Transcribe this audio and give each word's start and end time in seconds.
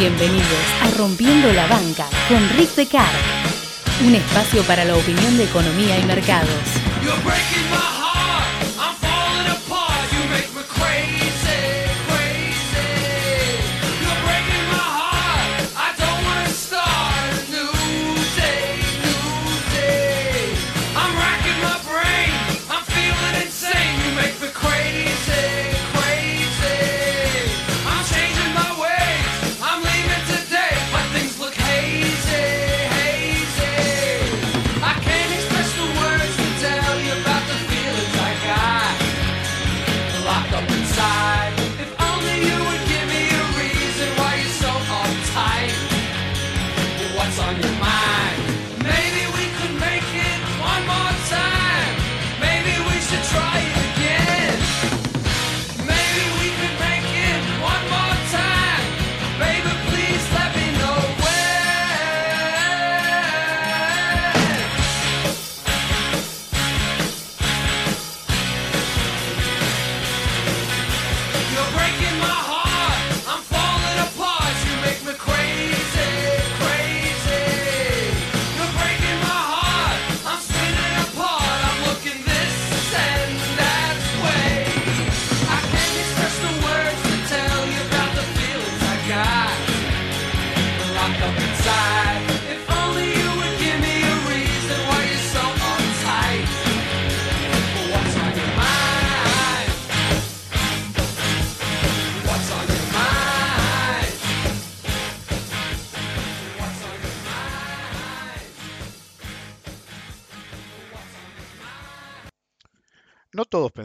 Bienvenidos 0.00 0.64
a 0.80 0.96
Rompiendo 0.96 1.52
la 1.52 1.66
Banca 1.66 2.06
con 2.26 2.38
Rick 2.56 2.74
Decar, 2.74 3.12
un 4.02 4.14
espacio 4.14 4.62
para 4.62 4.82
la 4.82 4.96
opinión 4.96 5.36
de 5.36 5.44
economía 5.44 5.98
y 5.98 6.04
mercados. 6.04 7.99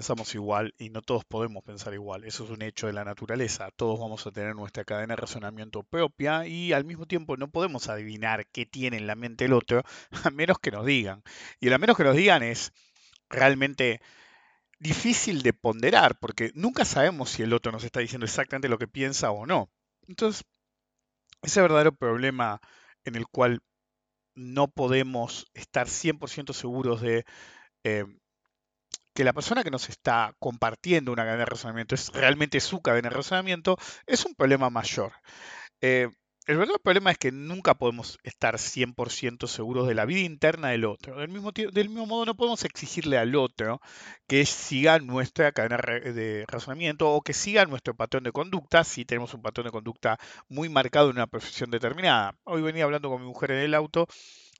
Pensamos 0.05 0.35
igual 0.35 0.75
y 0.77 0.91
no 0.91 1.01
todos 1.01 1.25
podemos 1.25 1.63
pensar 1.63 1.95
igual, 1.95 2.25
eso 2.25 2.43
es 2.43 2.51
un 2.51 2.61
hecho 2.61 2.85
de 2.85 2.93
la 2.93 3.03
naturaleza, 3.03 3.71
todos 3.75 3.99
vamos 3.99 4.27
a 4.27 4.31
tener 4.31 4.55
nuestra 4.55 4.83
cadena 4.83 5.15
de 5.15 5.21
razonamiento 5.21 5.81
propia 5.81 6.45
y 6.45 6.73
al 6.73 6.85
mismo 6.85 7.07
tiempo 7.07 7.37
no 7.37 7.49
podemos 7.49 7.89
adivinar 7.89 8.45
qué 8.51 8.67
tiene 8.67 8.97
en 8.97 9.07
la 9.07 9.15
mente 9.15 9.45
el 9.45 9.53
otro 9.53 9.81
a 10.23 10.29
menos 10.29 10.59
que 10.59 10.69
nos 10.69 10.85
digan. 10.85 11.23
Y 11.59 11.73
a 11.73 11.79
menos 11.79 11.97
que 11.97 12.03
nos 12.03 12.15
digan 12.15 12.43
es 12.43 12.71
realmente 13.29 13.99
difícil 14.77 15.41
de 15.41 15.53
ponderar 15.53 16.19
porque 16.19 16.51
nunca 16.53 16.85
sabemos 16.85 17.31
si 17.31 17.41
el 17.41 17.51
otro 17.51 17.71
nos 17.71 17.83
está 17.83 17.99
diciendo 17.99 18.25
exactamente 18.25 18.69
lo 18.69 18.77
que 18.77 18.87
piensa 18.87 19.31
o 19.31 19.47
no. 19.47 19.71
Entonces, 20.07 20.45
ese 21.41 21.61
verdadero 21.61 21.95
problema 21.95 22.61
en 23.05 23.15
el 23.15 23.25
cual 23.25 23.63
no 24.35 24.67
podemos 24.67 25.47
estar 25.55 25.87
100% 25.87 26.53
seguros 26.53 27.01
de... 27.01 27.25
eh, 27.83 28.05
que 29.15 29.23
la 29.23 29.33
persona 29.33 29.63
que 29.63 29.71
nos 29.71 29.89
está 29.89 30.35
compartiendo 30.39 31.13
una 31.13 31.23
cadena 31.23 31.39
de 31.39 31.45
razonamiento 31.45 31.95
es 31.95 32.11
realmente 32.13 32.59
su 32.59 32.81
cadena 32.81 33.09
de 33.09 33.15
razonamiento, 33.15 33.77
es 34.05 34.25
un 34.25 34.35
problema 34.35 34.69
mayor. 34.69 35.13
Eh, 35.81 36.09
el 36.47 36.57
verdadero 36.57 36.79
problema 36.79 37.09
es 37.09 37.17
que 37.17 37.31
nunca 37.31 37.73
podemos 37.73 38.19
estar 38.23 38.59
100% 38.59 39.47
seguros 39.47 39.87
de 39.87 39.95
la 39.95 40.05
vida 40.05 40.19
interna 40.19 40.69
del 40.69 40.85
otro. 40.85 41.17
Del 41.17 41.29
mismo, 41.29 41.51
del 41.51 41.89
mismo 41.89 42.05
modo, 42.05 42.25
no 42.25 42.35
podemos 42.35 42.63
exigirle 42.65 43.17
al 43.17 43.35
otro 43.35 43.81
que 44.27 44.45
siga 44.45 44.99
nuestra 44.99 45.53
cadena 45.53 45.77
de 45.77 46.45
razonamiento 46.47 47.09
o 47.09 47.21
que 47.21 47.33
siga 47.33 47.65
nuestro 47.65 47.95
patrón 47.95 48.23
de 48.25 48.31
conducta 48.31 48.83
si 48.83 49.05
tenemos 49.05 49.33
un 49.33 49.41
patrón 49.41 49.65
de 49.65 49.71
conducta 49.71 50.19
muy 50.47 50.69
marcado 50.69 51.09
en 51.09 51.15
una 51.15 51.27
profesión 51.27 51.71
determinada. 51.71 52.37
Hoy 52.43 52.61
venía 52.61 52.83
hablando 52.83 53.09
con 53.09 53.21
mi 53.21 53.27
mujer 53.27 53.51
en 53.51 53.59
el 53.59 53.73
auto 53.73 54.07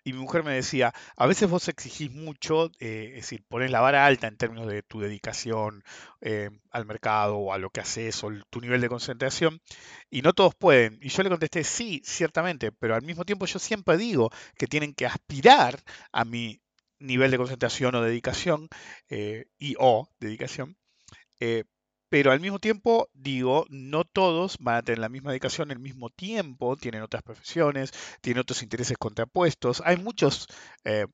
y 0.06 0.14
mi 0.14 0.20
mujer 0.20 0.44
me 0.44 0.54
decía, 0.54 0.94
a 1.18 1.26
veces 1.26 1.50
vos 1.50 1.68
exigís 1.68 2.12
mucho, 2.12 2.68
eh, 2.80 3.08
es 3.16 3.24
decir, 3.24 3.44
pones 3.48 3.72
la 3.72 3.82
vara 3.82 4.06
alta 4.06 4.28
en 4.28 4.38
términos 4.38 4.68
de 4.68 4.84
tu 4.84 5.00
dedicación 5.00 5.84
eh, 6.22 6.52
al 6.70 6.86
mercado 6.86 7.38
o 7.38 7.54
a 7.54 7.58
lo 7.58 7.72
que 7.72 7.82
haces 7.82 8.24
o 8.24 8.30
tu 8.52 8.62
nivel 8.62 8.82
de 8.82 8.90
concentración, 8.90 9.62
y 10.12 10.22
no 10.22 10.34
todos 10.34 10.54
pueden. 10.56 11.00
Y 11.02 11.10
yo 11.10 11.24
le 11.24 11.30
contesté, 11.30 11.64
sí, 11.64 12.02
ciertamente, 12.06 12.72
pero 12.72 12.94
al 12.96 13.02
mismo 13.02 13.26
tiempo 13.26 13.48
yo 13.48 13.58
siempre 13.58 13.98
digo 13.98 14.30
que 14.58 14.68
tienen 14.68 14.94
que 14.94 15.08
aspirar 15.08 15.84
a 16.12 16.24
mi 16.24 16.62
nivel 17.00 17.32
de 17.32 17.38
concentración 17.38 17.96
o 17.96 18.02
dedicación, 18.04 18.70
eh, 19.10 19.48
y 19.58 19.76
o 19.80 20.08
dedicación, 20.20 20.78
pero 22.16 22.32
al 22.32 22.40
mismo 22.40 22.60
tiempo 22.60 23.10
digo, 23.14 23.66
no 23.68 24.06
todos 24.06 24.56
van 24.62 24.78
a 24.78 24.82
tener 24.84 25.00
la 25.00 25.10
misma 25.10 25.32
dedicación 25.32 25.70
al 25.72 25.80
mismo 25.80 26.10
tiempo, 26.10 26.78
tienen 26.78 27.02
otras 27.02 27.24
profesiones, 27.24 27.92
tienen 28.22 28.40
otros 28.40 28.64
intereses 28.64 28.98
contrapuestos, 28.98 29.84
hay 29.84 29.98
muchos 29.98 30.48
eh, 30.86 31.08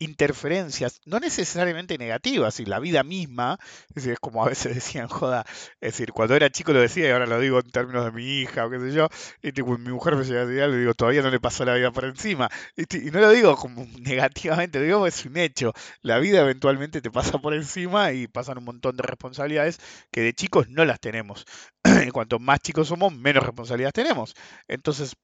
interferencias, 0.00 1.00
no 1.04 1.20
necesariamente 1.20 1.98
negativas, 1.98 2.58
y 2.58 2.64
la 2.64 2.80
vida 2.80 3.04
misma, 3.04 3.58
es, 3.94 4.18
como 4.18 4.44
a 4.44 4.48
veces 4.48 4.74
decían, 4.74 5.06
joda, 5.08 5.44
es 5.80 5.92
decir, 5.92 6.12
cuando 6.12 6.34
era 6.34 6.50
chico 6.50 6.72
lo 6.72 6.80
decía 6.80 7.06
y 7.08 7.10
ahora 7.10 7.26
lo 7.26 7.38
digo 7.38 7.60
en 7.60 7.70
términos 7.70 8.04
de 8.04 8.12
mi 8.12 8.24
hija 8.24 8.66
o 8.66 8.70
qué 8.70 8.80
sé 8.80 8.92
yo, 8.92 9.08
y 9.42 9.52
mi 9.62 9.92
mujer 9.92 10.16
me 10.16 10.24
llega 10.24 10.42
a 10.42 10.46
decir, 10.46 10.68
le 10.68 10.78
digo, 10.78 10.94
todavía 10.94 11.22
no 11.22 11.30
le 11.30 11.38
pasó 11.38 11.64
la 11.64 11.74
vida 11.74 11.92
por 11.92 12.04
encima, 12.06 12.48
y, 12.76 13.08
y 13.08 13.10
no 13.10 13.20
lo 13.20 13.30
digo 13.30 13.56
como 13.56 13.86
negativamente, 14.00 14.78
lo 14.78 14.84
digo 14.84 15.06
es 15.06 15.24
un 15.24 15.36
hecho, 15.36 15.72
la 16.02 16.18
vida 16.18 16.40
eventualmente 16.40 17.00
te 17.00 17.10
pasa 17.10 17.38
por 17.38 17.54
encima 17.54 18.12
y 18.12 18.26
pasan 18.26 18.58
un 18.58 18.64
montón 18.64 18.96
de 18.96 19.02
responsabilidades 19.02 19.78
que 20.10 20.22
de 20.22 20.32
chicos 20.34 20.68
no 20.68 20.84
las 20.84 21.00
tenemos. 21.00 21.44
Cuanto 22.12 22.38
más 22.38 22.60
chicos 22.60 22.88
somos, 22.88 23.12
menos 23.12 23.44
responsabilidades 23.44 23.94
tenemos. 23.94 24.34
Entonces, 24.68 25.14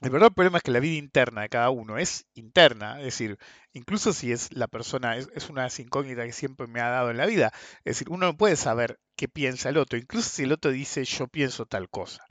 el 0.00 0.10
verdadero 0.10 0.34
problema 0.34 0.58
es 0.58 0.62
que 0.62 0.70
la 0.70 0.80
vida 0.80 0.96
interna 0.96 1.42
de 1.42 1.48
cada 1.48 1.70
uno 1.70 1.98
es 1.98 2.26
interna, 2.34 2.98
es 2.98 3.04
decir, 3.04 3.38
incluso 3.72 4.12
si 4.12 4.32
es 4.32 4.52
la 4.52 4.66
persona, 4.66 5.16
es, 5.16 5.28
es 5.34 5.48
una 5.50 5.68
incógnita 5.78 6.24
que 6.24 6.32
siempre 6.32 6.66
me 6.66 6.80
ha 6.80 6.88
dado 6.88 7.10
en 7.10 7.18
la 7.18 7.26
vida, 7.26 7.52
es 7.84 7.96
decir, 7.96 8.08
uno 8.10 8.26
no 8.26 8.36
puede 8.36 8.56
saber 8.56 8.98
qué 9.16 9.28
piensa 9.28 9.68
el 9.68 9.76
otro, 9.76 9.98
incluso 9.98 10.28
si 10.30 10.44
el 10.44 10.52
otro 10.52 10.70
dice 10.70 11.04
yo 11.04 11.28
pienso 11.28 11.66
tal 11.66 11.90
cosa. 11.90 12.24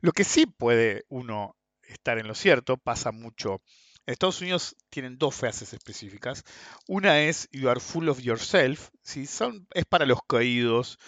Lo 0.00 0.12
que 0.12 0.24
sí 0.24 0.46
puede 0.46 1.04
uno 1.08 1.56
estar 1.82 2.18
en 2.18 2.26
lo 2.26 2.34
cierto, 2.34 2.76
pasa 2.76 3.12
mucho. 3.12 3.60
Estados 4.06 4.40
Unidos 4.40 4.76
tienen 4.88 5.18
dos 5.18 5.34
frases 5.34 5.72
específicas. 5.72 6.44
Una 6.88 7.20
es 7.20 7.48
You 7.52 7.68
are 7.68 7.80
full 7.80 8.08
of 8.08 8.20
yourself. 8.20 8.88
Son, 9.02 9.66
es 9.74 9.84
para 9.84 10.06
los 10.06 10.20
caídos, 10.26 10.98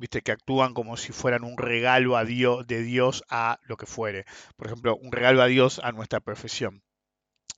viste, 0.00 0.22
que 0.22 0.32
actúan 0.32 0.74
como 0.74 0.96
si 0.96 1.12
fueran 1.12 1.44
un 1.44 1.56
regalo 1.56 2.16
a 2.16 2.24
Dios, 2.24 2.66
de 2.66 2.82
Dios 2.82 3.22
a 3.30 3.58
lo 3.62 3.76
que 3.76 3.86
fuere. 3.86 4.24
Por 4.56 4.66
ejemplo, 4.66 4.96
un 4.96 5.12
regalo 5.12 5.42
a 5.42 5.46
Dios 5.46 5.80
a 5.84 5.92
nuestra 5.92 6.20
profesión. 6.20 6.82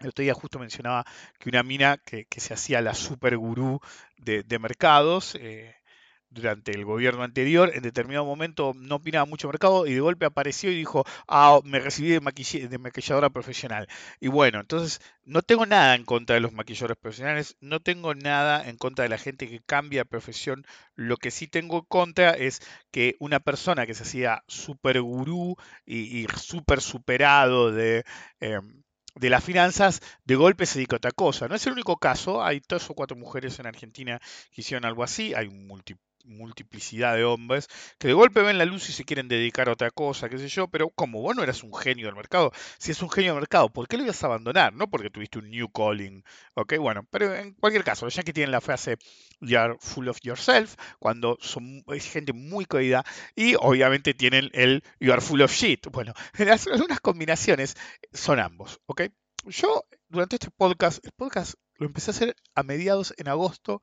El 0.00 0.08
otro 0.08 0.24
día 0.24 0.34
justo 0.34 0.58
mencionaba 0.58 1.04
que 1.38 1.48
una 1.48 1.62
mina 1.62 1.96
que, 1.98 2.26
que 2.26 2.40
se 2.40 2.52
hacía 2.52 2.80
la 2.80 2.94
super 2.94 3.36
gurú 3.36 3.80
de, 4.18 4.42
de 4.42 4.58
mercados, 4.58 5.36
eh, 5.36 5.76
durante 6.32 6.72
el 6.72 6.84
gobierno 6.84 7.22
anterior, 7.22 7.70
en 7.74 7.82
determinado 7.82 8.24
momento 8.24 8.72
no 8.76 8.96
opinaba 8.96 9.24
mucho 9.26 9.48
mercado 9.48 9.86
y 9.86 9.94
de 9.94 10.00
golpe 10.00 10.24
apareció 10.26 10.70
y 10.70 10.76
dijo, 10.76 11.04
ah, 11.28 11.60
me 11.64 11.78
recibí 11.80 12.10
de, 12.10 12.20
maquilladora 12.78 13.30
profesional. 13.30 13.88
Y 14.20 14.28
bueno, 14.28 14.60
entonces 14.60 15.00
no 15.24 15.42
tengo 15.42 15.66
nada 15.66 15.94
en 15.94 16.04
contra 16.04 16.34
de 16.34 16.40
los 16.40 16.52
maquilladores 16.52 16.96
profesionales, 16.96 17.56
no 17.60 17.80
tengo 17.80 18.14
nada 18.14 18.68
en 18.68 18.76
contra 18.76 19.02
de 19.04 19.08
la 19.08 19.18
gente 19.18 19.48
que 19.48 19.60
cambia 19.60 20.04
profesión. 20.04 20.64
Lo 20.94 21.16
que 21.16 21.30
sí 21.30 21.46
tengo 21.48 21.78
en 21.80 21.84
contra 21.86 22.30
es 22.30 22.60
que 22.90 23.16
una 23.20 23.40
persona 23.40 23.86
que 23.86 23.94
se 23.94 24.02
hacía 24.04 24.42
super 24.46 25.00
gurú 25.00 25.56
y, 25.84 26.22
y 26.24 26.26
súper 26.36 26.80
superado 26.80 27.72
de... 27.72 28.04
em, 28.40 28.82
de 29.14 29.28
las 29.30 29.44
finanzas, 29.44 30.00
de 30.24 30.36
golpe 30.36 30.64
se 30.66 30.78
dedica 30.78 30.96
a 30.96 30.98
otra 30.98 31.10
cosa. 31.12 31.46
No 31.48 31.54
es 31.54 31.66
el 31.66 31.74
único 31.74 31.98
caso, 31.98 32.42
hay 32.42 32.60
tres 32.62 32.88
o 32.90 32.94
cuatro 32.94 33.16
mujeres 33.16 33.58
en 33.58 33.66
Argentina 33.66 34.18
que 34.50 34.62
hicieron 34.62 34.84
algo 34.86 35.02
así, 35.04 35.34
hay 35.34 35.48
un 35.48 35.66
multi- 35.68 35.96
multiplicidad 36.24 37.14
de 37.16 37.24
hombres 37.24 37.68
que 37.98 38.08
de 38.08 38.14
golpe 38.14 38.42
ven 38.42 38.58
la 38.58 38.64
luz 38.64 38.88
y 38.88 38.92
se 38.92 39.04
quieren 39.04 39.28
dedicar 39.28 39.68
a 39.68 39.72
otra 39.72 39.90
cosa, 39.90 40.28
qué 40.28 40.38
sé 40.38 40.48
yo, 40.48 40.68
pero 40.68 40.90
como 40.90 41.20
vos 41.20 41.34
no 41.36 41.42
eras 41.42 41.62
un 41.62 41.74
genio 41.74 42.06
del 42.06 42.14
mercado, 42.16 42.52
si 42.78 42.90
es 42.92 43.02
un 43.02 43.10
genio 43.10 43.32
del 43.32 43.40
mercado, 43.40 43.68
¿por 43.70 43.88
qué 43.88 43.96
lo 43.96 44.04
ibas 44.04 44.22
a 44.22 44.26
abandonar? 44.26 44.72
No 44.72 44.88
porque 44.88 45.10
tuviste 45.10 45.38
un 45.38 45.50
new 45.50 45.68
calling, 45.70 46.22
ok, 46.54 46.74
bueno, 46.78 47.06
pero 47.10 47.34
en 47.34 47.54
cualquier 47.54 47.84
caso, 47.84 48.04
los 48.06 48.14
que 48.14 48.32
tienen 48.32 48.50
la 48.52 48.60
frase 48.60 48.96
you 49.40 49.58
are 49.58 49.76
full 49.80 50.08
of 50.08 50.18
yourself, 50.22 50.74
cuando 50.98 51.36
son 51.40 51.82
es 51.88 52.08
gente 52.10 52.32
muy 52.32 52.64
cohida, 52.66 53.04
y 53.34 53.54
obviamente 53.58 54.14
tienen 54.14 54.50
el 54.52 54.82
you 55.00 55.12
are 55.12 55.20
full 55.20 55.40
of 55.42 55.52
shit. 55.52 55.86
Bueno, 55.90 56.12
en 56.38 56.48
las- 56.48 56.66
algunas 56.66 57.00
combinaciones 57.00 57.76
son 58.12 58.38
ambos, 58.40 58.80
ok. 58.86 59.02
Yo, 59.46 59.84
durante 60.08 60.36
este 60.36 60.50
podcast, 60.50 61.04
el 61.04 61.10
podcast 61.12 61.54
lo 61.74 61.86
empecé 61.86 62.10
a 62.10 62.14
hacer 62.14 62.36
a 62.54 62.62
mediados 62.62 63.12
en 63.16 63.26
agosto 63.28 63.82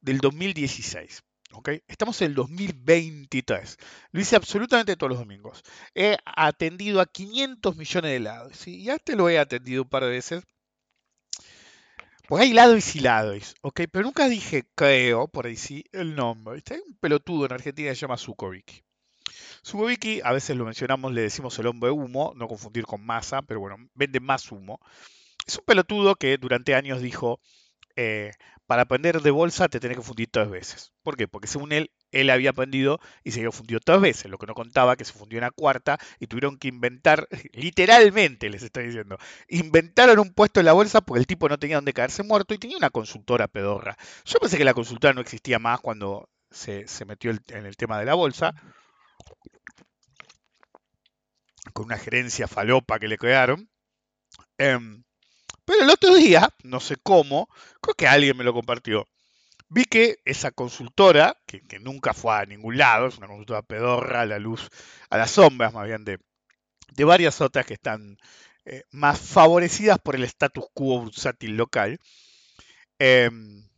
del 0.00 0.18
2016. 0.18 1.22
¿Ok? 1.52 1.70
Estamos 1.88 2.20
en 2.22 2.28
el 2.28 2.34
2023. 2.34 3.78
Lo 4.12 4.20
hice 4.20 4.36
absolutamente 4.36 4.96
todos 4.96 5.10
los 5.10 5.18
domingos. 5.18 5.62
He 5.94 6.16
atendido 6.24 7.00
a 7.00 7.06
500 7.06 7.76
millones 7.76 8.10
de 8.10 8.16
helados. 8.16 8.56
¿sí? 8.56 8.76
Y 8.76 8.90
antes 8.90 9.16
lo 9.16 9.28
he 9.28 9.38
atendido 9.38 9.82
un 9.82 9.88
par 9.88 10.04
de 10.04 10.10
veces. 10.10 10.44
Porque 12.28 12.44
hay 12.44 12.52
lados 12.52 12.94
y 12.94 13.00
lados, 13.00 13.54
¿ok? 13.62 13.82
Pero 13.90 14.04
nunca 14.04 14.28
dije, 14.28 14.68
creo, 14.74 15.28
por 15.28 15.46
ahí 15.46 15.56
sí, 15.56 15.84
el 15.92 16.14
nombre. 16.14 16.62
Hay 16.70 16.80
un 16.86 16.94
pelotudo 16.98 17.46
en 17.46 17.52
Argentina 17.54 17.88
que 17.88 17.94
se 17.94 18.02
llama 18.02 18.18
Zukovicki. 18.18 18.82
Zukovicki, 19.64 20.20
a 20.22 20.32
veces 20.32 20.54
lo 20.54 20.66
mencionamos, 20.66 21.14
le 21.14 21.22
decimos 21.22 21.58
el 21.58 21.66
hombre 21.68 21.90
humo, 21.90 22.34
no 22.36 22.46
confundir 22.46 22.84
con 22.84 23.04
masa, 23.04 23.40
pero 23.40 23.60
bueno, 23.60 23.76
vende 23.94 24.20
más 24.20 24.52
humo. 24.52 24.78
Es 25.46 25.56
un 25.56 25.64
pelotudo 25.64 26.16
que 26.16 26.36
durante 26.36 26.74
años 26.74 27.00
dijo, 27.00 27.40
eh, 27.96 28.32
para 28.68 28.82
aprender 28.82 29.22
de 29.22 29.30
bolsa 29.30 29.68
te 29.68 29.80
tenés 29.80 29.96
que 29.96 30.02
fundir 30.02 30.28
tres 30.30 30.50
veces. 30.50 30.92
¿Por 31.02 31.16
qué? 31.16 31.26
Porque 31.26 31.48
según 31.48 31.72
él, 31.72 31.90
él 32.12 32.28
había 32.28 32.50
aprendido 32.50 33.00
y 33.24 33.30
se 33.30 33.40
había 33.40 33.50
fundido 33.50 33.80
tres 33.80 33.98
veces, 33.98 34.30
lo 34.30 34.36
que 34.36 34.46
no 34.46 34.52
contaba 34.52 34.94
que 34.94 35.06
se 35.06 35.14
fundió 35.14 35.38
una 35.38 35.50
cuarta 35.50 35.98
y 36.20 36.26
tuvieron 36.26 36.58
que 36.58 36.68
inventar, 36.68 37.28
literalmente 37.54 38.50
les 38.50 38.62
estoy 38.62 38.84
diciendo, 38.88 39.16
inventaron 39.48 40.18
un 40.18 40.34
puesto 40.34 40.60
en 40.60 40.66
la 40.66 40.74
bolsa 40.74 41.00
porque 41.00 41.20
el 41.20 41.26
tipo 41.26 41.48
no 41.48 41.58
tenía 41.58 41.76
donde 41.76 41.94
caerse 41.94 42.22
muerto 42.22 42.52
y 42.52 42.58
tenía 42.58 42.76
una 42.76 42.90
consultora 42.90 43.48
pedorra. 43.48 43.96
Yo 44.26 44.38
pensé 44.38 44.58
que 44.58 44.64
la 44.64 44.74
consultora 44.74 45.14
no 45.14 45.22
existía 45.22 45.58
más 45.58 45.80
cuando 45.80 46.28
se, 46.50 46.84
metió 47.06 47.30
en 47.30 47.64
el 47.64 47.76
tema 47.78 47.98
de 47.98 48.04
la 48.04 48.14
bolsa, 48.14 48.52
con 51.72 51.86
una 51.86 51.96
gerencia 51.96 52.46
falopa 52.46 52.98
que 52.98 53.08
le 53.08 53.16
crearon. 53.16 53.70
Em, 54.58 55.04
pero 55.68 55.82
el 55.82 55.90
otro 55.90 56.14
día, 56.14 56.48
no 56.62 56.80
sé 56.80 56.96
cómo, 56.96 57.46
creo 57.82 57.94
que 57.94 58.08
alguien 58.08 58.34
me 58.38 58.42
lo 58.42 58.54
compartió. 58.54 59.06
Vi 59.68 59.84
que 59.84 60.16
esa 60.24 60.50
consultora, 60.50 61.36
que, 61.44 61.60
nunca 61.78 62.14
fue 62.14 62.34
a 62.34 62.46
ningún 62.46 62.78
lado, 62.78 63.08
es 63.08 63.18
una 63.18 63.26
consultora 63.26 63.60
pedorra 63.60 64.22
a 64.22 64.26
la 64.26 64.38
luz, 64.38 64.70
a 65.10 65.18
las 65.18 65.32
sombras 65.32 65.74
más 65.74 65.86
bien 65.86 66.06
de, 66.06 66.20
de 66.94 67.04
varias 67.04 67.42
otras 67.42 67.66
que 67.66 67.74
están 67.74 68.16
eh, 68.64 68.84
más 68.92 69.20
favorecidas 69.20 69.98
por 69.98 70.16
el 70.16 70.24
status 70.24 70.64
quo 70.72 71.02
bursátil 71.02 71.54
local. 71.58 72.00
em, 72.98 73.68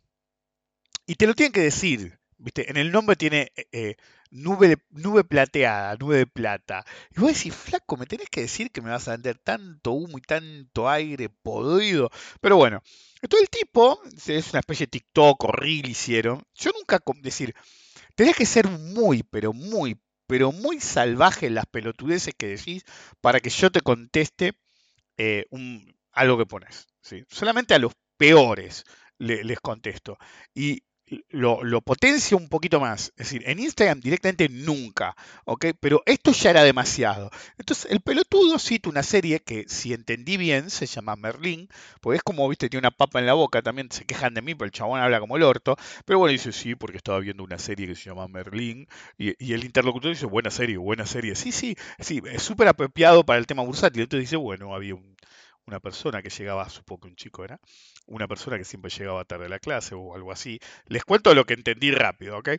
y 1.06 1.16
te 1.16 1.26
lo 1.26 1.34
tienen 1.34 1.52
que 1.52 1.60
decir, 1.60 2.20
¿viste? 2.38 2.70
En 2.70 2.76
el 2.76 2.92
nombre 2.92 3.16
tiene 3.16 3.50
eh, 3.56 3.66
eh, 3.72 3.96
nube, 4.30 4.78
nube 4.90 5.24
plateada, 5.24 5.96
nube 5.96 6.18
de 6.18 6.26
plata. 6.26 6.84
Y 7.16 7.20
vos 7.20 7.34
decís, 7.34 7.54
flaco, 7.54 7.96
me 7.96 8.06
tenés 8.06 8.28
que 8.30 8.42
decir 8.42 8.70
que 8.70 8.80
me 8.82 8.90
vas 8.90 9.08
a 9.08 9.12
vender 9.12 9.38
tanto 9.38 9.92
humo 9.92 10.18
y 10.18 10.22
tanto 10.22 10.88
aire 10.88 11.28
podrido. 11.28 12.10
Pero 12.40 12.56
bueno, 12.56 12.82
entonces 13.22 13.48
el 13.52 13.60
tipo, 13.60 14.00
es 14.26 14.50
una 14.50 14.60
especie 14.60 14.86
de 14.86 14.90
TikTok 14.90 15.44
o 15.44 15.52
Reel 15.52 15.88
hicieron. 15.88 16.42
Yo 16.54 16.70
nunca, 16.72 17.00
decir, 17.22 17.54
tenés 18.14 18.36
que 18.36 18.46
ser 18.46 18.68
muy, 18.68 19.22
pero 19.24 19.52
muy, 19.52 20.00
pero 20.26 20.52
muy 20.52 20.80
salvaje 20.80 21.46
en 21.46 21.54
las 21.56 21.66
pelotudeces 21.66 22.34
que 22.36 22.48
decís 22.48 22.84
para 23.20 23.40
que 23.40 23.50
yo 23.50 23.70
te 23.70 23.80
conteste 23.80 24.54
eh, 25.16 25.46
algo 26.12 26.38
que 26.38 26.46
pones. 26.46 26.88
¿sí? 27.02 27.24
Solamente 27.28 27.74
a 27.74 27.78
los 27.78 27.92
peores 28.16 28.84
le- 29.18 29.44
les 29.44 29.60
contesto. 29.60 30.18
Y 30.54 30.82
lo, 31.30 31.64
lo 31.64 31.80
potencio 31.80 32.36
un 32.36 32.48
poquito 32.48 32.80
más. 32.80 33.08
Es 33.16 33.28
decir, 33.30 33.42
en 33.46 33.58
Instagram 33.58 34.00
directamente 34.00 34.48
nunca. 34.48 35.16
¿ok? 35.44 35.66
Pero 35.80 36.02
esto 36.06 36.32
ya 36.32 36.50
era 36.50 36.62
demasiado. 36.64 37.30
Entonces, 37.58 37.90
el 37.90 38.00
pelotudo 38.00 38.58
cita 38.58 38.88
una 38.88 39.02
serie 39.02 39.40
que, 39.40 39.64
si 39.68 39.92
entendí 39.92 40.36
bien, 40.36 40.70
se 40.70 40.86
llama 40.86 41.16
Merlín. 41.16 41.68
Porque 42.00 42.16
es 42.18 42.22
como, 42.22 42.48
viste, 42.48 42.68
tiene 42.68 42.86
una 42.86 42.90
papa 42.96 43.18
en 43.18 43.26
la 43.26 43.34
boca. 43.34 43.62
También 43.62 43.90
se 43.90 44.04
quejan 44.04 44.34
de 44.34 44.42
mí, 44.42 44.54
pero 44.54 44.66
el 44.66 44.72
chabón 44.72 45.00
habla 45.00 45.20
como 45.20 45.36
el 45.36 45.42
orto. 45.42 45.76
Pero 46.04 46.18
bueno, 46.18 46.32
dice, 46.32 46.52
sí, 46.52 46.74
porque 46.74 46.96
estaba 46.98 47.18
viendo 47.20 47.42
una 47.44 47.58
serie 47.58 47.86
que 47.86 47.94
se 47.96 48.04
llama 48.10 48.28
Merlín. 48.28 48.86
Y, 49.18 49.34
y 49.44 49.52
el 49.54 49.64
interlocutor 49.64 50.10
dice, 50.12 50.26
buena 50.26 50.50
serie, 50.50 50.76
buena 50.76 51.06
serie. 51.06 51.34
Sí, 51.34 51.52
sí, 51.52 51.76
sí, 51.98 52.20
es 52.32 52.42
súper 52.42 52.68
apropiado 52.68 53.24
para 53.24 53.38
el 53.38 53.46
tema 53.46 53.62
bursátil. 53.62 54.02
Entonces 54.02 54.28
dice, 54.28 54.36
bueno, 54.36 54.74
había 54.74 54.94
un- 54.94 55.16
una 55.70 55.80
persona 55.80 56.20
que 56.22 56.30
llegaba, 56.30 56.68
supongo 56.68 57.02
que 57.02 57.08
un 57.08 57.16
chico 57.16 57.44
era, 57.44 57.60
una 58.06 58.26
persona 58.26 58.58
que 58.58 58.64
siempre 58.64 58.90
llegaba 58.90 59.24
tarde 59.24 59.46
a 59.46 59.48
la 59.48 59.60
clase 59.60 59.94
o 59.94 60.14
algo 60.16 60.32
así. 60.32 60.58
Les 60.86 61.04
cuento 61.04 61.32
lo 61.34 61.46
que 61.46 61.54
entendí 61.54 61.92
rápido, 61.92 62.38
¿ok? 62.38 62.50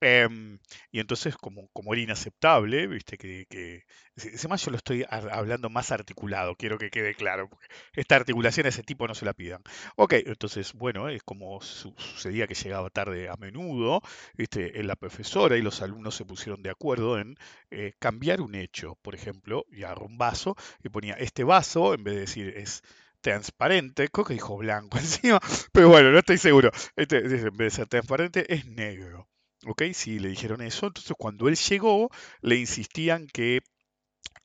Em, 0.00 0.58
y 0.90 1.00
entonces, 1.00 1.36
como, 1.36 1.68
como 1.72 1.94
era 1.94 2.02
inaceptable, 2.02 2.86
viste 2.86 3.16
que, 3.18 3.46
que 3.48 3.84
encima 4.16 4.56
yo 4.56 4.70
lo 4.70 4.76
estoy 4.76 5.04
hablando 5.08 5.70
más 5.70 5.90
articulado, 5.92 6.54
quiero 6.56 6.78
que 6.78 6.90
quede 6.90 7.14
claro, 7.14 7.48
esta 7.94 8.16
articulación 8.16 8.66
a 8.66 8.68
ese 8.70 8.82
tipo 8.82 9.06
no 9.08 9.14
se 9.14 9.24
la 9.24 9.32
pidan. 9.34 9.62
Ok, 9.96 10.14
entonces, 10.26 10.72
bueno, 10.74 11.08
es 11.08 11.22
como 11.22 11.60
su- 11.62 11.94
sucedía 11.96 12.46
que 12.46 12.54
llegaba 12.54 12.90
tarde 12.90 13.28
a 13.28 13.36
menudo, 13.36 14.02
viste, 14.34 14.82
la 14.82 14.96
profesora 14.96 15.56
y 15.56 15.62
los 15.62 15.82
alumnos 15.82 16.14
se 16.14 16.24
pusieron 16.24 16.62
de 16.62 16.70
acuerdo 16.70 17.18
en 17.18 17.36
eh, 17.70 17.92
cambiar 17.98 18.40
un 18.40 18.54
hecho, 18.54 18.96
por 19.02 19.14
ejemplo, 19.14 19.64
y 19.70 19.82
agarró 19.84 20.06
un 20.06 20.18
vaso 20.18 20.56
y 20.82 20.88
ponía 20.88 21.14
este 21.14 21.44
vaso, 21.44 21.94
en 21.94 22.04
vez 22.04 22.14
de 22.14 22.20
decir 22.20 22.54
es 22.56 22.82
transparente, 23.20 24.08
creo 24.08 24.24
que 24.24 24.34
dijo 24.34 24.56
blanco 24.56 24.98
encima, 24.98 25.40
pero 25.72 25.88
bueno, 25.88 26.10
no 26.12 26.18
estoy 26.18 26.38
seguro. 26.38 26.70
Este, 26.96 27.18
en 27.18 27.56
vez 27.56 27.56
de 27.58 27.70
ser 27.70 27.86
transparente, 27.88 28.52
es 28.52 28.66
negro. 28.66 29.28
¿Ok? 29.66 29.82
Si 29.94 30.18
le 30.18 30.28
dijeron 30.28 30.62
eso, 30.62 30.86
entonces 30.86 31.12
cuando 31.18 31.48
él 31.48 31.56
llegó, 31.56 32.10
le 32.40 32.56
insistían 32.56 33.26
que 33.26 33.60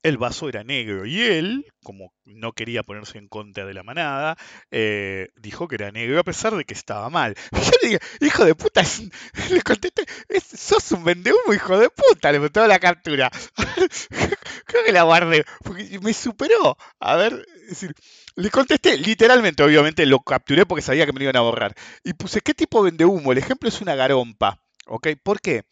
el 0.04 0.18
vaso 0.18 0.50
era 0.50 0.64
negro 0.64 1.06
y 1.06 1.22
él, 1.22 1.66
como 1.84 2.14
no 2.26 2.54
quería 2.54 2.84
ponerse 2.84 3.18
en 3.20 3.28
contra 3.28 3.66
de 3.66 3.74
la 3.76 3.84
manada, 3.84 4.38
eh, 4.72 5.30
dijo 5.38 5.68
que 5.68 5.76
era 5.76 5.92
negro 5.92 6.20
a 6.20 6.24
pesar 6.24 6.56
de 6.56 6.66
que 6.66 6.74
estaba 6.74 7.10
mal. 7.10 7.36
Yo 7.54 7.72
le 7.84 7.90
dije, 7.90 8.00
hijo 8.22 8.46
de 8.46 8.56
puta, 8.56 8.82
es 8.82 9.00
un-". 9.00 9.12
le 9.52 9.62
contesté, 9.64 10.06
"Es- 10.30 10.46
sos 10.46 10.92
un 10.94 11.04
vendehumo, 11.04 11.54
hijo 11.54 11.78
de 11.80 11.90
puta, 11.90 12.32
le 12.32 12.40
mostró 12.40 12.68
la 12.68 12.80
captura. 12.80 13.32
Creo 14.66 14.84
que 14.86 14.92
la 14.92 15.04
guardé, 15.04 15.46
porque 15.64 16.00
me 16.02 16.14
superó. 16.14 16.78
A 17.00 17.16
ver, 17.16 17.46
decir, 17.70 17.94
le 18.36 18.50
contesté, 18.50 18.98
literalmente, 18.98 19.64
obviamente 19.64 20.06
lo 20.06 20.20
capturé 20.20 20.66
porque 20.66 20.82
sabía 20.82 21.06
que 21.06 21.14
me 21.14 21.24
iban 21.24 21.36
a 21.38 21.42
borrar. 21.42 21.76
Y 22.04 22.14
puse, 22.14 22.42
¿qué 22.42 22.54
tipo 22.54 22.84
de 22.84 22.92
vendehumo? 22.92 23.32
El 23.32 23.38
ejemplo 23.40 23.70
es 23.70 23.82
una 23.82 23.96
garompa. 23.96 24.62
¿Ok? 24.92 25.08
¿Por 25.24 25.40
qué? 25.40 25.64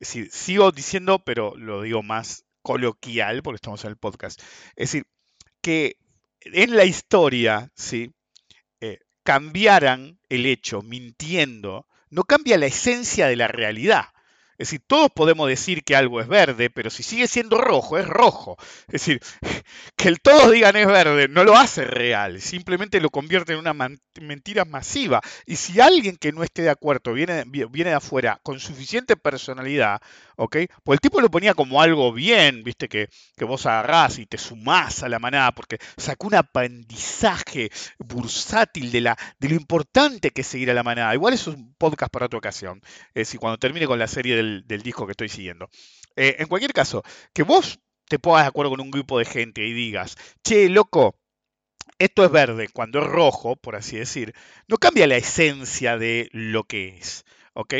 Sigo 0.00 0.72
diciendo, 0.72 1.20
pero 1.24 1.56
lo 1.56 1.82
digo 1.82 2.02
más 2.02 2.44
coloquial, 2.62 3.42
porque 3.44 3.56
estamos 3.56 3.84
en 3.84 3.90
el 3.90 3.96
podcast. 3.96 4.40
Es 4.74 4.90
decir, 4.90 5.04
que 5.60 5.98
en 6.40 6.74
la 6.74 6.84
historia, 6.84 7.70
¿sí? 7.76 8.12
Eh, 8.80 8.98
cambiaran 9.22 10.18
el 10.28 10.46
hecho 10.46 10.82
mintiendo, 10.82 11.86
no 12.10 12.24
cambia 12.24 12.58
la 12.58 12.66
esencia 12.66 13.28
de 13.28 13.36
la 13.36 13.46
realidad. 13.46 14.06
Es 14.58 14.68
decir, 14.68 14.80
todos 14.86 15.10
podemos 15.14 15.48
decir 15.48 15.84
que 15.84 15.96
algo 15.96 16.20
es 16.20 16.28
verde, 16.28 16.70
pero 16.70 16.90
si 16.90 17.02
sigue 17.02 17.26
siendo 17.28 17.58
rojo, 17.58 17.98
es 17.98 18.06
rojo. 18.06 18.56
Es 18.88 18.92
decir, 18.92 19.20
que 19.96 20.08
el 20.08 20.20
todos 20.20 20.50
digan 20.52 20.76
es 20.76 20.86
verde 20.86 21.28
no 21.28 21.44
lo 21.44 21.56
hace 21.56 21.84
real, 21.84 22.40
simplemente 22.40 23.00
lo 23.00 23.10
convierte 23.10 23.52
en 23.52 23.58
una 23.58 23.74
mentira 24.20 24.64
masiva. 24.64 25.20
Y 25.46 25.56
si 25.56 25.80
alguien 25.80 26.16
que 26.16 26.32
no 26.32 26.42
esté 26.42 26.62
de 26.62 26.70
acuerdo 26.70 27.12
viene, 27.12 27.44
vi- 27.46 27.64
viene 27.64 27.90
de 27.90 27.96
afuera 27.96 28.40
con 28.42 28.60
suficiente 28.60 29.16
personalidad, 29.16 30.00
¿ok? 30.36 30.56
Pues 30.84 30.96
el 30.96 31.00
tipo 31.00 31.20
lo 31.20 31.30
ponía 31.30 31.54
como 31.54 31.80
algo 31.82 32.12
bien, 32.12 32.62
viste, 32.64 32.88
que, 32.88 33.08
vos 33.40 33.66
agarrás 33.66 34.18
y 34.18 34.26
te 34.26 34.38
sumás 34.38 35.02
a 35.02 35.08
la 35.08 35.18
manada, 35.18 35.52
porque 35.52 35.78
sacó 35.96 36.26
un 36.28 36.34
aprendizaje 36.34 37.70
bursátil 37.98 38.90
de, 38.92 39.00
la, 39.00 39.16
de 39.38 39.48
lo 39.48 39.54
importante 39.54 40.30
que 40.30 40.40
es 40.42 40.46
seguir 40.46 40.70
a 40.70 40.74
la 40.74 40.82
manada. 40.82 41.14
Igual 41.14 41.34
es 41.34 41.46
un 41.46 41.74
podcast 41.76 42.10
para 42.12 42.26
otra 42.26 42.38
ocasión, 42.38 42.80
es 43.08 43.14
decir, 43.28 43.40
cuando 43.40 43.58
termine 43.58 43.86
con 43.86 43.98
la 43.98 44.06
serie 44.06 44.36
del, 44.36 44.45
del 44.66 44.82
disco 44.82 45.06
que 45.06 45.12
estoy 45.12 45.28
siguiendo. 45.28 45.68
Eh, 46.16 46.36
en 46.38 46.46
cualquier 46.46 46.72
caso, 46.72 47.02
que 47.32 47.42
vos 47.42 47.78
te 48.08 48.18
pongas 48.18 48.44
de 48.44 48.48
acuerdo 48.48 48.70
con 48.70 48.80
un 48.80 48.90
grupo 48.90 49.18
de 49.18 49.24
gente 49.24 49.66
y 49.66 49.72
digas, 49.72 50.16
che, 50.42 50.68
loco, 50.68 51.16
esto 51.98 52.24
es 52.24 52.30
verde 52.30 52.68
cuando 52.72 53.00
es 53.00 53.06
rojo, 53.06 53.56
por 53.56 53.76
así 53.76 53.96
decir, 53.96 54.34
no 54.68 54.76
cambia 54.76 55.06
la 55.06 55.16
esencia 55.16 55.98
de 55.98 56.28
lo 56.32 56.64
que 56.64 56.96
es. 56.98 57.24
¿ok? 57.56 57.74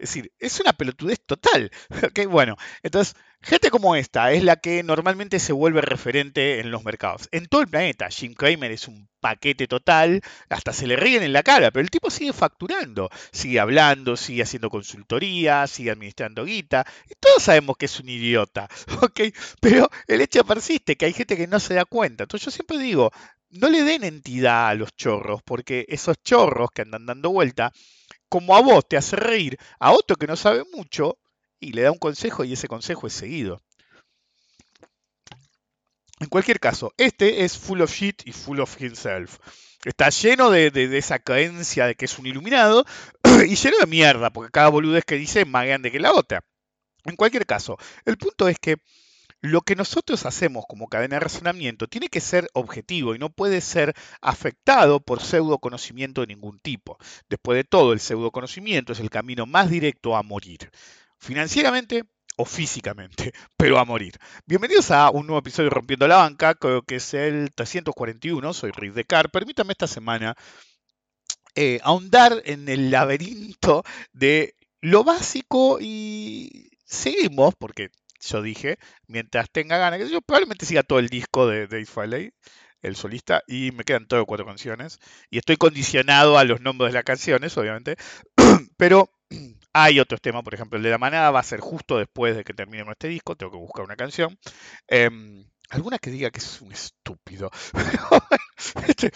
Es 0.00 0.08
decir, 0.14 0.32
es 0.38 0.58
una 0.60 0.72
pelotudez 0.72 1.20
total, 1.26 1.70
¿ok? 2.04 2.26
Bueno, 2.26 2.56
entonces, 2.82 3.14
gente 3.42 3.70
como 3.70 3.96
esta 3.96 4.32
es 4.32 4.42
la 4.42 4.56
que 4.56 4.82
normalmente 4.82 5.38
se 5.38 5.52
vuelve 5.52 5.82
referente 5.82 6.58
en 6.60 6.70
los 6.70 6.84
mercados. 6.84 7.28
En 7.32 7.46
todo 7.46 7.60
el 7.60 7.68
planeta, 7.68 8.08
Jim 8.08 8.32
Cramer 8.32 8.72
es 8.72 8.88
un 8.88 9.10
paquete 9.20 9.68
total, 9.68 10.22
hasta 10.48 10.72
se 10.72 10.86
le 10.86 10.96
ríen 10.96 11.22
en 11.22 11.34
la 11.34 11.42
cara, 11.42 11.70
pero 11.70 11.82
el 11.82 11.90
tipo 11.90 12.08
sigue 12.10 12.32
facturando, 12.32 13.10
sigue 13.30 13.60
hablando, 13.60 14.16
sigue 14.16 14.42
haciendo 14.42 14.70
consultoría, 14.70 15.66
sigue 15.66 15.90
administrando 15.90 16.46
guita, 16.46 16.86
y 17.06 17.14
todos 17.20 17.42
sabemos 17.42 17.76
que 17.76 17.84
es 17.84 18.00
un 18.00 18.08
idiota, 18.08 18.68
¿ok? 19.02 19.20
Pero 19.60 19.90
el 20.06 20.22
hecho 20.22 20.44
persiste, 20.44 20.96
que 20.96 21.04
hay 21.04 21.12
gente 21.12 21.36
que 21.36 21.46
no 21.46 21.60
se 21.60 21.74
da 21.74 21.84
cuenta. 21.84 22.24
Entonces 22.24 22.46
yo 22.46 22.50
siempre 22.50 22.78
digo, 22.78 23.10
no 23.50 23.68
le 23.68 23.82
den 23.82 24.04
entidad 24.04 24.68
a 24.68 24.74
los 24.74 24.96
chorros, 24.96 25.42
porque 25.42 25.84
esos 25.88 26.16
chorros 26.22 26.70
que 26.70 26.82
andan 26.82 27.04
dando 27.04 27.30
vuelta, 27.30 27.72
como 28.30 28.56
a 28.56 28.62
vos 28.62 28.88
te 28.88 28.96
hace 28.96 29.16
reír, 29.16 29.58
a 29.80 29.92
otro 29.92 30.16
que 30.16 30.26
no 30.28 30.36
sabe 30.36 30.64
mucho, 30.74 31.18
y 31.60 31.72
le 31.72 31.82
da 31.82 31.92
un 31.92 31.98
consejo 31.98 32.44
y 32.44 32.54
ese 32.54 32.68
consejo 32.68 33.06
es 33.08 33.12
seguido. 33.12 33.60
En 36.20 36.28
cualquier 36.28 36.60
caso, 36.60 36.92
este 36.98 37.44
es 37.44 37.56
full 37.58 37.80
of 37.80 37.92
shit 37.92 38.22
y 38.26 38.32
full 38.32 38.60
of 38.60 38.80
himself. 38.80 39.38
Está 39.84 40.10
lleno 40.10 40.50
de, 40.50 40.70
de- 40.70 40.98
esa 40.98 41.18
creencia 41.18 41.86
de 41.86 41.94
que 41.94 42.04
es 42.04 42.18
un 42.18 42.26
iluminado 42.26 42.84
y 43.46 43.54
lleno 43.56 43.78
de 43.78 43.86
mierda, 43.86 44.30
porque 44.30 44.50
cada 44.50 44.68
boludez 44.68 45.04
que 45.04 45.14
dice 45.16 45.40
es 45.42 45.46
más 45.46 45.66
grande 45.66 45.90
que 45.90 45.98
la 46.00 46.12
otra. 46.12 46.44
En 47.04 47.16
cualquier 47.16 47.46
caso, 47.46 47.78
el 48.04 48.18
punto 48.18 48.48
es 48.48 48.58
que 48.58 48.78
lo 49.40 49.62
que 49.62 49.74
nosotros 49.74 50.26
hacemos 50.26 50.64
como 50.68 50.88
cadena 50.88 51.16
de 51.16 51.20
razonamiento 51.20 51.88
tiene 51.88 52.08
que 52.08 52.20
ser 52.20 52.48
objetivo 52.52 53.14
y 53.14 53.18
no 53.18 53.30
puede 53.30 53.60
ser 53.60 53.94
afectado 54.20 55.00
por 55.00 55.22
pseudo 55.22 55.58
conocimiento 55.58 56.20
de 56.20 56.28
ningún 56.28 56.58
tipo. 56.60 56.98
Después 57.28 57.56
de 57.56 57.64
todo, 57.64 57.92
el 57.92 58.00
pseudo 58.00 58.30
conocimiento 58.30 58.92
es 58.92 59.00
el 59.00 59.10
camino 59.10 59.46
más 59.46 59.70
directo 59.70 60.16
a 60.16 60.22
morir, 60.22 60.70
financieramente 61.18 62.04
o 62.36 62.44
físicamente, 62.44 63.32
pero 63.56 63.78
a 63.78 63.84
morir. 63.84 64.18
Bienvenidos 64.46 64.90
a 64.90 65.10
un 65.10 65.26
nuevo 65.26 65.40
episodio 65.40 65.70
de 65.70 65.74
Rompiendo 65.74 66.06
la 66.06 66.16
Banca, 66.16 66.54
creo 66.54 66.82
que 66.82 66.96
es 66.96 67.14
el 67.14 67.50
341, 67.54 68.52
soy 68.52 68.72
Rick 68.72 68.94
Decar. 68.94 69.30
Permítame 69.30 69.72
esta 69.72 69.86
semana 69.86 70.36
eh, 71.54 71.80
ahondar 71.82 72.42
en 72.44 72.68
el 72.68 72.90
laberinto 72.90 73.84
de 74.12 74.54
lo 74.82 75.02
básico 75.02 75.78
y 75.80 76.70
seguimos, 76.84 77.54
porque 77.58 77.90
yo 78.20 78.42
dije, 78.42 78.78
mientras 79.06 79.50
tenga 79.50 79.78
ganas, 79.78 80.10
yo 80.10 80.20
probablemente 80.22 80.66
siga 80.66 80.82
todo 80.82 80.98
el 80.98 81.08
disco 81.08 81.46
de 81.46 81.66
Dave 81.66 81.86
Farley, 81.86 82.32
el 82.82 82.96
solista, 82.96 83.42
y 83.46 83.72
me 83.72 83.84
quedan 83.84 84.06
todo 84.06 84.26
cuatro 84.26 84.46
canciones, 84.46 85.00
y 85.30 85.38
estoy 85.38 85.56
condicionado 85.56 86.38
a 86.38 86.44
los 86.44 86.60
nombres 86.60 86.92
de 86.92 86.94
las 86.94 87.04
canciones, 87.04 87.56
obviamente, 87.58 87.96
pero 88.76 89.10
hay 89.72 90.00
otros 90.00 90.20
temas, 90.20 90.42
por 90.42 90.54
ejemplo, 90.54 90.76
el 90.76 90.82
de 90.82 90.90
la 90.90 90.98
manada 90.98 91.30
va 91.30 91.40
a 91.40 91.44
ser 91.44 91.60
justo 91.60 91.98
después 91.98 92.36
de 92.36 92.44
que 92.44 92.54
termine 92.54 92.84
este 92.90 93.08
disco, 93.08 93.36
tengo 93.36 93.52
que 93.52 93.58
buscar 93.58 93.84
una 93.84 93.96
canción. 93.96 94.38
Em, 94.88 95.44
alguna 95.70 95.98
que 95.98 96.10
diga 96.10 96.30
que 96.30 96.40
es 96.40 96.60
un 96.60 96.72
estúpido. 96.72 97.50
este, 98.88 99.12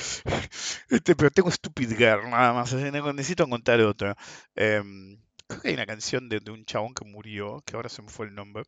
este, 0.88 1.16
pero 1.16 1.30
tengo 1.30 1.50
Stupid 1.50 1.96
Girl, 1.96 2.30
nada 2.30 2.52
más. 2.52 2.73
Necesito 2.73 3.44
encontrar 3.44 3.80
otra. 3.80 4.16
Em, 4.54 5.18
creo 5.46 5.61
que 5.61 5.68
hay 5.68 5.75
una 5.75 5.87
canción 5.87 6.28
de 6.28 6.38
un 6.50 6.64
chabón 6.64 6.94
que 6.94 7.04
murió, 7.04 7.62
que 7.66 7.76
ahora 7.76 7.88
se 7.88 8.02
me 8.02 8.08
fue 8.08 8.26
el 8.26 8.34
nombre. 8.34 8.64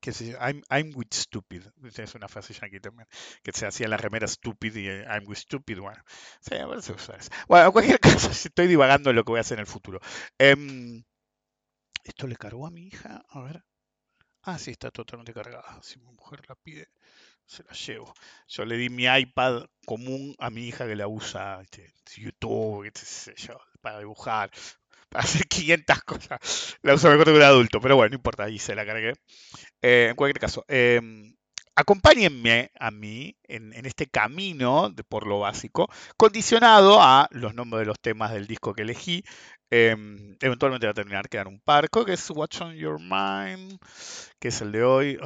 Que 0.00 0.12
se 0.12 0.30
I'm, 0.40 0.62
I'm 0.70 0.92
with 0.94 1.12
Stupid. 1.12 1.62
Es 1.96 2.14
una 2.14 2.28
frase 2.28 2.54
aquí 2.62 2.80
también. 2.80 3.06
Que 3.42 3.52
se 3.52 3.66
hacía 3.66 3.88
la 3.88 3.96
remera 3.96 4.26
Stupid 4.26 4.74
y 4.76 4.88
eh, 4.88 5.04
I'm 5.04 5.26
with 5.26 5.36
Stupid. 5.36 5.78
Bueno, 5.78 6.02
a 6.50 6.66
ver 6.66 6.82
si. 6.82 6.92
Bueno, 7.48 7.66
en 7.66 7.72
cualquier 7.72 8.00
caso, 8.00 8.30
estoy 8.30 8.66
divagando 8.66 9.10
en 9.10 9.16
lo 9.16 9.24
que 9.24 9.32
voy 9.32 9.38
a 9.38 9.42
hacer 9.42 9.58
en 9.58 9.60
el 9.60 9.66
futuro. 9.66 10.00
Em, 10.38 11.02
¿Esto 12.04 12.26
le 12.26 12.36
cargó 12.36 12.66
a 12.66 12.70
mi 12.70 12.86
hija? 12.86 13.24
A 13.28 13.40
ver. 13.40 13.62
Ah, 14.42 14.58
sí, 14.58 14.70
está 14.70 14.90
totalmente 14.90 15.34
cargada. 15.34 15.82
Si 15.82 15.98
mi 15.98 16.06
mujer 16.12 16.40
la 16.48 16.54
pide, 16.54 16.88
se 17.44 17.62
la 17.64 17.72
llevo. 17.72 18.14
Yo 18.48 18.64
le 18.64 18.76
di 18.76 18.88
mi 18.88 19.04
iPad 19.04 19.66
común 19.86 20.34
a 20.38 20.50
mi 20.50 20.66
hija 20.68 20.86
que 20.86 20.96
la 20.96 21.08
usa, 21.08 21.60
este, 21.62 21.92
YouTube, 22.16 22.90
sé 22.94 23.34
yo, 23.36 23.58
para 23.80 23.98
dibujar, 23.98 24.50
hacer 25.14 25.46
500 25.46 26.02
cosas. 26.02 26.76
La 26.82 26.94
usa 26.94 27.10
mejor 27.10 27.26
que 27.26 27.32
un 27.32 27.42
adulto, 27.42 27.80
pero 27.80 27.96
bueno, 27.96 28.10
no 28.10 28.16
importa, 28.16 28.44
ahí 28.44 28.58
se 28.58 28.74
la 28.74 28.86
cargué. 28.86 29.14
Eh, 29.82 30.08
en 30.10 30.16
cualquier 30.16 30.40
caso, 30.40 30.64
em, 30.68 31.34
acompáñenme 31.74 32.70
a 32.78 32.90
mí 32.90 33.36
en, 33.44 33.72
en 33.72 33.86
este 33.86 34.06
camino 34.06 34.94
por 35.08 35.26
lo 35.26 35.40
básico, 35.40 35.88
condicionado 36.16 37.00
a 37.02 37.28
los 37.32 37.54
nombres 37.54 37.80
de 37.80 37.86
los 37.86 38.00
temas 38.00 38.32
del 38.32 38.46
disco 38.46 38.74
que 38.74 38.82
elegí. 38.82 39.24
Em, 39.70 40.36
eventualmente 40.40 40.86
va 40.86 40.90
a 40.92 40.94
terminar 40.94 41.28
quedar 41.28 41.46
un 41.48 41.60
par, 41.60 41.88
creo 41.90 42.04
que 42.04 42.14
es 42.14 42.30
What's 42.30 42.60
on 42.60 42.74
Your 42.74 42.98
Mind, 43.00 43.78
que 44.40 44.48
es 44.48 44.60
el 44.62 44.72
de 44.72 44.82
hoy. 44.82 45.18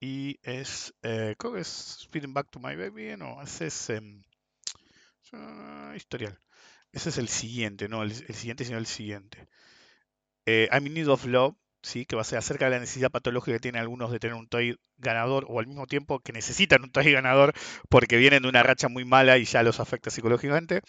Y 0.00 0.38
es, 0.42 0.92
eh, 1.02 1.34
creo 1.38 1.54
que 1.54 1.60
es 1.60 1.98
Speeding 2.02 2.34
Back 2.34 2.50
to 2.50 2.58
My 2.60 2.76
Baby, 2.76 3.16
no, 3.16 3.40
ese 3.42 3.68
es 3.68 3.90
em, 3.90 4.22
ah, 5.32 5.92
historial. 5.96 6.38
Ese 6.92 7.08
es 7.08 7.18
el 7.18 7.28
siguiente, 7.28 7.88
no 7.88 8.02
el, 8.02 8.14
siguiente, 8.14 8.64
sino 8.64 8.78
el 8.78 8.86
siguiente. 8.86 9.48
Eh, 10.46 10.68
I'm 10.72 10.86
in 10.86 10.94
Need 10.94 11.08
of 11.08 11.24
Love, 11.26 11.56
¿sí? 11.82 12.04
que 12.06 12.16
va 12.16 12.22
a 12.22 12.24
ser 12.24 12.38
acerca 12.38 12.66
de 12.66 12.72
la 12.72 12.80
necesidad 12.80 13.10
patológica 13.10 13.56
que 13.56 13.60
tienen 13.60 13.80
algunos 13.80 14.10
de 14.10 14.18
tener 14.18 14.36
un 14.36 14.48
toy 14.48 14.78
ganador 14.98 15.46
o 15.48 15.58
al 15.58 15.66
mismo 15.66 15.86
tiempo 15.86 16.20
que 16.20 16.32
necesitan 16.32 16.82
un 16.82 16.92
toy 16.92 17.04
ganador 17.12 17.54
porque 17.88 18.16
vienen 18.16 18.42
de 18.42 18.48
una 18.48 18.62
racha 18.62 18.88
muy 18.88 19.04
mala 19.04 19.38
y 19.38 19.44
ya 19.44 19.62
los 19.62 19.80
afecta 19.80 20.10
psicológicamente. 20.10 20.82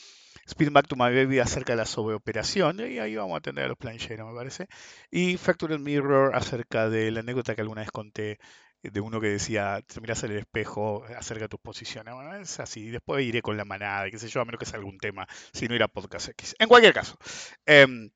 Speed 0.45 0.71
Back 0.71 0.87
to 0.87 0.95
My 0.95 1.13
Baby 1.15 1.39
acerca 1.39 1.73
de 1.73 1.77
la 1.77 1.85
sobreoperación, 1.85 2.79
y 2.81 2.99
ahí 2.99 3.15
vamos 3.15 3.35
a 3.35 3.37
atender 3.37 3.65
a 3.65 3.67
los 3.69 3.77
plancheros, 3.77 4.27
me 4.27 4.35
parece. 4.35 4.67
Y 5.09 5.37
Factory 5.37 5.79
Mirror 5.79 6.35
acerca 6.35 6.89
de 6.89 7.11
la 7.11 7.21
anécdota 7.21 7.55
que 7.55 7.61
alguna 7.61 7.81
vez 7.81 7.91
conté 7.91 8.39
de 8.83 8.99
uno 8.99 9.21
que 9.21 9.27
decía, 9.27 9.81
te 9.81 10.01
miras 10.01 10.23
el 10.23 10.33
espejo 10.33 11.03
acerca 11.17 11.45
de 11.45 11.49
tus 11.49 11.59
posiciones. 11.59 12.13
Bueno, 12.13 12.35
es 12.35 12.59
así. 12.59 12.89
Después 12.89 13.25
iré 13.25 13.41
con 13.41 13.57
la 13.57 13.65
manada, 13.65 14.09
qué 14.09 14.19
sé 14.19 14.27
yo, 14.27 14.41
a 14.41 14.45
menos 14.45 14.59
que 14.59 14.65
sea 14.65 14.77
algún 14.77 14.97
tema, 14.97 15.27
si 15.53 15.67
no 15.67 15.75
irá 15.75 15.85
a 15.85 15.87
Podcast 15.87 16.29
X. 16.29 16.55
En 16.59 16.67
cualquier 16.67 16.93
caso, 16.93 17.17
em, 17.65 18.11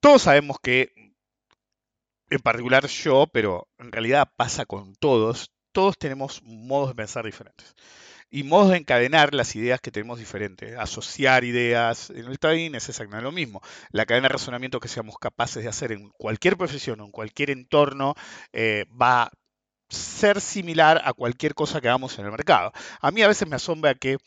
todos 0.00 0.22
sabemos 0.22 0.58
que, 0.62 0.92
en 2.30 2.40
particular 2.40 2.86
yo, 2.86 3.26
pero 3.32 3.68
en 3.78 3.92
realidad 3.92 4.32
pasa 4.36 4.66
con 4.66 4.94
todos, 4.96 5.52
todos 5.72 5.96
tenemos 5.98 6.42
modos 6.42 6.90
de 6.90 6.94
pensar 6.94 7.24
diferentes 7.24 7.74
y 8.30 8.42
modos 8.42 8.70
de 8.70 8.78
encadenar 8.78 9.34
las 9.34 9.56
ideas 9.56 9.80
que 9.80 9.90
tenemos 9.90 10.18
diferentes, 10.18 10.76
asociar 10.78 11.44
ideas. 11.44 12.10
En 12.10 12.26
el 12.26 12.38
trading 12.38 12.74
es 12.74 12.88
exactamente 12.88 13.24
lo 13.24 13.32
mismo. 13.32 13.62
La 13.90 14.06
cadena 14.06 14.28
de 14.28 14.32
razonamiento 14.34 14.80
que 14.80 14.88
seamos 14.88 15.18
capaces 15.18 15.62
de 15.62 15.68
hacer 15.68 15.92
en 15.92 16.10
cualquier 16.10 16.56
profesión 16.56 17.00
o 17.00 17.04
en 17.06 17.10
cualquier 17.10 17.50
entorno 17.50 18.14
eh, 18.52 18.84
va 19.00 19.24
a 19.24 19.32
ser 19.88 20.40
similar 20.40 21.00
a 21.04 21.12
cualquier 21.14 21.54
cosa 21.54 21.80
que 21.80 21.88
hagamos 21.88 22.18
en 22.18 22.26
el 22.26 22.32
mercado. 22.32 22.72
A 23.00 23.10
mí 23.10 23.22
a 23.22 23.28
veces 23.28 23.48
me 23.48 23.56
asombra 23.56 23.94
que 23.94 24.18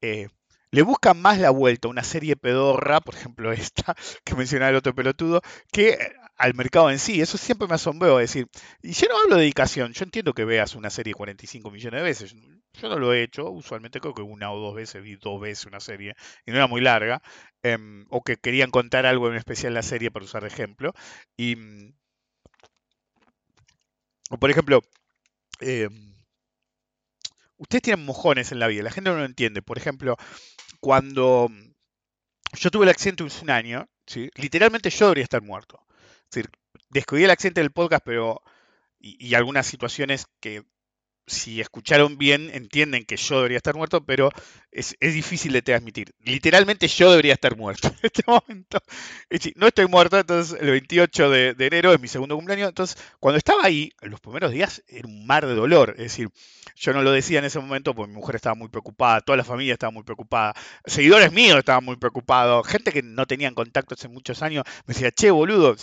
eh, 0.00 0.28
le 0.70 0.82
buscan 0.82 1.20
más 1.22 1.38
la 1.38 1.50
vuelta 1.50 1.86
a 1.86 1.90
una 1.92 2.02
serie 2.02 2.34
pedorra, 2.34 3.00
por 3.00 3.14
ejemplo 3.14 3.52
esta 3.52 3.94
que 4.24 4.34
mencionaba 4.34 4.70
el 4.70 4.76
otro 4.76 4.94
pelotudo, 4.94 5.40
que 5.70 5.98
al 6.36 6.54
mercado 6.54 6.90
en 6.90 6.98
sí. 6.98 7.20
Eso 7.20 7.38
siempre 7.38 7.68
me 7.68 7.74
asombró. 7.74 8.20
Es 8.20 8.30
decir, 8.32 8.48
y 8.82 8.92
yo 8.92 9.08
no 9.08 9.18
hablo 9.18 9.36
de 9.36 9.42
dedicación, 9.42 9.92
yo 9.92 10.04
entiendo 10.04 10.34
que 10.34 10.44
veas 10.44 10.74
una 10.74 10.90
serie 10.90 11.14
45 11.14 11.70
millones 11.70 12.00
de 12.00 12.04
veces. 12.04 12.34
Yo 12.74 12.88
no 12.88 12.98
lo 12.98 13.12
he 13.12 13.22
hecho, 13.22 13.50
usualmente 13.50 14.00
creo 14.00 14.14
que 14.14 14.22
una 14.22 14.52
o 14.52 14.58
dos 14.58 14.74
veces 14.74 15.02
vi 15.02 15.16
dos 15.16 15.40
veces 15.40 15.66
una 15.66 15.80
serie 15.80 16.14
y 16.44 16.50
no 16.50 16.56
era 16.56 16.66
muy 16.66 16.80
larga, 16.80 17.22
em, 17.62 18.04
o 18.10 18.22
que 18.22 18.36
querían 18.36 18.70
contar 18.70 19.06
algo 19.06 19.28
en 19.30 19.36
especial 19.36 19.74
la 19.74 19.82
serie 19.82 20.10
para 20.10 20.24
usar 20.24 20.42
de 20.42 20.48
ejemplo. 20.48 20.92
Y, 21.36 21.56
mm, 21.56 21.92
o 24.30 24.36
por 24.38 24.50
ejemplo, 24.50 24.80
em, 25.60 26.14
ustedes 27.56 27.82
tienen 27.82 28.04
mojones 28.04 28.52
en 28.52 28.58
la 28.60 28.68
vida, 28.68 28.82
la 28.82 28.90
gente 28.90 29.10
no 29.10 29.16
lo 29.16 29.24
entiende. 29.24 29.62
Por 29.62 29.78
ejemplo, 29.78 30.16
cuando 30.80 31.50
yo 32.58 32.70
tuve 32.70 32.84
el 32.84 32.90
accidente 32.90 33.22
un 33.24 33.50
año, 33.50 33.86
¿sí? 34.06 34.30
literalmente 34.36 34.90
yo 34.90 35.06
debería 35.06 35.24
estar 35.24 35.42
muerto. 35.42 35.83
Es 36.36 36.44
decir, 36.44 36.50
descubrí 36.90 37.24
el 37.24 37.30
accidente 37.30 37.60
del 37.60 37.70
podcast, 37.70 38.04
pero. 38.04 38.42
Y, 38.98 39.34
algunas 39.34 39.66
situaciones 39.66 40.26
que, 40.40 40.64
si 41.26 41.60
escucharon 41.60 42.16
bien, 42.16 42.50
entienden 42.54 43.04
que 43.04 43.18
yo 43.18 43.36
debería 43.36 43.58
estar 43.58 43.74
muerto, 43.76 44.02
pero 44.06 44.30
es, 44.70 44.96
es 44.98 45.12
difícil 45.12 45.52
de 45.52 45.60
transmitir. 45.60 46.14
Literalmente 46.20 46.88
yo 46.88 47.10
debería 47.10 47.34
estar 47.34 47.54
muerto 47.54 47.88
en 47.88 47.98
este 48.02 48.22
momento. 48.26 48.78
No 49.56 49.66
estoy 49.66 49.86
muerto, 49.88 50.18
entonces 50.18 50.58
el 50.58 50.70
28 50.70 51.28
de, 51.28 51.54
enero 51.58 51.92
es 51.92 52.00
mi 52.00 52.08
segundo 52.08 52.34
cumpleaños. 52.34 52.70
Entonces, 52.70 52.96
cuando 53.20 53.36
estaba 53.36 53.62
ahí, 53.62 53.92
los 54.00 54.20
primeros 54.20 54.52
días 54.52 54.82
era 54.88 55.06
un 55.06 55.26
mar 55.26 55.46
de 55.46 55.54
dolor. 55.54 55.90
Es 55.98 56.04
decir, 56.04 56.30
yo 56.76 56.94
no 56.94 57.02
lo 57.02 57.12
decía 57.12 57.40
en 57.40 57.44
ese 57.44 57.60
momento 57.60 57.94
porque 57.94 58.10
mi 58.10 58.16
mujer 58.16 58.36
estaba 58.36 58.54
muy 58.54 58.68
preocupada, 58.68 59.20
toda 59.20 59.36
la 59.36 59.44
familia 59.44 59.74
estaba 59.74 59.90
muy 59.90 60.02
preocupada, 60.02 60.54
seguidores 60.86 61.30
míos 61.30 61.58
estaban 61.58 61.84
muy 61.84 61.96
preocupados, 61.96 62.66
gente 62.66 62.90
que 62.90 63.02
no 63.02 63.26
tenían 63.26 63.54
contacto 63.54 63.94
hace 63.94 64.08
muchos 64.08 64.42
años 64.42 64.64
me 64.86 64.94
decía, 64.94 65.10
che, 65.12 65.30
boludo, 65.30 65.76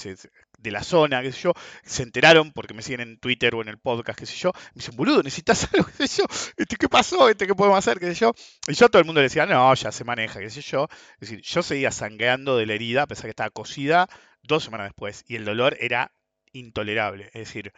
de 0.61 0.71
la 0.71 0.83
zona, 0.83 1.21
qué 1.21 1.31
sé 1.31 1.41
yo, 1.41 1.53
se 1.83 2.03
enteraron 2.03 2.51
porque 2.51 2.73
me 2.73 2.81
siguen 2.81 3.01
en 3.01 3.17
Twitter 3.17 3.55
o 3.55 3.61
en 3.61 3.67
el 3.67 3.77
podcast, 3.77 4.19
qué 4.19 4.25
sé 4.25 4.35
yo, 4.35 4.51
me 4.53 4.79
dicen, 4.79 4.95
boludo, 4.95 5.23
necesitas 5.23 5.67
algo, 5.73 5.87
qué 5.97 6.07
sé 6.07 6.21
yo, 6.21 6.25
este, 6.57 6.75
¿qué 6.75 6.89
pasó? 6.89 7.29
Este, 7.29 7.47
¿Qué 7.47 7.55
podemos 7.55 7.77
hacer? 7.77 7.99
qué 7.99 8.07
sé 8.07 8.15
yo. 8.15 8.33
Y 8.67 8.73
yo 8.73 8.85
a 8.85 8.89
todo 8.89 8.99
el 8.99 9.05
mundo 9.05 9.21
le 9.21 9.25
decía, 9.27 9.45
no, 9.45 9.73
ya 9.73 9.91
se 9.91 10.03
maneja, 10.03 10.39
qué 10.39 10.49
sé 10.49 10.61
yo. 10.61 10.87
Es 11.19 11.29
decir, 11.29 11.41
yo 11.41 11.63
seguía 11.63 11.91
sangueando 11.91 12.57
de 12.57 12.65
la 12.65 12.73
herida, 12.73 13.03
a 13.03 13.07
pesar 13.07 13.25
que 13.25 13.31
estaba 13.31 13.49
cosida, 13.49 14.07
dos 14.43 14.63
semanas 14.63 14.87
después, 14.87 15.23
y 15.27 15.35
el 15.35 15.45
dolor 15.45 15.77
era 15.79 16.11
intolerable. 16.53 17.25
Es 17.27 17.47
decir, 17.47 17.73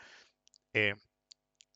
eh, 0.74 0.96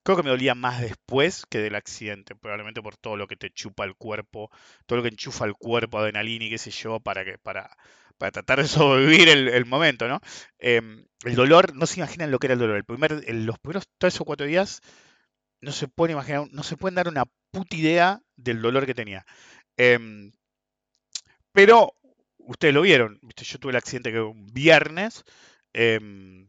creo 0.03 0.17
que 0.17 0.23
me 0.23 0.29
dolía 0.29 0.55
más 0.55 0.81
después 0.81 1.45
que 1.49 1.59
del 1.59 1.75
accidente, 1.75 2.35
probablemente 2.35 2.81
por 2.81 2.97
todo 2.97 3.17
lo 3.17 3.27
que 3.27 3.35
te 3.35 3.51
chupa 3.51 3.83
el 3.85 3.95
cuerpo, 3.95 4.49
todo 4.85 4.97
lo 4.97 5.03
que 5.03 5.09
enchufa 5.09 5.45
el 5.45 5.53
cuerpo, 5.53 5.99
adrenalina 5.99 6.45
y 6.45 6.49
qué 6.49 6.57
sé 6.57 6.71
yo, 6.71 6.99
para 6.99 7.25
que, 7.25 7.37
para, 7.37 7.77
para 8.17 8.31
tratar 8.31 8.61
de 8.61 8.67
sobrevivir 8.67 9.29
el, 9.29 9.47
el 9.49 9.65
momento, 9.65 10.07
¿no? 10.07 10.19
Em, 10.59 11.05
el 11.23 11.35
dolor, 11.35 11.75
no 11.75 11.85
se 11.85 11.99
imaginan 11.99 12.31
lo 12.31 12.39
que 12.39 12.47
era 12.47 12.53
el 12.53 12.59
dolor. 12.59 12.77
El 12.77 12.85
primer, 12.85 13.23
los 13.33 13.59
primeros 13.59 13.85
tres 13.97 14.19
o 14.21 14.25
cuatro 14.25 14.45
días 14.45 14.81
no 15.61 15.71
se 15.71 15.87
pueden 15.87 16.13
imaginar, 16.15 16.47
no 16.51 16.63
se 16.63 16.77
pueden 16.77 16.95
dar 16.95 17.07
una 17.07 17.25
puta 17.51 17.75
idea 17.75 18.21
del 18.35 18.61
dolor 18.61 18.85
que 18.85 18.93
tenía. 18.93 19.25
Em, 19.77 20.31
pero 21.51 21.93
ustedes 22.37 22.73
lo 22.73 22.81
vieron, 22.81 23.19
¿viste? 23.23 23.43
yo 23.43 23.59
tuve 23.59 23.71
el 23.71 23.77
accidente 23.77 24.11
que 24.11 24.21
un 24.21 24.47
viernes 24.47 25.23
em, 25.73 26.47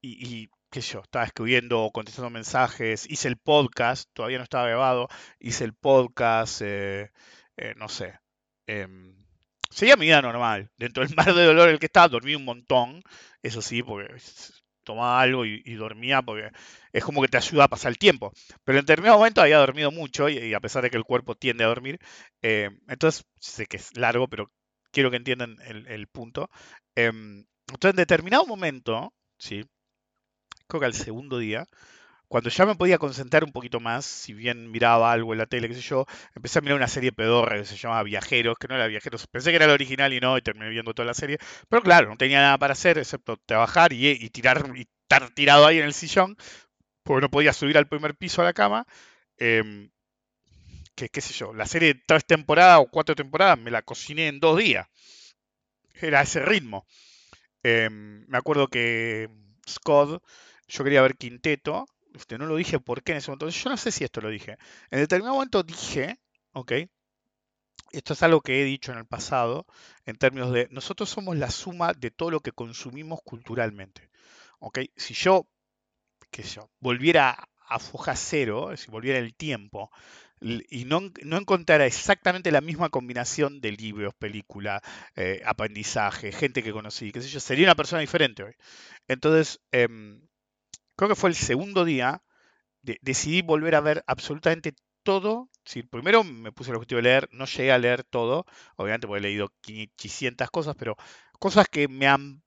y, 0.00 0.42
y, 0.42 0.50
qué 0.70 0.82
sé 0.82 0.94
yo, 0.94 1.00
estaba 1.02 1.24
escribiendo, 1.24 1.90
contestando 1.92 2.30
mensajes, 2.30 3.08
hice 3.08 3.28
el 3.28 3.38
podcast, 3.38 4.10
todavía 4.12 4.38
no 4.38 4.44
estaba 4.44 4.66
grabado, 4.68 5.08
hice 5.38 5.64
el 5.64 5.74
podcast, 5.74 6.62
eh, 6.62 7.10
eh, 7.56 7.74
no 7.76 7.88
sé. 7.88 8.18
Seguía 9.74 9.96
mi 9.96 10.06
vida 10.06 10.22
normal, 10.22 10.70
dentro 10.78 11.04
del 11.04 11.14
mar 11.16 11.34
de 11.34 11.44
dolor 11.44 11.68
en 11.68 11.74
el 11.74 11.80
que 11.80 11.86
estaba, 11.86 12.08
dormí 12.08 12.34
un 12.34 12.44
montón, 12.44 13.02
eso 13.42 13.60
sí, 13.60 13.82
porque 13.82 14.14
tomaba 14.84 15.20
algo 15.20 15.44
y, 15.46 15.74
dormía, 15.74 16.22
porque 16.22 16.50
es 16.92 17.04
como 17.04 17.22
que 17.22 17.28
te 17.28 17.38
ayuda 17.38 17.64
a 17.64 17.68
pasar 17.68 17.90
el 17.90 17.98
tiempo. 17.98 18.32
Pero 18.64 18.78
en 18.78 18.84
determinado 18.84 19.18
momento 19.18 19.40
había 19.40 19.58
dormido 19.58 19.90
mucho 19.90 20.28
y, 20.28 20.54
a 20.54 20.60
pesar 20.60 20.82
de 20.82 20.90
que 20.90 20.96
el 20.96 21.04
cuerpo 21.04 21.34
tiende 21.34 21.64
a 21.64 21.68
dormir, 21.68 21.98
eh, 22.42 22.70
entonces 22.88 23.24
sé 23.40 23.66
que 23.66 23.78
es 23.78 23.96
largo, 23.96 24.28
pero 24.28 24.50
quiero 24.92 25.10
que 25.10 25.16
entiendan 25.16 25.56
el, 25.66 25.86
el 25.88 26.06
punto. 26.08 26.50
Em, 26.94 27.44
entonces 27.68 27.90
en 27.90 27.96
determinado 27.96 28.46
momento, 28.46 29.12
sí, 29.38 29.64
creo 30.68 30.80
que 30.80 30.86
al 30.86 30.94
segundo 30.94 31.38
día, 31.38 31.66
cuando 32.34 32.50
ya 32.50 32.66
me 32.66 32.74
podía 32.74 32.98
concentrar 32.98 33.44
un 33.44 33.52
poquito 33.52 33.78
más, 33.78 34.04
si 34.04 34.32
bien 34.32 34.68
miraba 34.68 35.12
algo 35.12 35.34
en 35.34 35.38
la 35.38 35.46
tele, 35.46 35.68
qué 35.68 35.74
sé 35.74 35.82
yo, 35.82 36.04
empecé 36.34 36.58
a 36.58 36.62
mirar 36.62 36.78
una 36.78 36.88
serie 36.88 37.12
pedorra 37.12 37.58
que 37.58 37.64
se 37.64 37.76
llamaba 37.76 38.02
Viajeros, 38.02 38.56
que 38.58 38.66
no 38.66 38.74
era 38.74 38.88
Viajeros, 38.88 39.28
pensé 39.28 39.50
que 39.50 39.56
era 39.56 39.68
la 39.68 39.74
original 39.74 40.12
y 40.12 40.18
no, 40.18 40.36
y 40.36 40.42
terminé 40.42 40.68
viendo 40.68 40.92
toda 40.94 41.06
la 41.06 41.14
serie, 41.14 41.38
pero 41.68 41.80
claro, 41.80 42.08
no 42.08 42.16
tenía 42.16 42.40
nada 42.40 42.58
para 42.58 42.72
hacer 42.72 42.98
excepto 42.98 43.36
trabajar 43.46 43.92
y, 43.92 44.08
y 44.08 44.30
tirar 44.30 44.68
y 44.74 44.80
estar 44.80 45.30
tirado 45.30 45.64
ahí 45.64 45.78
en 45.78 45.84
el 45.84 45.94
sillón, 45.94 46.36
porque 47.04 47.22
no 47.22 47.30
podía 47.30 47.52
subir 47.52 47.78
al 47.78 47.86
primer 47.86 48.16
piso 48.16 48.42
a 48.42 48.46
la 48.46 48.52
cama. 48.52 48.84
em, 49.38 49.90
que 50.96 51.08
qué 51.08 51.20
sé 51.20 51.32
yo, 51.34 51.52
la 51.54 51.66
serie 51.66 51.94
de 51.94 52.02
tres 52.04 52.24
temporadas 52.26 52.80
o 52.80 52.86
cuatro 52.90 53.14
temporadas 53.14 53.58
me 53.60 53.70
la 53.70 53.82
cociné 53.82 54.26
en 54.26 54.40
dos 54.40 54.58
días. 54.58 54.88
Era 56.00 56.22
ese 56.22 56.40
ritmo. 56.40 56.84
Em, 57.62 58.26
me 58.28 58.38
acuerdo 58.38 58.68
que 58.68 59.30
Scott, 59.68 60.22
yo 60.68 60.84
quería 60.84 61.02
ver 61.02 61.16
Quinteto, 61.16 61.86
este, 62.14 62.38
no 62.38 62.46
lo 62.46 62.56
dije 62.56 62.80
por 62.80 63.02
qué 63.02 63.12
en 63.12 63.18
ese 63.18 63.30
momento, 63.30 63.48
yo 63.48 63.70
no 63.70 63.76
sé 63.76 63.90
si 63.90 64.04
esto 64.04 64.20
lo 64.20 64.30
dije. 64.30 64.56
En 64.90 65.00
determinado 65.00 65.34
momento 65.34 65.62
dije, 65.62 66.18
ok, 66.52 66.72
esto 67.92 68.12
es 68.12 68.22
algo 68.22 68.40
que 68.40 68.60
he 68.60 68.64
dicho 68.64 68.92
en 68.92 68.98
el 68.98 69.06
pasado, 69.06 69.66
en 70.04 70.16
términos 70.16 70.52
de, 70.52 70.68
nosotros 70.70 71.08
somos 71.08 71.36
la 71.36 71.50
suma 71.50 71.92
de 71.92 72.10
todo 72.10 72.30
lo 72.30 72.40
que 72.40 72.52
consumimos 72.52 73.20
culturalmente. 73.24 74.10
Ok, 74.58 74.80
si 74.96 75.14
yo, 75.14 75.46
qué 76.30 76.42
sé 76.42 76.56
yo, 76.56 76.70
volviera 76.80 77.48
a 77.66 77.78
foja 77.78 78.16
cero, 78.16 78.76
si 78.76 78.90
volviera 78.90 79.18
el 79.18 79.34
tiempo, 79.34 79.90
y 80.40 80.84
no, 80.84 81.00
no 81.22 81.38
encontrara 81.38 81.86
exactamente 81.86 82.50
la 82.52 82.60
misma 82.60 82.90
combinación 82.90 83.60
de 83.60 83.72
libros, 83.72 84.14
películas, 84.14 84.82
eh, 85.16 85.40
aprendizaje, 85.44 86.32
gente 86.32 86.62
que 86.62 86.72
conocí, 86.72 87.12
qué 87.12 87.22
sé 87.22 87.28
yo, 87.28 87.40
sería 87.40 87.66
una 87.66 87.74
persona 87.74 88.00
diferente 88.00 88.42
hoy. 88.42 88.54
Entonces, 89.08 89.60
em, 89.72 90.20
creo 90.96 91.08
que 91.08 91.14
fue 91.16 91.30
el 91.30 91.36
segundo 91.36 91.84
día, 91.84 92.22
de- 92.82 92.98
decidí 93.02 93.42
volver 93.42 93.74
a 93.76 93.80
ver 93.80 94.04
absolutamente 94.06 94.74
todo. 95.02 95.50
Sí, 95.64 95.82
primero 95.82 96.24
me 96.24 96.52
puse 96.52 96.70
el 96.70 96.76
objetivo 96.76 96.98
de 96.98 97.04
leer, 97.04 97.28
no 97.32 97.46
llegué 97.46 97.72
a 97.72 97.78
leer 97.78 98.04
todo, 98.04 98.46
obviamente 98.76 99.06
porque 99.06 99.18
he 99.20 99.22
leído 99.22 99.52
500 99.62 100.50
cosas, 100.50 100.76
pero 100.78 100.96
cosas 101.40 101.68
que 101.68 101.88
me 101.88 102.06
han 102.08 102.42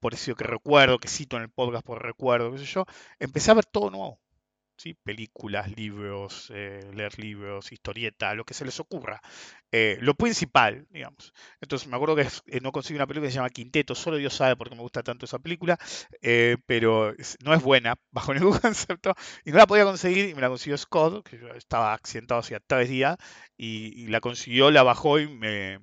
parecido 0.00 0.36
que 0.36 0.44
recuerdo, 0.44 0.98
que 0.98 1.08
cito 1.08 1.36
en 1.36 1.42
el 1.44 1.50
podcast 1.50 1.84
por 1.86 2.02
recuerdo, 2.02 2.52
qué 2.52 2.58
sé 2.58 2.66
yo, 2.66 2.86
empecé 3.20 3.50
a 3.50 3.54
ver 3.54 3.66
todo 3.66 3.90
nuevo. 3.90 4.20
¿Sí? 4.76 4.94
Películas, 4.94 5.70
libros, 5.76 6.50
eh, 6.54 6.80
leer 6.94 7.18
libros, 7.18 7.72
historieta, 7.72 8.34
lo 8.34 8.44
que 8.44 8.54
se 8.54 8.64
les 8.64 8.80
ocurra. 8.80 9.20
Eh, 9.70 9.98
lo 10.00 10.14
principal, 10.14 10.86
digamos. 10.90 11.32
Entonces 11.60 11.88
me 11.88 11.96
acuerdo 11.96 12.16
que 12.16 12.22
eh, 12.46 12.60
no 12.60 12.72
conseguí 12.72 12.96
una 12.96 13.06
película 13.06 13.28
que 13.28 13.32
se 13.32 13.36
llama 13.36 13.50
Quinteto, 13.50 13.94
solo 13.94 14.16
Dios 14.16 14.34
sabe 14.34 14.56
por 14.56 14.68
qué 14.68 14.76
me 14.76 14.82
gusta 14.82 15.02
tanto 15.02 15.24
esa 15.26 15.38
película, 15.38 15.78
pero 16.66 17.14
no 17.44 17.54
es 17.54 17.62
buena 17.62 17.96
bajo 18.10 18.34
ningún 18.34 18.58
concepto, 18.58 19.14
y 19.44 19.50
no 19.52 19.58
la 19.58 19.66
podía 19.66 19.84
conseguir 19.84 20.28
y 20.28 20.34
me 20.34 20.40
la 20.42 20.48
consiguió 20.48 20.76
Scott, 20.78 21.26
que 21.28 21.38
yo 21.38 21.48
estaba 21.54 21.92
accidentado 21.94 22.40
hacía 22.40 22.60
tres 22.66 22.88
días, 22.88 23.16
y, 23.56 24.02
y 24.04 24.06
la 24.08 24.20
consiguió, 24.20 24.70
la 24.70 24.82
bajó 24.82 25.18
y 25.20 25.28
me, 25.28 25.78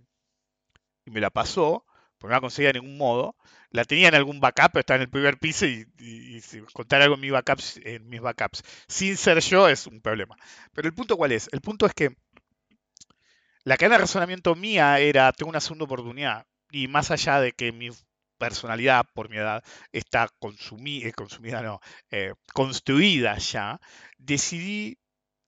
y 1.05 1.11
me 1.11 1.19
la 1.21 1.29
pasó, 1.29 1.85
porque 2.17 2.31
no 2.31 2.37
la 2.37 2.41
conseguía 2.41 2.71
de 2.73 2.79
ningún 2.79 2.97
modo. 2.97 3.35
La 3.71 3.85
tenía 3.85 4.07
en 4.09 4.15
algún 4.15 4.39
backup, 4.39 4.77
estaba 4.77 4.95
en 4.97 5.03
el 5.03 5.09
primer 5.09 5.37
piso 5.37 5.65
y, 5.65 5.85
si 6.41 6.59
contar 6.73 7.01
algo 7.01 7.15
en, 7.15 8.09
mis 8.09 8.21
backups 8.21 8.63
sin 8.87 9.15
ser 9.17 9.39
yo 9.41 9.67
es 9.67 9.85
un 9.87 10.01
problema. 10.01 10.35
Pero 10.73 10.87
el 10.87 10.93
punto 10.93 11.17
cuál 11.17 11.31
es? 11.33 11.49
El 11.51 11.61
punto 11.61 11.85
es 11.85 11.93
que 11.93 12.15
la 13.63 13.77
cadena 13.77 13.95
de 13.95 14.01
razonamiento 14.01 14.55
mía 14.55 14.99
era, 14.99 15.31
tengo 15.33 15.49
una 15.49 15.59
segunda 15.61 15.85
oportunidad. 15.85 16.45
Y 16.71 16.87
más 16.87 17.11
allá 17.11 17.39
de 17.39 17.51
que 17.51 17.71
mi 17.71 17.89
personalidad, 18.37 19.05
por 19.13 19.29
mi 19.29 19.37
edad, 19.37 19.63
está 19.91 20.29
consumi- 20.39 21.05
eh, 21.05 21.13
consumida, 21.13 21.61
no, 21.61 21.79
eh, 22.11 22.33
construida 22.53 23.37
ya, 23.37 23.79
decidí 24.17 24.97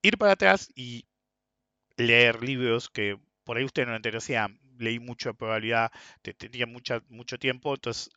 ir 0.02 0.18
para 0.18 0.32
atrás 0.32 0.70
y 0.74 1.06
leer 1.96 2.42
libros 2.42 2.90
que 2.90 3.18
por 3.44 3.56
ahí 3.58 3.64
usted 3.64 3.86
no 3.86 3.92
le 3.92 3.98
interesaban. 3.98 4.58
Leí 4.78 4.98
mucho 4.98 5.30
de 5.30 5.34
probabilidad, 5.34 5.90
te- 6.22 6.34
tenía 6.34 6.66
mucho 6.66 7.38
tiempo, 7.38 7.74
entonces 7.74 8.10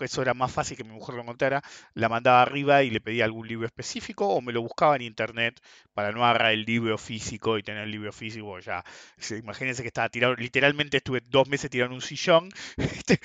eso 0.00 0.22
era 0.22 0.32
más 0.32 0.50
fácil 0.50 0.78
que 0.78 0.84
mi 0.84 0.92
mujer 0.92 1.14
lo 1.14 1.20
encontrara, 1.22 1.62
la 1.92 2.08
mandaba 2.08 2.40
arriba 2.40 2.82
y 2.82 2.88
le 2.88 3.02
pedía 3.02 3.26
algún 3.26 3.46
libro 3.46 3.66
específico 3.66 4.26
o 4.28 4.40
me 4.40 4.50
lo 4.52 4.62
buscaba 4.62 4.96
en 4.96 5.02
internet 5.02 5.60
para 5.92 6.10
no 6.10 6.24
agarrar 6.24 6.52
el 6.52 6.64
libro 6.64 6.96
físico 6.96 7.58
y 7.58 7.62
tener 7.62 7.84
el 7.84 7.90
libro 7.90 8.10
físico 8.10 8.58
ya. 8.60 8.82
se- 9.18 9.36
Imagínense 9.38 9.82
que 9.82 9.88
estaba 9.88 10.08
tirado, 10.08 10.34
literalmente 10.36 10.96
estuve 10.98 11.20
dos 11.28 11.48
meses 11.48 11.68
tirado 11.70 11.90
en 11.90 11.96
un 11.96 12.00
sillón, 12.00 12.48
este, 12.78 13.20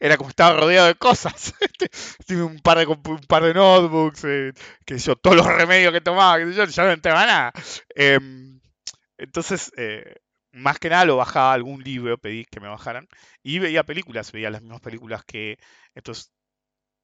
era 0.00 0.18
como 0.18 0.28
estaba 0.30 0.60
rodeado 0.60 0.88
de 0.88 0.96
cosas, 0.96 1.54
este, 1.60 1.88
tuve 2.26 2.42
un 2.42 2.58
par 2.60 2.78
de, 2.78 2.86
un 2.86 3.20
par 3.26 3.42
de 3.44 3.54
notebooks, 3.54 4.24
eh, 4.24 4.52
sé 4.86 4.98
yo, 4.98 5.16
todos 5.16 5.36
los 5.36 5.46
remedios 5.46 5.92
que 5.94 6.00
tomaba, 6.02 6.36
sé 6.44 6.52
yo, 6.52 6.64
ya 6.66 6.84
no 6.84 6.90
entraba 6.92 7.24
nada. 7.26 7.52
Em, 7.94 8.60
entonces, 9.18 9.72
eh, 9.76 10.16
más 10.52 10.78
que 10.78 10.90
nada 10.90 11.04
lo 11.04 11.16
bajaba 11.16 11.52
algún 11.54 11.82
libro, 11.82 12.18
pedí 12.18 12.44
que 12.44 12.60
me 12.60 12.68
bajaran, 12.68 13.08
y 13.42 13.58
veía 13.58 13.84
películas, 13.84 14.32
veía 14.32 14.50
las 14.50 14.62
mismas 14.62 14.80
películas 14.80 15.24
que... 15.24 15.58
Entonces, 15.94 16.32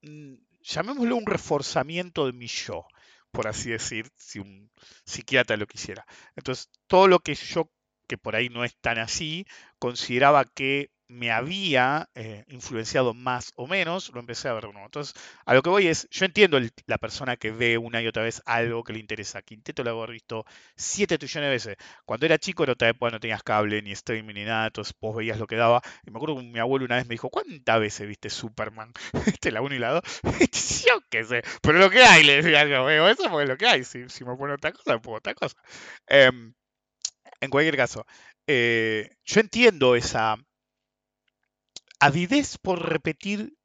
mm, 0.03 0.35
llamémoslo 0.63 1.17
un 1.17 1.27
reforzamiento 1.27 2.27
de 2.27 2.33
mi 2.33 2.47
yo, 2.49 2.87
por 3.31 3.49
así 3.49 3.71
decir, 3.71 4.11
si 4.17 4.39
un 4.41 4.71
psiquiatra 5.05 5.57
lo 5.57 5.67
quisiera. 5.67 6.07
Entonces, 6.37 6.71
todo 6.87 7.09
lo 7.09 7.21
que 7.21 7.35
yo, 7.35 7.71
que 8.09 8.19
por 8.19 8.37
ahí 8.37 8.49
no 8.49 8.65
es 8.65 8.77
tan 8.81 8.99
así, 8.99 9.47
consideraba 9.79 10.45
que 10.45 10.91
me 11.09 11.31
había 11.31 12.11
eh, 12.15 12.45
influenciado 12.49 13.15
más 13.15 13.53
o 13.57 13.67
menos, 13.67 14.11
lo 14.13 14.21
empecé 14.21 14.49
a 14.49 14.53
ver 14.53 14.65
de 14.65 14.73
nuevo. 14.73 14.87
Entonces, 14.87 15.15
a 15.47 15.55
lo 15.55 15.63
que 15.63 15.71
voy 15.71 15.87
es, 15.87 16.07
yo 16.11 16.27
entiendo 16.27 16.61
la 16.87 16.99
persona 16.99 17.37
que 17.37 17.51
ve 17.51 17.79
una 17.79 18.03
y 18.03 18.07
otra 18.07 18.23
vez 18.23 18.43
algo 18.45 18.85
que 18.85 18.93
le 18.93 18.99
interesa. 18.99 19.41
Quinteto 19.41 19.83
lo 19.83 19.91
haber 19.93 20.11
visto 20.11 20.45
7 20.77 21.17
trillones 21.17 21.47
de 21.49 21.51
veces. 21.51 21.77
Cuando 22.05 22.27
era 22.27 22.37
chico, 22.39 22.65
en 22.65 22.71
otra 22.71 22.91
época 22.91 23.11
no 23.11 23.21
tenías 23.21 23.43
cable, 23.43 23.81
ni 23.81 23.93
streaming, 23.93 24.35
ni 24.35 24.45
nada, 24.45 24.67
entonces 24.67 24.95
vos 25.01 25.17
veías 25.17 25.39
lo 25.39 25.47
que 25.47 25.57
daba. 25.57 25.81
Y 26.07 26.11
me 26.11 26.19
acuerdo 26.19 26.37
que 26.37 26.43
mi 26.43 26.59
abuelo 26.59 26.85
una 26.85 26.97
vez 26.97 27.07
me 27.07 27.15
dijo, 27.15 27.31
¿cuántas 27.31 27.81
veces 27.81 28.07
viste 28.07 28.29
Superman? 28.29 28.93
¿Viste 29.27 29.51
la 29.51 29.63
1 29.63 29.75
y 29.75 29.79
la 29.79 29.93
2? 29.93 30.03
yo 30.87 31.01
qué 31.11 31.25
sé, 31.25 31.43
pero 31.63 31.79
lo 31.79 31.91
que 31.91 32.03
hay, 32.03 32.25
le 32.25 32.43
decía 32.43 32.67
yo, 32.67 32.85
veo 32.85 33.09
eso 33.09 33.31
porque 33.31 33.47
lo 33.47 33.57
que 33.57 33.67
hay. 33.67 33.85
Si, 33.85 34.09
si 34.09 34.25
me 34.25 34.37
pone 34.37 34.55
otra 34.55 34.73
cosa, 34.73 34.93
me 34.93 35.01
pongo 35.01 35.19
otra 35.19 35.35
cosa. 35.35 35.57
Em, 36.07 36.55
en 37.41 37.51
cualquier 37.51 37.77
caso, 37.77 38.07
eh, 38.47 39.17
yo 39.25 39.41
entiendo 39.41 39.97
esa 39.97 40.37
avidez 42.01 42.59
por 42.59 42.89
repetir 42.89 43.57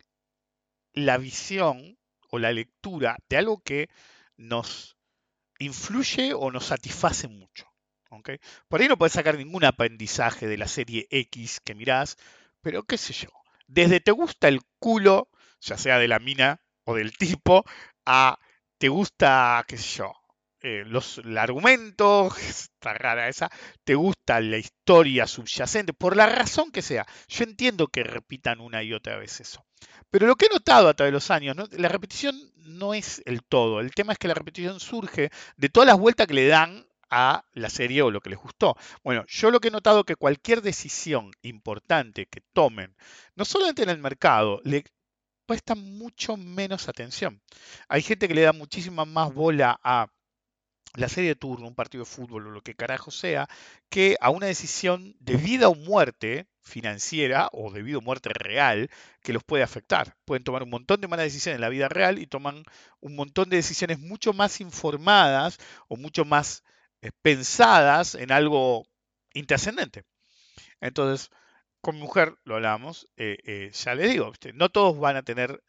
la 0.93 1.17
visión 1.17 1.97
o 2.29 2.39
la 2.39 2.51
lectura 2.51 3.17
de 3.29 3.37
algo 3.37 3.61
que 3.61 3.89
nos 4.37 4.97
influye 5.59 6.33
o 6.33 6.51
nos 6.51 6.65
satisface 6.65 7.27
mucho. 7.27 7.67
¿ok? 8.09 8.31
Por 8.67 8.81
ahí 8.81 8.87
no 8.87 8.97
puedes 8.97 9.13
sacar 9.13 9.37
ningún 9.37 9.65
aprendizaje 9.65 10.47
de 10.47 10.57
la 10.57 10.67
serie 10.67 11.07
X 11.09 11.59
que 11.63 11.75
mirás, 11.75 12.17
pero 12.61 12.83
qué 12.83 12.97
sé 12.97 13.13
yo. 13.13 13.29
Desde 13.67 13.99
te 13.99 14.11
gusta 14.11 14.47
el 14.47 14.61
culo, 14.79 15.29
ya 15.61 15.77
sea 15.77 15.97
de 15.97 16.07
la 16.07 16.19
mina 16.19 16.61
o 16.83 16.95
del 16.95 17.17
tipo, 17.17 17.65
a 18.05 18.37
te 18.77 18.89
gusta, 18.89 19.63
qué 19.67 19.77
sé 19.77 19.99
yo, 19.99 20.13
eh, 20.65 20.85
los, 20.87 21.17
el 21.17 21.37
argumento, 21.37 22.33
está 22.39 22.93
rara 22.93 23.27
esa, 23.27 23.49
te 23.83 23.95
gusta 23.95 24.39
la 24.39 24.57
historia 24.57 25.27
subyacente, 25.27 25.91
por 25.91 26.15
la 26.15 26.25
razón 26.25 26.71
que 26.71 26.81
sea. 26.81 27.05
Yo 27.27 27.43
entiendo 27.43 27.87
que 27.87 28.03
repitan 28.03 28.61
una 28.61 28.81
y 28.81 28.93
otra 28.93 29.17
vez 29.17 29.41
eso. 29.41 29.65
Pero 30.09 30.25
lo 30.25 30.35
que 30.35 30.45
he 30.45 30.49
notado 30.49 30.87
a 30.87 30.93
través 30.93 31.11
de 31.11 31.15
los 31.17 31.31
años, 31.31 31.57
la 31.71 31.89
repetición 31.89 32.35
no 32.55 32.93
es 32.93 33.21
el 33.25 33.43
todo. 33.43 33.81
El 33.81 33.91
tema 33.91 34.13
es 34.13 34.19
que 34.19 34.29
la 34.29 34.35
repetición 34.35 34.79
surge 34.79 35.31
de 35.57 35.69
todas 35.69 35.87
las 35.87 35.99
vueltas 35.99 36.27
que 36.27 36.33
le 36.33 36.47
dan 36.47 36.85
a 37.09 37.43
la 37.51 37.69
serie 37.69 38.01
o 38.01 38.09
lo 38.09 38.21
que 38.21 38.29
les 38.29 38.39
gustó. 38.39 38.77
Bueno, 39.03 39.25
yo 39.27 39.51
lo 39.51 39.59
que 39.59 39.67
he 39.67 39.71
notado 39.71 39.99
es 39.99 40.05
que 40.05 40.15
cualquier 40.15 40.61
decisión 40.61 41.31
importante 41.41 42.25
que 42.27 42.41
tomen, 42.53 42.95
no 43.35 43.43
solamente 43.43 43.83
en 43.83 43.89
el 43.89 43.97
mercado, 43.99 44.61
le 44.63 44.85
prestan 45.45 45.97
mucho 45.97 46.37
menos 46.37 46.87
atención. 46.87 47.41
Hay 47.89 48.01
gente 48.01 48.27
que 48.27 48.33
le 48.33 48.41
da 48.41 48.53
muchísima 48.53 49.03
más 49.03 49.33
bola 49.33 49.77
a 49.83 50.07
la 50.95 51.09
serie 51.09 51.31
de 51.31 51.35
turno, 51.35 51.67
un 51.67 51.75
partido 51.75 52.03
de 52.03 52.09
fútbol 52.09 52.47
o 52.47 52.51
lo 52.51 52.61
que 52.61 52.75
carajo 52.75 53.11
sea, 53.11 53.47
que 53.89 54.15
a 54.21 54.29
una 54.29 54.47
decisión 54.47 55.15
de 55.19 55.37
vida 55.37 55.67
o 55.67 55.75
muerte 55.75 56.47
financiera 56.61 57.49
o 57.51 57.71
de 57.71 57.81
vida 57.81 57.97
o 57.97 58.01
muerte 58.01 58.29
real 58.29 58.89
que 59.21 59.33
los 59.33 59.43
puede 59.43 59.63
afectar. 59.63 60.15
Pueden 60.25 60.43
tomar 60.43 60.63
un 60.63 60.69
montón 60.69 61.01
de 61.01 61.07
malas 61.07 61.25
decisiones 61.25 61.55
en 61.55 61.61
la 61.61 61.69
vida 61.69 61.89
real 61.89 62.19
y 62.19 62.27
toman 62.27 62.63
un 62.99 63.15
montón 63.15 63.49
de 63.49 63.57
decisiones 63.57 63.99
mucho 63.99 64.33
más 64.33 64.61
informadas 64.61 65.57
o 65.87 65.97
mucho 65.97 66.25
más 66.25 66.63
eh, 67.01 67.11
pensadas 67.21 68.15
en 68.15 68.31
algo 68.31 68.85
intrascendente. 69.33 70.03
Entonces, 70.79 71.29
con 71.81 71.95
mi 71.95 72.01
mujer 72.01 72.35
lo 72.45 72.55
hablamos, 72.55 73.09
eh, 73.17 73.37
eh, 73.45 73.71
ya 73.73 73.95
le 73.95 74.07
digo, 74.07 74.31
no 74.53 74.69
todos 74.69 74.99
van 74.99 75.17
a 75.17 75.23
tener 75.23 75.63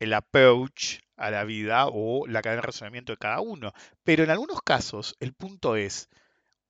el 0.00 0.14
approach 0.14 0.98
a 1.20 1.30
la 1.30 1.44
vida 1.44 1.86
o 1.86 2.26
la 2.26 2.42
cadena 2.42 2.62
de 2.62 2.66
razonamiento 2.66 3.12
de 3.12 3.18
cada 3.18 3.40
uno. 3.40 3.72
Pero 4.02 4.24
en 4.24 4.30
algunos 4.30 4.62
casos 4.62 5.16
el 5.20 5.34
punto 5.34 5.76
es, 5.76 6.08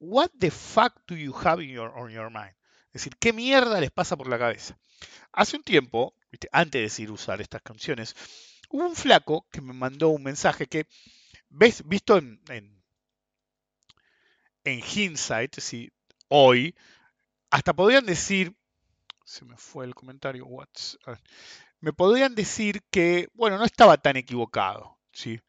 what 0.01 0.31
the 0.39 0.51
fuck 0.51 0.93
do 1.07 1.15
you 1.15 1.35
have 1.45 1.63
in 1.63 1.71
your, 1.71 1.93
on 1.97 2.11
your 2.11 2.31
mind? 2.31 2.55
Es 2.89 3.05
decir, 3.05 3.17
¿qué 3.19 3.33
mierda 3.33 3.81
les 3.81 3.93
pasa 3.93 4.17
por 4.17 4.29
la 4.29 4.39
cabeza? 4.39 4.77
Hace 5.33 5.57
un 5.57 5.63
tiempo, 5.63 6.15
antes 6.51 6.73
de 6.73 6.83
decir 6.83 7.11
usar 7.13 7.41
estas 7.41 7.63
canciones, 7.63 8.17
hubo 8.69 8.87
un 8.87 8.97
flaco 8.97 9.47
que 9.53 9.61
me 9.61 9.73
mandó 9.73 10.09
un 10.09 10.25
mensaje 10.25 10.67
que, 10.67 10.89
ves, 11.49 11.87
visto 11.87 12.19
en, 12.19 12.41
en, 12.49 12.83
en 14.65 14.81
hindsight, 14.81 15.61
si 15.61 15.93
hoy, 16.27 16.75
hasta 17.51 17.73
podrían 17.73 18.07
decir, 18.07 18.53
se 19.25 19.45
me 19.45 19.57
fue 19.57 19.85
el 19.85 19.95
comentario, 19.95 20.45
what's, 20.47 20.99
uh, 21.07 21.15
me 21.81 21.93
podrían 21.93 22.35
decir 22.35 22.83
que, 22.91 23.29
bueno, 23.35 23.59
no 23.59 23.65
estaba 23.65 23.97
tan 23.99 24.17
equivocado, 24.17 24.99
¿sí? 25.13 25.41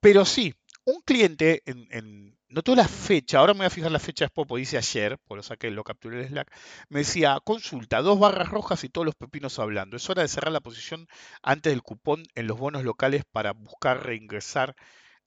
Pero 0.00 0.24
sí, 0.24 0.54
un 0.84 1.02
cliente, 1.02 1.62
en, 1.66 1.88
en, 1.90 2.38
notó 2.48 2.74
la 2.74 2.88
fecha, 2.88 3.38
ahora 3.38 3.54
me 3.54 3.58
voy 3.58 3.66
a 3.66 3.70
fijar 3.70 3.92
la 3.92 3.98
fecha 3.98 4.24
después, 4.26 4.46
porque 4.48 4.60
dice 4.60 4.78
ayer, 4.78 5.18
por 5.26 5.36
lo 5.36 5.42
saqué, 5.42 5.70
lo 5.70 5.84
capturé 5.84 6.20
el 6.20 6.28
Slack, 6.28 6.52
me 6.88 7.00
decía, 7.00 7.38
consulta, 7.44 8.02
dos 8.02 8.18
barras 8.18 8.48
rojas 8.48 8.84
y 8.84 8.88
todos 8.88 9.04
los 9.04 9.14
pepinos 9.14 9.58
hablando. 9.58 9.96
Es 9.96 10.08
hora 10.10 10.22
de 10.22 10.28
cerrar 10.28 10.52
la 10.52 10.60
posición 10.60 11.08
antes 11.42 11.72
del 11.72 11.82
cupón 11.82 12.24
en 12.34 12.46
los 12.46 12.58
bonos 12.58 12.84
locales 12.84 13.24
para 13.30 13.52
buscar 13.52 14.04
reingresar 14.04 14.74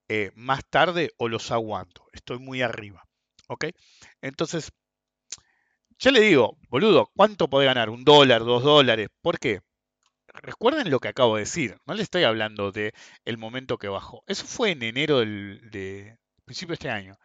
eh, 0.10 0.32
más 0.36 0.66
tarde 0.70 1.12
o 1.18 1.30
los 1.30 1.52
aguanto. 1.52 2.06
Estoy 2.14 2.40
muy 2.40 2.62
arriba. 2.62 3.06
¿Ok? 3.48 3.66
Entonces, 4.22 4.72
ya 6.00 6.12
le 6.12 6.20
digo, 6.22 6.58
boludo, 6.70 7.12
¿cuánto 7.16 7.50
puede 7.50 7.66
ganar? 7.68 7.90
¿Un 7.90 8.04
dólar, 8.04 8.44
dos 8.44 8.64
dólares? 8.64 9.08
¿Por 9.22 9.40
qué? 9.40 9.62
Recuerden 10.34 10.90
lo 10.90 11.00
que 11.00 11.10
acabo 11.10 11.36
de 11.36 11.42
decir, 11.42 11.78
no 11.86 11.94
le 11.94 12.04
estoy 12.04 12.24
hablando 12.24 12.72
de 12.72 12.94
el 13.26 13.38
momento 13.38 13.78
que 13.78 13.88
bajó. 13.88 14.24
Eso 14.28 14.46
fue 14.46 14.72
en 14.72 14.84
enero 14.84 15.20
del 15.20 15.70
de, 15.72 16.18
principio 16.46 16.74
de 16.74 16.76
este 16.76 16.90
año. 16.90 17.18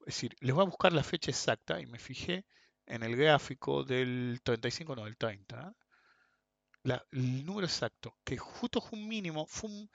Es 0.00 0.06
decir, 0.06 0.36
les 0.40 0.54
voy 0.54 0.62
a 0.62 0.68
buscar 0.68 0.92
la 0.92 1.02
fecha 1.04 1.30
exacta 1.30 1.80
y 1.80 1.86
me 1.86 1.98
fijé 1.98 2.46
en 2.86 3.02
el 3.02 3.16
gráfico 3.16 3.84
del 3.84 4.40
35, 4.42 4.96
no, 4.96 5.04
del 5.04 5.16
30. 5.16 5.74
La, 6.82 7.04
el 7.12 7.44
número 7.44 7.66
exacto, 7.66 8.16
que 8.24 8.38
justo 8.38 8.80
fue 8.80 8.98
un 8.98 9.08
mínimo, 9.08 9.46
fue 9.46 9.70
un, 9.70 9.90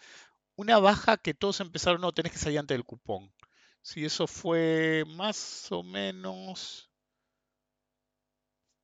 una 0.56 0.80
baja 0.80 1.18
que 1.18 1.34
todos 1.34 1.60
empezaron, 1.60 2.02
no, 2.02 2.12
tenés 2.14 2.32
que 2.34 2.38
salir 2.38 2.60
antes 2.60 2.76
del 2.76 2.86
cupón. 2.86 3.34
Si 3.82 4.06
eso 4.06 4.28
fue 4.28 5.04
más 5.08 5.72
o 5.72 5.84
menos 5.84 6.90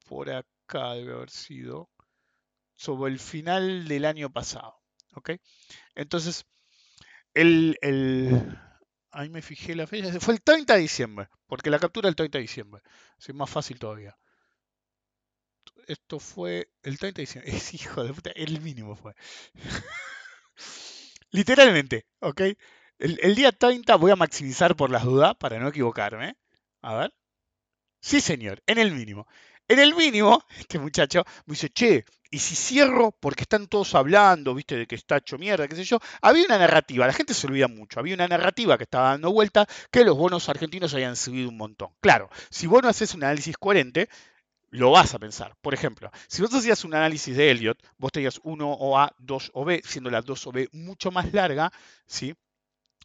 por 0.06 0.30
acá 0.30 0.94
debe 0.94 1.14
haber 1.14 1.30
sido 1.30 1.90
sobre 2.82 3.12
el 3.12 3.20
final 3.20 3.88
del 3.88 4.06
año 4.06 4.32
pasado. 4.32 4.82
¿ok? 5.14 5.32
Entonces, 5.94 6.46
el, 7.36 7.78
el, 7.82 8.58
ahí 9.12 9.30
me 9.30 9.44
fijé 9.44 9.76
la 9.76 9.86
fecha, 9.86 10.20
fue 10.20 10.34
el 10.34 10.42
30 10.42 10.74
de 10.74 10.80
diciembre, 10.80 11.30
porque 11.46 11.70
la 11.70 11.78
captura 11.78 12.10
el 12.10 12.16
30 12.16 12.40
de 12.40 12.42
diciembre, 12.42 12.82
es 13.20 13.34
más 13.36 13.50
fácil 13.50 13.78
todavía. 13.78 14.18
Esto 15.88 16.20
fue 16.20 16.72
el 16.82 16.98
30 16.98 17.18
de 17.18 17.22
diciembre, 17.22 17.52
es 17.56 17.74
hijo 17.76 18.04
de 18.04 18.14
puta, 18.14 18.32
el 18.32 18.60
mínimo 18.62 18.96
fue. 18.96 19.14
Literalmente, 21.32 22.08
¿ok? 22.20 22.42
El, 22.98 23.20
el, 23.22 23.36
día 23.36 23.52
30 23.52 23.96
voy 23.96 24.12
a 24.12 24.16
maximizar 24.16 24.76
por 24.76 24.90
las 24.90 25.04
dudas 25.04 25.36
para 25.36 25.60
no 25.60 25.70
equivocarme. 25.70 26.36
A 26.82 26.96
ver. 26.96 27.14
Sí, 28.02 28.22
señor, 28.22 28.64
en 28.66 28.80
el 28.80 28.92
mínimo. 28.92 29.28
En 29.72 29.80
el 29.80 29.96
mínimo, 29.96 30.44
este 30.60 30.80
muchacho 30.80 31.24
me 31.46 31.54
dice, 31.54 31.70
che, 31.70 32.04
y 32.30 32.40
si 32.40 32.56
cierro 32.56 33.14
porque 33.18 33.44
están 33.44 33.68
todos 33.68 33.96
hablando, 33.96 34.54
viste, 34.54 34.76
de 34.76 34.86
que 34.86 34.96
está 34.96 35.16
hecho 35.16 35.38
mierda, 35.38 35.66
qué 35.66 35.78
sé 35.78 35.86
yo, 35.86 35.98
había 36.22 36.44
una 36.44 36.58
narrativa, 36.58 37.08
la 37.08 37.14
gente 37.14 37.34
se 37.34 37.48
olvida 37.48 37.70
mucho, 37.70 37.98
había 37.98 38.16
una 38.16 38.28
narrativa 38.28 38.78
que 38.78 38.84
estaba 38.84 39.12
dando 39.12 39.32
vuelta 39.32 39.66
que 39.90 40.04
los 40.04 40.18
bonos 40.18 40.50
argentinos 40.50 40.94
habían 40.94 41.16
subido 41.16 41.48
un 41.48 41.56
montón. 41.56 41.92
Claro, 42.02 42.30
si 42.50 42.68
vos 42.68 42.84
no 42.84 42.90
haces 42.90 43.14
un 43.14 43.24
análisis 43.24 43.56
coherente, 43.56 44.10
lo 44.72 44.92
vas 44.92 45.14
a 45.14 45.20
pensar. 45.20 45.56
Por 45.62 45.74
ejemplo, 45.74 46.12
si 46.28 46.42
vos 46.42 46.54
hacías 46.54 46.84
un 46.84 46.94
análisis 46.94 47.38
de 47.38 47.50
Elliot, 47.50 47.82
vos 47.98 48.12
tenías 48.12 48.42
1 48.44 48.74
OA, 48.74 49.16
2 49.20 49.52
OB, 49.54 49.80
siendo 49.86 50.10
la 50.10 50.22
2 50.22 50.48
OB 50.48 50.68
mucho 50.74 51.12
más 51.12 51.32
larga, 51.32 51.72
¿sí? 52.06 52.36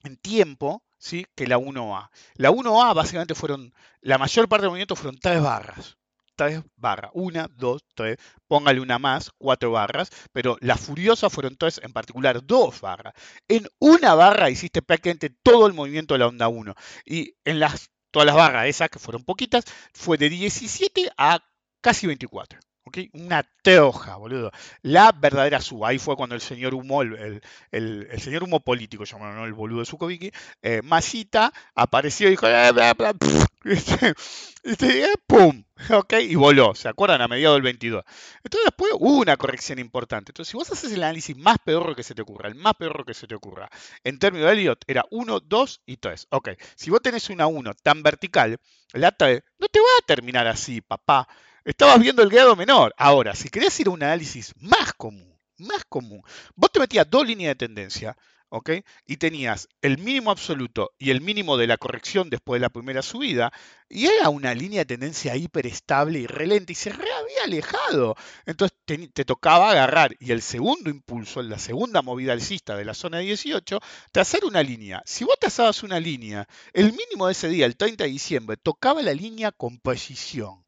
En 0.03 0.17
tiempo, 0.17 0.83
¿sí? 0.99 1.29
Que 1.37 1.47
la 1.47 1.59
1A. 1.59 2.11
La 2.35 2.51
1A 2.51 2.93
básicamente 2.93 3.37
fueron, 3.37 3.73
la 4.01 4.19
mayor 4.19 4.49
parte 4.49 4.63
del 4.63 4.71
movimiento 4.71 4.97
fueron 4.97 5.17
tres 5.21 5.41
barras. 5.41 5.97
3 6.37 6.62
barras. 6.77 7.11
Una, 7.14 7.49
dos, 7.57 7.85
tres. 7.94 8.18
Póngale 8.49 8.81
una 8.81 8.99
más, 8.99 9.31
cuatro 9.38 9.72
barras. 9.72 10.11
Pero 10.33 10.57
las 10.61 10.81
furiosas 10.81 11.33
fueron 11.33 11.57
tres, 11.57 11.81
en 11.83 11.92
particular 11.92 12.44
dos 12.44 12.81
barras. 12.81 13.14
En 13.49 13.66
una 13.79 14.14
barra 14.14 14.51
hiciste 14.51 14.83
prácticamente 14.83 15.31
todo 15.42 15.66
el 15.66 15.75
movimiento 15.75 16.14
de 16.14 16.18
la 16.18 16.29
onda 16.29 16.49
1. 16.49 16.75
Y 17.05 17.35
en 17.44 17.61
las, 17.61 17.90
todas 18.11 18.27
las 18.27 18.37
barras 18.37 18.66
esas, 18.66 18.90
que 18.90 18.99
fueron 18.99 19.25
poquitas, 19.25 19.64
fue 19.94 20.18
de 20.18 20.29
17 20.31 21.11
a 21.16 21.40
casi 21.81 22.07
24. 22.07 22.59
¿Okay? 22.87 23.11
Una 23.14 23.42
teoja, 23.62 24.14
boludo. 24.16 24.53
La 24.83 25.11
verdadera 25.11 25.61
suba. 25.61 25.88
Ahí 25.88 25.99
fue 25.99 26.14
cuando 26.14 26.37
el 26.37 26.40
señor 26.40 26.72
Humo, 26.72 27.03
el, 27.03 27.42
el, 27.72 28.09
el 28.11 28.20
señor 28.20 28.44
Humo 28.44 28.61
político, 28.61 29.03
llamado 29.05 29.35
¿no? 29.35 29.44
el 29.44 29.55
boludo 29.55 29.81
de 29.81 29.87
Sukoviki, 29.87 30.31
eh, 30.62 30.83
Masita, 30.85 31.53
apareció 31.75 32.29
y 32.29 32.31
dijo, 32.31 32.46
eh, 32.46 32.70
este, 33.64 34.14
este, 34.62 35.09
¡pum! 35.27 35.64
¿Ok? 35.90 36.12
Y 36.20 36.37
voló. 36.37 36.77
¿Se 36.77 36.88
acuerdan? 36.88 37.22
A 37.22 37.27
mediados 37.27 37.57
del 37.57 37.62
22. 37.62 38.05
Entonces 38.44 38.66
después 38.66 38.92
hubo 38.94 39.18
una 39.18 39.37
corrección 39.37 39.81
importante. 39.81 40.31
Entonces, 40.31 40.53
si 40.53 40.57
vos 40.57 40.70
haces 40.70 40.92
el 40.92 41.03
análisis 41.03 41.37
más 41.37 41.59
peor 41.59 41.96
que 41.96 42.05
se 42.05 42.14
te 42.14 42.22
ocurra, 42.22 42.49
el 42.49 42.55
más 42.55 42.75
peor 42.75 43.05
que 43.05 43.14
se 43.14 43.27
te 43.27 43.35
ocurra, 43.35 43.68
en 44.05 44.20
términos 44.20 44.46
de 44.46 44.53
Elliot, 44.53 44.85
era 44.87 45.05
1, 45.11 45.40
2 45.40 45.83
y 45.87 45.96
3. 45.96 46.29
Ok. 46.31 46.51
Si 46.77 46.90
vos 46.90 47.03
tenés 47.03 47.31
una 47.31 47.49
1 47.49 47.75
tan 47.83 48.05
vertical, 48.05 48.59
la 48.92 49.11
3 49.11 49.42
no 49.59 49.66
te 49.66 49.81
va 49.81 49.87
a 49.99 50.07
terminar 50.07 50.46
así, 50.46 50.81
papá. 50.81 51.27
Estabas 51.67 51.99
viendo 51.99 52.23
el 52.23 52.31
grado 52.31 52.55
menor. 52.55 52.95
Ahora, 52.97 53.35
si 53.35 53.49
querías 53.49 53.79
ir 53.81 53.89
a 53.89 53.91
un 53.91 54.01
análisis 54.01 54.55
más 54.61 54.93
común, 54.93 55.37
más 55.59 55.85
común, 55.89 56.23
vos 56.55 56.71
te 56.71 56.79
metías 56.79 57.11
dos 57.11 57.27
líneas 57.27 57.51
de 57.51 57.67
tendencia, 57.67 58.17
¿ok? 58.51 58.71
Y 59.05 59.17
tenías 59.17 59.69
el 59.83 59.99
mínimo 59.99 60.31
absoluto 60.31 60.93
y 60.97 61.11
el 61.11 61.21
mínimo 61.21 61.57
de 61.57 61.67
la 61.67 61.77
corrección 61.77 62.31
después 62.31 62.61
de 62.61 62.67
la 62.67 62.69
primera 62.69 63.03
subida, 63.03 63.53
y 63.89 64.07
era 64.07 64.29
una 64.29 64.55
línea 64.55 64.83
de 64.83 64.95
tendencia 64.95 65.35
hiperestable 65.35 66.21
y 66.21 66.29
relente, 66.29 66.73
y 66.73 66.77
se 66.77 66.91
re 66.91 67.11
había 67.11 67.43
alejado. 67.43 68.15
Entonces 68.45 68.79
te, 68.85 69.09
te, 69.09 69.25
tocaba 69.25 69.73
agarrar, 69.73 70.15
y 70.21 70.31
el 70.31 70.43
segundo 70.43 70.89
impulso, 70.89 71.43
la 71.43 71.59
segunda 71.59 72.01
movida 72.01 72.33
alcista 72.33 72.77
de 72.77 72.85
la 72.85 72.95
zona 72.95 73.19
18, 73.19 73.81
trazar 74.13 74.45
una 74.45 74.63
línea. 74.63 75.03
Si 75.05 75.25
vos 75.25 75.35
trazabas 75.41 75.83
una 75.83 75.99
línea, 75.99 76.47
el 76.73 76.93
mínimo 76.93 77.27
de 77.27 77.33
ese 77.33 77.49
día, 77.49 77.67
el 77.67 77.77
30 77.77 78.05
de 78.05 78.11
diciembre, 78.11 78.57
tocaba 78.57 79.03
la 79.03 79.15
línea 79.15 79.51
con 79.51 79.81
precisión. 79.81 80.66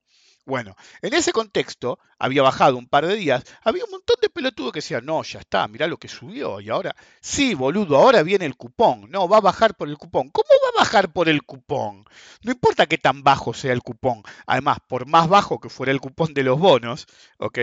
Bueno, 0.48 0.76
en 1.02 1.12
ese 1.12 1.30
contexto, 1.32 1.98
había 2.18 2.40
bajado 2.40 2.78
un 2.78 2.88
par 2.88 3.06
de 3.06 3.16
días, 3.16 3.44
había 3.62 3.84
un 3.84 3.90
montón 3.90 4.16
de 4.22 4.30
pelotudos 4.30 4.72
que 4.72 4.78
decían, 4.78 5.04
no, 5.04 5.22
ya 5.22 5.40
está, 5.40 5.68
mirá 5.68 5.86
lo 5.86 5.98
que 5.98 6.08
subió, 6.08 6.58
y 6.58 6.70
ahora, 6.70 6.96
sí, 7.20 7.52
boludo, 7.52 7.98
ahora 7.98 8.22
viene 8.22 8.46
el 8.46 8.56
cupón, 8.56 9.10
no, 9.10 9.28
va 9.28 9.36
a 9.36 9.40
bajar 9.42 9.74
por 9.74 9.90
el 9.90 9.98
cupón. 9.98 10.30
¿Cómo 10.30 10.48
va 10.48 10.68
a 10.70 10.84
bajar 10.84 11.12
por 11.12 11.28
el 11.28 11.42
cupón? 11.42 12.06
No 12.40 12.52
importa 12.52 12.86
qué 12.86 12.96
tan 12.96 13.22
bajo 13.22 13.52
sea 13.52 13.74
el 13.74 13.82
cupón, 13.82 14.22
además, 14.46 14.78
por 14.88 15.06
más 15.06 15.28
bajo 15.28 15.60
que 15.60 15.68
fuera 15.68 15.92
el 15.92 16.00
cupón 16.00 16.32
de 16.32 16.44
los 16.44 16.58
bonos, 16.58 17.06
¿ok? 17.36 17.58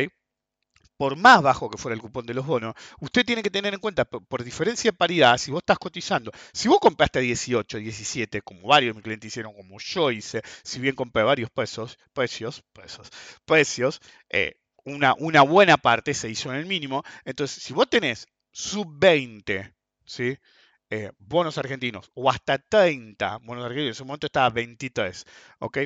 Por 0.97 1.15
más 1.17 1.41
bajo 1.41 1.69
que 1.69 1.77
fuera 1.77 1.95
el 1.95 2.01
cupón 2.01 2.25
de 2.25 2.33
los 2.33 2.45
bonos, 2.45 2.73
usted 2.99 3.25
tiene 3.25 3.43
que 3.43 3.49
tener 3.49 3.73
en 3.73 3.79
cuenta, 3.79 4.05
por, 4.05 4.43
diferencia 4.43 4.91
de 4.91 4.97
paridad, 4.97 5.37
si 5.37 5.51
vos 5.51 5.61
estás 5.61 5.77
cotizando, 5.77 6.31
si 6.53 6.67
vos 6.67 6.79
compraste 6.79 7.19
a 7.19 7.21
18, 7.21 7.77
17, 7.77 8.41
como 8.41 8.67
varios 8.67 8.93
de 8.93 8.97
mis 8.97 9.03
clientes 9.03 9.27
hicieron, 9.27 9.53
como 9.53 9.79
yo 9.79 10.11
hice, 10.11 10.41
si 10.63 10.79
bien 10.79 10.95
compré 10.95 11.23
varios 11.23 11.49
pesos, 11.49 11.97
precios, 12.13 12.63
pesos, 12.73 13.09
precios, 13.45 14.01
eh, 14.29 14.55
una, 14.85 15.41
buena 15.41 15.77
parte 15.77 16.13
se 16.13 16.29
hizo 16.29 16.51
en 16.51 16.57
el 16.59 16.65
mínimo. 16.65 17.03
Entonces, 17.25 17.61
si 17.61 17.73
vos 17.73 17.89
tenés 17.89 18.27
sub 18.51 18.87
20, 18.99 19.73
¿sí? 20.05 20.37
Eh, 20.91 21.11
bonos 21.17 21.57
argentinos 21.57 22.11
o 22.13 22.29
hasta 22.29 22.59
30 22.59 23.39
bonos 23.39 23.65
argentinos, 23.65 23.87
en 23.87 23.91
ese 23.91 24.03
momento 24.03 24.27
estaba 24.27 24.49
23, 24.51 25.25
¿ok? 25.59 25.79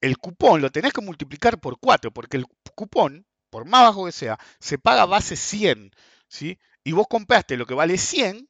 El 0.00 0.18
cupón 0.18 0.62
lo 0.62 0.70
tenés 0.70 0.92
que 0.92 1.02
multiplicar 1.02 1.60
por 1.60 1.78
4, 1.78 2.10
porque 2.12 2.38
el 2.38 2.46
cupón, 2.74 3.26
por 3.52 3.66
más 3.66 3.82
bajo 3.82 4.06
que 4.06 4.12
sea, 4.12 4.38
se 4.58 4.78
paga 4.78 5.04
base 5.04 5.36
100, 5.36 5.90
¿sí? 6.26 6.58
Y 6.84 6.92
vos 6.92 7.06
compraste 7.06 7.58
lo 7.58 7.66
que 7.66 7.74
vale 7.74 7.98
100 7.98 8.48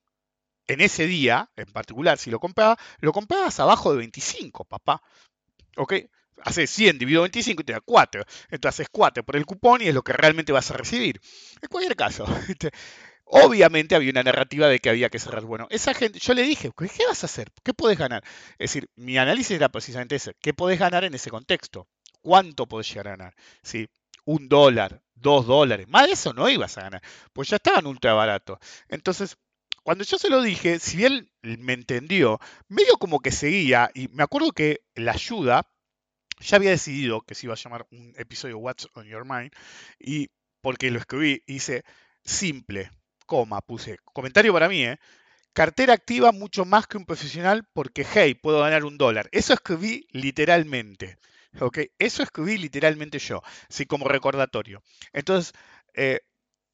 en 0.68 0.80
ese 0.80 1.08
día, 1.08 1.50
en 1.56 1.66
particular, 1.66 2.18
si 2.18 2.30
lo 2.30 2.38
comprabas, 2.38 2.78
lo 3.00 3.12
comprabas 3.12 3.58
abajo 3.58 3.90
de 3.90 3.98
25, 3.98 4.64
papá, 4.64 5.02
¿ok? 5.76 5.94
Haces 6.44 6.70
100 6.70 6.98
dividido 6.98 7.22
25 7.22 7.62
y 7.62 7.64
te 7.64 7.72
da 7.72 7.80
4. 7.80 8.24
Entonces 8.50 8.80
haces 8.80 8.88
4 8.92 9.24
por 9.24 9.36
el 9.36 9.44
cupón 9.44 9.82
y 9.82 9.88
es 9.88 9.94
lo 9.94 10.02
que 10.02 10.12
realmente 10.12 10.52
vas 10.52 10.70
a 10.70 10.74
recibir. 10.74 11.20
En 11.60 11.68
cualquier 11.68 11.96
caso. 11.96 12.24
Obviamente 13.24 13.94
había 13.96 14.10
una 14.10 14.22
narrativa 14.22 14.68
de 14.68 14.78
que 14.78 14.90
había 14.90 15.08
que 15.10 15.18
cerrar. 15.18 15.44
Bueno, 15.44 15.66
esa 15.70 15.94
gente, 15.94 16.18
yo 16.20 16.34
le 16.34 16.42
dije, 16.42 16.70
¿qué 16.76 17.06
vas 17.08 17.24
a 17.24 17.26
hacer? 17.26 17.50
¿Qué 17.64 17.74
podés 17.74 17.98
ganar? 17.98 18.22
Es 18.52 18.72
decir, 18.72 18.88
mi 18.96 19.18
análisis 19.18 19.56
era 19.56 19.68
precisamente 19.68 20.16
ese. 20.16 20.34
¿Qué 20.40 20.54
podés 20.54 20.78
ganar 20.78 21.04
en 21.04 21.14
ese 21.14 21.30
contexto? 21.30 21.88
¿Cuánto 22.20 22.66
podés 22.66 22.88
llegar 22.88 23.08
a 23.08 23.10
ganar? 23.12 23.34
¿Sí? 23.62 23.88
Un 24.24 24.48
dólar, 24.48 25.02
dos 25.14 25.46
dólares. 25.46 25.88
Más 25.88 26.06
de 26.06 26.12
eso 26.12 26.32
no 26.32 26.48
ibas 26.48 26.78
a 26.78 26.82
ganar, 26.82 27.02
pues 27.32 27.48
ya 27.48 27.56
estaban 27.56 27.86
ultra 27.86 28.14
baratos. 28.14 28.58
Entonces, 28.88 29.36
cuando 29.82 30.04
yo 30.04 30.18
se 30.18 30.30
lo 30.30 30.42
dije, 30.42 30.78
si 30.78 30.96
bien 30.96 31.30
me 31.42 31.72
entendió, 31.72 32.38
medio 32.68 32.96
como 32.98 33.20
que 33.20 33.32
seguía, 33.32 33.90
y 33.94 34.08
me 34.08 34.22
acuerdo 34.22 34.52
que 34.52 34.82
la 34.94 35.12
ayuda 35.12 35.66
ya 36.40 36.56
había 36.56 36.70
decidido 36.70 37.22
que 37.22 37.34
se 37.34 37.46
iba 37.46 37.54
a 37.54 37.58
llamar 37.58 37.86
un 37.90 38.14
episodio 38.16 38.58
What's 38.58 38.88
on 38.94 39.06
Your 39.06 39.24
Mind, 39.24 39.50
y 39.98 40.30
porque 40.60 40.90
lo 40.90 41.00
escribí, 41.00 41.42
hice 41.46 41.84
simple, 42.24 42.90
coma, 43.26 43.60
puse, 43.60 43.98
comentario 44.04 44.52
para 44.52 44.68
mí, 44.68 44.84
¿eh? 44.84 44.98
Cartera 45.52 45.92
activa 45.92 46.32
mucho 46.32 46.64
más 46.64 46.86
que 46.86 46.96
un 46.96 47.04
profesional 47.04 47.68
porque, 47.74 48.06
hey, 48.10 48.34
puedo 48.34 48.60
ganar 48.60 48.84
un 48.84 48.96
dólar. 48.96 49.28
Eso 49.32 49.52
escribí 49.52 50.06
literalmente. 50.10 51.18
¿Ok? 51.60 51.78
Eso 51.98 52.22
escribí 52.22 52.58
literalmente 52.58 53.18
yo, 53.18 53.42
así 53.68 53.86
como 53.86 54.08
recordatorio. 54.08 54.82
Entonces, 55.12 55.52
eh, 55.94 56.20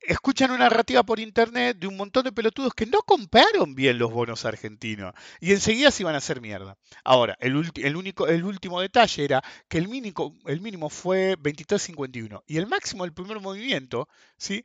escuchan 0.00 0.50
una 0.50 0.64
narrativa 0.64 1.02
por 1.02 1.20
internet 1.20 1.76
de 1.78 1.86
un 1.86 1.96
montón 1.96 2.24
de 2.24 2.32
pelotudos 2.32 2.72
que 2.74 2.86
no 2.86 3.00
compraron 3.02 3.74
bien 3.74 3.98
los 3.98 4.10
bonos 4.12 4.44
argentinos 4.44 5.14
y 5.40 5.52
enseguida 5.52 5.90
se 5.90 6.02
iban 6.02 6.14
a 6.14 6.18
hacer 6.18 6.40
mierda. 6.40 6.76
Ahora, 7.04 7.36
el, 7.40 7.70
el 7.76 7.96
único, 7.96 8.26
el 8.28 8.44
último 8.44 8.80
detalle 8.80 9.24
era 9.24 9.42
que 9.68 9.78
el 9.78 9.88
mínimo, 9.88 10.36
el 10.46 10.60
mínimo 10.60 10.88
fue 10.90 11.36
23.51 11.38 12.42
y 12.46 12.58
el 12.58 12.66
máximo 12.66 13.04
del 13.04 13.12
primer 13.14 13.40
movimiento 13.40 14.08
¿sí? 14.36 14.64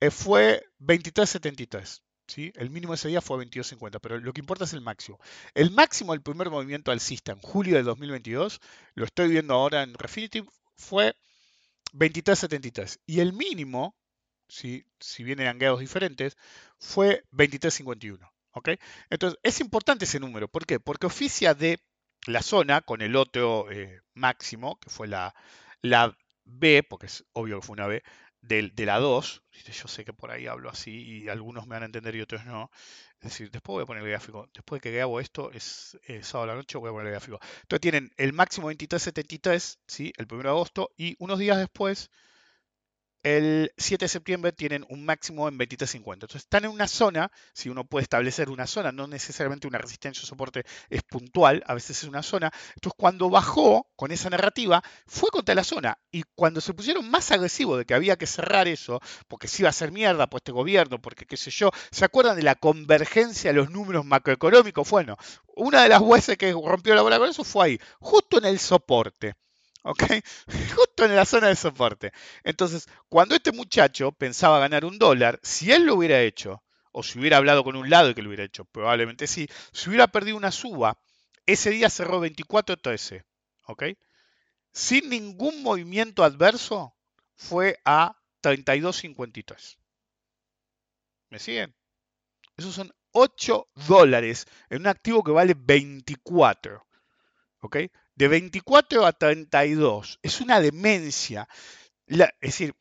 Eh, 0.00 0.10
fue 0.10 0.64
23.73. 0.80 2.02
¿sí? 2.26 2.52
El 2.56 2.70
mínimo 2.70 2.94
ese 2.94 3.08
día 3.08 3.20
fue 3.20 3.44
22.50, 3.44 3.98
pero 4.00 4.18
lo 4.18 4.32
que 4.32 4.40
importa 4.40 4.64
es 4.64 4.72
el 4.72 4.80
máximo. 4.80 5.18
El 5.54 5.70
máximo 5.70 6.12
del 6.12 6.22
primer 6.22 6.50
movimiento 6.50 6.90
alcista 6.90 7.32
en 7.32 7.38
julio 7.40 7.76
de 7.76 7.82
2022, 7.82 8.60
lo 8.94 9.04
estoy 9.04 9.28
viendo 9.28 9.54
ahora 9.54 9.82
en 9.82 9.94
Refinitiv, 9.94 10.46
fue 10.76 11.14
23.73 11.92 13.00
y 13.06 13.20
el 13.20 13.32
mínimo 13.32 13.96
si, 14.48 14.84
si 15.00 15.24
bien 15.24 15.40
eran 15.40 15.58
grados 15.58 15.80
diferentes, 15.80 16.36
fue 16.78 17.24
23.51. 17.32 18.30
¿ok? 18.52 18.70
Entonces, 19.10 19.38
es 19.42 19.60
importante 19.60 20.04
ese 20.04 20.20
número. 20.20 20.48
¿Por 20.48 20.66
qué? 20.66 20.80
Porque 20.80 21.06
oficia 21.06 21.54
de 21.54 21.80
la 22.26 22.42
zona 22.42 22.82
con 22.82 23.02
el 23.02 23.16
otro 23.16 23.70
eh, 23.70 24.00
máximo, 24.14 24.78
que 24.78 24.90
fue 24.90 25.08
la, 25.08 25.34
la 25.80 26.16
B, 26.44 26.82
porque 26.88 27.06
es 27.06 27.24
obvio 27.32 27.60
que 27.60 27.66
fue 27.66 27.74
una 27.74 27.86
B, 27.86 28.02
de, 28.42 28.72
la 28.84 28.98
2. 28.98 29.42
Viste, 29.52 29.72
Yo 29.72 29.88
sé 29.88 30.04
que 30.04 30.12
por 30.12 30.30
ahí 30.30 30.46
hablo 30.46 30.68
así 30.68 30.90
y 30.90 31.28
algunos 31.28 31.66
me 31.66 31.76
van 31.76 31.84
a 31.84 31.86
entender 31.86 32.14
y 32.16 32.20
otros 32.20 32.44
no. 32.44 32.70
Es 33.20 33.30
decir, 33.30 33.50
después 33.50 33.74
voy 33.74 33.82
a 33.84 33.86
poner 33.86 34.02
el 34.02 34.10
gráfico. 34.10 34.48
Después 34.52 34.80
de 34.82 34.90
que 34.90 34.96
grabo 34.96 35.20
esto, 35.20 35.50
es 35.52 35.98
eh, 36.06 36.22
sábado 36.22 36.50
a 36.50 36.54
la 36.54 36.60
noche, 36.60 36.78
voy 36.78 36.90
a 36.90 36.92
poner 36.92 37.06
el 37.06 37.12
gráfico. 37.12 37.38
Entonces 37.62 37.80
tienen 37.80 38.10
el 38.16 38.32
máximo 38.32 38.70
23.73, 38.70 39.78
¿sí? 39.86 40.12
el 40.16 40.26
1 40.30 40.42
de 40.42 40.48
agosto, 40.48 40.90
y 40.96 41.16
unos 41.18 41.38
días 41.38 41.58
después 41.58 42.10
el 43.22 43.72
7 43.76 44.04
de 44.04 44.08
septiembre 44.08 44.52
tienen 44.52 44.84
un 44.88 45.04
máximo 45.04 45.48
en 45.48 45.58
23.50. 45.58 46.12
Entonces 46.14 46.42
están 46.42 46.64
en 46.64 46.70
una 46.70 46.88
zona, 46.88 47.30
si 47.52 47.68
uno 47.68 47.84
puede 47.84 48.02
establecer 48.02 48.50
una 48.50 48.66
zona, 48.66 48.92
no 48.92 49.06
necesariamente 49.06 49.66
una 49.66 49.78
resistencia 49.78 50.22
o 50.22 50.26
soporte 50.26 50.64
es 50.90 51.02
puntual, 51.02 51.62
a 51.66 51.74
veces 51.74 52.02
es 52.02 52.08
una 52.08 52.22
zona. 52.22 52.50
Entonces 52.74 52.96
cuando 52.96 53.30
bajó 53.30 53.88
con 53.96 54.10
esa 54.10 54.30
narrativa, 54.30 54.82
fue 55.06 55.30
contra 55.30 55.54
la 55.54 55.64
zona. 55.64 55.98
Y 56.10 56.24
cuando 56.34 56.60
se 56.60 56.74
pusieron 56.74 57.08
más 57.10 57.30
agresivos 57.30 57.78
de 57.78 57.84
que 57.84 57.94
había 57.94 58.16
que 58.16 58.26
cerrar 58.26 58.66
eso, 58.66 59.00
porque 59.28 59.48
se 59.48 59.62
iba 59.62 59.68
a 59.68 59.70
hacer 59.70 59.92
mierda 59.92 60.26
por 60.26 60.38
este 60.38 60.52
gobierno, 60.52 61.00
porque 61.00 61.26
qué 61.26 61.36
sé 61.36 61.50
yo, 61.50 61.70
¿se 61.90 62.04
acuerdan 62.04 62.36
de 62.36 62.42
la 62.42 62.56
convergencia 62.56 63.50
de 63.50 63.56
los 63.56 63.70
números 63.70 64.04
macroeconómicos? 64.04 64.90
Bueno, 64.90 65.16
una 65.54 65.82
de 65.82 65.88
las 65.88 66.06
veces 66.06 66.36
que 66.36 66.52
rompió 66.52 66.94
la 66.94 67.02
bola 67.02 67.18
con 67.18 67.28
eso 67.28 67.44
fue 67.44 67.66
ahí, 67.66 67.78
justo 68.00 68.38
en 68.38 68.46
el 68.46 68.58
soporte. 68.58 69.34
¿Ok? 69.82 70.02
Justo 70.76 71.04
en 71.04 71.16
la 71.16 71.24
zona 71.24 71.48
de 71.48 71.56
soporte. 71.56 72.12
Entonces, 72.44 72.88
cuando 73.08 73.34
este 73.34 73.52
muchacho 73.52 74.12
pensaba 74.12 74.58
ganar 74.58 74.84
un 74.84 74.98
dólar, 74.98 75.40
si 75.42 75.72
él 75.72 75.84
lo 75.84 75.96
hubiera 75.96 76.20
hecho, 76.20 76.62
o 76.92 77.02
si 77.02 77.18
hubiera 77.18 77.38
hablado 77.38 77.64
con 77.64 77.76
un 77.76 77.90
lado 77.90 78.10
y 78.10 78.14
que 78.14 78.22
lo 78.22 78.28
hubiera 78.28 78.44
hecho, 78.44 78.64
probablemente 78.64 79.26
sí, 79.26 79.48
si 79.72 79.88
hubiera 79.88 80.08
perdido 80.08 80.36
una 80.36 80.52
suba, 80.52 80.98
ese 81.46 81.70
día 81.70 81.90
cerró 81.90 82.24
24.13, 82.24 83.24
¿ok? 83.66 83.84
Sin 84.72 85.08
ningún 85.08 85.62
movimiento 85.62 86.22
adverso, 86.22 86.94
fue 87.34 87.80
a 87.84 88.16
32.53. 88.42 89.78
¿Me 91.30 91.38
siguen? 91.38 91.74
Esos 92.56 92.74
son 92.74 92.92
8 93.12 93.68
dólares 93.88 94.46
en 94.70 94.82
un 94.82 94.86
activo 94.86 95.24
que 95.24 95.32
vale 95.32 95.54
24, 95.56 96.86
¿ok? 97.60 97.76
De 98.14 98.28
24 98.28 99.06
a 99.06 99.12
32. 99.12 100.18
Es 100.22 100.40
una 100.40 100.60
demencia. 100.60 101.48
La- 102.06 102.26
es 102.40 102.50
decir, 102.52 102.74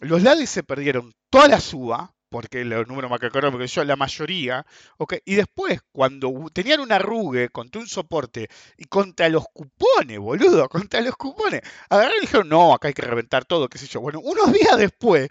los 0.00 0.22
LADIs 0.22 0.50
se 0.50 0.62
perdieron 0.64 1.12
toda 1.30 1.48
la 1.48 1.60
suba, 1.60 2.13
porque 2.34 2.64
los 2.64 2.88
números 2.88 3.12
macroeconómicos, 3.12 3.72
yo, 3.72 3.84
la 3.84 3.94
mayoría, 3.94 4.66
¿ok? 4.98 5.18
y 5.24 5.36
después, 5.36 5.82
cuando 5.92 6.32
tenían 6.52 6.80
un 6.80 6.90
arrugue 6.90 7.48
contra 7.50 7.80
un 7.80 7.86
soporte 7.86 8.48
y 8.76 8.86
contra 8.86 9.28
los 9.28 9.44
cupones, 9.52 10.18
boludo, 10.18 10.68
contra 10.68 11.00
los 11.00 11.14
cupones, 11.14 11.60
agarraron 11.88 12.18
y 12.18 12.20
dijeron, 12.22 12.48
no, 12.48 12.74
acá 12.74 12.88
hay 12.88 12.94
que 12.94 13.02
reventar 13.02 13.44
todo, 13.44 13.68
qué 13.68 13.78
sé 13.78 13.86
yo. 13.86 14.00
Bueno, 14.00 14.18
unos 14.18 14.52
días 14.52 14.76
después, 14.76 15.28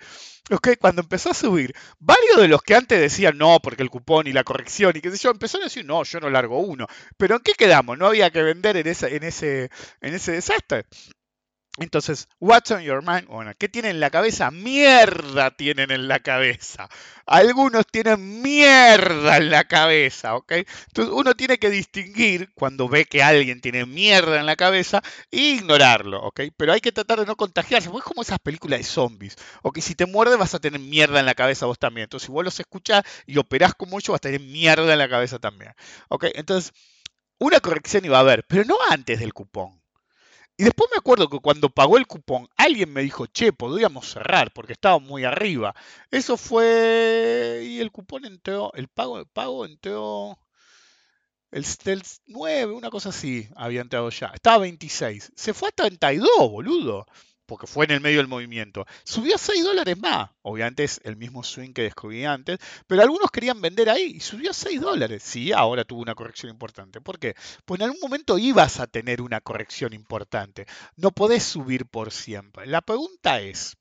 ¿ok? 0.50 0.78
cuando 0.80 1.02
empezó 1.02 1.32
a 1.32 1.34
subir, 1.34 1.76
varios 2.00 2.38
de 2.38 2.48
los 2.48 2.62
que 2.62 2.76
antes 2.76 2.98
decían, 3.02 3.38
no, 3.38 3.60
porque 3.62 3.84
el 3.84 3.90
cupón 3.90 4.28
y 4.28 4.32
la 4.32 4.46
corrección 4.46 4.96
y 4.96 5.02
qué 5.02 5.12
sé 5.12 5.18
yo, 5.18 5.32
empezaron 5.32 5.64
a 5.64 5.66
decir, 5.66 5.84
no, 5.86 6.06
yo 6.06 6.22
no 6.22 6.30
largo 6.30 6.60
uno. 6.60 6.88
Pero 7.18 7.36
¿en 7.36 7.42
qué 7.42 7.52
quedamos? 7.52 7.98
No 7.98 8.08
había 8.08 8.32
que 8.32 8.44
vender 8.44 8.78
en, 8.78 8.88
esa, 8.88 9.10
en, 9.10 9.24
ese, 9.24 9.70
en 10.00 10.14
ese 10.14 10.32
desastre. 10.32 10.86
Entonces, 11.80 12.28
what's 12.40 12.70
on 12.70 12.82
your 12.84 13.02
mind? 13.02 13.26
Bueno, 13.28 13.52
¿qué 13.58 13.68
tienen 13.68 13.92
en 13.92 14.00
la 14.00 14.12
cabeza? 14.12 14.52
Mierda 14.52 15.50
tienen 15.50 15.90
en 15.90 16.08
la 16.08 16.20
cabeza. 16.20 16.88
Algunos 17.26 17.88
tienen 17.88 18.44
mierda 18.44 19.38
en 19.38 19.50
la 19.50 19.64
cabeza, 19.64 20.36
¿ok? 20.36 20.52
Entonces 20.52 21.12
uno 21.12 21.34
tiene 21.34 21.58
que 21.58 21.72
distinguir 21.72 22.54
cuando 22.54 22.88
ve 22.88 23.06
que 23.06 23.24
alguien 23.24 23.60
tiene 23.60 23.88
mierda 23.88 24.40
en 24.40 24.46
la 24.46 24.56
cabeza 24.56 25.02
e 25.32 25.38
ignorarlo, 25.56 26.22
¿ok? 26.22 26.42
Pero 26.56 26.74
hay 26.74 26.80
que 26.80 26.92
tratar 26.92 27.20
de 27.22 27.26
no 27.26 27.36
contagiarse, 27.36 27.90
porque 27.90 28.06
es 28.06 28.08
como 28.08 28.22
esas 28.22 28.38
películas 28.40 28.80
de 28.80 28.84
zombies, 28.86 29.36
¿ok? 29.64 29.80
Si 29.80 29.96
te 29.96 30.06
muerde 30.06 30.36
vas 30.36 30.54
a 30.54 30.60
tener 30.60 30.80
mierda 30.80 31.20
en 31.20 31.26
la 31.26 31.34
cabeza 31.34 31.66
vos 31.66 31.80
también. 31.80 32.04
Entonces 32.04 32.28
si 32.28 32.32
vos 32.32 32.44
los 32.46 32.60
escuchás 32.60 33.04
y 33.26 33.38
operás 33.40 33.74
como 33.74 33.98
ellos 33.98 34.10
vas 34.10 34.18
a 34.18 34.20
tener 34.20 34.42
mierda 34.42 34.94
en 34.94 35.00
la 35.00 35.10
cabeza 35.10 35.40
también, 35.40 35.72
¿ok? 36.10 36.26
Entonces, 36.36 36.72
una 37.40 37.60
corrección 37.62 38.06
iba 38.06 38.18
a 38.18 38.22
haber, 38.22 38.46
pero 38.48 38.66
no 38.66 38.78
antes 38.92 39.20
del 39.20 39.34
cupón. 39.34 39.83
Y 40.58 40.64
después 40.66 40.90
me 40.92 40.98
acuerdo 40.98 41.30
que 41.30 41.40
cuando 41.40 41.70
pagó 41.70 41.98
el 41.98 42.08
cupón, 42.08 42.48
alguien 42.58 42.94
me 42.94 43.02
dijo, 43.02 43.26
che, 43.28 43.54
podríamos 43.54 44.12
cerrar 44.12 44.52
porque 44.54 44.74
estaba 44.74 45.00
muy 45.00 45.24
arriba. 45.26 45.76
Eso 46.12 46.38
fue. 46.38 47.62
Y 47.66 47.80
el 47.80 47.92
cupón 47.92 48.26
entró, 48.26 48.72
el 48.76 48.88
pago, 48.88 49.20
el 49.20 49.26
pago 49.28 49.66
entró. 49.66 50.38
El, 51.52 51.66
del 51.86 52.02
9, 52.28 52.74
una 52.74 52.90
cosa 52.90 53.10
así, 53.10 53.48
había 53.56 53.82
entrado 53.82 54.10
ya. 54.10 54.28
Estaba 54.34 54.58
a 54.58 54.60
26. 54.60 55.32
Se 55.36 55.54
fue 55.54 55.70
a 55.70 55.72
32, 55.72 56.28
boludo. 56.50 57.06
Porque 57.46 57.68
fue 57.68 57.86
en 57.86 57.92
el 57.92 58.02
medio 58.02 58.18
del 58.18 58.28
movimiento. 58.28 58.86
Subió 59.04 59.36
a 59.36 59.38
6 59.38 59.64
dólares 59.64 59.98
más. 60.00 60.30
Obviamente 60.42 60.84
es 60.84 61.02
el 61.04 61.18
mismo 61.18 61.44
swing 61.44 61.74
que 61.74 61.84
descubrí 61.84 62.26
antes. 62.26 62.58
Pero 62.88 63.02
algunos 63.02 63.32
querían 63.32 63.62
vender 63.62 63.90
ahí 63.90 64.14
y 64.16 64.20
subió 64.20 64.52
a 64.52 64.54
6 64.54 64.80
dólares. 64.82 65.24
Sí, 65.24 65.52
ahora 65.52 65.84
tuvo 65.84 66.02
una 66.02 66.16
corrección 66.16 66.52
importante. 66.52 67.02
¿Por 67.02 67.20
qué? 67.20 67.36
Pues 67.66 67.80
en 67.80 67.86
algún 67.86 68.00
momento 68.02 68.38
ibas 68.38 68.80
a 68.80 68.88
tener 68.88 69.22
una 69.22 69.42
corrección 69.42 69.94
importante. 69.94 70.66
No 70.96 71.12
podés 71.12 71.44
subir 71.44 71.86
por 71.86 72.12
siempre. 72.12 72.66
La 72.66 72.82
pregunta 72.82 73.42
es, 73.42 73.78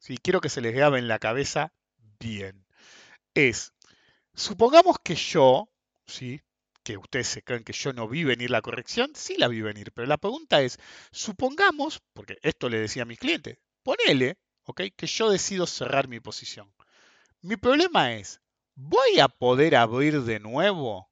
¿sí? 0.00 0.16
quiero 0.18 0.40
que 0.40 0.48
se 0.48 0.60
les 0.60 0.74
grabe 0.74 0.98
en 0.98 1.08
la 1.08 1.18
cabeza 1.18 1.72
bien, 2.18 2.64
es, 3.34 3.72
supongamos 4.34 4.96
que 5.02 5.14
yo, 5.14 5.68
¿sí? 6.06 6.40
Que 6.82 6.96
ustedes 6.96 7.28
se 7.28 7.42
creen 7.42 7.64
que 7.64 7.72
yo 7.72 7.92
no 7.92 8.08
vi 8.08 8.24
venir 8.24 8.50
la 8.50 8.62
corrección, 8.62 9.12
sí 9.14 9.36
la 9.38 9.48
vi 9.48 9.60
venir, 9.62 9.92
pero 9.92 10.06
la 10.06 10.18
pregunta 10.18 10.62
es, 10.62 10.78
supongamos, 11.10 12.00
porque 12.12 12.38
esto 12.42 12.68
le 12.68 12.80
decía 12.80 13.02
a 13.02 13.06
mis 13.06 13.18
clientes, 13.18 13.58
ponele, 13.82 14.38
¿ok? 14.64 14.82
Que 14.96 15.06
yo 15.06 15.30
decido 15.30 15.66
cerrar 15.66 16.08
mi 16.08 16.20
posición. 16.20 16.72
Mi 17.40 17.56
problema 17.56 18.14
es, 18.14 18.40
¿voy 18.74 19.20
a 19.20 19.28
poder 19.28 19.76
abrir 19.76 20.22
de 20.22 20.40
nuevo? 20.40 21.10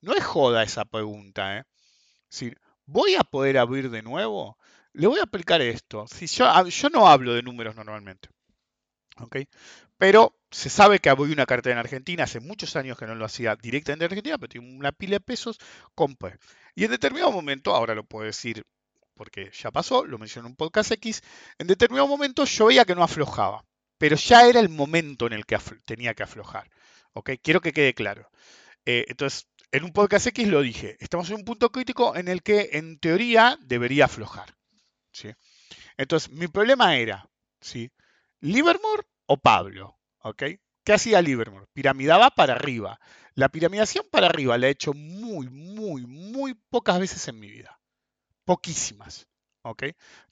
No 0.00 0.14
es 0.14 0.24
joda 0.24 0.62
esa 0.62 0.84
pregunta, 0.84 1.58
¿eh? 1.58 1.64
Si, 2.28 2.52
¿Voy 2.86 3.14
a 3.14 3.24
poder 3.24 3.58
abrir 3.58 3.90
de 3.90 4.02
nuevo? 4.02 4.58
Le 4.92 5.06
voy 5.06 5.18
a 5.18 5.22
explicar 5.22 5.60
esto. 5.62 6.06
Si 6.06 6.26
yo, 6.26 6.68
yo 6.68 6.90
no 6.90 7.08
hablo 7.08 7.34
de 7.34 7.42
números 7.42 7.74
normalmente. 7.76 8.28
¿ok? 9.20 9.36
Pero 9.96 10.36
se 10.54 10.70
sabe 10.70 11.00
que 11.00 11.10
abrí 11.10 11.32
una 11.32 11.46
cartera 11.46 11.72
en 11.72 11.80
Argentina, 11.80 12.24
hace 12.24 12.38
muchos 12.38 12.76
años 12.76 12.96
que 12.96 13.06
no 13.06 13.16
lo 13.16 13.24
hacía 13.24 13.56
directamente 13.56 14.04
en 14.04 14.10
Argentina, 14.10 14.38
pero 14.38 14.48
tengo 14.48 14.78
una 14.78 14.92
pila 14.92 15.16
de 15.16 15.20
pesos, 15.20 15.58
compré. 15.96 16.38
Y 16.76 16.84
en 16.84 16.92
determinado 16.92 17.32
momento, 17.32 17.74
ahora 17.74 17.94
lo 17.94 18.04
puedo 18.04 18.24
decir 18.24 18.64
porque 19.14 19.50
ya 19.52 19.72
pasó, 19.72 20.04
lo 20.04 20.16
mencioné 20.16 20.46
en 20.46 20.52
un 20.52 20.56
podcast 20.56 20.92
X, 20.92 21.22
en 21.58 21.66
determinado 21.66 22.06
momento 22.06 22.44
yo 22.44 22.66
veía 22.66 22.84
que 22.84 22.94
no 22.94 23.02
aflojaba, 23.02 23.64
pero 23.98 24.14
ya 24.14 24.46
era 24.46 24.60
el 24.60 24.68
momento 24.68 25.26
en 25.26 25.32
el 25.32 25.44
que 25.44 25.58
tenía 25.84 26.14
que 26.14 26.22
aflojar. 26.22 26.70
¿ok? 27.14 27.30
Quiero 27.42 27.60
que 27.60 27.72
quede 27.72 27.94
claro. 27.94 28.30
Eh, 28.86 29.06
entonces, 29.08 29.48
en 29.72 29.82
un 29.82 29.92
podcast 29.92 30.28
X 30.28 30.46
lo 30.46 30.62
dije, 30.62 30.96
estamos 31.00 31.30
en 31.30 31.36
un 31.36 31.44
punto 31.44 31.72
crítico 31.72 32.14
en 32.14 32.28
el 32.28 32.42
que 32.44 32.70
en 32.74 32.98
teoría 33.00 33.58
debería 33.60 34.04
aflojar. 34.04 34.54
¿sí? 35.10 35.32
Entonces, 35.96 36.30
mi 36.30 36.46
problema 36.46 36.96
era, 36.96 37.28
¿sí? 37.60 37.90
¿Livermore 38.40 39.02
o 39.26 39.36
Pablo? 39.36 39.98
¿Ok? 40.24 40.42
¿Qué 40.84 40.92
hacía 40.92 41.22
Livermore? 41.22 41.66
Piramidaba 41.72 42.30
para 42.30 42.54
arriba. 42.54 42.98
La 43.34 43.48
piramidación 43.48 44.06
para 44.10 44.26
arriba 44.26 44.58
la 44.58 44.68
he 44.68 44.70
hecho 44.70 44.92
muy, 44.92 45.48
muy, 45.48 46.06
muy 46.06 46.54
pocas 46.54 46.98
veces 46.98 47.26
en 47.28 47.38
mi 47.38 47.50
vida. 47.50 47.78
Poquísimas. 48.44 49.26
¿ok? 49.62 49.84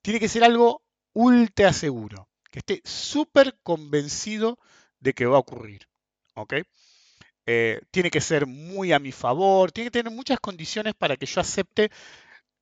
Tiene 0.02 0.20
que 0.20 0.28
ser 0.28 0.44
algo 0.44 0.82
ultra 1.12 1.72
seguro. 1.72 2.28
Que 2.50 2.58
esté 2.58 2.82
súper 2.84 3.58
convencido 3.62 4.58
de 5.00 5.14
que 5.14 5.26
va 5.26 5.36
a 5.36 5.40
ocurrir. 5.40 5.88
¿ok? 6.34 6.54
Eh, 7.46 7.80
tiene 7.90 8.10
que 8.10 8.20
ser 8.20 8.46
muy 8.46 8.92
a 8.92 8.98
mi 8.98 9.12
favor. 9.12 9.72
Tiene 9.72 9.90
que 9.90 9.98
tener 10.02 10.12
muchas 10.12 10.38
condiciones 10.38 10.94
para 10.94 11.16
que 11.16 11.26
yo 11.26 11.40
acepte 11.40 11.90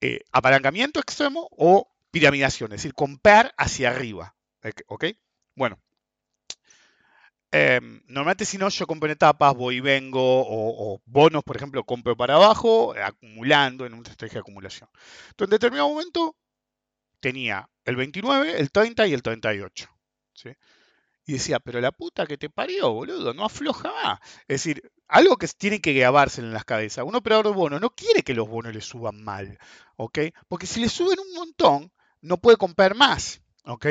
eh, 0.00 0.20
apalancamiento 0.32 1.00
extremo 1.00 1.48
o 1.52 1.88
piramidación. 2.10 2.72
Es 2.72 2.78
decir, 2.78 2.94
comprar 2.94 3.52
hacia 3.56 3.90
arriba. 3.90 4.36
¿ok? 4.86 5.06
Bueno, 5.56 5.78
Em, 7.52 8.00
normalmente 8.06 8.44
si 8.44 8.58
no, 8.58 8.68
yo 8.68 8.86
compro 8.86 9.06
en 9.08 9.12
etapas, 9.12 9.54
voy 9.56 9.76
y 9.76 9.80
vengo, 9.80 10.20
o, 10.22 11.00
bonos, 11.06 11.42
por 11.42 11.56
ejemplo, 11.56 11.84
compro 11.84 12.16
para 12.16 12.36
abajo, 12.36 12.94
acumulando 12.94 13.86
en 13.86 13.94
una 13.94 14.02
estrategia 14.02 14.36
de 14.36 14.40
acumulación. 14.40 14.88
Entonces, 15.30 15.46
en 15.46 15.50
determinado 15.50 15.88
momento 15.88 16.36
tenía 17.20 17.68
el 17.84 17.96
29, 17.96 18.60
el 18.60 18.70
30 18.70 19.06
y 19.08 19.14
el 19.14 19.22
38. 19.22 19.88
¿sí? 20.34 20.50
Y 21.26 21.34
decía, 21.34 21.60
pero 21.60 21.80
la 21.80 21.92
puta 21.92 22.26
que 22.26 22.38
te 22.38 22.50
parió, 22.50 22.92
boludo, 22.92 23.34
no 23.34 23.44
afloja 23.44 23.92
más. 24.02 24.20
Es 24.48 24.64
decir, 24.64 24.90
algo 25.08 25.36
que 25.36 25.48
tiene 25.48 25.80
que 25.80 25.92
grabarse 25.92 26.40
en 26.40 26.52
las 26.52 26.64
cabezas. 26.64 27.04
Un 27.04 27.14
operador 27.16 27.46
de 27.46 27.52
bonos 27.52 27.80
no 27.80 27.90
quiere 27.90 28.22
que 28.22 28.34
los 28.34 28.48
bonos 28.48 28.74
le 28.74 28.80
suban 28.80 29.22
mal, 29.22 29.58
¿ok? 29.96 30.18
Porque 30.48 30.66
si 30.66 30.80
le 30.80 30.88
suben 30.88 31.18
un 31.18 31.32
montón, 31.34 31.92
no 32.20 32.38
puede 32.38 32.56
comprar 32.56 32.94
más, 32.94 33.42
¿ok? 33.64 33.86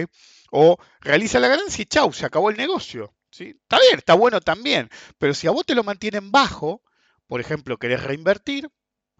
O 0.51 0.77
realiza 1.01 1.39
la 1.39 1.47
ganancia 1.49 1.81
y 1.83 1.85
chau, 1.85 2.11
se 2.13 2.25
acabó 2.25 2.49
el 2.49 2.57
negocio. 2.57 3.13
Está 3.31 3.79
bien, 3.79 3.97
está 3.97 4.13
bueno 4.15 4.41
también, 4.41 4.89
pero 5.17 5.33
si 5.33 5.47
a 5.47 5.51
vos 5.51 5.65
te 5.65 5.75
lo 5.75 5.83
mantienen 5.83 6.31
bajo, 6.31 6.81
por 7.27 7.39
ejemplo, 7.39 7.77
querés 7.77 8.03
reinvertir, 8.03 8.69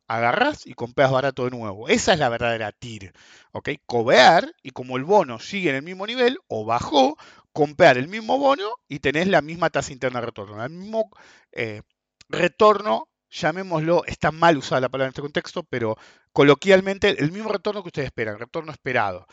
agarrás 0.07 0.65
y 0.65 0.73
compras 0.73 1.11
barato 1.11 1.45
de 1.45 1.51
nuevo. 1.51 1.87
Esa 1.87 2.13
es 2.13 2.19
la 2.19 2.29
verdadera 2.29 2.71
TIR. 2.71 3.13
¿ok? 3.51 3.69
Cobear 3.85 4.51
y 4.63 4.71
como 4.71 4.97
el 4.97 5.05
bono 5.05 5.39
sigue 5.39 5.69
en 5.69 5.77
el 5.77 5.83
mismo 5.83 6.07
nivel 6.07 6.39
o 6.47 6.65
bajó, 6.65 7.17
comprar 7.53 7.97
el 7.97 8.07
mismo 8.07 8.37
bono 8.39 8.67
y 8.87 8.99
tenés 8.99 9.27
la 9.27 9.41
misma 9.41 9.69
tasa 9.69 9.93
interna 9.93 10.19
de 10.19 10.27
retorno. 10.27 10.63
El 10.63 10.71
mismo 10.71 11.11
eh, 11.51 11.83
retorno, 12.29 13.09
llamémoslo, 13.29 14.03
está 14.05 14.31
mal 14.31 14.57
usada 14.57 14.81
la 14.81 14.89
palabra 14.89 15.07
en 15.07 15.11
este 15.11 15.21
contexto, 15.21 15.63
pero 15.63 15.97
coloquialmente 16.33 17.09
el 17.21 17.31
mismo 17.31 17.51
retorno 17.51 17.83
que 17.83 17.89
ustedes 17.89 18.07
esperan, 18.07 18.39
retorno 18.39 18.71
esperado. 18.71 19.27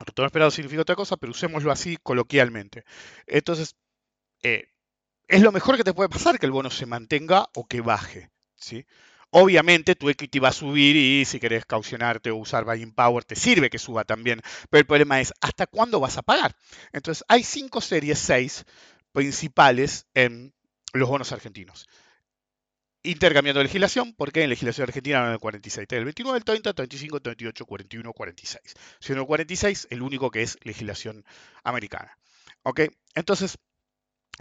Retorno 0.00 0.26
esperado 0.26 0.50
significa 0.50 0.82
otra 0.82 0.96
cosa, 0.96 1.16
pero 1.16 1.32
usémoslo 1.32 1.70
así 1.70 1.98
coloquialmente. 2.02 2.84
Entonces, 3.26 3.76
eh, 4.42 4.68
es 5.28 5.42
lo 5.42 5.52
mejor 5.52 5.76
que 5.76 5.84
te 5.84 5.94
puede 5.94 6.08
pasar 6.08 6.38
que 6.38 6.46
el 6.46 6.52
bono 6.52 6.70
se 6.70 6.86
mantenga 6.86 7.48
o 7.54 7.66
que 7.66 7.80
baje. 7.80 8.30
¿sí? 8.54 8.86
Obviamente 9.30 9.94
tu 9.94 10.08
equity 10.08 10.38
va 10.38 10.48
a 10.48 10.52
subir 10.52 10.96
y 10.96 11.24
si 11.24 11.38
querés 11.38 11.64
caucionarte 11.64 12.30
o 12.30 12.36
usar 12.36 12.64
buying 12.64 12.92
power 12.92 13.24
te 13.24 13.36
sirve 13.36 13.70
que 13.70 13.78
suba 13.78 14.04
también, 14.04 14.40
pero 14.70 14.80
el 14.80 14.86
problema 14.86 15.20
es 15.20 15.32
¿hasta 15.40 15.66
cuándo 15.66 16.00
vas 16.00 16.18
a 16.18 16.22
pagar? 16.22 16.56
Entonces 16.92 17.24
hay 17.28 17.44
cinco 17.44 17.80
series, 17.80 18.18
seis 18.18 18.64
principales 19.12 20.06
en 20.14 20.52
los 20.92 21.08
bonos 21.08 21.30
argentinos 21.30 21.88
intercambiando 23.02 23.62
legislación, 23.62 24.14
porque 24.14 24.42
en 24.42 24.50
legislación 24.50 24.88
argentina 24.88 25.24
no 25.24 25.32
el 25.32 25.38
46, 25.38 25.86
el 25.90 26.04
29, 26.04 26.38
el 26.38 26.44
30, 26.44 26.72
35, 26.74 27.20
38, 27.20 27.66
41, 27.66 28.12
46. 28.12 28.74
Siendo 29.00 29.22
el 29.22 29.26
46 29.26 29.88
el 29.90 30.02
único 30.02 30.30
que 30.30 30.42
es 30.42 30.58
legislación 30.62 31.24
americana. 31.64 32.16
¿Ok? 32.62 32.80
Entonces, 33.14 33.58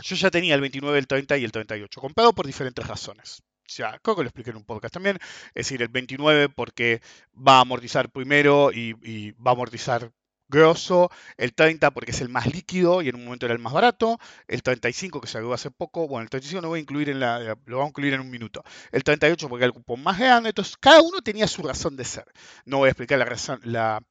yo 0.04 0.15
ya 0.15 0.32
tenía 0.32 0.56
el 0.56 0.62
29, 0.62 0.98
el 0.98 1.08
30 1.08 1.38
y 1.38 1.43
el 1.45 1.52
38, 1.52 2.02
comprado 2.02 2.34
por 2.34 2.45
diferentes 2.45 2.86
razones. 2.86 3.41
Ya, 3.67 4.00
creo 4.00 4.15
que 4.15 4.24
lo 4.24 4.30
expliqué 4.30 4.50
en 4.50 4.58
un 4.58 4.65
podcast 4.65 4.93
también. 4.93 5.17
Es 5.54 5.67
decir, 5.67 5.82
el 5.82 5.89
29 5.89 6.50
porque 6.50 7.02
va 7.36 7.58
a 7.58 7.62
amortizar 7.62 8.10
primero 8.10 8.72
y 8.74 9.32
va 9.34 9.52
a 9.52 9.54
amortizar 9.54 10.12
grosso, 10.49 11.09
el 11.38 11.53
30 11.53 11.91
porque 11.91 12.12
es 12.12 12.21
el 12.21 12.29
más 12.29 12.47
líquido 12.47 13.01
y 13.01 13.09
en 13.09 13.15
un 13.15 13.23
momento 13.23 13.45
era 13.45 13.53
el 13.53 13.62
más 13.62 13.73
barato, 13.73 14.19
el 14.47 14.62
35 14.63 15.21
que 15.21 15.29
agregó 15.29 15.53
hace 15.53 15.71
poco, 15.71 16.07
bueno, 16.07 16.23
el 16.23 16.29
35 16.29 16.62
no 16.62 16.69
voy 16.69 16.79
a 16.79 16.81
incluir 16.81 17.09
en 17.09 17.19
la, 17.19 17.39
lo 17.65 17.77
vamos 17.77 17.88
a 17.88 17.89
incluir 17.89 18.13
en 18.13 18.21
un 18.21 18.29
minuto, 18.29 18.63
el 18.91 19.03
38 19.03 19.47
porque 19.47 19.63
era 19.63 19.67
el 19.67 19.73
cupón 19.73 20.03
más 20.03 20.19
grande, 20.19 20.49
entonces 20.49 20.75
cada 20.77 21.01
uno 21.01 21.21
tenía 21.21 21.47
su 21.47 21.63
razón 21.63 21.95
de 21.95 22.05
ser. 22.05 22.25
No 22.65 22.77
voy 22.77 22.88
a 22.88 22.91
explicar 22.91 23.19
la 23.19 23.25
razón, 23.25 23.59
la 23.63 24.01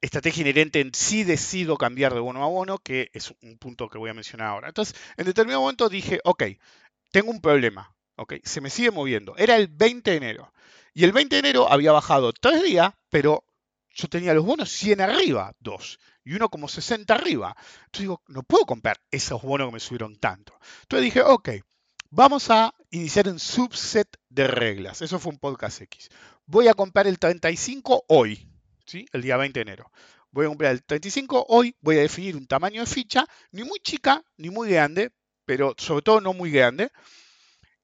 estrategia 0.00 0.42
inherente 0.42 0.80
en 0.80 0.94
sí 0.94 1.24
decido 1.24 1.76
cambiar 1.76 2.14
de 2.14 2.20
bono 2.20 2.44
a 2.44 2.48
bono, 2.48 2.78
que 2.78 3.10
es 3.12 3.34
un 3.42 3.58
punto 3.58 3.88
que 3.88 3.98
voy 3.98 4.10
a 4.10 4.14
mencionar 4.14 4.48
ahora. 4.48 4.68
Entonces, 4.68 4.96
en 5.16 5.26
determinado 5.26 5.62
momento 5.62 5.88
dije, 5.88 6.20
ok, 6.24 6.44
tengo 7.10 7.30
un 7.30 7.40
problema, 7.40 7.94
ok, 8.16 8.34
se 8.44 8.60
me 8.60 8.70
sigue 8.70 8.90
moviendo. 8.90 9.36
Era 9.36 9.56
el 9.56 9.68
20 9.68 10.10
de 10.10 10.16
enero. 10.16 10.52
Y 10.94 11.04
el 11.04 11.12
20 11.12 11.36
de 11.36 11.40
enero 11.40 11.70
había 11.70 11.92
bajado 11.92 12.32
tres 12.32 12.62
días, 12.62 12.94
pero 13.10 13.44
yo 13.96 14.08
tenía 14.08 14.34
los 14.34 14.44
bonos 14.44 14.70
100 14.70 15.00
arriba, 15.00 15.54
dos, 15.58 15.98
y 16.22 16.34
uno 16.34 16.50
como 16.50 16.68
60 16.68 17.14
arriba. 17.14 17.56
Entonces 17.86 18.00
digo, 18.00 18.22
no 18.28 18.42
puedo 18.42 18.66
comprar 18.66 19.00
esos 19.10 19.40
bonos 19.40 19.68
que 19.68 19.72
me 19.72 19.80
subieron 19.80 20.16
tanto. 20.16 20.52
Entonces 20.82 21.04
dije, 21.04 21.22
ok, 21.22 21.48
vamos 22.10 22.50
a 22.50 22.74
iniciar 22.90 23.26
un 23.28 23.38
subset 23.38 24.06
de 24.28 24.48
reglas. 24.48 25.00
Eso 25.00 25.18
fue 25.18 25.32
un 25.32 25.38
podcast 25.38 25.80
X. 25.80 26.10
Voy 26.44 26.68
a 26.68 26.74
comprar 26.74 27.06
el 27.06 27.18
35 27.18 28.04
hoy, 28.08 28.46
¿sí? 28.84 29.06
el 29.12 29.22
día 29.22 29.38
20 29.38 29.58
de 29.58 29.62
enero. 29.62 29.90
Voy 30.30 30.44
a 30.44 30.48
comprar 30.48 30.72
el 30.72 30.84
35 30.84 31.46
hoy, 31.48 31.74
voy 31.80 31.96
a 31.96 32.02
definir 32.02 32.36
un 32.36 32.46
tamaño 32.46 32.82
de 32.82 32.86
ficha, 32.86 33.26
ni 33.50 33.64
muy 33.64 33.80
chica, 33.80 34.22
ni 34.36 34.50
muy 34.50 34.68
grande, 34.68 35.12
pero 35.46 35.74
sobre 35.78 36.02
todo 36.02 36.20
no 36.20 36.34
muy 36.34 36.50
grande 36.50 36.90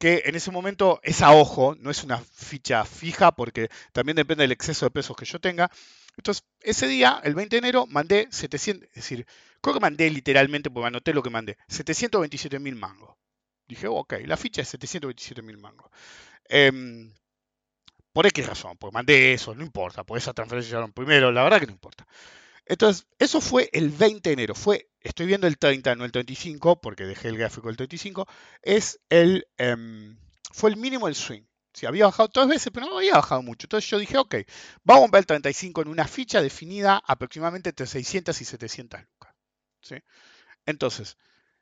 que 0.02 0.22
en 0.24 0.34
ese 0.34 0.50
momento 0.50 0.98
es 1.04 1.22
a 1.22 1.32
ojo, 1.32 1.76
no 1.78 1.88
es 1.88 2.02
una 2.02 2.18
ficha 2.18 2.84
fija 2.84 3.30
porque 3.30 3.68
también 3.92 4.16
depende 4.16 4.42
del 4.42 4.50
exceso 4.50 4.84
de 4.84 4.90
pesos 4.90 5.16
que 5.16 5.24
yo 5.24 5.38
tenga. 5.38 5.70
Entonces, 6.16 6.44
ese 6.60 6.86
día, 6.88 7.20
el 7.24 7.34
20 7.34 7.56
de 7.56 7.58
enero, 7.58 7.86
mandé 7.86 8.28
700, 8.30 8.88
es 8.88 8.94
decir, 8.94 9.26
creo 9.60 9.74
que 9.74 9.80
mandé 9.80 10.10
literalmente, 10.10 10.70
porque 10.70 10.86
anoté 10.88 11.14
lo 11.14 11.22
que 11.22 11.30
mandé, 11.30 11.56
727 11.68 12.58
mil 12.58 12.76
mangos. 12.76 13.16
Dije, 13.66 13.86
ok, 13.88 14.14
la 14.26 14.36
ficha 14.36 14.62
es 14.62 14.68
727 14.68 15.42
mil 15.42 15.58
mangos. 15.58 15.90
Em, 16.48 17.12
por 18.12 18.26
X 18.26 18.46
razón, 18.46 18.76
porque 18.78 18.94
mandé 18.94 19.32
eso, 19.32 19.54
no 19.54 19.62
importa, 19.64 20.04
por 20.04 20.18
esa 20.18 20.34
transferencia 20.34 20.70
llegaron 20.70 20.92
primero, 20.92 21.32
la 21.32 21.44
verdad 21.44 21.60
que 21.60 21.66
no 21.66 21.72
importa. 21.72 22.06
Entonces, 22.66 23.06
eso 23.18 23.40
fue 23.40 23.68
el 23.72 23.90
20 23.90 24.30
de 24.30 24.34
enero. 24.34 24.54
Fue, 24.54 24.88
estoy 25.00 25.26
viendo 25.26 25.46
el 25.46 25.58
30, 25.58 25.94
no 25.96 26.04
el 26.04 26.12
35, 26.12 26.80
porque 26.80 27.04
dejé 27.04 27.28
el 27.28 27.38
gráfico 27.38 27.68
del 27.68 27.76
35. 27.76 28.26
Es 28.62 29.00
el, 29.10 29.46
em, 29.58 30.16
fue 30.52 30.70
el 30.70 30.76
mínimo 30.76 31.06
del 31.06 31.16
swing. 31.16 31.42
Si 31.72 31.86
había 31.86 32.06
bajado 32.06 32.28
tres 32.28 32.48
veces, 32.48 32.70
pero 32.72 32.86
no 32.86 32.98
había 32.98 33.14
bajado 33.14 33.42
mucho. 33.42 33.66
Entonces 33.66 33.88
yo 33.90 33.98
dije, 33.98 34.18
ok, 34.18 34.34
vamos 34.84 35.00
a 35.00 35.04
comprar 35.04 35.20
el 35.20 35.26
35 35.26 35.82
en 35.82 35.88
una 35.88 36.06
ficha 36.06 36.42
definida 36.42 37.02
aproximadamente 37.06 37.70
entre 37.70 37.86
600 37.86 38.40
y 38.40 38.44
700 38.44 39.00
lucas. 39.00 39.34
Entonces, 40.66 41.16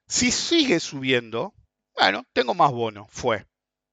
si 0.06 0.30
sigue 0.30 0.80
subiendo, 0.80 1.54
bueno, 1.94 2.24
tengo 2.32 2.54
más 2.54 2.72
bono, 2.72 3.06
fue. 3.10 3.46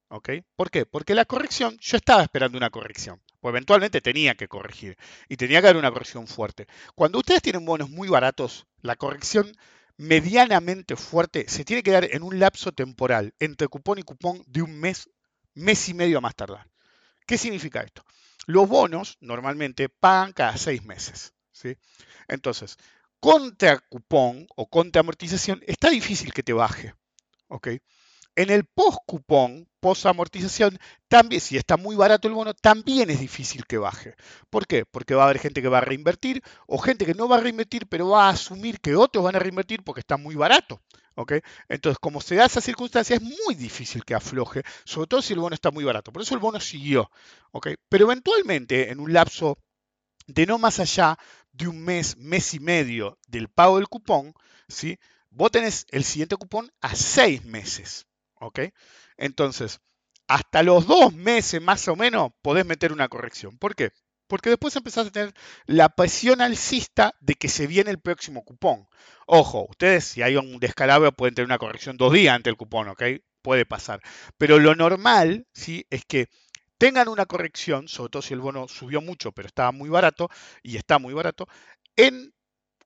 ¿ok? 0.10 0.30
¿Por 0.56 0.72
qué? 0.72 0.86
Porque 0.86 1.16
la 1.16 1.26
corrección, 1.26 1.78
yo 1.80 1.98
estaba 1.98 2.24
esperando 2.24 2.58
una 2.58 2.70
corrección. 2.70 3.22
Pues 3.40 3.52
eventualmente 3.52 4.02
tenía 4.02 4.36
que 4.36 4.48
corregir 4.48 4.98
y 5.30 5.38
tenía 5.38 5.62
que 5.62 5.68
haber 5.68 5.78
una 5.78 5.92
corrección 5.92 6.28
fuerte. 6.28 6.68
Cuando 6.96 7.20
ustedes 7.20 7.42
tienen 7.42 7.66
bonos 7.66 7.90
muy 7.90 8.10
baratos, 8.10 8.66
la 8.82 8.96
corrección 8.96 9.52
medianamente 9.98 10.96
fuerte 10.96 11.48
se 11.48 11.66
tiene 11.66 11.84
que 11.84 11.92
dar 11.92 12.06
en 12.06 12.24
un 12.24 12.40
lapso 12.40 12.72
temporal 12.72 13.34
entre 13.40 13.68
cupón 13.68 14.00
y 14.00 14.04
cupón 14.04 14.44
de 14.48 14.62
un 14.62 14.80
mes, 14.80 15.10
mes 15.58 15.90
y 15.90 15.94
medio 15.94 16.20
a 16.20 16.22
más 16.22 16.36
tardar. 16.36 16.68
¿Qué 17.26 17.38
significa 17.38 17.82
esto? 17.82 18.04
Los 18.46 18.70
bonos 18.70 19.18
normalmente 19.20 19.90
pagan 19.90 20.34
cada 20.34 20.58
seis 20.58 20.84
meses. 20.86 21.34
¿sí? 21.52 21.76
Entonces, 22.28 22.78
contra 23.20 23.80
cupón 23.80 24.48
o 24.56 24.68
contra 24.68 25.02
amortización 25.02 25.62
está 25.68 25.90
difícil 25.90 26.34
que 26.34 26.44
te 26.44 26.54
baje. 26.54 26.94
¿ok? 27.48 27.68
En 28.36 28.52
el 28.52 28.66
post 28.66 29.00
cupón, 29.08 29.68
post 29.80 30.06
amortización, 30.06 30.78
también, 31.08 31.42
si 31.42 31.58
está 31.58 31.76
muy 31.76 31.96
barato 31.96 32.28
el 32.28 32.36
bono, 32.36 32.54
también 32.54 33.10
es 33.10 33.20
difícil 33.20 33.66
que 33.66 33.80
baje. 33.80 34.14
¿Por 34.52 34.68
qué? 34.68 34.86
Porque 34.86 35.16
va 35.16 35.24
a 35.24 35.26
haber 35.26 35.40
gente 35.40 35.62
que 35.62 35.70
va 35.70 35.80
a 35.80 35.82
reinvertir 35.82 36.44
o 36.68 36.78
gente 36.78 37.06
que 37.06 37.16
no 37.16 37.28
va 37.28 37.38
a 37.38 37.42
reinvertir, 37.42 37.88
pero 37.88 38.10
va 38.10 38.28
a 38.28 38.30
asumir 38.30 38.80
que 38.80 38.96
otros 38.96 39.24
van 39.24 39.36
a 39.36 39.40
reinvertir 39.40 39.84
porque 39.84 40.02
está 40.02 40.18
muy 40.18 40.36
barato. 40.36 40.82
¿Ok? 41.18 41.34
Entonces, 41.68 41.98
como 42.00 42.22
se 42.22 42.36
da 42.36 42.46
esa 42.46 42.62
circunstancia, 42.62 43.16
es 43.16 43.22
muy 43.22 43.56
difícil 43.56 44.06
que 44.06 44.14
afloje, 44.14 44.62
sobre 44.86 45.08
todo 45.08 45.22
si 45.22 45.34
el 45.34 45.40
bono 45.40 45.56
está 45.56 45.72
muy 45.72 45.84
barato. 45.84 46.14
Por 46.14 46.22
eso 46.22 46.36
el 46.36 46.40
bono 46.40 46.60
siguió. 46.60 47.10
¿ok? 47.52 47.70
Pero 47.90 48.06
eventualmente, 48.06 48.92
en 48.92 49.00
un 49.00 49.12
lapso 49.12 49.58
de 50.28 50.46
no 50.46 50.60
más 50.60 50.80
allá 50.80 51.18
de 51.52 51.68
un 51.68 51.84
mes, 51.84 52.18
mes 52.18 52.54
y 52.54 52.60
medio 52.60 53.18
del 53.28 53.50
pago 53.50 53.78
del 53.78 53.88
cupón, 53.88 54.34
¿sí? 54.68 55.00
vos 55.32 55.52
tenés 55.52 55.88
el 55.90 56.04
siguiente 56.04 56.36
cupón 56.36 56.72
a 56.82 56.96
seis 56.96 57.44
meses. 57.44 58.06
¿ok? 58.40 58.60
Entonces, 59.18 59.80
hasta 60.28 60.62
los 60.62 60.86
dos 60.86 61.14
meses 61.14 61.60
más 61.62 61.88
o 61.88 61.96
menos 61.96 62.32
podés 62.44 62.66
meter 62.66 62.94
una 62.94 63.10
corrección. 63.10 63.58
¿Por 63.58 63.76
qué? 63.76 63.92
Porque 64.28 64.50
después 64.50 64.76
empezás 64.76 65.08
a 65.08 65.12
tener 65.12 65.34
la 65.66 65.90
presión 65.90 66.42
alcista 66.42 67.16
de 67.20 67.36
que 67.36 67.50
se 67.50 67.68
viene 67.68 67.92
el 67.92 68.00
próximo 68.00 68.44
cupón. 68.44 68.88
Ojo, 69.26 69.68
ustedes 69.70 70.06
si 70.06 70.22
hay 70.22 70.36
un 70.36 70.60
descalabro 70.60 71.12
pueden 71.12 71.36
tener 71.36 71.48
una 71.48 71.58
corrección 71.58 71.98
dos 71.98 72.14
días 72.14 72.36
ante 72.36 72.50
el 72.50 72.58
cupón, 72.58 72.90
¿ok? 72.90 73.04
Puede 73.42 73.66
pasar. 73.66 74.02
Pero 74.38 74.60
lo 74.60 74.76
normal, 74.76 75.48
¿sí? 75.54 75.86
Es 75.90 76.06
que 76.06 76.28
tengan 76.78 77.08
una 77.08 77.26
corrección, 77.26 77.88
sobre 77.88 78.10
todo 78.12 78.22
si 78.22 78.34
el 78.34 78.40
bono 78.40 78.68
subió 78.68 79.02
mucho, 79.02 79.32
pero 79.32 79.48
estaba 79.48 79.72
muy 79.72 79.90
barato, 79.90 80.30
y 80.62 80.78
está 80.78 81.00
muy 81.00 81.14
barato, 81.14 81.48
en 81.96 82.34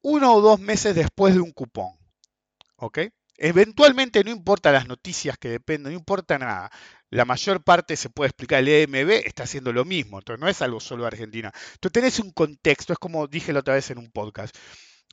uno 0.02 0.34
o 0.36 0.42
dos 0.42 0.60
meses 0.60 0.96
después 0.96 1.34
de 1.34 1.42
un 1.42 1.52
cupón. 1.52 1.92
¿Ok? 2.78 3.00
Eventualmente 3.44 4.24
no 4.24 4.30
importa 4.30 4.72
las 4.72 4.88
noticias 4.88 5.36
que 5.36 5.50
dependen, 5.50 5.94
no 5.94 5.98
importa 5.98 6.38
nada. 6.38 6.72
La 7.10 7.26
mayor 7.26 7.64
parte 7.64 7.96
se 7.96 8.12
puede 8.12 8.28
explicar, 8.30 8.60
el 8.60 8.68
EMB 8.68 9.10
está 9.26 9.44
haciendo 9.44 9.74
lo 9.74 9.84
mismo, 9.84 10.20
entonces 10.20 10.40
no 10.40 10.48
es 10.48 10.62
algo 10.62 10.80
solo 10.80 11.04
de 11.04 11.08
Argentina. 11.08 11.52
Tú 11.80 11.90
tenés 11.90 12.20
un 12.20 12.32
contexto, 12.32 12.94
es 12.94 13.00
como 13.00 13.26
dije 13.26 13.52
la 13.52 13.62
otra 13.62 13.74
vez 13.74 13.90
en 13.90 13.98
un 13.98 14.12
podcast 14.12 14.56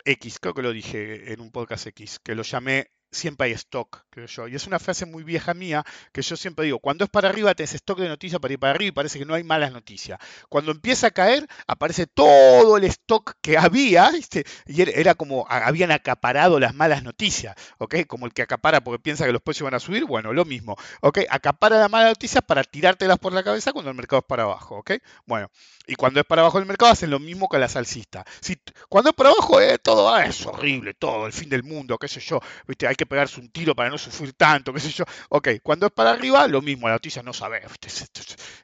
X, 0.05 0.39
creo 0.41 0.53
que 0.53 0.61
lo 0.61 0.73
dije 0.73 1.33
en 1.33 1.41
un 1.41 1.51
podcast 1.51 1.87
X, 1.87 2.19
que 2.23 2.35
lo 2.35 2.43
llamé 2.43 2.91
siempre 3.11 3.47
hay 3.47 3.53
stock, 3.53 4.05
creo 4.11 4.27
yo. 4.27 4.49
Y 4.49 4.55
es 4.55 4.67
una 4.67 4.79
frase 4.79 5.07
muy 5.07 5.23
vieja 5.23 5.55
mía 5.55 5.85
que 6.13 6.23
yo 6.23 6.37
siempre 6.37 6.67
digo, 6.67 6.79
cuando 6.79 7.05
es 7.05 7.11
para 7.11 7.29
arriba 7.29 7.55
tenés 7.55 7.75
stock 7.75 7.99
de 7.99 8.09
noticias 8.09 8.41
para 8.41 8.53
ir 8.53 8.59
para 8.59 8.73
arriba 8.73 8.89
y 8.89 8.93
parece 8.93 9.19
que 9.19 9.25
no 9.25 9.35
hay 9.35 9.45
malas 9.45 9.73
noticias. 9.73 10.19
Cuando 10.49 10.73
empieza 10.73 11.09
a 11.09 11.11
caer, 11.11 11.47
aparece 11.67 12.07
todo 12.07 12.77
el 12.77 12.85
stock 12.85 13.35
que 13.41 13.57
había, 13.59 14.11
¿viste? 14.11 14.45
y 14.67 14.83
era 14.83 15.15
como 15.15 15.47
habían 15.49 15.91
acaparado 15.91 16.61
las 16.61 16.75
malas 16.75 17.03
noticias, 17.03 17.55
¿ok? 17.79 18.07
Como 18.07 18.27
el 18.27 18.33
que 18.33 18.43
acapara 18.43 18.83
porque 18.83 19.03
piensa 19.03 19.27
que 19.27 19.33
los 19.33 19.43
precios 19.43 19.65
van 19.65 19.75
a 19.75 19.81
subir, 19.81 20.05
bueno, 20.05 20.33
lo 20.33 20.45
mismo, 20.45 20.77
¿ok? 21.01 21.21
Acapara 21.31 21.79
las 21.79 21.91
malas 21.91 22.11
noticias 22.11 22.43
para 22.47 22.65
tirártelas 22.65 23.19
por 23.19 23.33
la 23.33 23.43
cabeza 23.43 23.73
cuando 23.73 23.91
el 23.91 23.97
mercado 23.97 24.21
es 24.21 24.27
para 24.27 24.45
abajo, 24.45 24.77
¿ok? 24.77 24.93
Bueno, 25.27 25.51
y 25.87 25.95
cuando 25.95 26.21
es 26.21 26.27
para 26.27 26.43
abajo 26.43 26.59
el 26.59 26.67
mercado 26.67 26.93
hacen 26.93 27.11
lo 27.11 27.19
mismo 27.19 27.49
que 27.49 27.59
la 27.59 27.69
salsista. 27.69 28.25
Si, 28.41 28.57
cuando 28.89 29.11
es 29.11 29.17
para 29.17 29.31
abajo 29.31 29.61
eh, 29.61 29.79
todo 29.79 30.13
ah, 30.13 30.25
es 30.25 30.45
horrible, 30.45 30.95
todo, 30.95 31.27
el 31.27 31.33
fin 31.33 31.49
del 31.49 31.63
mundo, 31.63 31.99
qué 31.99 32.09
sé 32.09 32.21
yo, 32.21 32.41
¿viste? 32.67 32.87
Hay 32.87 32.95
que 32.99 33.07
pegarse 33.07 33.41
un 33.41 33.49
tiro 33.49 33.75
para 33.75 33.89
no 33.89 33.97
sufrir 33.97 34.35
tanto, 34.35 34.75
qué 34.75 34.81
sé 34.81 34.91
yo. 34.91 35.05
Ok, 35.31 35.49
cuando 35.63 35.87
es 35.87 35.93
para 35.93 36.11
arriba, 36.11 36.47
lo 36.49 36.61
mismo, 36.61 36.89
la 36.89 36.95
noticia 36.95 37.23
no 37.23 37.33
sabe. 37.33 37.63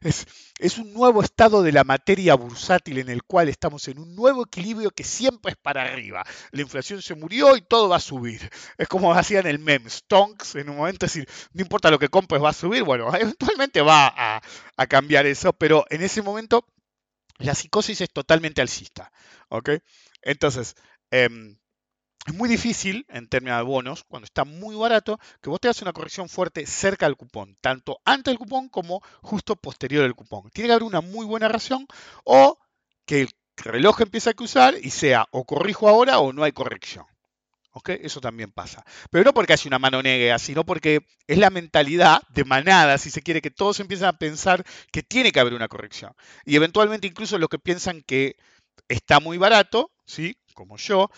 Es, 0.01 0.26
es, 0.59 0.78
un 0.78 0.93
nuevo 0.93 1.22
estado 1.22 1.62
de 1.62 1.72
la 1.72 1.85
materia 1.85 2.35
bursátil 2.35 2.99
en 2.99 3.09
el 3.09 3.22
cual 3.22 3.49
estamos 3.49 3.87
en 3.89 3.99
un 3.99 4.14
nuevo 4.14 4.45
equilibrio 4.45 4.91
que 4.91 5.05
siempre 5.05 5.53
es 5.53 5.57
para 5.57 5.85
arriba. 5.85 6.24
La 6.51 6.62
inflación 6.62 7.01
se 7.01 7.14
murió 7.14 7.57
y 7.57 7.62
todo 7.62 7.89
va 7.89 7.97
a 7.97 8.01
subir. 8.01 8.51
Es 8.76 8.89
como 8.89 9.14
hacían 9.14 9.47
el 9.47 9.61
meme, 9.61 9.89
Stonks 9.89 10.57
en 10.57 10.68
un 10.68 10.76
momento, 10.76 11.07
decir, 11.07 11.28
no 11.53 11.62
importa 11.62 11.91
lo 11.91 11.99
que 11.99 12.09
compres, 12.09 12.43
va 12.43 12.51
a 12.51 12.53
subir. 12.53 12.82
Bueno, 12.82 13.09
eventualmente 13.14 13.80
va 13.80 14.09
a, 14.09 14.43
a 14.76 14.87
cambiar 14.87 15.26
eso, 15.26 15.53
pero 15.53 15.87
en 15.89 16.03
ese 16.03 16.20
momento 16.22 16.66
la 17.39 17.55
psicosis 17.55 18.01
es 18.01 18.12
totalmente 18.12 18.61
alcista. 18.61 19.12
¿ok? 19.49 19.70
Entonces, 20.22 20.74
eh, 21.11 21.28
es 22.27 22.35
muy 22.35 22.49
difícil, 22.49 23.05
en 23.09 23.29
términos 23.29 23.59
de 23.59 23.64
bonos, 23.64 24.05
cuando 24.05 24.25
está 24.25 24.45
muy 24.45 24.75
barato, 24.75 25.18
que 25.43 25.51
vos 25.51 25.61
tengas 25.61 25.83
una 25.83 25.93
corrección 25.93 26.29
fuerte 26.29 26.66
cerca 26.66 27.07
del 27.07 27.16
cupón, 27.16 27.57
tanto 27.61 28.01
antes 28.05 28.33
del 28.33 28.39
cupón 28.39 28.68
como 28.68 29.03
justo 29.20 29.57
posterior 29.57 30.05
al 30.05 30.14
cupón. 30.14 30.51
Tiene 30.51 30.68
que 30.68 30.72
haber 30.72 30.85
una 30.85 31.03
muy 31.03 31.27
buena 31.27 31.49
razón 31.49 31.87
o 32.25 32.59
que 33.05 33.22
el 33.22 33.29
reloj 33.57 34.01
empiece 34.01 34.31
a 34.31 34.35
cruzar 34.35 34.75
y 34.81 34.91
sea 34.91 35.27
o 35.33 35.45
corrijo 35.45 35.89
ahora 35.89 36.18
o 36.18 36.33
no 36.33 36.45
hay 36.45 36.53
corrección. 36.53 37.05
¿Ok? 37.77 37.91
Eso 37.91 38.20
también 38.20 38.53
pasa. 38.53 38.85
Pero 39.11 39.25
no 39.25 39.35
porque 39.35 39.53
haya 39.53 39.66
una 39.66 39.81
mano 39.81 40.01
negra, 40.01 40.39
sino 40.39 40.64
porque 40.64 41.01
es 41.27 41.39
la 41.39 41.51
mentalidad 41.51 42.22
de 42.29 42.45
manada, 42.45 42.99
si 42.99 43.11
se 43.11 43.20
quiere, 43.20 43.43
que 43.43 43.51
todos 43.51 43.81
empiezan 43.81 44.09
a 44.09 44.18
pensar 44.18 44.64
que 44.93 45.03
tiene 45.03 45.33
que 45.33 45.41
haber 45.41 45.55
una 45.55 45.68
corrección. 45.68 46.12
Y 46.45 46.55
eventualmente 46.55 47.09
incluso 47.09 47.37
los 47.37 47.49
que 47.49 47.59
piensan 47.59 48.03
que 48.03 48.37
está 48.89 49.18
muy 49.18 49.39
barato, 49.39 49.91
¿sí? 50.07 50.37
Como 50.55 50.77
yo, 50.77 51.11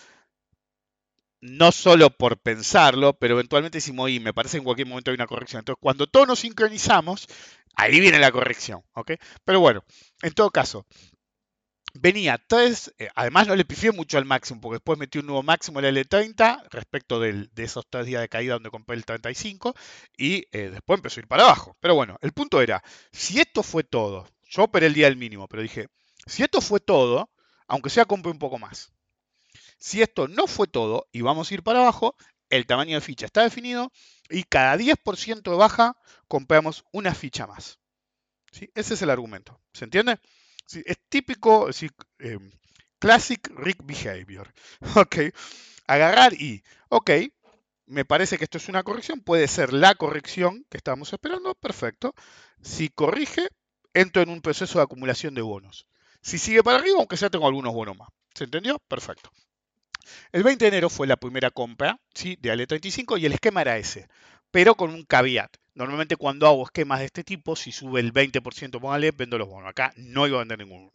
no 1.41 1.71
solo 1.71 2.09
por 2.09 2.37
pensarlo, 2.39 3.13
pero 3.13 3.35
eventualmente 3.35 3.77
decimos, 3.77 4.09
y 4.09 4.19
me 4.19 4.33
parece 4.33 4.53
que 4.53 4.59
en 4.59 4.63
cualquier 4.65 4.87
momento 4.87 5.11
hay 5.11 5.15
una 5.15 5.27
corrección. 5.27 5.59
Entonces, 5.59 5.79
cuando 5.81 6.07
todos 6.07 6.27
nos 6.27 6.39
sincronizamos, 6.39 7.27
ahí 7.75 7.99
viene 7.99 8.19
la 8.19 8.31
corrección. 8.31 8.81
Pero 9.45 9.59
bueno, 9.59 9.83
en 10.21 10.33
todo 10.33 10.49
caso, 10.49 10.85
venía 11.93 12.37
tres, 12.47 12.93
eh, 12.97 13.09
además 13.15 13.47
no 13.47 13.55
le 13.55 13.65
pifié 13.65 13.91
mucho 13.91 14.17
al 14.17 14.25
máximo, 14.25 14.61
porque 14.61 14.75
después 14.75 14.99
metí 14.99 15.19
un 15.19 15.27
nuevo 15.27 15.43
máximo 15.43 15.79
en 15.79 15.85
el 15.85 15.97
L30 15.97 16.63
respecto 16.69 17.19
de 17.19 17.49
esos 17.57 17.85
tres 17.89 18.05
días 18.05 18.21
de 18.21 18.29
caída 18.29 18.53
donde 18.53 18.69
compré 18.69 18.95
el 18.95 19.05
35 19.05 19.75
y 20.17 20.47
eh, 20.51 20.69
después 20.71 20.97
empezó 20.97 21.19
a 21.19 21.23
ir 21.23 21.27
para 21.27 21.43
abajo. 21.43 21.77
Pero 21.79 21.95
bueno, 21.95 22.17
el 22.21 22.33
punto 22.33 22.61
era, 22.61 22.83
si 23.11 23.39
esto 23.39 23.63
fue 23.63 23.83
todo, 23.83 24.27
yo 24.43 24.63
operé 24.63 24.87
el 24.87 24.93
día 24.93 25.07
del 25.07 25.17
mínimo, 25.17 25.47
pero 25.47 25.61
dije, 25.61 25.87
si 26.25 26.43
esto 26.43 26.61
fue 26.61 26.79
todo, 26.79 27.29
aunque 27.67 27.89
sea 27.89 28.05
compré 28.05 28.31
un 28.31 28.39
poco 28.39 28.59
más. 28.59 28.91
Si 29.77 30.01
esto 30.01 30.27
no 30.27 30.47
fue 30.47 30.67
todo 30.67 31.07
y 31.11 31.21
vamos 31.21 31.51
a 31.51 31.53
ir 31.53 31.63
para 31.63 31.81
abajo, 31.81 32.15
el 32.49 32.65
tamaño 32.65 32.95
de 32.95 33.01
ficha 33.01 33.25
está 33.25 33.43
definido 33.43 33.91
y 34.29 34.43
cada 34.43 34.75
10% 34.77 35.51
de 35.51 35.57
baja 35.57 35.97
compramos 36.27 36.83
una 36.91 37.13
ficha 37.13 37.47
más. 37.47 37.79
¿Sí? 38.51 38.69
Ese 38.75 38.93
es 38.95 39.01
el 39.01 39.09
argumento. 39.09 39.59
¿Se 39.73 39.85
entiende? 39.85 40.19
Sí, 40.65 40.81
es 40.85 40.97
típico, 41.09 41.71
sí, 41.73 41.89
eh, 42.19 42.39
classic 42.99 43.49
Rick 43.55 43.79
behavior. 43.83 44.53
Ok. 44.95 45.17
Agarrar 45.87 46.33
y, 46.33 46.63
ok, 46.89 47.11
me 47.85 48.03
parece 48.03 48.37
que 48.37 48.43
esto 48.43 48.57
es 48.57 48.67
una 48.67 48.83
corrección, 48.83 49.21
puede 49.21 49.47
ser 49.47 49.71
la 49.71 49.95
corrección 49.95 50.65
que 50.69 50.77
estábamos 50.77 51.13
esperando, 51.13 51.55
perfecto. 51.55 52.13
Si 52.61 52.89
corrige, 52.89 53.47
entro 53.93 54.21
en 54.21 54.29
un 54.29 54.41
proceso 54.41 54.79
de 54.79 54.83
acumulación 54.83 55.33
de 55.33 55.41
bonos. 55.41 55.87
Si 56.21 56.37
sigue 56.37 56.63
para 56.63 56.79
arriba, 56.79 56.97
aunque 56.99 57.15
sea 57.15 57.29
tengo 57.29 57.47
algunos 57.47 57.73
bonos 57.73 57.97
más. 57.97 58.09
¿Se 58.35 58.43
entendió? 58.43 58.79
Perfecto. 58.89 59.31
El 60.31 60.43
20 60.43 60.65
de 60.65 60.69
enero 60.69 60.89
fue 60.89 61.07
la 61.07 61.17
primera 61.17 61.51
compra 61.51 61.99
¿sí? 62.13 62.37
de 62.41 62.53
Ale35 62.53 63.19
y 63.19 63.25
el 63.25 63.33
esquema 63.33 63.61
era 63.61 63.77
ese, 63.77 64.07
pero 64.51 64.75
con 64.75 64.91
un 64.91 65.03
caveat. 65.03 65.57
Normalmente 65.75 66.15
cuando 66.15 66.47
hago 66.47 66.63
esquemas 66.63 66.99
de 66.99 67.05
este 67.05 67.23
tipo, 67.23 67.55
si 67.55 67.71
sube 67.71 67.99
el 67.99 68.11
20%, 68.11 68.79
póngale, 68.79 69.11
vendo 69.11 69.37
los 69.37 69.47
bonos. 69.47 69.69
Acá 69.69 69.93
no 69.95 70.25
iba 70.25 70.37
a 70.37 70.39
vender 70.39 70.57
ninguno. 70.57 70.91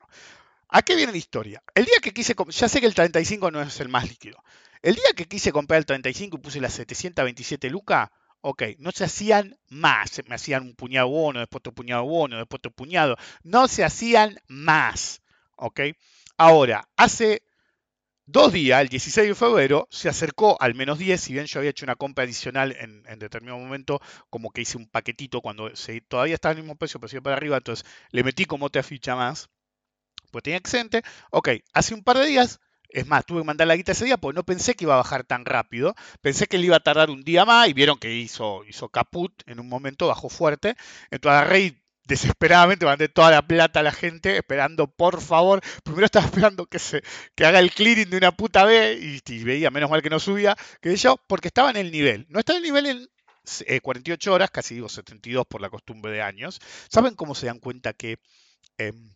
¿A 0.68 0.82
qué 0.82 0.96
viene 0.96 1.12
la 1.12 1.18
historia? 1.18 1.62
El 1.74 1.84
día 1.84 1.96
que 2.02 2.12
quise, 2.12 2.34
ya 2.48 2.68
sé 2.68 2.80
que 2.80 2.86
el 2.86 2.94
35 2.94 3.50
no 3.50 3.62
es 3.62 3.78
el 3.78 3.88
más 3.88 4.08
líquido. 4.08 4.42
El 4.80 4.96
día 4.96 5.12
que 5.14 5.26
quise 5.26 5.52
comprar 5.52 5.78
el 5.78 5.86
35 5.86 6.36
y 6.36 6.40
puse 6.40 6.60
las 6.60 6.72
727 6.72 7.70
lucas, 7.70 8.08
ok, 8.40 8.62
no 8.78 8.90
se 8.90 9.04
hacían 9.04 9.56
más. 9.68 10.20
Me 10.26 10.34
hacían 10.34 10.62
un 10.62 10.74
puñado 10.74 11.08
bono, 11.08 11.38
después 11.38 11.60
otro 11.60 11.72
puñado 11.72 12.04
bono, 12.04 12.38
después 12.38 12.58
otro 12.58 12.72
puñado. 12.72 13.16
No 13.44 13.68
se 13.68 13.84
hacían 13.84 14.40
más. 14.48 15.22
Ok. 15.56 15.80
Ahora, 16.36 16.88
hace 16.96 17.42
Dos 18.26 18.52
días, 18.52 18.80
el 18.80 18.88
16 18.88 19.28
de 19.28 19.34
febrero, 19.34 19.88
se 19.90 20.08
acercó 20.08 20.56
al 20.60 20.74
menos 20.74 20.98
10, 20.98 21.20
si 21.20 21.32
bien 21.32 21.46
yo 21.46 21.58
había 21.58 21.70
hecho 21.70 21.84
una 21.84 21.96
compra 21.96 22.24
adicional 22.24 22.74
en, 22.78 23.18
determinado 23.18 23.58
momento, 23.58 24.00
como 24.30 24.50
que 24.50 24.60
hice 24.62 24.78
un 24.78 24.86
paquetito 24.86 25.40
cuando 25.40 25.74
se, 25.74 26.00
todavía 26.02 26.34
estaba 26.34 26.52
el 26.52 26.58
mismo 26.58 26.76
precio, 26.76 27.00
pero 27.00 27.08
sigue 27.08 27.22
para 27.22 27.36
arriba, 27.36 27.56
entonces 27.56 27.84
le 28.10 28.22
metí 28.22 28.44
como 28.44 28.66
otra 28.66 28.84
ficha 28.84 29.16
más, 29.16 29.50
pues 30.30 30.44
tenía 30.44 30.58
excedente. 30.58 31.02
Ok, 31.30 31.50
hace 31.72 31.94
un 31.94 32.04
par 32.04 32.18
de 32.18 32.26
días, 32.26 32.60
es 32.90 33.06
más, 33.08 33.26
tuve 33.26 33.40
que 33.40 33.46
mandar 33.46 33.66
la 33.66 33.76
guita 33.76 33.92
ese 33.92 34.04
día 34.04 34.18
porque 34.18 34.36
no 34.36 34.44
pensé 34.44 34.74
que 34.74 34.84
iba 34.84 34.94
a 34.94 34.98
bajar 34.98 35.24
tan 35.24 35.44
rápido, 35.44 35.94
pensé 36.20 36.46
que 36.46 36.58
le 36.58 36.66
iba 36.66 36.76
a 36.76 36.80
tardar 36.80 37.10
un 37.10 37.22
día 37.24 37.44
más 37.44 37.68
y 37.68 37.72
vieron 37.72 37.98
que 37.98 38.14
hizo, 38.14 38.64
hizo 38.66 38.88
caput 38.88 39.32
en 39.46 39.60
un 39.60 39.68
momento, 39.68 40.06
bajó 40.08 40.28
fuerte, 40.28 40.76
entonces 41.10 41.40
agarré 41.40 41.81
desesperadamente 42.04 42.84
mandé 42.84 43.08
toda 43.08 43.30
la 43.30 43.42
plata 43.42 43.80
a 43.80 43.82
la 43.82 43.92
gente 43.92 44.36
esperando, 44.36 44.86
por 44.88 45.20
favor. 45.20 45.60
Primero 45.84 46.06
estaba 46.06 46.26
esperando 46.26 46.66
que 46.66 46.78
se 46.78 47.02
que 47.34 47.44
haga 47.44 47.58
el 47.58 47.72
clearing 47.72 48.10
de 48.10 48.16
una 48.16 48.32
puta 48.32 48.64
vez 48.64 49.00
y, 49.02 49.20
y 49.26 49.44
veía, 49.44 49.70
menos 49.70 49.90
mal 49.90 50.02
que 50.02 50.10
no 50.10 50.20
subía, 50.20 50.56
que 50.80 50.96
yo, 50.96 51.16
porque 51.26 51.48
estaba 51.48 51.70
en 51.70 51.76
el 51.76 51.90
nivel. 51.92 52.26
No 52.28 52.38
estaba 52.38 52.58
en 52.58 52.64
el 52.64 52.70
nivel 52.70 52.86
en 52.86 53.08
eh, 53.66 53.80
48 53.80 54.32
horas, 54.32 54.50
casi 54.50 54.74
digo 54.74 54.88
72 54.88 55.46
por 55.46 55.60
la 55.60 55.70
costumbre 55.70 56.12
de 56.12 56.22
años. 56.22 56.60
¿Saben 56.88 57.14
cómo 57.14 57.34
se 57.34 57.46
dan 57.46 57.58
cuenta 57.58 57.92
que 57.92 58.18
em, 58.78 59.12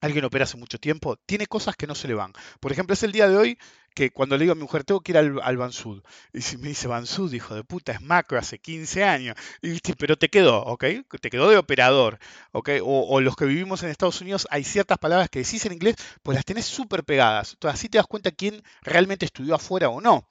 alguien 0.00 0.24
opera 0.24 0.44
hace 0.44 0.56
mucho 0.56 0.78
tiempo? 0.78 1.16
Tiene 1.26 1.46
cosas 1.46 1.76
que 1.76 1.86
no 1.86 1.94
se 1.94 2.08
le 2.08 2.14
van. 2.14 2.32
Por 2.60 2.72
ejemplo, 2.72 2.94
es 2.94 3.02
el 3.02 3.12
día 3.12 3.28
de 3.28 3.36
hoy 3.36 3.58
que 3.98 4.10
cuando 4.12 4.36
le 4.36 4.44
digo 4.44 4.52
a 4.52 4.54
mi 4.54 4.62
mujer, 4.62 4.84
tengo 4.84 5.00
que 5.00 5.10
ir 5.10 5.18
al, 5.18 5.56
Bansud. 5.56 6.02
Y 6.32 6.42
si 6.42 6.56
me 6.56 6.68
dice 6.68 6.86
Bansud, 6.86 7.32
hijo 7.32 7.56
de 7.56 7.64
puta, 7.64 7.90
es 7.90 8.00
macro 8.00 8.38
hace 8.38 8.60
15 8.60 9.02
años. 9.02 9.36
Y, 9.60 9.80
pero 9.94 10.16
te 10.16 10.28
quedó, 10.28 10.62
¿ok? 10.62 10.84
Te 11.20 11.30
quedó 11.30 11.50
de 11.50 11.56
operador, 11.56 12.20
¿ok? 12.52 12.70
O, 12.82 13.20
los 13.20 13.34
que 13.34 13.44
vivimos 13.44 13.82
en 13.82 13.88
Estados 13.90 14.20
Unidos, 14.20 14.46
hay 14.50 14.62
ciertas 14.62 14.98
palabras 14.98 15.28
que 15.30 15.40
decís 15.40 15.66
en 15.66 15.72
inglés, 15.72 15.96
pues 16.22 16.36
las 16.36 16.44
tenés 16.44 16.66
súper 16.66 17.02
pegadas. 17.02 17.54
Entonces 17.54 17.80
así 17.80 17.88
te 17.88 17.98
das 17.98 18.06
cuenta 18.06 18.30
quién 18.30 18.62
realmente 18.82 19.26
estudió 19.26 19.56
afuera 19.56 19.88
o 19.88 20.00
no. 20.00 20.28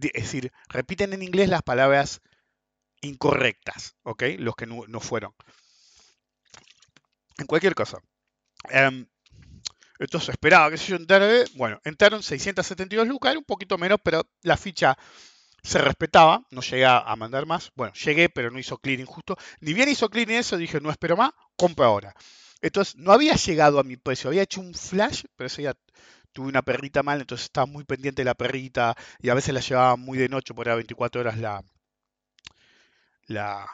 Es 0.00 0.22
decir, 0.22 0.52
repiten 0.68 1.12
en 1.12 1.22
inglés 1.22 1.48
las 1.48 1.62
palabras 1.62 2.20
incorrectas, 3.00 3.96
¿ok? 4.04 4.22
Los 4.38 4.54
que 4.54 4.66
no, 4.66 4.86
no 4.86 5.00
fueron. 5.00 5.34
En 7.36 7.46
cualquier 7.46 7.74
cosa. 7.74 7.98
Em, 8.70 9.06
entonces 9.98 10.30
esperaba 10.30 10.70
que 10.70 10.78
se 10.78 10.88
yo 10.88 10.96
entrara. 10.96 11.28
Bueno, 11.54 11.80
entraron 11.84 12.22
672 12.22 13.06
lucas, 13.06 13.36
un 13.36 13.44
poquito 13.44 13.78
menos, 13.78 13.98
pero 14.02 14.22
la 14.42 14.56
ficha 14.56 14.96
se 15.62 15.78
respetaba, 15.78 16.42
no 16.50 16.60
llegué 16.60 16.86
a 16.86 17.14
mandar 17.16 17.46
más. 17.46 17.72
Bueno, 17.74 17.92
llegué, 17.94 18.28
pero 18.28 18.50
no 18.50 18.58
hizo 18.58 18.78
clearing 18.78 19.06
justo. 19.06 19.36
Ni 19.60 19.74
bien 19.74 19.88
hizo 19.88 20.08
clearing 20.08 20.38
eso, 20.38 20.56
dije, 20.56 20.80
no 20.80 20.90
espero 20.90 21.16
más, 21.16 21.32
compro 21.56 21.84
ahora. 21.84 22.14
Entonces, 22.60 22.96
no 22.96 23.12
había 23.12 23.34
llegado 23.34 23.78
a 23.78 23.84
mi 23.84 23.96
precio, 23.96 24.28
había 24.30 24.42
hecho 24.42 24.60
un 24.60 24.74
flash, 24.74 25.24
pero 25.36 25.46
ese 25.46 25.62
ya 25.62 25.74
tuve 26.32 26.48
una 26.48 26.62
perrita 26.62 27.02
mal, 27.02 27.20
entonces 27.20 27.46
estaba 27.46 27.66
muy 27.66 27.84
pendiente 27.84 28.24
la 28.24 28.34
perrita 28.34 28.96
y 29.20 29.28
a 29.30 29.34
veces 29.34 29.54
la 29.54 29.60
llevaba 29.60 29.96
muy 29.96 30.18
de 30.18 30.28
noche, 30.28 30.54
porque 30.54 30.68
era 30.68 30.76
24 30.76 31.20
horas 31.20 31.38
la, 31.38 31.64
la, 33.26 33.66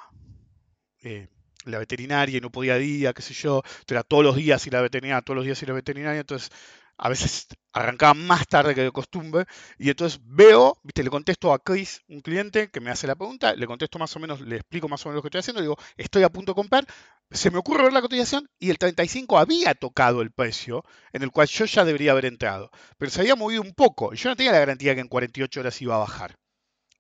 eh, 1.02 1.28
la 1.64 1.78
veterinaria 1.78 2.38
y 2.38 2.40
no 2.40 2.50
podía 2.50 2.76
día, 2.78 3.12
qué 3.12 3.22
sé 3.22 3.34
yo. 3.34 3.62
Era 3.88 4.02
todos 4.02 4.24
los 4.24 4.36
días 4.36 4.66
a 4.66 4.70
la 4.70 4.82
veterinaria, 4.82 5.22
todos 5.22 5.36
los 5.36 5.44
días 5.44 5.62
a 5.62 5.66
la 5.66 5.72
veterinaria, 5.74 6.20
entonces 6.20 6.50
a 6.96 7.08
veces 7.08 7.48
arrancaba 7.72 8.14
más 8.14 8.46
tarde 8.46 8.74
que 8.74 8.82
de 8.82 8.92
costumbre 8.92 9.46
y 9.78 9.90
entonces 9.90 10.20
veo, 10.22 10.78
viste, 10.82 11.02
le 11.02 11.10
contesto 11.10 11.52
a 11.52 11.58
Chris, 11.58 12.02
un 12.08 12.20
cliente 12.20 12.70
que 12.70 12.80
me 12.80 12.90
hace 12.90 13.06
la 13.06 13.16
pregunta, 13.16 13.54
le 13.54 13.66
contesto 13.66 13.98
más 13.98 14.14
o 14.14 14.20
menos, 14.20 14.40
le 14.40 14.56
explico 14.56 14.88
más 14.88 15.04
o 15.04 15.08
menos 15.08 15.16
lo 15.16 15.22
que 15.22 15.28
estoy 15.28 15.40
haciendo, 15.40 15.60
le 15.60 15.66
digo, 15.66 15.76
estoy 15.96 16.22
a 16.22 16.28
punto 16.30 16.52
de 16.52 16.56
comprar, 16.56 16.86
se 17.30 17.50
me 17.50 17.58
ocurre 17.58 17.82
ver 17.82 17.92
la 17.92 18.00
cotización 18.00 18.48
y 18.58 18.70
el 18.70 18.78
35 18.78 19.38
había 19.38 19.74
tocado 19.74 20.22
el 20.22 20.30
precio 20.30 20.84
en 21.12 21.22
el 21.22 21.30
cual 21.30 21.48
yo 21.48 21.64
ya 21.64 21.84
debería 21.84 22.12
haber 22.12 22.26
entrado, 22.26 22.70
pero 22.96 23.10
se 23.10 23.20
había 23.20 23.34
movido 23.34 23.62
un 23.62 23.74
poco 23.74 24.14
y 24.14 24.16
yo 24.16 24.28
no 24.28 24.36
tenía 24.36 24.52
la 24.52 24.60
garantía 24.60 24.94
que 24.94 25.00
en 25.00 25.08
48 25.08 25.60
horas 25.60 25.82
iba 25.82 25.96
a 25.96 25.98
bajar, 25.98 26.36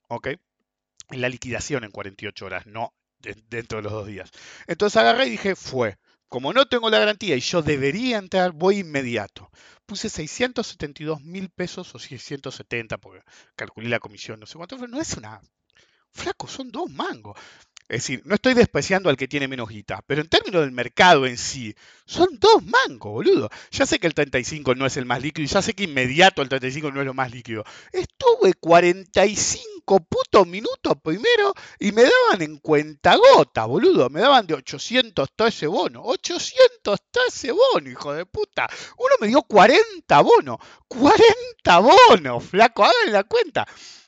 ¿ok? 0.08 0.28
En 1.10 1.20
la 1.20 1.28
liquidación 1.28 1.84
en 1.84 1.92
48 1.92 2.46
horas, 2.46 2.66
no 2.66 2.94
dentro 3.48 3.78
de 3.78 3.82
los 3.82 3.92
dos 3.92 4.06
días. 4.06 4.30
Entonces 4.66 4.96
agarré 4.96 5.26
y 5.26 5.30
dije, 5.30 5.56
fue. 5.56 5.96
Como 6.28 6.52
no 6.52 6.66
tengo 6.66 6.90
la 6.90 6.98
garantía 6.98 7.36
y 7.36 7.40
yo 7.40 7.62
debería 7.62 8.18
entrar, 8.18 8.52
voy 8.52 8.78
inmediato. 8.78 9.50
Puse 9.86 10.08
672 10.08 11.22
mil 11.22 11.48
pesos 11.50 11.94
o 11.94 11.98
670, 11.98 12.98
porque 12.98 13.22
calculé 13.54 13.88
la 13.88 14.00
comisión, 14.00 14.40
no 14.40 14.46
sé 14.46 14.56
cuánto 14.56 14.76
fue. 14.76 14.88
No 14.88 15.00
es 15.00 15.14
una. 15.14 15.40
Flaco, 16.10 16.48
son 16.48 16.70
dos 16.70 16.90
mangos. 16.90 17.38
Es 17.88 18.02
decir, 18.02 18.22
no 18.24 18.34
estoy 18.34 18.54
despreciando 18.54 19.10
al 19.10 19.16
que 19.16 19.28
tiene 19.28 19.46
menos 19.46 19.68
guita, 19.68 20.02
pero 20.06 20.22
en 20.22 20.28
términos 20.28 20.62
del 20.62 20.72
mercado 20.72 21.26
en 21.26 21.36
sí, 21.36 21.74
son 22.06 22.28
dos 22.40 22.64
mangos, 22.64 23.12
boludo. 23.12 23.50
Ya 23.70 23.84
sé 23.84 23.98
que 23.98 24.06
el 24.06 24.14
35 24.14 24.74
no 24.74 24.86
es 24.86 24.96
el 24.96 25.04
más 25.04 25.20
líquido 25.20 25.44
y 25.44 25.48
ya 25.48 25.60
sé 25.60 25.74
que 25.74 25.84
inmediato 25.84 26.40
el 26.40 26.48
35 26.48 26.90
no 26.92 27.00
es 27.00 27.06
lo 27.06 27.12
más 27.12 27.30
líquido. 27.30 27.62
Estuve 27.92 28.54
45 28.54 29.73
putos 29.84 30.46
minutos 30.46 30.94
primero 31.02 31.54
y 31.78 31.92
me 31.92 32.02
daban 32.02 32.42
en 32.42 32.58
cuenta 32.58 33.16
gota, 33.16 33.64
boludo. 33.66 34.08
Me 34.10 34.20
daban 34.20 34.46
de 34.46 34.54
800 34.54 35.30
todo 35.34 35.48
ese 35.48 35.66
bono. 35.66 36.02
800 36.04 37.00
todo 37.10 37.24
ese 37.28 37.52
bono, 37.52 37.90
hijo 37.90 38.12
de 38.12 38.26
puta. 38.26 38.68
Uno 38.98 39.14
me 39.20 39.28
dio 39.28 39.42
40 39.42 40.20
bonos. 40.20 40.58
40 40.88 41.78
bonos, 41.78 42.44
flaco, 42.44 42.84
hagan 42.84 43.12
la 43.12 43.24
cuenta. 43.24 43.66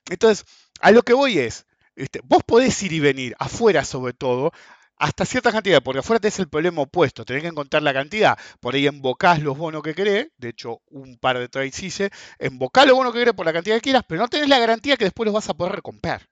Entonces, 0.09 0.45
a 0.81 0.91
lo 0.91 1.03
que 1.03 1.13
voy 1.13 1.39
es, 1.39 1.67
este, 1.95 2.21
vos 2.25 2.43
podés 2.45 2.83
ir 2.83 2.93
y 2.93 3.01
venir, 3.01 3.35
afuera 3.39 3.85
sobre 3.85 4.13
todo, 4.13 4.53
hasta 4.97 5.25
cierta 5.25 5.53
cantidad, 5.53 5.83
porque 5.83 6.01
afuera 6.01 6.21
tenés 6.21 6.39
el 6.39 6.49
problema 6.49 6.83
opuesto, 6.83 7.25
tenés 7.25 7.43
que 7.43 7.49
encontrar 7.49 7.83
la 7.83 7.93
cantidad, 7.93 8.39
por 8.61 8.75
ahí 8.75 8.87
embocás 8.87 9.43
los 9.43 9.57
bonos 9.57 9.83
que 9.83 9.95
querés, 9.95 10.29
de 10.39 10.49
hecho 10.49 10.81
un 10.91 11.19
par 11.19 11.39
de 11.39 11.49
trades 11.49 11.83
hice, 11.83 12.11
embocás 12.39 12.87
los 12.87 12.97
bonos 12.97 13.13
que 13.13 13.21
querés 13.21 13.35
por 13.35 13.47
la 13.47 13.53
cantidad 13.53 13.77
que 13.77 13.83
quieras, 13.83 14.05
pero 14.09 14.23
no 14.23 14.29
tenés 14.29 14.49
la 14.49 14.59
garantía 14.59 14.97
que 14.97 15.05
después 15.05 15.27
los 15.27 15.35
vas 15.35 15.49
a 15.49 15.55
poder 15.55 15.75
recomprar. 15.75 16.29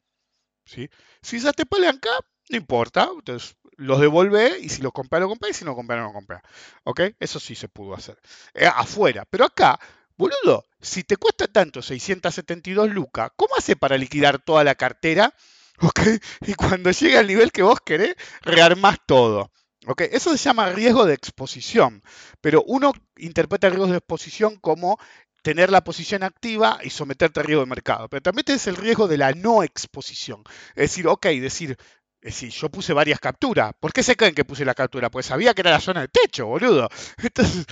¿sí? 0.65 0.89
Si 1.23 1.39
ya 1.39 1.53
te 1.53 1.67
pelean 1.67 1.97
acá, 1.97 2.11
no 2.51 2.57
importa, 2.57 3.09
entonces 3.15 3.57
los 3.77 4.01
devolvés 4.01 4.63
y 4.63 4.69
si 4.69 4.83
los 4.83 4.93
comprás, 4.93 5.21
los 5.21 5.31
comprás 5.31 5.51
y 5.51 5.55
si 5.55 5.65
no 5.65 5.75
comprás, 5.75 5.99
no 5.99 6.05
los 6.05 6.13
comprás. 6.13 6.43
¿Ok? 6.85 7.01
Eso 7.19 7.41
sí 7.41 7.55
se 7.55 7.69
pudo 7.69 7.95
hacer. 7.95 8.19
Eh, 8.55 8.67
afuera, 8.67 9.25
pero 9.29 9.45
acá, 9.45 9.79
boludo, 10.17 10.67
si 10.81 11.05
te 11.05 11.17
cuesta 11.17 11.47
tanto 11.49 11.83
672 11.83 12.91
lucas, 12.91 13.31
¿cómo 13.37 13.55
hace 13.57 13.77
para 13.77 13.97
liquidar 13.99 14.39
toda 14.39 14.65
la 14.65 14.75
cartera? 14.75 15.35
¿Ok? 15.81 16.01
Y 16.47 16.55
cuando 16.55 16.91
llega 16.91 17.21
al 17.21 17.27
nivel 17.27 17.53
que 17.53 17.63
vos 17.63 17.79
querés, 17.85 18.15
rearmás 18.43 18.99
todo. 19.07 19.51
¿Ok? 19.87 20.03
Eso 20.13 20.31
se 20.31 20.39
llama 20.39 20.71
riesgo 20.71 21.05
de 21.05 21.15
exposición, 21.15 22.03
pero 22.41 22.63
uno 22.67 22.93
interpreta 23.17 23.67
el 23.67 23.75
riesgo 23.75 23.91
de 23.91 23.99
exposición 23.99 24.57
como 24.57 24.99
tener 25.43 25.71
la 25.71 25.85
posición 25.85 26.23
activa 26.23 26.79
y 26.83 26.89
someterte 26.89 27.41
a 27.41 27.43
riesgo 27.43 27.63
de 27.63 27.69
mercado. 27.69 28.09
Pero 28.09 28.23
también 28.23 28.47
tienes 28.47 28.67
el 28.67 28.77
riesgo 28.77 29.07
de 29.09 29.19
la 29.19 29.33
no 29.33 29.63
exposición. 29.63 30.43
Es 30.71 30.91
decir, 30.91 31.07
ok, 31.07 31.27
decir, 31.27 31.77
es 32.23 32.35
decir, 32.35 32.51
yo 32.51 32.71
puse 32.71 32.95
varias 32.95 33.21
capturas. 33.21 33.73
¿Por 33.79 33.93
qué 33.93 34.03
se 34.03 34.17
creen 34.17 34.35
que 34.35 34.47
puse 34.47 34.65
la 34.65 34.75
captura? 34.75 35.11
Pues 35.11 35.27
sabía 35.27 35.53
que 35.53 35.61
era 35.61 35.71
la 35.71 35.81
zona 35.81 36.01
de 36.01 36.09
techo, 36.09 36.47
boludo. 36.47 36.89
Entonces, 37.23 37.67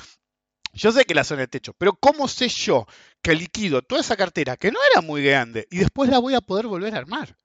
yo 0.75 0.93
sé 0.93 1.07
que 1.07 1.15
es 1.15 1.17
la 1.17 1.25
zona 1.25 1.43
de 1.43 1.49
techo, 1.49 1.73
pero 1.79 1.95
¿cómo 1.95 2.29
sé 2.29 2.49
yo 2.49 2.87
que 3.23 3.35
liquido 3.35 3.81
toda 3.81 4.03
esa 4.03 4.17
cartera 4.17 4.59
que 4.59 4.71
no 4.71 4.79
era 4.93 5.01
muy 5.01 5.23
grande 5.25 5.67
y 5.71 5.79
después 5.79 6.11
la 6.11 6.19
voy 6.19 6.35
a 6.35 6.43
poder 6.43 6.67
volver 6.67 6.95
a 6.95 6.99
armar? 6.99 7.39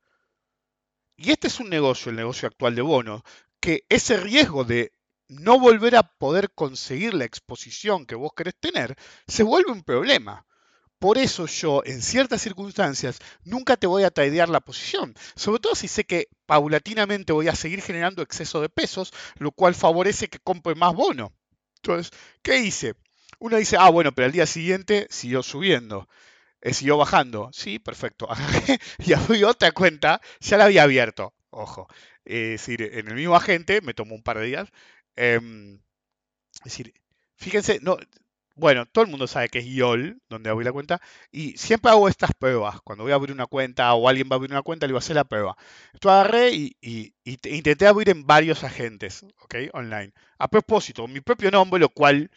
Y 1.17 1.31
este 1.31 1.47
es 1.47 1.59
un 1.59 1.69
negocio, 1.69 2.11
el 2.11 2.15
negocio 2.15 2.47
actual 2.47 2.75
de 2.75 2.83
bonos, 2.83 3.23
que 3.59 3.85
ese 3.89 4.17
riesgo 4.17 4.63
de 4.63 4.93
no 5.27 5.59
volver 5.59 5.95
a 5.95 6.03
poder 6.03 6.51
conseguir 6.51 7.13
la 7.15 7.25
exposición 7.25 8.05
que 8.05 8.15
vos 8.15 8.31
querés 8.35 8.55
tener, 8.59 8.95
se 9.27 9.43
vuelve 9.43 9.71
un 9.71 9.83
problema. 9.83 10.45
Por 10.99 11.17
eso 11.17 11.45
yo, 11.45 11.83
en 11.85 12.01
ciertas 12.01 12.41
circunstancias, 12.41 13.19
nunca 13.43 13.77
te 13.77 13.87
voy 13.87 14.03
a 14.03 14.11
tradear 14.11 14.49
la 14.49 14.61
posición. 14.61 15.15
Sobre 15.35 15.59
todo 15.59 15.75
si 15.75 15.87
sé 15.87 16.05
que 16.05 16.29
paulatinamente 16.45 17.33
voy 17.33 17.47
a 17.47 17.55
seguir 17.55 17.81
generando 17.81 18.21
exceso 18.21 18.61
de 18.61 18.69
pesos, 18.69 19.11
lo 19.37 19.51
cual 19.51 19.75
favorece 19.75 20.27
que 20.27 20.39
compre 20.39 20.75
más 20.75 20.93
bono. 20.93 21.33
Entonces, 21.77 22.11
¿qué 22.41 22.59
hice? 22.59 22.95
Uno 23.39 23.57
dice, 23.57 23.77
ah, 23.79 23.89
bueno, 23.89 24.11
pero 24.11 24.27
al 24.27 24.31
día 24.31 24.47
siguiente 24.47 25.07
siguió 25.09 25.43
subiendo. 25.43 26.07
Eh, 26.61 26.73
siguió 26.73 26.97
bajando. 26.97 27.49
Sí, 27.53 27.79
perfecto. 27.79 28.27
Y 28.99 29.13
abrí 29.13 29.43
otra 29.43 29.71
cuenta, 29.71 30.21
ya 30.39 30.57
la 30.57 30.65
había 30.65 30.83
abierto. 30.83 31.33
Ojo. 31.49 31.87
Eh, 32.25 32.55
es 32.55 32.61
decir, 32.67 32.81
en 32.93 33.07
el 33.07 33.15
mismo 33.15 33.35
agente, 33.35 33.81
me 33.81 33.93
tomó 33.93 34.15
un 34.15 34.23
par 34.23 34.39
de 34.39 34.45
días. 34.47 34.69
em, 35.15 35.75
es 36.59 36.63
decir, 36.65 36.93
fíjense, 37.37 37.79
no, 37.81 37.97
bueno, 38.55 38.85
todo 38.87 39.03
el 39.05 39.11
mundo 39.11 39.27
sabe 39.27 39.49
que 39.49 39.59
es 39.59 39.65
YOL, 39.65 40.21
donde 40.29 40.49
abrí 40.49 40.65
la 40.65 40.71
cuenta, 40.73 41.01
y 41.31 41.57
siempre 41.57 41.91
hago 41.91 42.09
estas 42.09 42.31
pruebas. 42.39 42.81
Cuando 42.81 43.03
voy 43.03 43.11
a 43.13 43.15
abrir 43.15 43.33
una 43.33 43.45
cuenta 43.47 43.93
o 43.93 44.09
alguien 44.09 44.27
va 44.31 44.35
a 44.35 44.37
abrir 44.37 44.51
una 44.51 44.63
cuenta, 44.63 44.87
le 44.87 44.93
voy 44.93 44.97
a 44.99 45.01
hacer 45.01 45.15
la 45.15 45.25
prueba. 45.25 45.55
Entonces 45.93 46.11
agarré 46.21 46.51
y, 46.53 46.75
y- 46.81 47.13
y 47.23 47.37
te- 47.37 47.51
intenté 47.55 47.87
abrir 47.87 48.09
en 48.09 48.25
varios 48.27 48.63
agentes, 48.63 49.23
¿ok? 49.43 49.55
Online. 49.73 50.13
A 50.39 50.47
propósito, 50.49 51.07
mi 51.07 51.21
propio 51.21 51.51
nombre, 51.51 51.79
lo 51.79 51.89
cual, 51.89 52.31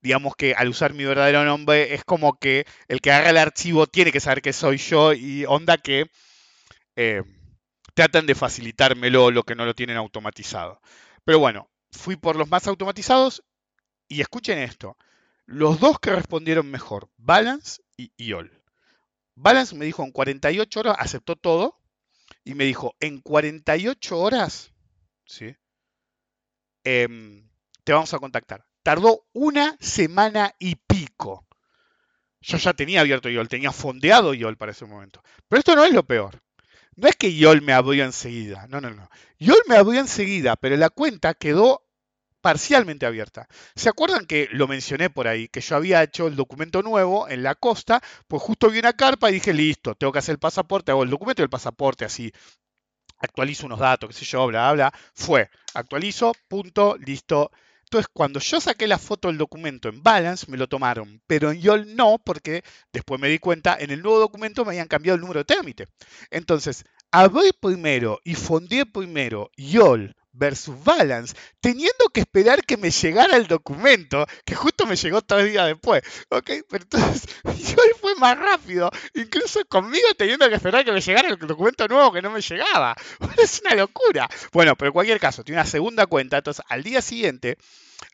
digamos 0.00 0.34
que 0.36 0.54
al 0.54 0.68
usar 0.68 0.94
mi 0.94 1.04
verdadero 1.04 1.44
nombre, 1.44 1.94
es 1.94 2.04
como 2.04 2.38
que 2.38 2.66
el 2.88 3.00
que 3.00 3.10
agarra 3.10 3.30
el 3.30 3.36
archivo 3.38 3.86
tiene 3.86 4.12
que 4.12 4.20
saber 4.20 4.42
que 4.42 4.52
soy 4.52 4.76
yo 4.78 5.12
y 5.12 5.44
onda 5.46 5.78
que 5.78 6.10
eh, 6.96 7.22
tratan 7.94 8.26
de 8.26 8.34
facilitármelo 8.34 9.30
lo 9.30 9.42
que 9.42 9.54
no 9.54 9.64
lo 9.64 9.74
tienen 9.74 9.96
automatizado. 9.96 10.80
Pero 11.24 11.38
bueno, 11.38 11.70
fui 11.90 12.16
por 12.16 12.36
los 12.36 12.48
más 12.48 12.66
automatizados 12.66 13.42
y 14.08 14.20
escuchen 14.20 14.58
esto. 14.58 14.96
Los 15.46 15.80
dos 15.80 15.98
que 15.98 16.10
respondieron 16.10 16.70
mejor, 16.70 17.10
Balance 17.16 17.82
y 17.96 18.12
IOL. 18.16 18.62
Balance 19.34 19.74
me 19.74 19.84
dijo 19.86 20.04
en 20.04 20.12
48 20.12 20.80
horas, 20.80 20.96
aceptó 20.98 21.36
todo, 21.36 21.78
y 22.44 22.54
me 22.54 22.64
dijo, 22.64 22.96
en 23.00 23.20
48 23.20 24.18
horas, 24.18 24.72
¿sí? 25.24 25.56
Em, 26.84 27.48
te 27.84 27.92
vamos 27.92 28.12
a 28.14 28.18
contactar. 28.18 28.67
Tardó 28.88 29.26
una 29.34 29.76
semana 29.80 30.54
y 30.58 30.76
pico. 30.76 31.46
Yo 32.40 32.56
ya 32.56 32.72
tenía 32.72 33.02
abierto 33.02 33.28
IOL, 33.28 33.46
tenía 33.46 33.70
fondeado 33.70 34.32
IOL 34.32 34.56
para 34.56 34.72
ese 34.72 34.86
momento. 34.86 35.22
Pero 35.46 35.58
esto 35.58 35.76
no 35.76 35.84
es 35.84 35.92
lo 35.92 36.04
peor. 36.04 36.40
No 36.96 37.06
es 37.06 37.14
que 37.14 37.28
IOL 37.28 37.60
me 37.60 37.74
abrió 37.74 38.02
enseguida, 38.02 38.66
no, 38.70 38.80
no, 38.80 38.88
no. 38.88 39.10
IOL 39.40 39.58
me 39.68 39.76
abrió 39.76 40.00
enseguida, 40.00 40.56
pero 40.56 40.74
la 40.78 40.88
cuenta 40.88 41.34
quedó 41.34 41.86
parcialmente 42.40 43.04
abierta. 43.04 43.46
¿Se 43.76 43.90
acuerdan 43.90 44.24
que 44.24 44.48
lo 44.52 44.66
mencioné 44.66 45.10
por 45.10 45.28
ahí? 45.28 45.48
Que 45.48 45.60
yo 45.60 45.76
había 45.76 46.02
hecho 46.02 46.26
el 46.26 46.34
documento 46.34 46.80
nuevo 46.80 47.28
en 47.28 47.42
la 47.42 47.56
costa, 47.56 48.02
pues 48.26 48.42
justo 48.42 48.70
vi 48.70 48.78
una 48.78 48.94
carpa 48.94 49.28
y 49.28 49.34
dije, 49.34 49.52
listo, 49.52 49.96
tengo 49.96 50.14
que 50.14 50.20
hacer 50.20 50.32
el 50.32 50.38
pasaporte, 50.38 50.92
hago 50.92 51.02
el 51.02 51.10
documento 51.10 51.42
y 51.42 51.44
el 51.44 51.50
pasaporte 51.50 52.06
así. 52.06 52.32
Actualizo 53.18 53.66
unos 53.66 53.80
datos, 53.80 54.08
qué 54.08 54.14
sé 54.14 54.24
yo, 54.24 54.46
bla, 54.46 54.72
bla, 54.72 54.88
bla. 54.88 55.00
Fue, 55.12 55.50
actualizo, 55.74 56.32
punto, 56.48 56.96
listo. 56.96 57.50
Entonces, 57.88 58.10
cuando 58.12 58.38
yo 58.38 58.60
saqué 58.60 58.86
la 58.86 58.98
foto 58.98 59.28
del 59.28 59.38
documento 59.38 59.88
en 59.88 60.02
Balance, 60.02 60.50
me 60.50 60.58
lo 60.58 60.68
tomaron, 60.68 61.22
pero 61.26 61.50
en 61.50 61.58
YOL 61.58 61.96
no, 61.96 62.18
porque 62.22 62.62
después 62.92 63.18
me 63.18 63.28
di 63.28 63.38
cuenta, 63.38 63.78
en 63.80 63.90
el 63.90 64.02
nuevo 64.02 64.18
documento 64.18 64.62
me 64.62 64.72
habían 64.72 64.88
cambiado 64.88 65.14
el 65.14 65.22
número 65.22 65.40
de 65.40 65.46
trámite. 65.46 65.86
Entonces, 66.30 66.84
abrí 67.10 67.50
primero 67.58 68.20
y 68.24 68.34
fondeé 68.34 68.84
primero 68.84 69.50
YOL 69.56 70.14
versus 70.38 70.82
Balance, 70.84 71.34
teniendo 71.60 72.08
que 72.12 72.20
esperar 72.20 72.64
que 72.64 72.76
me 72.76 72.90
llegara 72.90 73.36
el 73.36 73.46
documento, 73.46 74.26
que 74.44 74.54
justo 74.54 74.86
me 74.86 74.96
llegó 74.96 75.20
tres 75.22 75.50
días 75.50 75.66
después, 75.66 76.02
¿ok? 76.30 76.50
Pero 76.68 76.84
entonces 76.84 77.28
YOL 77.44 77.94
fue 78.00 78.14
más 78.14 78.38
rápido, 78.38 78.90
incluso 79.14 79.64
conmigo 79.66 80.06
teniendo 80.16 80.48
que 80.48 80.54
esperar 80.54 80.84
que 80.84 80.92
me 80.92 81.00
llegara 81.00 81.28
el 81.28 81.38
documento 81.38 81.88
nuevo 81.88 82.12
que 82.12 82.22
no 82.22 82.30
me 82.30 82.40
llegaba. 82.40 82.96
Es 83.38 83.60
una 83.64 83.74
locura. 83.74 84.28
Bueno, 84.52 84.74
pero 84.76 84.88
en 84.88 84.92
cualquier 84.92 85.20
caso, 85.20 85.44
tiene 85.44 85.60
una 85.60 85.68
segunda 85.68 86.06
cuenta, 86.06 86.38
entonces 86.38 86.64
al 86.68 86.82
día 86.82 87.02
siguiente 87.02 87.58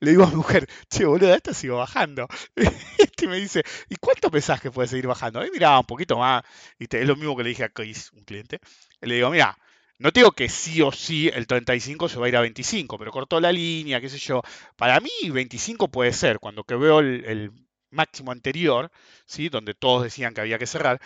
le 0.00 0.10
digo 0.10 0.24
a 0.24 0.28
mi 0.28 0.36
mujer, 0.36 0.68
che, 0.88 1.04
boludo, 1.04 1.34
esto 1.34 1.52
sigo 1.52 1.76
bajando. 1.78 2.26
Este 2.98 3.26
me 3.28 3.36
dice, 3.36 3.62
¿y 3.88 3.96
cuánto 3.96 4.30
pensás 4.30 4.60
que 4.60 4.70
puede 4.70 4.88
seguir 4.88 5.06
bajando? 5.06 5.40
Ahí 5.40 5.50
miraba 5.50 5.78
un 5.78 5.86
poquito 5.86 6.18
más, 6.18 6.42
y 6.78 6.84
es 6.90 7.06
lo 7.06 7.16
mismo 7.16 7.36
que 7.36 7.42
le 7.42 7.50
dije 7.50 7.64
a 7.64 7.68
Chris, 7.68 8.10
un 8.12 8.24
cliente. 8.24 8.60
Le 9.00 9.14
digo, 9.16 9.30
mira, 9.30 9.56
no 10.04 10.10
digo 10.10 10.32
que 10.32 10.50
sí 10.50 10.82
o 10.82 10.92
sí 10.92 11.30
el 11.32 11.46
35 11.46 12.10
se 12.10 12.18
va 12.18 12.26
a 12.26 12.28
ir 12.28 12.36
a 12.36 12.42
25, 12.42 12.98
pero 12.98 13.10
cortó 13.10 13.40
la 13.40 13.50
línea, 13.50 14.02
qué 14.02 14.10
sé 14.10 14.18
yo. 14.18 14.42
Para 14.76 15.00
mí 15.00 15.08
25 15.30 15.88
puede 15.88 16.12
ser, 16.12 16.40
cuando 16.40 16.64
que 16.64 16.74
veo 16.74 17.00
el, 17.00 17.52
máximo 17.90 18.30
anterior, 18.30 18.90
¿sí? 19.24 19.48
donde 19.48 19.72
todos 19.72 20.02
decían 20.02 20.34
que 20.34 20.42
había 20.42 20.58
que 20.58 20.66
cerrar. 20.66 21.00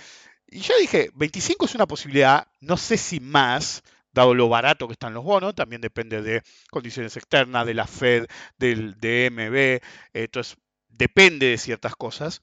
Y 0.48 0.60
yo 0.60 0.76
dije, 0.80 1.10
25 1.14 1.66
es 1.66 1.74
una 1.76 1.86
posibilidad, 1.86 2.48
no 2.60 2.76
sé 2.76 2.96
si 2.96 3.20
más, 3.20 3.84
dado 4.12 4.34
lo 4.34 4.48
barato 4.48 4.88
que 4.88 4.94
están 4.94 5.14
los 5.14 5.22
bonos, 5.22 5.54
también 5.54 5.80
depende 5.80 6.20
de 6.20 6.42
condiciones 6.70 7.16
externas, 7.16 7.66
de 7.66 7.74
la 7.74 7.86
Fed, 7.86 8.26
del 8.56 8.94
DMB, 8.98 9.80
entonces 10.12 10.56
depende 10.88 11.46
de 11.46 11.58
ciertas 11.58 11.94
cosas. 11.94 12.42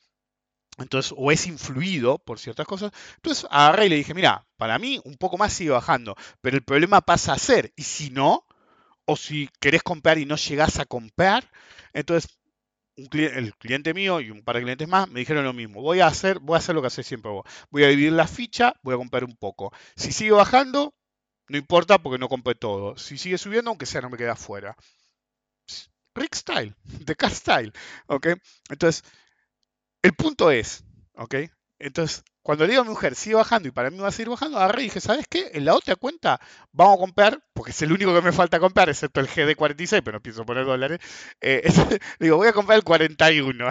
Entonces, 0.78 1.13
o 1.17 1.32
es 1.32 1.47
influido 1.47 2.17
por 2.19 2.39
ciertas 2.39 2.67
cosas. 2.67 2.91
Entonces 3.17 3.47
agarré 3.49 3.86
y 3.88 3.89
le 3.89 3.95
dije, 3.97 4.13
mira, 4.13 4.45
para 4.57 4.78
mí 4.80 4.99
un 5.05 5.15
poco 5.17 5.38
más 5.38 5.53
sigue 5.53 5.71
bajando, 5.71 6.15
pero 6.41 6.57
el 6.57 6.63
problema 6.63 7.01
pasa 7.01 7.34
a 7.34 7.39
ser, 7.39 7.71
y 7.76 7.84
si 7.84 8.09
no, 8.09 8.45
o 9.05 9.15
si 9.17 9.49
querés 9.59 9.84
comprar 9.84 10.17
y 10.19 10.26
no 10.26 10.36
llegás 10.38 10.80
a 10.80 10.86
comprar, 10.86 11.49
entonces 11.93 12.32
un 12.97 13.05
cli- 13.07 13.32
el 13.36 13.55
cliente 13.55 13.93
mío 13.93 14.21
y 14.21 14.32
un 14.32 14.43
par 14.43 14.55
de 14.57 14.63
clientes 14.63 14.88
más 14.88 15.09
me 15.09 15.19
dijeron 15.21 15.43
lo 15.45 15.53
mismo. 15.53 15.82
Voy 15.82 15.99
a 16.01 16.07
hacer, 16.07 16.39
voy 16.39 16.55
a 16.55 16.59
hacer 16.59 16.76
lo 16.76 16.82
que 16.82 16.88
haces 16.88 17.05
siempre 17.07 17.32
vos. 17.32 17.45
Voy 17.71 17.84
a 17.84 17.88
dividir 17.89 18.13
la 18.13 18.28
ficha, 18.28 18.73
voy 18.84 18.95
a 18.95 18.97
comprar 18.97 19.23
un 19.26 19.36
poco. 19.36 19.71
Si 19.95 20.11
sigue 20.13 20.32
bajando, 20.32 20.93
no 21.49 21.57
importa 21.57 21.99
porque 21.99 22.19
no 22.19 22.30
compré 22.30 22.55
todo. 22.55 22.97
Si 22.97 23.17
sigue 23.17 23.38
subiendo, 23.39 23.71
aunque 23.71 23.86
sea, 23.88 24.01
no 24.01 24.09
me 24.09 24.17
queda 24.17 24.34
afuera. 24.34 24.78
Rick 26.15 26.36
Style, 26.36 26.73
de 27.05 27.15
Car 27.15 27.32
Style. 27.32 27.71
¿Ok? 28.07 28.28
Entonces, 28.69 29.03
el 30.06 30.14
punto 30.14 30.51
es, 30.51 30.84
¿ok? 31.16 31.36
Entonces, 31.80 32.24
cuando 32.41 32.66
le 32.66 32.72
digo 32.72 32.82
a 32.82 32.86
mi 32.86 32.91
mujer, 32.91 33.16
sigue 33.16 33.36
bajando 33.36 33.68
y 33.68 33.72
para 33.72 33.89
mí 33.89 33.97
va 33.97 34.08
a 34.10 34.12
seguir 34.12 34.30
bajando, 34.30 34.58
agarré 34.58 34.82
y 34.82 34.86
dije, 34.86 35.01
¿sabes 35.01 35.26
qué? 35.30 35.49
En 35.53 35.66
la 35.66 35.74
otra 35.76 35.95
cuenta 35.95 36.39
vamos 36.72 36.97
a 36.97 36.99
comprar, 36.99 37.43
porque 37.53 37.72
es 37.72 37.82
el 37.82 37.91
único 37.91 38.14
que 38.14 38.22
me 38.22 38.32
falta 38.32 38.60
comprar, 38.60 38.89
excepto 38.89 39.20
el 39.20 39.28
GD46, 39.28 40.01
pero 40.03 40.18
no 40.18 40.22
pienso 40.22 40.45
poner 40.45 40.66
dólares. 40.66 40.99
eh, 41.41 41.64
digo, 42.20 42.38
voy 42.38 42.47
a 42.47 42.53
comprar 42.53 42.78
el 42.78 42.84
41. 42.84 43.68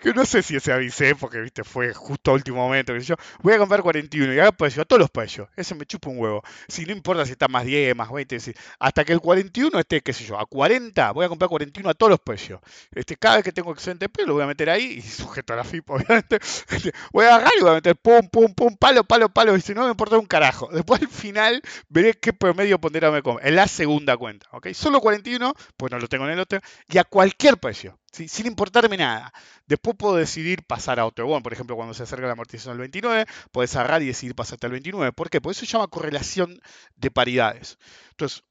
Que 0.00 0.12
no 0.14 0.24
sé 0.24 0.42
si 0.42 0.56
ese 0.56 0.72
avisé, 0.72 1.14
porque 1.14 1.40
viste, 1.40 1.62
fue 1.64 1.92
justo 1.94 2.30
a 2.30 2.34
último 2.34 2.56
momento, 2.58 2.92
que 2.94 3.00
yo, 3.00 3.14
voy 3.42 3.54
a 3.54 3.58
comprar 3.58 3.82
41 3.82 4.32
y 4.34 4.38
haga 4.40 4.52
precio 4.52 4.82
a 4.82 4.84
todos 4.84 5.00
los 5.00 5.10
precios. 5.10 5.48
Ese 5.56 5.74
me 5.74 5.86
chupa 5.86 6.08
un 6.10 6.18
huevo. 6.18 6.42
Si 6.68 6.84
no 6.86 6.92
importa 6.92 7.24
si 7.26 7.32
está 7.32 7.48
más 7.48 7.64
10, 7.64 7.94
más 7.94 8.10
20, 8.10 8.40
si- 8.40 8.52
hasta 8.78 9.04
que 9.04 9.12
el 9.12 9.20
41 9.20 9.78
esté, 9.78 10.00
qué 10.00 10.12
sé 10.12 10.24
yo, 10.24 10.38
a 10.38 10.46
40, 10.46 11.12
voy 11.12 11.24
a 11.24 11.28
comprar 11.28 11.48
41 11.48 11.90
a 11.90 11.94
todos 11.94 12.10
los 12.10 12.20
precios. 12.20 12.60
Este, 12.94 13.16
cada 13.16 13.36
vez 13.36 13.44
que 13.44 13.52
tengo 13.52 13.72
excedente 13.72 14.06
de 14.08 14.26
lo 14.26 14.34
voy 14.34 14.42
a 14.42 14.46
meter 14.46 14.70
ahí 14.70 14.84
y 14.98 15.00
sujeto 15.02 15.52
a 15.52 15.56
la 15.56 15.64
FIP, 15.64 15.90
obviamente. 15.90 16.38
Este, 16.70 16.92
voy 17.12 17.26
a 17.26 17.34
agarrar 17.36 17.52
y 17.58 17.62
voy 17.62 17.70
a 17.70 17.74
meter 17.74 17.96
pum, 17.96 18.28
pum, 18.28 18.54
pum, 18.54 18.76
palo, 18.76 19.04
palo, 19.04 19.28
palo, 19.28 19.56
y 19.56 19.60
si 19.60 19.74
no 19.74 19.84
me 19.84 19.90
importa 19.90 20.18
un 20.18 20.26
carajo. 20.26 20.68
Después 20.72 21.00
al 21.02 21.08
final 21.08 21.62
veré 21.88 22.14
qué 22.14 22.32
promedio 22.32 22.78
pondera 22.80 23.10
me 23.10 23.22
compro. 23.22 23.44
En 23.46 23.56
la 23.56 23.66
segunda 23.68 24.16
cuenta, 24.16 24.46
¿ok? 24.52 24.68
Solo 24.72 25.00
41, 25.00 25.54
pues 25.76 25.92
no 25.92 25.98
lo 25.98 26.08
tengo 26.08 26.24
en 26.26 26.32
el 26.32 26.40
otro, 26.40 26.60
y 26.88 26.98
a 26.98 27.04
cualquier 27.04 27.58
precio, 27.58 27.98
sin 28.12 28.46
importarme 28.46 28.96
nada. 28.96 29.32
Después 29.66 29.96
puedo 29.96 30.16
decidir 30.16 30.64
pasar 30.64 30.98
a 31.00 31.06
otro 31.06 31.26
bono. 31.26 31.42
Por 31.42 31.52
ejemplo, 31.52 31.76
cuando 31.76 31.94
se 31.94 32.02
acerca 32.02 32.26
la 32.26 32.32
amortización 32.32 32.74
del 32.74 32.80
29, 32.80 33.26
puedes 33.52 33.74
agarrar 33.76 34.02
y 34.02 34.06
decidir 34.06 34.34
pasarte 34.34 34.66
al 34.66 34.72
29. 34.72 35.12
¿Por 35.12 35.30
qué? 35.30 35.40
Porque 35.40 35.52
eso 35.58 35.66
se 35.66 35.72
llama 35.72 35.88
correlación 35.88 36.60
de 36.96 37.10
paridades. 37.10 37.78
Entonces, 38.10 38.44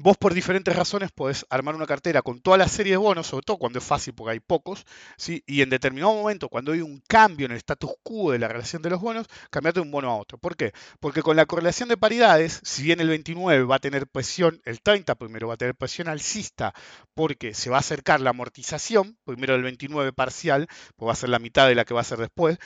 vos 0.00 0.16
por 0.16 0.32
diferentes 0.32 0.74
razones 0.74 1.10
podés 1.10 1.44
armar 1.50 1.74
una 1.74 1.86
cartera 1.86 2.22
con 2.22 2.40
toda 2.40 2.56
la 2.56 2.68
serie 2.68 2.92
de 2.92 2.96
bonos, 2.98 3.26
sobre 3.26 3.44
todo 3.44 3.56
cuando 3.58 3.80
es 3.80 3.84
fácil 3.84 4.14
porque 4.14 4.32
hay 4.32 4.40
pocos, 4.40 4.86
¿sí? 5.16 5.42
y 5.46 5.62
en 5.62 5.70
determinado 5.70 6.14
momento, 6.14 6.48
cuando 6.48 6.72
hay 6.72 6.80
un 6.80 7.02
cambio 7.08 7.46
en 7.46 7.52
el 7.52 7.58
status 7.58 7.90
quo 8.02 8.30
de 8.30 8.38
la 8.38 8.46
relación 8.46 8.80
de 8.80 8.90
los 8.90 9.00
bonos, 9.00 9.26
cambiarte 9.50 9.80
de 9.80 9.84
un 9.86 9.90
bono 9.90 10.10
a 10.10 10.16
otro. 10.16 10.38
¿Por 10.38 10.56
qué? 10.56 10.72
Porque 11.00 11.22
con 11.22 11.36
la 11.36 11.46
correlación 11.46 11.88
de 11.88 11.96
paridades, 11.96 12.60
si 12.62 12.84
bien 12.84 13.00
el 13.00 13.08
29 13.08 13.64
va 13.64 13.76
a 13.76 13.80
tener 13.80 14.06
presión, 14.06 14.60
el 14.64 14.80
30 14.80 15.16
primero 15.16 15.48
va 15.48 15.54
a 15.54 15.58
tener 15.58 15.74
presión 15.74 16.08
alcista, 16.08 16.74
porque 17.14 17.52
se 17.54 17.70
va 17.70 17.78
a 17.78 17.80
acercar 17.80 18.20
la 18.20 18.30
amortización, 18.30 19.18
primero 19.24 19.56
el 19.56 19.62
29 19.62 20.12
parcial, 20.12 20.68
pues 20.96 21.08
va 21.08 21.12
a 21.12 21.16
ser 21.16 21.28
la 21.30 21.40
mitad 21.40 21.66
de 21.66 21.74
la 21.74 21.84
que 21.84 21.94
va 21.94 22.02
a 22.02 22.04
ser 22.04 22.18
después, 22.18 22.58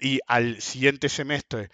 y 0.00 0.20
al 0.26 0.60
siguiente 0.62 1.08
semestre 1.08 1.70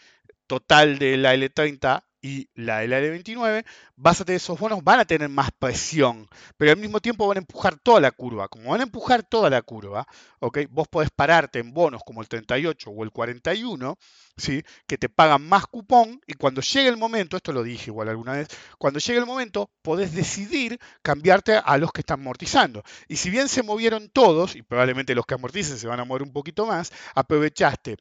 total 0.47 0.99
de 0.99 1.16
la 1.16 1.34
L30 1.34 2.03
y 2.24 2.49
la 2.55 2.78
de 2.78 2.88
la 2.88 3.01
L29, 3.01 3.66
vas 3.97 4.22
a 4.22 4.24
tener 4.24 4.38
esos 4.38 4.59
bonos, 4.59 4.82
van 4.82 4.99
a 4.99 5.05
tener 5.05 5.28
más 5.28 5.51
presión, 5.59 6.26
pero 6.57 6.70
al 6.70 6.78
mismo 6.78 6.99
tiempo 6.99 7.26
van 7.28 7.36
a 7.36 7.40
empujar 7.40 7.78
toda 7.78 8.01
la 8.01 8.11
curva. 8.12 8.49
Como 8.49 8.70
van 8.70 8.80
a 8.80 8.84
empujar 8.84 9.24
toda 9.24 9.51
la 9.51 9.61
curva, 9.61 10.07
¿ok? 10.40 10.61
vos 10.70 10.88
podés 10.88 11.11
pararte 11.11 11.59
en 11.59 11.74
bonos 11.74 12.01
como 12.03 12.22
el 12.22 12.28
38 12.28 12.90
o 12.90 13.05
el 13.05 13.11
41, 13.11 13.99
¿sí? 14.38 14.62
que 14.86 14.97
te 14.97 15.11
pagan 15.11 15.47
más 15.47 15.66
cupón, 15.66 16.18
y 16.26 16.32
cuando 16.32 16.62
llegue 16.62 16.88
el 16.88 16.97
momento, 16.97 17.36
esto 17.36 17.53
lo 17.53 17.62
dije 17.62 17.90
igual 17.90 18.09
alguna 18.09 18.32
vez, 18.32 18.49
cuando 18.78 19.01
llegue 19.01 19.18
el 19.18 19.26
momento, 19.26 19.70
podés 19.82 20.14
decidir 20.14 20.78
cambiarte 21.03 21.61
a 21.62 21.76
los 21.76 21.92
que 21.92 22.01
están 22.01 22.20
amortizando. 22.20 22.82
Y 23.07 23.16
si 23.16 23.28
bien 23.28 23.49
se 23.49 23.62
movieron 23.62 24.09
todos, 24.09 24.57
y 24.57 24.62
probablemente 24.62 25.14
los 25.14 25.26
que 25.26 25.34
amorticen 25.34 25.76
se 25.76 25.88
van 25.88 26.01
a 26.01 26.07
mover 26.07 26.22
un 26.22 26.32
poquito 26.32 26.64
más, 26.64 26.90
aprovechaste 27.14 27.99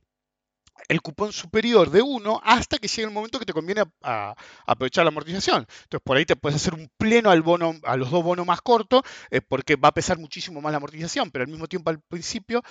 el 0.90 1.02
cupón 1.02 1.32
superior 1.32 1.90
de 1.92 2.02
uno 2.02 2.42
hasta 2.44 2.78
que 2.78 2.88
llegue 2.88 3.04
el 3.04 3.12
momento 3.14 3.40
que 3.40 3.46
te 3.46 3.54
conviene 3.54 3.84
a- 4.04 4.36
aprovechar 4.66 5.06
la 5.06 5.10
amortización. 5.10 5.66
Entonces 5.84 6.02
por 6.04 6.18
ahí 6.18 6.26
te 6.26 6.36
puedes 6.36 6.56
hacer 6.58 6.74
un 6.74 6.90
pleno 6.98 7.30
al 7.32 7.42
bono, 7.42 7.74
a 7.84 7.96
los 7.98 8.12
dos 8.12 8.24
bonos 8.24 8.46
más 8.46 8.62
cortos, 8.62 9.02
eh, 9.32 9.42
porque 9.42 9.76
va 9.76 9.90
a 9.90 9.94
pesar 9.94 10.18
muchísimo 10.18 10.62
más 10.62 10.72
la 10.72 10.78
amortización, 10.78 11.32
pero 11.32 11.44
al 11.46 11.52
mismo 11.52 11.68
tiempo 11.68 11.90
al 11.90 12.02
principio 12.02 12.62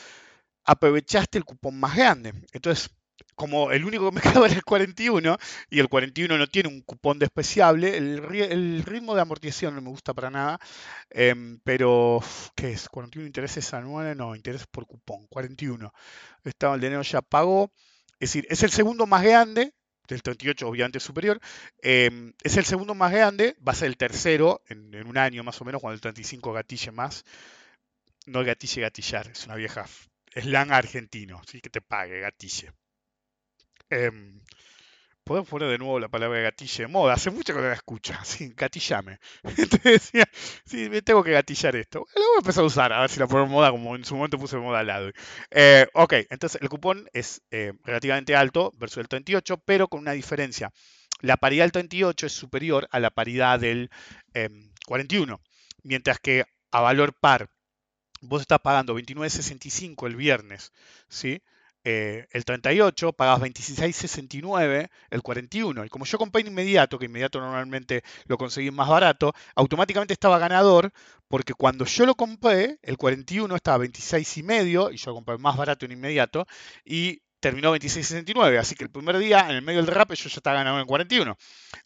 aprovechaste 0.65 1.39
el 1.39 1.45
cupón 1.45 1.79
más 1.81 1.97
grande. 1.97 2.33
Entonces, 2.53 2.91
como 3.35 3.71
el 3.73 3.85
único 3.85 4.11
que 4.11 4.17
me 4.17 4.21
quedaba 4.23 4.47
era 4.47 4.57
el 4.57 4.65
41, 4.65 5.37
y 5.71 5.81
el 5.81 5.89
41 5.89 6.39
no 6.39 6.47
tiene 6.47 6.69
un 6.69 6.83
cupón 6.83 7.19
despreciable, 7.19 7.97
el, 7.97 8.23
ri- 8.23 8.51
el 8.51 8.83
ritmo 8.85 9.15
de 9.15 9.23
amortización 9.23 9.75
no 9.75 9.83
me 9.83 9.91
gusta 9.91 10.15
para 10.15 10.31
nada, 10.31 10.59
em, 11.11 11.61
pero, 11.65 12.21
¿qué 12.55 12.73
es? 12.73 12.89
41 12.89 13.27
intereses 13.27 13.73
anuales, 13.75 14.17
no, 14.17 14.35
intereses 14.37 14.67
por 14.71 14.87
cupón, 14.87 15.27
41. 15.29 15.93
Estaba 16.45 16.75
el 16.75 16.81
dinero 16.81 17.03
ya 17.03 17.23
pagó, 17.23 17.73
es 18.23 18.33
decir, 18.33 18.47
es 18.51 18.63
el 18.63 18.71
segundo 18.71 19.05
más 19.05 19.25
grande, 19.25 19.75
del 20.07 20.23
38 20.23 20.69
obviamente 20.69 21.01
superior, 21.01 21.41
em, 21.83 22.33
es 22.45 22.57
el 22.57 22.65
segundo 22.65 22.95
más 22.95 23.11
grande, 23.11 23.57
va 23.67 23.73
a 23.73 23.75
ser 23.75 23.89
el 23.89 23.97
tercero 23.97 24.63
en, 24.69 24.95
un 25.09 25.19
año 25.19 25.43
más 25.43 25.61
o 25.61 25.65
menos, 25.65 25.81
cuando 25.81 25.95
el 25.97 26.01
35 26.01 26.53
gatille 26.53 26.93
más. 26.93 27.25
No 28.27 28.45
gatille 28.45 28.83
gatillar, 28.83 29.27
es 29.27 29.47
una 29.47 29.57
vieja 29.57 29.85
slang 30.37 30.71
argentino, 30.71 31.43
¿sí? 31.51 31.61
que 31.61 31.69
te 31.69 31.81
pague, 31.81 32.21
gatille. 32.21 32.73
Em, 33.91 34.41
¿Puedo 35.25 35.45
poner 35.45 35.69
de 35.69 35.79
nuevo 35.79 36.01
la 36.01 36.09
palabra 36.09 36.41
gatille 36.41 36.85
de 36.85 36.89
moda? 36.89 37.15
Hace 37.15 37.31
mucho 37.31 37.55
que 37.55 37.61
no 37.61 37.69
la 37.69 37.75
escucho. 37.75 38.13
Sí, 38.25 38.53
gatillame. 38.57 39.19
Entonces 39.45 39.83
decía, 39.83 40.25
sí, 40.65 40.89
tengo 41.03 41.23
que 41.23 41.33
gatillar 41.33 41.77
esto. 41.77 42.01
Lo 42.15 42.23
voy 42.23 42.37
a 42.37 42.39
empezar 42.39 42.65
a 42.65 42.67
usar, 42.67 42.93
a 42.93 43.01
ver 43.03 43.11
si 43.11 43.21
la 43.21 43.27
pongo 43.29 43.45
en 43.45 43.51
moda, 43.51 43.71
como 43.71 43.95
en 43.95 44.05
su 44.05 44.17
momento 44.17 44.39
puse 44.39 44.57
moda 44.57 44.81
al 44.81 44.87
lado. 44.87 45.11
Eh, 45.51 45.87
ok, 45.95 46.15
entonces 46.31 46.61
el 46.61 46.69
cupón 46.69 47.09
es 47.13 47.43
eh, 47.51 47.73
relativamente 47.85 48.35
alto 48.35 48.73
versus 48.79 48.99
el 48.99 49.09
38, 49.09 49.59
pero 49.65 49.89
con 49.89 50.01
una 50.01 50.13
diferencia. 50.13 50.73
La 51.21 51.37
paridad 51.37 51.65
del 51.65 51.73
38 51.73 52.27
es 52.27 52.33
superior 52.33 52.89
a 52.91 52.99
la 52.99 53.11
paridad 53.11 53.61
del 53.61 53.91
em, 54.35 54.73
41, 54.87 55.41
mientras 55.85 56.19
que 56.19 56.45
a 56.73 56.81
valor 56.81 57.15
par 57.15 57.49
vos 58.23 58.41
estás 58.41 58.61
pagando 58.61 58.95
29.65 58.95 60.07
el 60.07 60.17
viernes, 60.17 60.73
¿sí? 61.09 61.43
Eh, 61.85 62.27
el 62.31 62.45
38, 62.45 63.13
pagabas 63.13 63.43
26.69 63.43 64.89
el 65.11 65.23
41. 65.23 65.85
Y 65.85 65.89
como 65.89 66.05
yo 66.05 66.19
compré 66.19 66.43
inmediato, 66.43 66.99
que 66.99 67.07
inmediato 67.07 67.41
normalmente 67.41 68.03
lo 68.27 68.39
conseguí 68.39 68.71
más 68.71 68.89
barato, 68.89 69.33
automáticamente 69.55 70.13
estaba 70.15 70.39
ganador, 70.39 70.93
porque 71.29 71.55
cuando 71.55 71.85
yo 71.85 72.07
lo 72.07 72.15
compré, 72.15 72.79
el 72.83 72.97
41 72.97 73.55
estaba 73.57 73.79
26 73.79 74.37
y 74.39 74.43
medio, 74.43 74.91
y 74.91 74.97
yo 74.97 75.15
compré 75.15 75.39
más 75.39 75.57
barato 75.57 75.85
en 75.87 75.93
inmediato, 75.93 76.47
y 76.85 77.23
terminó 77.43 77.75
26.69. 77.77 78.59
Así 78.59 78.75
que 78.77 78.85
el 78.85 78.91
primer 78.91 79.19
día, 79.19 79.41
en 79.51 79.57
el 79.57 79.63
medio 79.63 79.83
del 79.83 79.93
rap, 79.93 80.13
yo 80.13 80.29
ya 80.29 80.37
estaba 80.37 80.57
ganando 80.59 80.81
en 80.81 80.87
41. 80.87 81.37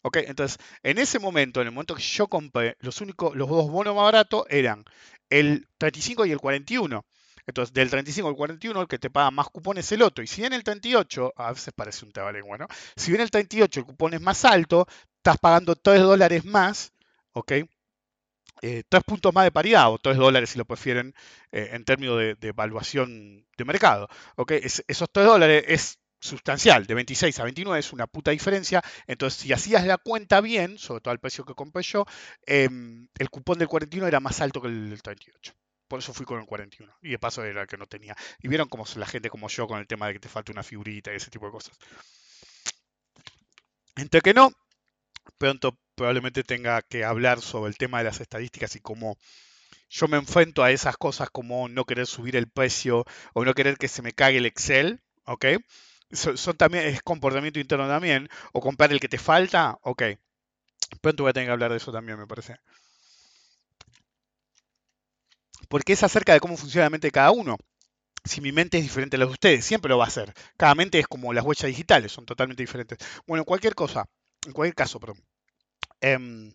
¿Ok? 0.03 0.17
Entonces, 0.27 0.59
en 0.83 0.99
ese 0.99 1.19
momento, 1.19 1.61
en 1.61 1.67
el 1.67 1.73
momento 1.73 1.95
que 1.95 2.03
yo 2.03 2.27
compré, 2.27 2.77
los 2.79 3.01
únicos, 3.01 3.35
los 3.35 3.49
dos 3.49 3.69
bonos 3.69 3.95
más 3.95 4.03
baratos 4.05 4.45
eran 4.49 4.85
el 5.29 5.67
35 5.79 6.25
y 6.27 6.31
el 6.31 6.39
41. 6.39 7.03
Entonces, 7.47 7.73
del 7.73 7.89
35 7.89 8.27
al 8.27 8.35
41, 8.35 8.81
el 8.81 8.87
que 8.87 8.99
te 8.99 9.09
paga 9.09 9.31
más 9.31 9.47
cupón 9.47 9.77
es 9.77 9.91
el 9.93 10.01
otro. 10.03 10.23
Y 10.23 10.27
si 10.27 10.41
bien 10.41 10.53
el 10.53 10.63
38, 10.63 11.33
a 11.35 11.53
veces 11.53 11.73
parece 11.73 12.05
un 12.05 12.11
tabalengua, 12.11 12.57
¿no? 12.57 12.67
Si 12.95 13.11
bien 13.11 13.21
el 13.21 13.31
38 13.31 13.79
el 13.79 13.85
cupón 13.85 14.13
es 14.13 14.21
más 14.21 14.43
alto, 14.45 14.85
estás 15.17 15.37
pagando 15.37 15.75
3 15.75 16.01
dólares 16.01 16.45
más, 16.45 16.93
¿ok? 17.31 17.53
Eh, 18.61 18.83
3 18.89 19.03
puntos 19.03 19.33
más 19.33 19.45
de 19.45 19.51
paridad, 19.51 19.91
o 19.91 19.97
3 19.97 20.17
dólares 20.17 20.49
si 20.49 20.57
lo 20.57 20.65
prefieren, 20.65 21.13
eh, 21.51 21.69
en 21.71 21.85
términos 21.85 22.17
de, 22.17 22.35
evaluación 22.41 23.45
de 23.57 23.65
mercado. 23.65 24.09
¿ok? 24.35 24.51
Es, 24.51 24.83
esos 24.87 25.09
3 25.11 25.25
dólares 25.25 25.63
es 25.67 25.99
sustancial, 26.19 26.85
de 26.85 26.95
26 26.95 27.39
a 27.39 27.43
29 27.43 27.79
es 27.79 27.93
una 27.93 28.07
puta 28.07 28.31
diferencia. 28.31 28.81
Entonces, 29.05 29.39
si 29.39 29.53
hacías 29.53 29.85
la 29.85 29.97
cuenta 29.97 30.41
bien, 30.41 30.77
sobre 30.77 31.01
todo 31.01 31.11
al 31.11 31.19
precio 31.19 31.45
que 31.45 31.53
compré 31.53 31.83
yo, 31.83 32.05
eh, 32.45 32.67
el 33.17 33.29
cupón 33.29 33.59
del 33.59 33.67
41 33.67 34.07
era 34.07 34.19
más 34.19 34.41
alto 34.41 34.61
que 34.61 34.67
el 34.67 34.89
del 34.89 35.01
38. 35.01 35.53
Por 35.87 35.99
eso 35.99 36.13
fui 36.13 36.25
con 36.25 36.39
el 36.39 36.45
41. 36.45 36.93
Y 37.01 37.11
de 37.11 37.19
paso 37.19 37.43
era 37.43 37.61
el 37.61 37.67
que 37.67 37.77
no 37.77 37.87
tenía. 37.87 38.15
Y 38.41 38.47
vieron 38.47 38.67
cómo 38.67 38.85
la 38.95 39.05
gente 39.05 39.29
como 39.29 39.47
yo 39.47 39.67
con 39.67 39.79
el 39.79 39.87
tema 39.87 40.07
de 40.07 40.13
que 40.13 40.19
te 40.19 40.29
falta 40.29 40.51
una 40.51 40.63
figurita 40.63 41.13
y 41.13 41.15
ese 41.15 41.31
tipo 41.31 41.45
de 41.45 41.51
cosas. 41.51 41.77
Entre 43.95 44.21
que 44.21 44.33
no, 44.33 44.51
pronto 45.37 45.77
probablemente 45.95 46.43
tenga 46.43 46.81
que 46.83 47.03
hablar 47.03 47.41
sobre 47.41 47.69
el 47.69 47.77
tema 47.77 47.99
de 47.99 48.05
las 48.05 48.21
estadísticas 48.21 48.75
y 48.75 48.79
cómo 48.79 49.17
yo 49.89 50.07
me 50.07 50.17
enfrento 50.17 50.63
a 50.63 50.71
esas 50.71 50.97
cosas 50.97 51.29
como 51.29 51.69
no 51.69 51.85
querer 51.85 52.05
subir 52.07 52.35
el 52.35 52.49
precio 52.49 53.05
o 53.33 53.45
no 53.45 53.53
querer 53.53 53.77
que 53.77 53.87
se 53.87 54.01
me 54.01 54.13
cague 54.13 54.37
el 54.37 54.45
Excel, 54.45 55.01
¿ok? 55.25 55.45
Son, 56.11 56.37
son 56.37 56.57
también, 56.57 56.85
es 56.85 57.01
comportamiento 57.01 57.59
interno 57.59 57.87
también, 57.87 58.29
o 58.53 58.61
comprar 58.61 58.91
el 58.91 58.99
que 58.99 59.09
te 59.09 59.17
falta, 59.17 59.77
ok. 59.81 60.03
Pronto 61.01 61.23
voy 61.23 61.31
a 61.31 61.33
tener 61.33 61.47
que 61.47 61.53
hablar 61.53 61.71
de 61.71 61.77
eso 61.77 61.91
también, 61.91 62.19
me 62.19 62.27
parece 62.27 62.57
porque 65.67 65.93
es 65.93 66.03
acerca 66.03 66.33
de 66.33 66.39
cómo 66.39 66.57
funciona 66.57 66.85
la 66.85 66.89
mente 66.89 67.07
de 67.07 67.11
cada 67.11 67.31
uno. 67.31 67.57
Si 68.23 68.41
mi 68.41 68.51
mente 68.51 68.77
es 68.77 68.83
diferente 68.83 69.15
a 69.15 69.19
la 69.19 69.25
de 69.25 69.31
ustedes, 69.31 69.65
siempre 69.65 69.89
lo 69.89 69.97
va 69.97 70.05
a 70.05 70.09
ser. 70.09 70.33
Cada 70.57 70.75
mente 70.75 70.99
es 70.99 71.07
como 71.07 71.33
las 71.33 71.45
huellas 71.45 71.67
digitales, 71.67 72.11
son 72.11 72.25
totalmente 72.25 72.63
diferentes. 72.63 72.97
Bueno, 73.25 73.45
cualquier 73.45 73.75
cosa, 73.75 74.05
en 74.45 74.53
cualquier 74.53 74.75
caso, 74.75 74.99
perdón. 74.99 75.23
Eh, 76.01 76.51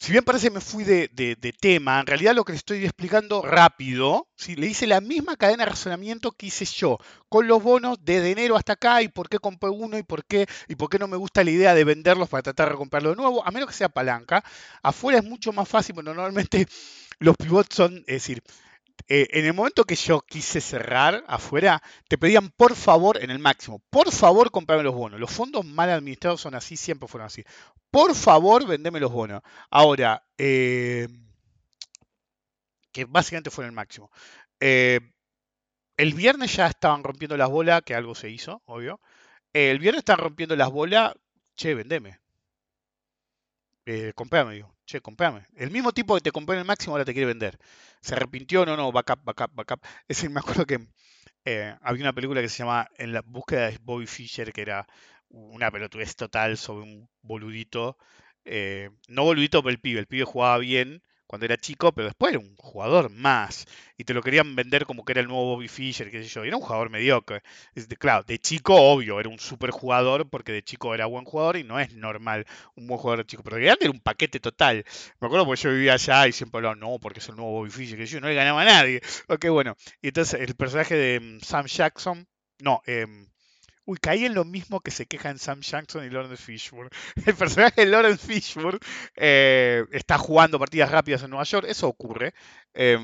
si 0.00 0.12
bien 0.12 0.24
parece 0.24 0.46
que 0.46 0.54
me 0.54 0.60
fui 0.60 0.84
de, 0.84 1.08
tema, 1.60 1.98
en 1.98 2.06
realidad 2.06 2.32
lo 2.32 2.44
que 2.44 2.52
les 2.52 2.60
estoy 2.60 2.84
explicando 2.84 3.42
rápido, 3.42 4.28
¿sí? 4.36 4.54
le 4.54 4.68
hice 4.68 4.86
la 4.86 5.00
misma 5.00 5.36
cadena 5.36 5.64
de 5.64 5.70
razonamiento 5.70 6.30
que 6.30 6.46
hice 6.46 6.64
yo, 6.66 6.98
con 7.28 7.48
los 7.48 7.60
bonos 7.60 7.98
desde 8.02 8.30
enero 8.30 8.56
hasta 8.56 8.74
acá, 8.74 9.02
y 9.02 9.08
por 9.08 9.28
qué 9.28 9.40
compré 9.40 9.70
uno, 9.70 9.98
y 9.98 10.04
por 10.04 10.24
qué, 10.24 10.46
y 10.68 10.76
por 10.76 10.88
qué 10.88 11.00
no 11.00 11.08
me 11.08 11.16
gusta 11.16 11.42
la 11.42 11.50
idea 11.50 11.74
de 11.74 11.82
venderlos 11.82 12.28
para 12.28 12.44
tratar 12.44 12.70
de 12.70 12.76
comprarlo 12.76 13.10
de 13.10 13.16
nuevo, 13.16 13.44
a 13.44 13.50
menos 13.50 13.68
que 13.68 13.74
sea 13.74 13.88
palanca. 13.88 14.44
Afuera 14.84 15.18
es 15.18 15.24
mucho 15.24 15.52
más 15.52 15.68
fácil, 15.68 15.96
porque 15.96 16.10
normalmente 16.10 16.68
los 17.18 17.36
pivots 17.36 17.74
son, 17.74 17.98
es 18.06 18.06
decir, 18.06 18.42
eh, 19.08 19.28
en 19.32 19.46
el 19.46 19.54
momento 19.54 19.84
que 19.84 19.94
yo 19.94 20.20
quise 20.20 20.60
cerrar 20.60 21.24
afuera, 21.28 21.82
te 22.08 22.18
pedían 22.18 22.50
por 22.50 22.74
favor, 22.74 23.22
en 23.22 23.30
el 23.30 23.38
máximo, 23.38 23.80
por 23.90 24.12
favor 24.12 24.50
comprame 24.50 24.82
los 24.82 24.94
bonos. 24.94 25.20
Los 25.20 25.30
fondos 25.30 25.64
mal 25.64 25.90
administrados 25.90 26.40
son 26.40 26.54
así, 26.54 26.76
siempre 26.76 27.08
fueron 27.08 27.26
así. 27.26 27.44
Por 27.90 28.14
favor, 28.14 28.66
vendeme 28.66 29.00
los 29.00 29.12
bonos. 29.12 29.42
Ahora, 29.70 30.22
eh, 30.36 31.08
que 32.92 33.04
básicamente 33.06 33.50
fue 33.50 33.64
en 33.64 33.70
el 33.70 33.74
máximo. 33.74 34.10
Eh, 34.60 35.00
el 35.96 36.14
viernes 36.14 36.54
ya 36.56 36.66
estaban 36.68 37.02
rompiendo 37.04 37.36
las 37.36 37.50
bolas, 37.50 37.82
que 37.82 37.94
algo 37.94 38.14
se 38.14 38.30
hizo, 38.30 38.62
obvio. 38.66 39.00
el 39.52 39.78
viernes 39.78 40.00
estaban 40.00 40.24
rompiendo 40.24 40.56
las 40.56 40.70
bolas, 40.70 41.14
che, 41.56 41.74
vendeme. 41.74 42.20
Eh, 43.86 44.12
comprame, 44.14 44.54
digo, 44.54 44.72
che, 44.88 45.00
comprame. 45.00 45.46
El 45.56 45.70
mismo 45.70 45.92
tipo 45.92 46.14
que 46.14 46.22
te 46.22 46.32
compró 46.32 46.54
en 46.54 46.60
el 46.60 46.66
máximo 46.66 46.94
ahora 46.94 47.04
te 47.04 47.12
quiere 47.12 47.26
vender. 47.26 47.58
Se 48.00 48.14
arrepintió, 48.14 48.64
no, 48.66 48.76
no, 48.76 48.90
backup, 48.92 49.22
backup, 49.24 49.54
backup. 49.54 49.84
Es 50.08 50.16
decir, 50.16 50.30
me 50.30 50.40
acuerdo 50.40 50.66
que 50.66 50.88
eh, 51.44 51.76
había 51.82 52.02
una 52.04 52.12
película 52.14 52.40
que 52.40 52.48
se 52.48 52.58
llama 52.58 52.88
En 52.96 53.12
la 53.12 53.22
búsqueda 53.22 53.70
de 53.70 53.78
Bobby 53.82 54.06
Fischer, 54.06 54.52
que 54.52 54.62
era 54.62 54.86
una 55.28 55.70
pelotudez 55.70 56.16
total 56.16 56.56
sobre 56.56 56.84
un 56.84 57.08
boludito. 57.22 57.98
Eh, 58.44 58.90
no 59.08 59.24
boludito, 59.24 59.62
pero 59.62 59.72
el 59.72 59.80
pibe. 59.80 60.00
El 60.00 60.06
pibe 60.06 60.24
jugaba 60.24 60.58
bien, 60.58 61.02
cuando 61.28 61.44
era 61.44 61.58
chico, 61.58 61.92
pero 61.92 62.08
después 62.08 62.30
era 62.32 62.40
un 62.40 62.56
jugador 62.56 63.10
más. 63.10 63.66
Y 63.98 64.04
te 64.04 64.14
lo 64.14 64.22
querían 64.22 64.56
vender 64.56 64.86
como 64.86 65.04
que 65.04 65.12
era 65.12 65.20
el 65.20 65.28
nuevo 65.28 65.54
Bobby 65.54 65.68
Fischer, 65.68 66.10
qué 66.10 66.22
sé 66.22 66.28
yo. 66.28 66.44
Y 66.44 66.48
era 66.48 66.56
un 66.56 66.62
jugador 66.62 66.88
mediocre. 66.90 67.42
Claro, 67.98 68.24
de 68.24 68.38
chico, 68.38 68.74
obvio, 68.74 69.20
era 69.20 69.28
un 69.28 69.38
super 69.38 69.70
jugador 69.70 70.28
porque 70.30 70.52
de 70.52 70.62
chico 70.62 70.94
era 70.94 71.04
buen 71.06 71.24
jugador 71.26 71.58
y 71.58 71.64
no 71.64 71.78
es 71.78 71.92
normal 71.94 72.46
un 72.76 72.86
buen 72.86 72.98
jugador 72.98 73.24
de 73.24 73.26
chico. 73.26 73.42
Pero 73.42 73.56
de 73.56 73.62
grande 73.62 73.84
era 73.84 73.92
un 73.92 74.00
paquete 74.00 74.40
total. 74.40 74.84
Me 75.20 75.26
acuerdo 75.26 75.44
porque 75.44 75.62
yo 75.62 75.70
vivía 75.70 75.94
allá 75.94 76.26
y 76.26 76.32
siempre 76.32 76.58
hablaba, 76.58 76.76
no, 76.76 76.98
porque 76.98 77.20
es 77.20 77.28
el 77.28 77.36
nuevo 77.36 77.52
Bobby 77.52 77.70
Fischer, 77.70 77.98
que 77.98 78.06
yo 78.06 78.20
no 78.20 78.28
le 78.28 78.34
ganaba 78.34 78.62
a 78.62 78.64
nadie. 78.64 79.02
Ok, 79.28 79.48
bueno. 79.50 79.76
Y 80.00 80.08
entonces 80.08 80.40
el 80.40 80.54
personaje 80.56 80.94
de 80.96 81.20
mm, 81.20 81.40
Sam 81.40 81.66
Jackson, 81.66 82.26
no, 82.60 82.80
eh, 82.86 83.06
Uy, 83.88 83.96
caí 83.96 84.26
en 84.26 84.34
lo 84.34 84.44
mismo 84.44 84.80
que 84.80 84.90
se 84.90 85.06
quejan 85.06 85.38
Sam 85.38 85.62
Jackson 85.62 86.04
y 86.04 86.10
Lawrence 86.10 86.36
Fishburne. 86.36 86.90
El 87.26 87.34
personaje 87.34 87.80
de 87.80 87.86
Lawrence 87.86 88.26
Fishburne 88.26 88.80
eh, 89.16 89.86
está 89.92 90.18
jugando 90.18 90.58
partidas 90.58 90.90
rápidas 90.90 91.22
en 91.22 91.30
Nueva 91.30 91.44
York, 91.44 91.64
eso 91.66 91.88
ocurre. 91.88 92.34
Eh, 92.74 92.98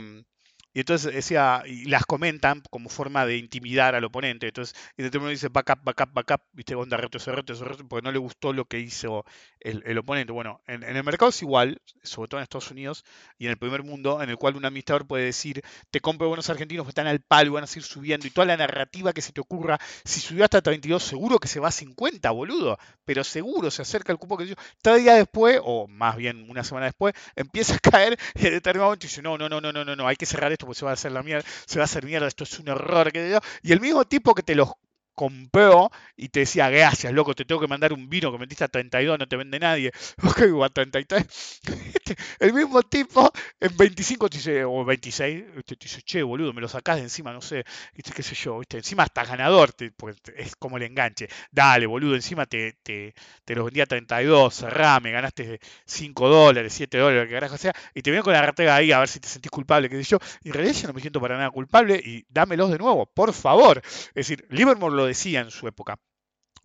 y 0.75 0.81
entonces 0.81 1.15
decía, 1.15 1.63
y 1.65 1.85
las 1.85 2.05
comentan 2.05 2.61
como 2.69 2.89
forma 2.89 3.25
de 3.27 3.37
intimidar 3.37 3.95
al 3.95 4.03
oponente. 4.03 4.49
Entonces, 4.49 4.75
y 4.97 5.05
de 5.05 5.19
uno 5.19 5.29
dice 5.29 5.49
backup, 5.49 5.85
backup, 5.85 6.13
backup, 6.13 6.41
viste, 6.53 6.75
onda 6.75 6.97
reto, 6.97 7.19
reto, 7.19 7.55
reto, 7.65 7.89
porque 7.89 8.05
no 8.05 8.11
le 8.11 8.19
gustó 8.19 8.53
lo 8.53 8.65
que 8.65 8.81
hizo 8.81 9.25
el, 9.61 9.85
el 9.87 9.97
oponente. 9.99 10.33
Bueno, 10.33 10.61
en, 10.67 10.83
en, 10.83 10.97
el 10.97 11.05
mercado 11.05 11.29
es 11.29 11.41
igual, 11.43 11.81
sobre 12.03 12.29
todo 12.29 12.41
en 12.41 12.43
Estados 12.43 12.73
Unidos 12.73 13.05
y 13.39 13.45
en 13.45 13.53
el 13.53 13.57
primer 13.57 13.85
mundo, 13.85 14.21
en 14.21 14.31
el 14.31 14.37
cual 14.37 14.57
un 14.57 14.65
administrador 14.65 15.07
puede 15.07 15.27
decir, 15.27 15.63
te 15.93 16.01
compro 16.01 16.27
buenos 16.27 16.51
argentinos 16.51 16.85
que 16.87 16.91
están 16.91 17.07
al 17.07 17.21
palo, 17.21 17.53
van 17.53 17.65
a 17.65 17.69
seguir 17.69 17.85
subiendo, 17.85 18.27
y 18.27 18.31
toda 18.31 18.47
la 18.47 18.57
narrativa 18.57 19.13
que 19.13 19.23
se 19.23 19.33
te 19.33 19.41
ocurra, 19.41 19.79
si 20.05 20.19
subió 20.19 20.43
hasta 20.43 20.61
32, 20.61 21.01
seguro 21.01 21.39
que 21.39 21.47
se 21.47 21.61
va 21.61 21.69
a 21.69 21.73
50, 21.73 22.29
boludo, 22.33 22.79
pero 23.05 23.23
seguro 23.23 23.71
se 23.71 23.83
acerca 23.83 24.11
el 24.11 24.19
cupo 24.19 24.37
que 24.37 24.49
yo. 24.49 24.55
Tres 24.83 25.05
días 25.05 25.19
después, 25.19 25.61
o 25.63 25.87
más 25.87 26.17
bien 26.17 26.51
una 26.51 26.65
semana 26.65 26.87
después, 26.87 27.15
empieza 27.37 27.77
a 27.77 27.79
caer 27.79 28.19
y 28.35 28.47
en 28.47 28.55
determinado 28.55 28.89
momento 28.89 29.07
dice, 29.07 29.23
no, 29.23 29.39
no, 29.39 29.49
no, 29.49 29.61
no, 29.61 29.73
no, 29.73 29.85
no, 29.85 29.95
no, 29.95 30.09
hay 30.09 30.17
que 30.17 30.27
cerrar 30.27 30.51
esto 30.51 30.64
porque 30.65 30.79
se 30.79 30.85
va 30.85 30.93
a 30.93 30.95
hacer 30.95 31.13
la 31.13 31.23
mierda, 31.23 31.47
se 31.67 31.79
va 31.79 31.85
a 31.85 31.87
hacer 31.87 32.05
mierda, 32.05 32.27
esto 32.27 32.45
es 32.45 32.59
un 32.59 32.69
error. 32.69 33.13
Que 33.13 33.39
y 33.63 33.73
el 33.73 33.81
mismo 33.81 34.05
tipo 34.05 34.35
que 34.35 34.43
te 34.43 34.55
los 34.55 34.71
compró 35.15 35.91
y 36.17 36.29
te 36.29 36.41
decía, 36.41 36.71
gracias, 36.71 37.13
loco, 37.13 37.35
te 37.35 37.45
tengo 37.45 37.61
que 37.61 37.69
mandar 37.69 37.93
un 37.93 38.09
vino 38.09 38.33
que 38.33 38.39
metiste 38.39 38.65
a 38.65 38.69
32, 38.69 39.19
no 39.19 39.27
te 39.29 39.37
vende 39.37 39.59
nadie. 39.59 39.93
Ok, 40.25 40.43
a 40.65 40.69
33. 40.69 41.61
Este, 41.95 42.17
el 42.41 42.53
mismo 42.53 42.83
tipo 42.83 43.31
en 43.61 43.77
25 43.77 44.29
te 44.29 44.37
dice, 44.39 44.65
o 44.65 44.85
26, 44.85 45.45
te 45.65 45.77
dice, 45.81 46.03
che, 46.03 46.23
boludo, 46.23 46.53
me 46.53 46.61
lo 46.61 46.69
sacás 46.69 46.97
de 46.97 47.03
encima, 47.03 47.33
no 47.33 47.41
sé, 47.41 47.65
¿viste? 47.95 48.13
qué 48.13 48.23
sé 48.23 48.35
yo, 48.35 48.61
encima 48.71 49.05
estás 49.05 49.29
ganador, 49.29 49.73
te, 49.73 49.93
es 50.37 50.57
como 50.57 50.77
el 50.77 50.83
enganche. 50.85 51.29
Dale, 51.51 51.87
boludo, 51.87 52.15
encima 52.15 52.47
te, 52.47 52.73
te, 52.83 53.15
te 53.45 53.55
los 53.55 53.65
vendí 53.65 53.81
a 53.81 53.87
32, 53.87 54.55
cerrame, 54.55 55.11
ganaste 55.13 55.61
5 55.87 56.29
dólares, 56.29 56.73
7 56.75 56.99
dólares, 56.99 57.29
que 57.29 57.35
carajo 57.35 57.57
sea, 57.57 57.73
y 57.95 58.03
te 58.03 58.11
viene 58.11 58.23
con 58.23 58.33
la 58.33 58.43
ratega 58.43 58.77
ahí 58.77 58.93
a 58.93 58.99
ver 58.99 59.09
si 59.09 59.21
te 59.21 59.29
sentís 59.29 59.51
culpable, 59.51 59.89
qué 59.89 59.97
sé 59.97 60.05
yo. 60.05 60.19
Y 60.43 60.49
en 60.49 60.55
realidad 60.55 60.75
yo 60.77 60.89
no 60.89 60.95
me 60.95 61.01
siento 61.01 61.21
para 61.21 61.37
nada 61.37 61.51
culpable 61.51 62.01
y 62.05 62.25
dámelos 62.29 62.71
de 62.71 62.79
nuevo, 62.79 63.07
por 63.07 63.33
favor. 63.33 63.81
Es 63.85 64.15
decir, 64.15 64.47
Livermore 64.51 64.95
lo 64.95 65.04
decía 65.07 65.41
en 65.41 65.51
su 65.51 65.69
época. 65.69 65.99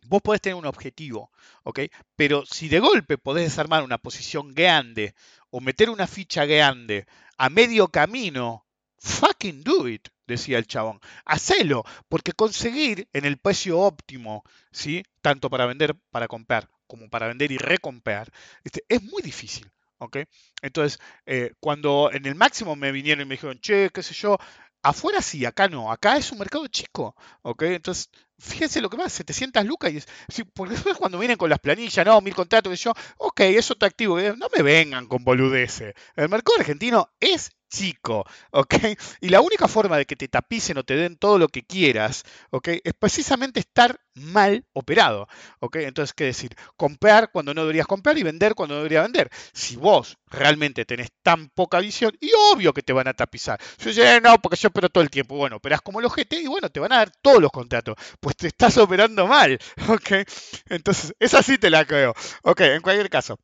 Vos 0.05 0.21
podés 0.21 0.41
tener 0.41 0.55
un 0.55 0.65
objetivo, 0.65 1.31
¿ok? 1.63 1.81
Pero 2.15 2.45
si 2.45 2.69
de 2.69 2.79
golpe 2.79 3.17
podés 3.17 3.43
desarmar 3.45 3.83
una 3.83 3.97
posición 3.97 4.53
grande 4.53 5.13
o 5.49 5.59
meter 5.59 5.89
una 5.89 6.07
ficha 6.07 6.45
grande 6.45 7.05
a 7.37 7.49
medio 7.49 7.89
camino, 7.89 8.65
fucking 8.97 9.63
do 9.63 9.87
it, 9.87 10.07
decía 10.25 10.57
el 10.57 10.67
chabón. 10.67 10.99
Hacelo, 11.25 11.83
porque 12.07 12.31
conseguir 12.33 13.07
en 13.13 13.25
el 13.25 13.37
precio 13.37 13.79
óptimo, 13.79 14.43
¿sí? 14.71 15.03
Tanto 15.21 15.49
para 15.49 15.65
vender, 15.65 15.95
para 16.11 16.27
comprar, 16.27 16.69
como 16.87 17.09
para 17.09 17.27
vender 17.27 17.51
y 17.51 17.57
recomprar, 17.57 18.31
este, 18.63 18.83
es 18.87 19.03
muy 19.03 19.21
difícil. 19.21 19.69
¿ok? 19.99 20.17
Entonces, 20.61 20.99
eh, 21.25 21.53
cuando 21.59 22.09
en 22.11 22.25
el 22.25 22.35
máximo 22.35 22.75
me 22.75 22.91
vinieron 22.91 23.23
y 23.23 23.25
me 23.25 23.35
dijeron, 23.35 23.59
che, 23.59 23.89
qué 23.91 24.01
sé 24.01 24.13
yo, 24.13 24.37
Afuera 24.81 25.21
sí, 25.21 25.45
acá 25.45 25.67
no. 25.67 25.91
Acá 25.91 26.17
es 26.17 26.31
un 26.31 26.39
mercado 26.39 26.67
chico. 26.67 27.15
¿ok? 27.41 27.63
Entonces, 27.63 28.09
fíjense 28.39 28.81
lo 28.81 28.89
que 28.89 28.97
más, 28.97 29.13
700 29.13 29.65
lucas. 29.65 29.91
Y, 29.91 30.43
porque 30.43 30.73
después 30.73 30.97
cuando 30.97 31.19
vienen 31.19 31.37
con 31.37 31.49
las 31.49 31.59
planillas, 31.59 32.05
no, 32.05 32.21
mil 32.21 32.35
contratos, 32.35 32.73
y 32.73 32.77
yo, 32.77 32.93
ok, 33.17 33.41
eso 33.41 33.75
te 33.75 33.85
activo. 33.85 34.19
No 34.19 34.47
me 34.55 34.63
vengan 34.63 35.07
con 35.07 35.23
boludeces. 35.23 35.93
El 36.15 36.29
mercado 36.29 36.59
argentino 36.59 37.11
es 37.19 37.51
chico, 37.69 38.25
¿ok? 38.51 38.73
Y 39.21 39.29
la 39.29 39.41
única 39.41 39.67
forma 39.67 39.97
de 39.97 40.05
que 40.05 40.15
te 40.15 40.27
tapicen 40.27 40.77
o 40.77 40.83
te 40.83 40.95
den 40.95 41.17
todo 41.17 41.37
lo 41.37 41.47
que 41.47 41.63
quieras, 41.63 42.23
¿ok? 42.51 42.69
Es 42.83 42.93
precisamente 42.99 43.59
estar 43.59 43.99
mal 44.15 44.65
operado, 44.73 45.27
¿ok? 45.59 45.77
Entonces, 45.77 46.13
¿qué 46.13 46.25
decir? 46.25 46.55
Comprar 46.75 47.31
cuando 47.31 47.53
no 47.53 47.61
deberías 47.61 47.87
comprar 47.87 48.17
y 48.17 48.23
vender 48.23 48.55
cuando 48.55 48.75
no 48.75 48.79
deberías 48.79 49.03
vender. 49.03 49.29
Si 49.53 49.75
vos 49.75 50.17
realmente 50.27 50.85
tenés 50.85 51.09
tan 51.23 51.49
poca 51.49 51.79
visión, 51.79 52.15
y 52.19 52.31
obvio 52.53 52.73
que 52.73 52.81
te 52.83 52.93
van 52.93 53.07
a 53.07 53.13
tapizar. 53.13 53.59
Yo 53.79 53.89
dice, 53.89 54.21
no, 54.21 54.37
porque 54.39 54.57
yo 54.57 54.69
opero 54.69 54.89
todo 54.89 55.03
el 55.03 55.09
tiempo. 55.09 55.35
Bueno, 55.35 55.57
operás 55.57 55.81
como 55.81 56.01
los 56.01 56.13
GT 56.13 56.41
y 56.41 56.47
bueno, 56.47 56.69
te 56.69 56.79
van 56.79 56.91
a 56.93 56.97
dar 56.97 57.11
todos 57.21 57.41
los 57.41 57.51
contratos. 57.51 57.95
Pues 58.19 58.35
te 58.35 58.47
estás 58.47 58.77
operando 58.77 59.27
mal, 59.27 59.57
¿ok? 59.89 60.27
Entonces, 60.69 61.13
esa 61.19 61.41
sí 61.43 61.57
te 61.57 61.69
la 61.69 61.85
creo. 61.85 62.13
Ok, 62.43 62.61
en 62.61 62.81
cualquier 62.81 63.09
caso. 63.09 63.39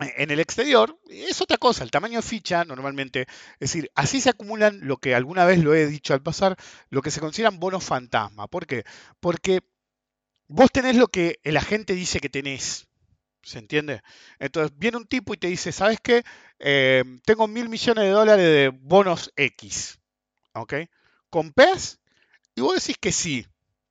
En 0.00 0.30
el 0.30 0.40
exterior 0.40 0.98
es 1.08 1.42
otra 1.42 1.58
cosa, 1.58 1.84
el 1.84 1.90
tamaño 1.90 2.20
de 2.20 2.26
ficha 2.26 2.64
normalmente, 2.64 3.26
es 3.54 3.72
decir, 3.72 3.90
así 3.94 4.20
se 4.20 4.30
acumulan 4.30 4.80
lo 4.82 4.96
que 4.96 5.14
alguna 5.14 5.44
vez 5.44 5.58
lo 5.58 5.74
he 5.74 5.86
dicho 5.86 6.14
al 6.14 6.22
pasar, 6.22 6.56
lo 6.88 7.02
que 7.02 7.10
se 7.10 7.20
consideran 7.20 7.60
bonos 7.60 7.84
fantasma. 7.84 8.46
¿Por 8.46 8.66
qué? 8.66 8.84
Porque 9.20 9.60
vos 10.48 10.70
tenés 10.72 10.96
lo 10.96 11.08
que 11.08 11.38
el 11.42 11.56
agente 11.58 11.94
dice 11.94 12.20
que 12.20 12.30
tenés. 12.30 12.88
¿Se 13.42 13.58
entiende? 13.58 14.02
Entonces 14.38 14.72
viene 14.78 14.96
un 14.96 15.06
tipo 15.06 15.34
y 15.34 15.38
te 15.38 15.48
dice, 15.48 15.72
¿sabes 15.72 15.98
qué? 16.02 16.24
Eh, 16.58 17.04
tengo 17.24 17.46
mil 17.46 17.68
millones 17.68 18.04
de 18.04 18.10
dólares 18.10 18.44
de 18.44 18.68
bonos 18.68 19.32
X. 19.36 19.98
¿Ok? 20.54 20.74
¿Comprás? 21.30 22.00
Y 22.54 22.62
vos 22.62 22.74
decís 22.74 22.96
que 22.98 23.12
sí, 23.12 23.46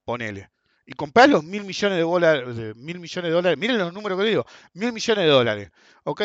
ponele. 0.06 0.50
Y 0.90 0.94
comprás 0.94 1.30
los 1.30 1.44
mil 1.44 1.66
millones 1.66 1.98
de 2.00 2.02
dólares, 2.02 2.76
mil 2.76 3.00
millones 3.00 3.30
de 3.30 3.36
dólares, 3.36 3.60
miren 3.60 3.78
los 3.78 3.94
números 3.94 4.18
que 4.18 4.24
le 4.24 4.30
digo, 4.32 4.48
mil 4.74 4.92
millones 4.92 5.24
de 5.24 5.30
dólares. 5.30 5.72
¿Ok? 6.04 6.22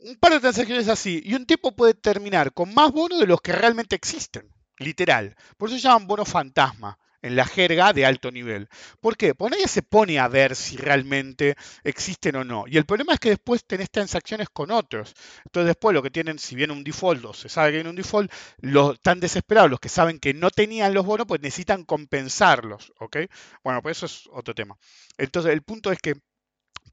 Un 0.00 0.16
par 0.16 0.32
de 0.32 0.40
transacciones 0.40 0.86
así. 0.88 1.22
Y 1.24 1.34
un 1.34 1.46
tipo 1.46 1.72
puede 1.72 1.94
terminar 1.94 2.52
con 2.52 2.74
más 2.74 2.92
bonos 2.92 3.18
de 3.18 3.26
los 3.26 3.40
que 3.40 3.52
realmente 3.52 3.96
existen. 3.96 4.52
Literal. 4.76 5.34
Por 5.56 5.70
eso 5.70 5.78
se 5.78 5.84
llaman 5.84 6.06
bonos 6.06 6.28
fantasma 6.28 6.98
en 7.26 7.36
la 7.36 7.44
jerga 7.44 7.92
de 7.92 8.06
alto 8.06 8.30
nivel. 8.30 8.68
¿Por 9.00 9.16
qué? 9.16 9.34
Porque 9.34 9.56
nadie 9.56 9.68
se 9.68 9.82
pone 9.82 10.18
a 10.18 10.28
ver 10.28 10.54
si 10.54 10.76
realmente 10.76 11.56
existen 11.82 12.36
o 12.36 12.44
no. 12.44 12.64
Y 12.68 12.76
el 12.76 12.86
problema 12.86 13.14
es 13.14 13.20
que 13.20 13.30
después 13.30 13.64
tenés 13.64 13.90
transacciones 13.90 14.48
con 14.48 14.70
otros. 14.70 15.14
Entonces 15.44 15.66
después 15.66 15.94
lo 15.94 16.02
que 16.02 16.10
tienen, 16.10 16.38
si 16.38 16.54
viene 16.54 16.72
un 16.72 16.84
default 16.84 17.24
o 17.24 17.34
se 17.34 17.48
sabe 17.48 17.70
que 17.70 17.76
viene 17.78 17.90
un 17.90 17.96
default, 17.96 18.32
los 18.58 18.94
están 18.94 19.20
desesperados, 19.20 19.70
los 19.70 19.80
que 19.80 19.88
saben 19.88 20.18
que 20.20 20.34
no 20.34 20.50
tenían 20.50 20.94
los 20.94 21.04
bonos, 21.04 21.26
pues 21.26 21.40
necesitan 21.40 21.84
compensarlos. 21.84 22.92
¿Ok? 23.00 23.16
Bueno, 23.64 23.82
pues 23.82 23.98
eso 23.98 24.06
es 24.06 24.28
otro 24.32 24.54
tema. 24.54 24.76
Entonces 25.18 25.52
el 25.52 25.62
punto 25.62 25.90
es 25.90 25.98
que 25.98 26.14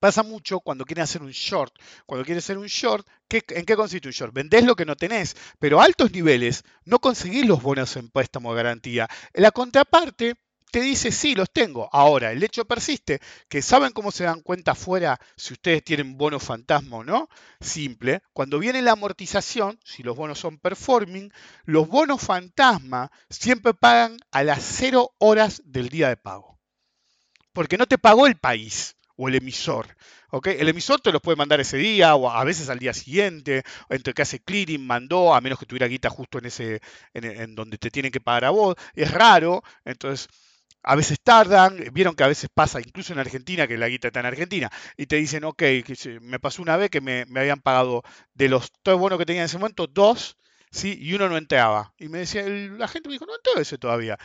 Pasa 0.04 0.22
mucho 0.22 0.60
cuando 0.60 0.84
quieren 0.84 1.04
hacer 1.04 1.22
un 1.22 1.32
short. 1.32 1.74
Cuando 2.06 2.26
quieres 2.26 2.44
hacer 2.44 2.58
un 2.58 2.68
short, 2.68 3.08
¿qué- 3.30 3.42
¿en 3.52 3.64
qué 3.64 3.74
consiste 3.78 4.10
un 4.10 4.14
short? 4.14 4.34
Vendés 4.34 4.66
lo 4.66 4.76
que 4.76 4.84
no 4.84 4.98
tenés, 4.98 5.34
pero 5.60 5.80
a 5.80 5.86
altos 5.86 6.12
niveles 6.12 6.66
no 6.84 7.00
conseguís 7.00 7.46
los 7.48 7.62
bonos 7.64 7.96
en 7.96 8.10
préstamo 8.10 8.52
de 8.52 8.58
garantía. 8.58 9.08
La 9.34 9.52
contraparte 9.52 10.36
te 10.72 10.82
dice, 10.82 11.10
sí, 11.10 11.36
los 11.36 11.50
tengo. 11.52 11.88
Ahora, 11.94 12.34
el 12.34 12.44
hecho 12.44 12.66
persiste, 12.66 13.22
que 13.48 13.62
saben 13.62 13.94
cómo 13.94 14.12
se 14.12 14.26
dan 14.26 14.42
cuenta 14.42 14.72
afuera 14.74 15.18
si 15.38 15.54
ustedes 15.54 15.82
tienen 15.86 16.18
bonos 16.18 16.44
fantasma 16.44 16.98
o 16.98 17.06
no. 17.06 17.30
Simple, 17.62 18.24
cuando 18.34 18.60
viene 18.60 18.82
la 18.82 18.92
amortización, 18.92 19.80
si 19.86 20.04
los 20.04 20.18
bonos 20.18 20.38
son 20.38 20.58
performing, 20.58 21.32
los 21.64 21.88
bonos 21.88 22.22
fantasma 22.22 23.10
siempre 23.30 23.74
pagan 23.74 24.18
a 24.32 24.44
las 24.44 24.62
cero 24.64 25.14
horas 25.18 25.62
del 25.64 25.88
día 25.88 26.10
de 26.10 26.18
pago. 26.18 26.60
Porque 27.54 27.78
no 27.78 27.86
te 27.86 27.98
pagó 27.98 28.28
el 28.28 28.36
país 28.36 28.98
o 29.24 29.28
el 29.30 29.36
emisor. 29.36 29.88
¿ok? 30.32 30.48
El 30.48 30.70
emisor 30.70 31.00
te 31.02 31.12
los 31.12 31.22
puede 31.22 31.36
mandar 31.36 31.60
ese 31.62 31.78
día 31.78 32.16
o 32.16 32.30
a 32.30 32.44
veces 32.44 32.70
al 32.70 32.80
día 32.80 32.94
siguiente, 32.94 33.64
entre 33.90 34.14
que 34.14 34.22
hace 34.22 34.40
clearing, 34.40 34.86
mandó, 34.86 35.34
a 35.34 35.42
menos 35.42 35.60
que 35.60 35.66
tuviera 35.66 35.88
guita 35.88 36.10
justo 36.10 36.38
en 36.40 36.46
ese, 36.46 36.82
en, 37.14 37.26
en 37.26 37.56
donde 37.56 37.78
te 37.78 37.92
tienen 37.92 38.12
que 38.12 38.22
pagar 38.22 38.46
a 38.46 38.50
vos. 38.52 38.76
Es 38.96 39.12
raro, 39.12 39.64
entonces 39.86 40.28
a 40.84 40.96
veces 40.96 41.20
tardan, 41.24 41.78
vieron 41.94 42.14
que 42.16 42.24
a 42.24 42.28
veces 42.28 42.50
pasa, 42.54 42.80
incluso 42.82 43.14
en 43.14 43.20
Argentina, 43.20 43.68
que 43.68 43.78
la 43.78 43.88
guita 43.88 44.08
está 44.10 44.20
en 44.20 44.26
Argentina, 44.26 44.70
y 44.98 45.06
te 45.06 45.16
dicen, 45.16 45.46
ok, 45.46 45.64
me 46.22 46.40
pasó 46.40 46.62
una 46.62 46.76
vez 46.78 46.90
que 46.90 47.00
me, 47.02 47.26
me 47.28 47.40
habían 47.40 47.62
pagado 47.62 48.04
de 48.34 48.50
los 48.50 48.72
tres 48.82 48.98
bonos 48.98 49.18
que 49.18 49.26
tenía 49.26 49.42
en 49.44 49.46
ese 49.46 49.58
momento, 49.58 49.88
dos, 49.88 50.38
¿sí? 50.72 50.98
y 51.00 51.14
uno 51.14 51.30
no 51.30 51.38
entraba. 51.38 51.94
Y 51.98 52.10
me 52.10 52.20
decía, 52.20 52.42
el- 52.42 52.78
la 52.78 52.88
gente 52.90 53.08
me 53.10 53.14
dijo, 53.14 53.26
no 53.26 53.36
entró 53.36 53.62
ese 53.62 53.78
todavía. 53.78 54.18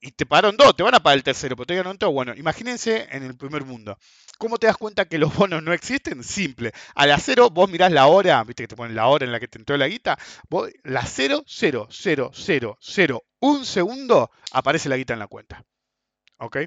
Y 0.00 0.12
te 0.12 0.26
pagaron 0.26 0.56
dos, 0.56 0.76
te 0.76 0.82
van 0.82 0.94
a 0.94 1.02
pagar 1.02 1.18
el 1.18 1.24
tercero, 1.24 1.56
pero 1.56 1.66
todavía 1.66 1.84
no 1.84 1.90
entró. 1.90 2.10
Bueno, 2.10 2.34
imagínense 2.34 3.08
en 3.10 3.22
el 3.22 3.36
primer 3.36 3.64
mundo. 3.64 3.98
¿Cómo 4.38 4.58
te 4.58 4.66
das 4.66 4.76
cuenta 4.76 5.06
que 5.06 5.18
los 5.18 5.34
bonos 5.34 5.62
no 5.62 5.72
existen? 5.72 6.22
Simple. 6.22 6.72
A 6.94 7.06
las 7.06 7.22
cero 7.24 7.50
vos 7.50 7.70
mirás 7.70 7.92
la 7.92 8.06
hora, 8.06 8.42
viste 8.44 8.64
que 8.64 8.68
te 8.68 8.76
ponen 8.76 8.94
la 8.94 9.06
hora 9.06 9.24
en 9.24 9.32
la 9.32 9.40
que 9.40 9.48
te 9.48 9.58
entró 9.58 9.76
la 9.76 9.88
guita, 9.88 10.18
vos, 10.48 10.70
la 10.84 11.04
0, 11.04 11.44
0, 11.46 11.88
0, 11.90 12.30
0, 12.34 12.78
0, 12.80 13.24
un 13.40 13.64
segundo, 13.64 14.30
aparece 14.52 14.88
la 14.88 14.96
guita 14.96 15.14
en 15.14 15.18
la 15.20 15.26
cuenta. 15.26 15.64
¿Ok? 16.38 16.58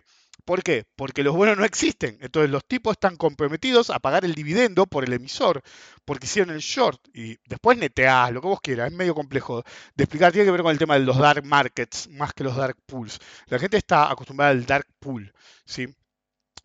¿Por 0.45 0.63
qué? 0.63 0.85
Porque 0.95 1.23
los 1.23 1.35
bonos 1.35 1.57
no 1.57 1.65
existen. 1.65 2.17
Entonces 2.21 2.49
los 2.49 2.65
tipos 2.65 2.93
están 2.93 3.15
comprometidos 3.17 3.89
a 3.89 3.99
pagar 3.99 4.25
el 4.25 4.33
dividendo 4.35 4.85
por 4.85 5.03
el 5.03 5.13
emisor, 5.13 5.61
porque 6.05 6.25
hicieron 6.25 6.53
el 6.53 6.61
short. 6.61 6.99
Y 7.13 7.37
después 7.47 7.77
neteás, 7.77 8.31
lo 8.31 8.41
que 8.41 8.47
vos 8.47 8.61
quieras. 8.61 8.91
Es 8.91 8.97
medio 8.97 9.15
complejo 9.15 9.63
de 9.95 10.03
explicar. 10.03 10.31
Tiene 10.31 10.45
que 10.45 10.51
ver 10.51 10.61
con 10.61 10.71
el 10.71 10.79
tema 10.79 10.95
de 10.95 11.01
los 11.01 11.17
dark 11.17 11.45
markets 11.45 12.09
más 12.09 12.33
que 12.33 12.43
los 12.43 12.55
dark 12.55 12.77
pools. 12.85 13.19
La 13.47 13.59
gente 13.59 13.77
está 13.77 14.11
acostumbrada 14.11 14.51
al 14.51 14.65
dark 14.65 14.87
pool. 14.99 15.33
¿sí? 15.65 15.87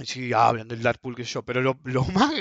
Sí, 0.03 0.33
hablan 0.33 0.67
del 0.67 0.83
dark 0.83 0.99
pool 1.01 1.15
que 1.15 1.23
yo, 1.25 1.43
pero 1.45 1.63
lo, 1.63 1.79
lo 1.85 2.05
más 2.07 2.33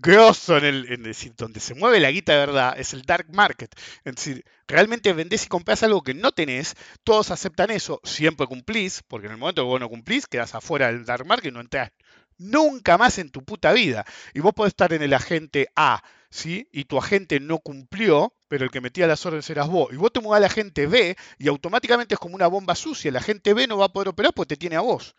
grosso 0.00 0.56
en 0.56 0.64
el, 0.64 0.92
en 0.92 1.02
decir, 1.02 1.34
donde 1.36 1.58
se 1.60 1.74
mueve 1.74 1.98
la 2.00 2.10
guita 2.12 2.32
de 2.32 2.38
verdad 2.38 2.78
es 2.78 2.92
el 2.94 3.02
dark 3.02 3.26
market. 3.32 3.74
Es 4.04 4.14
decir, 4.14 4.44
realmente 4.68 5.12
vendés 5.12 5.44
y 5.46 5.48
compras 5.48 5.82
algo 5.82 6.02
que 6.02 6.14
no 6.14 6.30
tenés, 6.32 6.74
todos 7.02 7.30
aceptan 7.32 7.70
eso, 7.70 8.00
siempre 8.04 8.46
cumplís, 8.46 9.02
porque 9.08 9.26
en 9.26 9.32
el 9.32 9.38
momento 9.38 9.62
que 9.62 9.66
vos 9.66 9.80
no 9.80 9.88
cumplís, 9.88 10.26
quedás 10.26 10.54
afuera 10.54 10.86
del 10.86 11.04
dark 11.04 11.26
market 11.26 11.50
y 11.50 11.54
no 11.54 11.60
entras 11.60 11.90
nunca 12.38 12.98
más 12.98 13.18
en 13.18 13.30
tu 13.30 13.42
puta 13.44 13.72
vida. 13.72 14.04
Y 14.34 14.40
vos 14.40 14.52
podés 14.54 14.70
estar 14.72 14.92
en 14.92 15.02
el 15.02 15.12
agente 15.14 15.68
A, 15.74 16.02
¿sí? 16.30 16.68
Y 16.72 16.84
tu 16.84 16.98
agente 16.98 17.40
no 17.40 17.58
cumplió, 17.58 18.34
pero 18.48 18.64
el 18.64 18.70
que 18.70 18.80
metía 18.80 19.06
las 19.06 19.24
órdenes 19.26 19.48
eras 19.50 19.68
vos. 19.68 19.88
Y 19.92 19.96
vos 19.96 20.12
te 20.12 20.20
mudás 20.20 20.38
al 20.38 20.44
agente 20.44 20.86
B 20.86 21.16
y 21.38 21.48
automáticamente 21.48 22.14
es 22.14 22.20
como 22.20 22.34
una 22.36 22.46
bomba 22.46 22.74
sucia. 22.74 23.08
El 23.08 23.16
agente 23.16 23.54
B 23.54 23.66
no 23.66 23.78
va 23.78 23.86
a 23.86 23.92
poder 23.92 24.08
operar 24.08 24.32
porque 24.34 24.54
te 24.54 24.60
tiene 24.60 24.76
a 24.76 24.80
vos. 24.80 25.14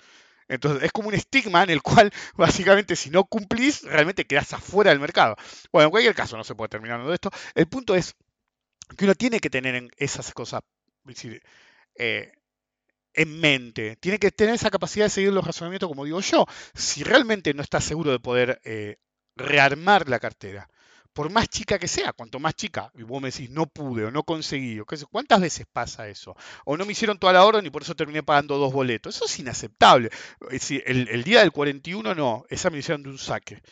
Entonces 0.47 0.83
es 0.83 0.91
como 0.91 1.09
un 1.09 1.13
estigma 1.13 1.63
en 1.63 1.69
el 1.69 1.81
cual 1.81 2.11
básicamente 2.35 2.95
si 2.95 3.09
no 3.09 3.25
cumplís 3.25 3.83
realmente 3.83 4.25
quedás 4.25 4.53
afuera 4.53 4.91
del 4.91 4.99
mercado. 4.99 5.35
Bueno, 5.71 5.87
en 5.87 5.91
cualquier 5.91 6.15
caso 6.15 6.37
no 6.37 6.43
se 6.43 6.55
puede 6.55 6.69
terminar 6.69 7.05
de 7.05 7.13
esto. 7.13 7.31
El 7.55 7.67
punto 7.67 7.95
es 7.95 8.15
que 8.97 9.05
uno 9.05 9.15
tiene 9.15 9.39
que 9.39 9.49
tener 9.49 9.75
en 9.75 9.91
esas 9.97 10.33
cosas 10.33 10.61
eh, 11.95 12.31
en 13.13 13.39
mente. 13.39 13.95
Tiene 13.97 14.19
que 14.19 14.31
tener 14.31 14.55
esa 14.55 14.69
capacidad 14.69 15.05
de 15.05 15.09
seguir 15.09 15.33
los 15.33 15.45
razonamientos 15.45 15.89
como 15.89 16.05
digo 16.05 16.21
yo. 16.21 16.45
Si 16.73 17.03
realmente 17.03 17.53
no 17.53 17.63
estás 17.63 17.83
seguro 17.83 18.11
de 18.11 18.19
poder 18.19 18.61
eh, 18.63 18.97
rearmar 19.35 20.07
la 20.09 20.19
cartera, 20.19 20.69
por 21.17 21.31
más 21.31 21.49
chica 21.49 21.79
que 21.79 21.87
sea, 21.87 22.13
cuanto 22.13 22.39
más 22.39 22.53
chica, 22.53 22.91
y 22.93 23.01
vos 23.01 23.19
me 23.19 23.31
decís, 23.31 23.49
no 23.49 23.65
pude 23.65 24.05
o 24.05 24.11
no 24.11 24.21
conseguí, 24.21 24.79
o 24.79 24.85
qué 24.85 24.97
sé, 24.97 25.07
¿cuántas 25.07 25.41
veces 25.41 25.65
pasa 25.65 26.07
eso? 26.07 26.35
O 26.63 26.77
no 26.77 26.85
me 26.85 26.91
hicieron 26.91 27.17
toda 27.17 27.33
la 27.33 27.43
orden 27.43 27.65
y 27.65 27.71
por 27.71 27.81
eso 27.81 27.95
terminé 27.95 28.21
pagando 28.21 28.59
dos 28.59 28.71
boletos. 28.71 29.15
Eso 29.15 29.25
es 29.25 29.39
inaceptable. 29.39 30.11
Es 30.41 30.49
decir, 30.49 30.83
el, 30.85 31.07
el 31.09 31.23
día 31.23 31.39
del 31.39 31.51
41 31.51 32.13
no, 32.13 32.45
esa 32.49 32.69
me 32.69 32.77
hicieron 32.77 33.01
de 33.01 33.09
un 33.09 33.17
saque. 33.17 33.63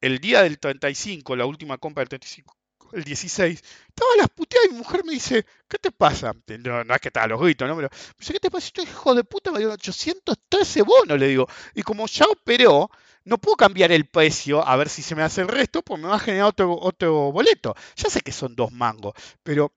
El 0.00 0.18
día 0.18 0.42
del 0.42 0.58
35, 0.58 1.36
la 1.36 1.44
última 1.44 1.76
compra 1.76 2.00
del 2.00 2.08
35, 2.08 2.56
el 2.92 3.04
16, 3.04 3.62
estaba 3.88 4.10
las 4.18 4.28
puteadas 4.28 4.68
y 4.68 4.72
mi 4.72 4.78
mujer 4.78 5.04
me 5.04 5.12
dice, 5.12 5.44
¿qué 5.68 5.78
te 5.78 5.90
pasa? 5.90 6.32
No, 6.60 6.84
no 6.84 6.94
es 6.94 7.00
que 7.00 7.08
estaba 7.08 7.26
los 7.26 7.40
gritos, 7.40 7.68
¿no? 7.68 7.76
Pero 7.76 7.88
me 7.90 8.14
dice, 8.18 8.32
¿qué 8.32 8.40
te 8.40 8.50
pasa? 8.50 8.66
Este 8.66 8.82
hijo 8.82 9.14
de 9.14 9.24
puta 9.24 9.50
me 9.50 9.58
dio 9.58 9.72
813 9.72 10.82
bonos, 10.82 11.18
le 11.18 11.28
digo. 11.28 11.46
Y 11.74 11.82
como 11.82 12.06
ya 12.06 12.26
operó, 12.26 12.90
no 13.24 13.38
puedo 13.38 13.56
cambiar 13.56 13.92
el 13.92 14.06
precio 14.06 14.66
a 14.66 14.76
ver 14.76 14.88
si 14.88 15.02
se 15.02 15.14
me 15.14 15.22
hace 15.22 15.40
el 15.40 15.48
resto, 15.48 15.82
pues 15.82 16.00
me 16.00 16.08
va 16.08 16.16
a 16.16 16.18
generar 16.18 16.46
otro, 16.46 16.78
otro 16.78 17.32
boleto. 17.32 17.74
Ya 17.96 18.10
sé 18.10 18.20
que 18.20 18.32
son 18.32 18.54
dos 18.54 18.72
mangos, 18.72 19.14
pero 19.42 19.72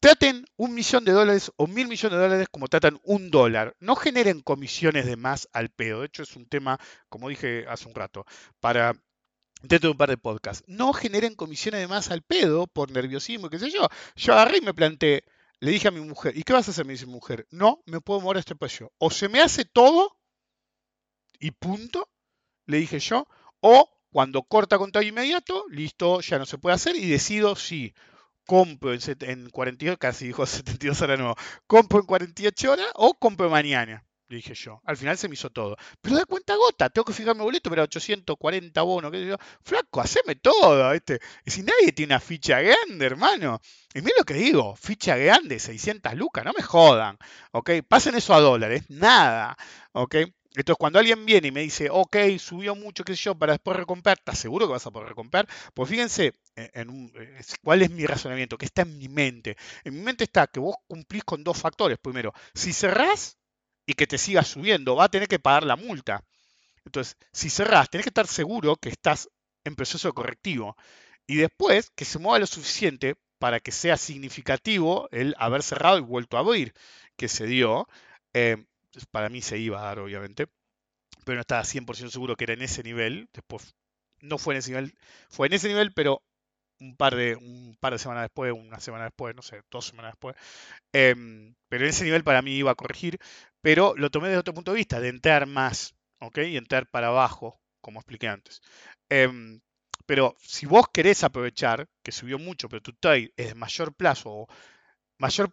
traten 0.00 0.46
un 0.56 0.74
millón 0.74 1.04
de 1.04 1.12
dólares 1.12 1.52
o 1.56 1.66
mil 1.66 1.88
millones 1.88 2.16
de 2.16 2.24
dólares 2.24 2.48
como 2.50 2.68
tratan 2.68 3.00
un 3.04 3.30
dólar. 3.30 3.76
No 3.80 3.96
generen 3.96 4.40
comisiones 4.40 5.06
de 5.06 5.16
más 5.16 5.48
al 5.52 5.70
pedo. 5.70 6.00
De 6.00 6.06
hecho, 6.06 6.22
es 6.22 6.36
un 6.36 6.46
tema, 6.46 6.78
como 7.08 7.28
dije 7.28 7.66
hace 7.68 7.88
un 7.88 7.94
rato, 7.94 8.24
para 8.60 8.94
dentro 9.68 9.88
de 9.88 9.92
un 9.92 9.98
par 9.98 10.10
de 10.10 10.16
podcasts. 10.16 10.64
No 10.66 10.92
generen 10.92 11.34
comisiones 11.34 11.80
de 11.80 11.88
más 11.88 12.10
al 12.10 12.22
pedo 12.22 12.66
por 12.66 12.90
nerviosismo, 12.90 13.50
qué 13.50 13.58
sé 13.58 13.70
yo. 13.70 13.88
Yo 14.16 14.32
agarré 14.32 14.58
y 14.58 14.60
me 14.62 14.74
planteé, 14.74 15.24
le 15.60 15.70
dije 15.70 15.88
a 15.88 15.90
mi 15.90 16.00
mujer, 16.00 16.36
¿y 16.36 16.42
qué 16.42 16.52
vas 16.52 16.68
a 16.68 16.70
hacer? 16.70 16.86
Me 16.86 16.92
dice 16.92 17.06
mi 17.06 17.12
mujer, 17.12 17.46
no 17.50 17.82
me 17.86 18.00
puedo 18.00 18.20
mover 18.20 18.38
este 18.38 18.56
precio. 18.56 18.92
O 18.98 19.10
se 19.10 19.28
me 19.28 19.40
hace 19.40 19.64
todo 19.64 20.16
y 21.38 21.50
punto, 21.50 22.08
le 22.66 22.78
dije 22.78 22.98
yo, 22.98 23.26
o 23.60 23.90
cuando 24.10 24.42
corta 24.44 24.78
contagio 24.78 25.10
inmediato, 25.10 25.64
listo, 25.68 26.20
ya 26.20 26.38
no 26.38 26.46
se 26.46 26.58
puede 26.58 26.74
hacer 26.74 26.96
y 26.96 27.08
decido 27.08 27.56
si 27.56 27.94
compro 28.46 28.94
en, 28.94 29.00
en 29.20 29.50
48, 29.50 29.98
casi 29.98 30.28
dijo 30.28 30.46
72 30.46 31.02
horas 31.02 31.18
no, 31.18 31.34
compro 31.66 32.00
en 32.00 32.06
48 32.06 32.72
horas 32.72 32.86
o 32.94 33.14
compro 33.18 33.50
mañana. 33.50 34.05
Dije 34.28 34.54
yo. 34.54 34.80
Al 34.84 34.96
final 34.96 35.16
se 35.16 35.28
me 35.28 35.34
hizo 35.34 35.50
todo. 35.50 35.76
Pero 36.00 36.16
da 36.16 36.24
cuenta 36.24 36.56
gota, 36.56 36.90
tengo 36.90 37.04
que 37.04 37.12
fijarme 37.12 37.42
boleto, 37.42 37.70
pero 37.70 37.82
840 37.82 38.82
bonos, 38.82 39.10
qué 39.12 39.18
sé 39.18 39.26
yo. 39.26 39.36
Flaco, 39.62 40.00
haceme 40.00 40.34
todo, 40.36 40.90
¿viste? 40.92 41.20
Y 41.44 41.50
si 41.50 41.62
nadie 41.62 41.92
tiene 41.92 42.14
una 42.14 42.20
ficha 42.20 42.60
grande, 42.60 43.06
hermano. 43.06 43.60
Y 43.94 44.00
mira 44.00 44.16
lo 44.18 44.24
que 44.24 44.34
digo, 44.34 44.76
ficha 44.76 45.16
grande, 45.16 45.58
600 45.58 46.14
lucas, 46.14 46.44
no 46.44 46.52
me 46.56 46.62
jodan, 46.62 47.18
¿ok? 47.52 47.70
Pasen 47.88 48.14
eso 48.16 48.34
a 48.34 48.40
dólares, 48.40 48.84
nada, 48.88 49.56
¿ok? 49.92 50.16
Entonces, 50.56 50.78
cuando 50.78 50.98
alguien 50.98 51.26
viene 51.26 51.48
y 51.48 51.52
me 51.52 51.60
dice, 51.60 51.88
ok, 51.90 52.16
subió 52.38 52.74
mucho, 52.74 53.04
qué 53.04 53.14
sé 53.14 53.24
yo, 53.24 53.34
para 53.34 53.52
después 53.52 53.76
recomprar, 53.76 54.16
¿estás 54.18 54.38
seguro 54.38 54.66
que 54.66 54.72
vas 54.72 54.86
a 54.86 54.90
poder 54.90 55.10
recomprar? 55.10 55.46
Pues 55.74 55.90
fíjense 55.90 56.32
en, 56.56 57.12
cuál 57.62 57.82
es 57.82 57.90
mi 57.90 58.06
razonamiento, 58.06 58.56
que 58.56 58.64
está 58.64 58.82
en 58.82 58.96
mi 58.96 59.08
mente. 59.08 59.56
En 59.84 59.94
mi 59.94 60.00
mente 60.00 60.24
está 60.24 60.46
que 60.46 60.58
vos 60.58 60.76
cumplís 60.86 61.24
con 61.24 61.44
dos 61.44 61.58
factores. 61.58 61.98
Primero, 61.98 62.32
si 62.54 62.72
cerrás 62.72 63.36
y 63.86 63.94
que 63.94 64.06
te 64.06 64.18
siga 64.18 64.42
subiendo, 64.42 64.96
va 64.96 65.04
a 65.04 65.08
tener 65.08 65.28
que 65.28 65.38
pagar 65.38 65.64
la 65.64 65.76
multa. 65.76 66.24
Entonces, 66.84 67.16
si 67.32 67.50
cerrás, 67.50 67.88
tenés 67.90 68.04
que 68.04 68.10
estar 68.10 68.26
seguro 68.26 68.76
que 68.76 68.88
estás 68.88 69.28
en 69.64 69.76
proceso 69.76 70.12
correctivo. 70.12 70.76
Y 71.26 71.36
después, 71.36 71.90
que 71.94 72.04
se 72.04 72.18
mueva 72.18 72.40
lo 72.40 72.46
suficiente 72.46 73.16
para 73.38 73.60
que 73.60 73.72
sea 73.72 73.96
significativo 73.96 75.08
el 75.12 75.34
haber 75.38 75.62
cerrado 75.62 75.98
y 75.98 76.02
vuelto 76.02 76.36
a 76.36 76.40
abrir, 76.40 76.72
que 77.16 77.28
se 77.28 77.46
dio. 77.46 77.88
Eh, 78.34 78.64
para 79.10 79.28
mí 79.28 79.42
se 79.42 79.58
iba 79.58 79.80
a 79.80 79.84
dar, 79.84 79.98
obviamente, 79.98 80.46
pero 81.24 81.36
no 81.36 81.40
estaba 81.42 81.64
100% 81.64 82.10
seguro 82.10 82.36
que 82.36 82.44
era 82.44 82.54
en 82.54 82.62
ese 82.62 82.82
nivel. 82.82 83.28
Después, 83.32 83.74
no 84.20 84.38
fue 84.38 84.54
en 84.54 84.58
ese 84.58 84.70
nivel, 84.70 84.94
fue 85.28 85.48
en 85.48 85.54
ese 85.54 85.68
nivel, 85.68 85.92
pero 85.92 86.22
un 86.80 86.96
par 86.96 87.16
de, 87.16 87.36
un 87.36 87.76
par 87.80 87.92
de 87.92 87.98
semanas 87.98 88.24
después, 88.24 88.52
una 88.52 88.80
semana 88.80 89.04
después, 89.04 89.34
no 89.34 89.42
sé, 89.42 89.62
dos 89.70 89.86
semanas 89.86 90.12
después. 90.12 90.36
Em, 90.92 91.54
pero 91.68 91.84
en 91.84 91.90
ese 91.90 92.04
nivel 92.04 92.24
para 92.24 92.42
mí 92.42 92.52
iba 92.52 92.70
a 92.70 92.74
corregir, 92.74 93.18
pero 93.66 93.94
lo 93.96 94.12
tomé 94.12 94.28
desde 94.28 94.38
otro 94.38 94.54
punto 94.54 94.70
de 94.70 94.76
vista, 94.76 95.00
de 95.00 95.08
entrar 95.08 95.44
más, 95.44 95.96
¿ok? 96.20 96.38
Y 96.38 96.56
entrar 96.56 96.88
para 96.88 97.08
abajo, 97.08 97.60
como 97.80 97.98
expliqué 97.98 98.28
antes. 98.28 98.62
Em, 99.08 99.60
pero 100.06 100.36
si 100.40 100.66
vos 100.66 100.86
querés 100.92 101.24
aprovechar, 101.24 101.88
que 102.04 102.12
subió 102.12 102.38
mucho, 102.38 102.68
pero 102.68 102.80
tu 102.80 102.92
trade 102.92 103.32
es 103.36 103.48
de 103.48 103.54
mayor 103.56 103.92
plazo 103.92 104.30
o 104.30 104.46
mayor 105.18 105.52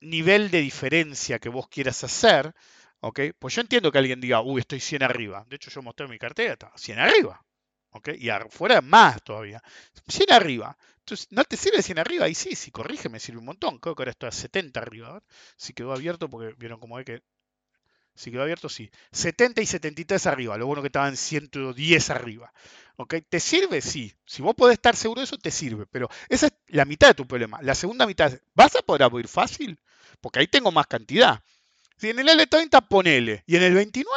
nivel 0.00 0.50
de 0.50 0.60
diferencia 0.60 1.38
que 1.38 1.48
vos 1.48 1.68
quieras 1.68 2.04
hacer, 2.04 2.54
¿ok? 3.00 3.20
Pues 3.38 3.54
yo 3.54 3.62
entiendo 3.62 3.90
que 3.90 3.96
alguien 3.96 4.20
diga, 4.20 4.42
uy, 4.42 4.60
estoy 4.60 4.80
100 4.80 5.04
arriba. 5.04 5.46
De 5.48 5.56
hecho, 5.56 5.70
yo 5.70 5.80
mostré 5.80 6.06
mi 6.06 6.18
cartera, 6.18 6.52
está 6.52 6.70
100 6.76 6.98
arriba, 6.98 7.42
¿ok? 7.92 8.10
Y 8.18 8.28
afuera 8.28 8.82
más 8.82 9.22
todavía. 9.22 9.62
100 10.06 10.32
arriba. 10.32 10.76
Entonces, 10.98 11.28
¿no 11.30 11.44
te 11.44 11.56
sirve 11.56 11.80
100 11.80 11.98
arriba? 11.98 12.28
Y 12.28 12.34
sí, 12.34 12.54
si 12.54 12.70
corrige 12.70 13.08
me 13.08 13.20
sirve 13.20 13.38
un 13.38 13.46
montón. 13.46 13.78
Creo 13.78 13.94
que 13.94 14.02
ahora 14.02 14.10
estoy 14.10 14.28
a 14.28 14.32
70 14.32 14.80
arriba. 14.80 15.22
Si 15.56 15.72
quedó 15.72 15.94
abierto, 15.94 16.28
porque 16.28 16.54
vieron 16.58 16.78
cómo 16.78 16.98
es 16.98 17.06
que... 17.06 17.22
Si 18.18 18.32
quedó 18.32 18.42
abierto, 18.42 18.68
sí. 18.68 18.90
70 19.12 19.62
y 19.62 19.66
73 19.66 20.26
arriba. 20.26 20.58
Lo 20.58 20.66
bueno 20.66 20.82
que 20.82 20.88
estaban 20.88 21.16
110 21.16 22.10
arriba. 22.10 22.52
¿Ok? 22.96 23.14
¿Te 23.28 23.38
sirve? 23.38 23.80
Sí. 23.80 24.12
Si 24.26 24.42
vos 24.42 24.56
podés 24.56 24.74
estar 24.74 24.96
seguro 24.96 25.20
de 25.20 25.26
eso, 25.26 25.38
te 25.38 25.52
sirve. 25.52 25.86
Pero 25.86 26.08
esa 26.28 26.46
es 26.48 26.52
la 26.66 26.84
mitad 26.84 27.08
de 27.08 27.14
tu 27.14 27.28
problema. 27.28 27.62
La 27.62 27.76
segunda 27.76 28.06
mitad 28.06 28.32
¿vas 28.54 28.74
a 28.74 28.82
poder 28.82 29.04
abrir 29.04 29.28
fácil? 29.28 29.78
Porque 30.20 30.40
ahí 30.40 30.48
tengo 30.48 30.72
más 30.72 30.88
cantidad. 30.88 31.40
Si 31.96 32.10
en 32.10 32.18
el 32.18 32.28
L30 32.28 32.88
ponele. 32.88 33.44
¿Y 33.46 33.54
en 33.54 33.62
el 33.62 33.74
29? 33.74 34.12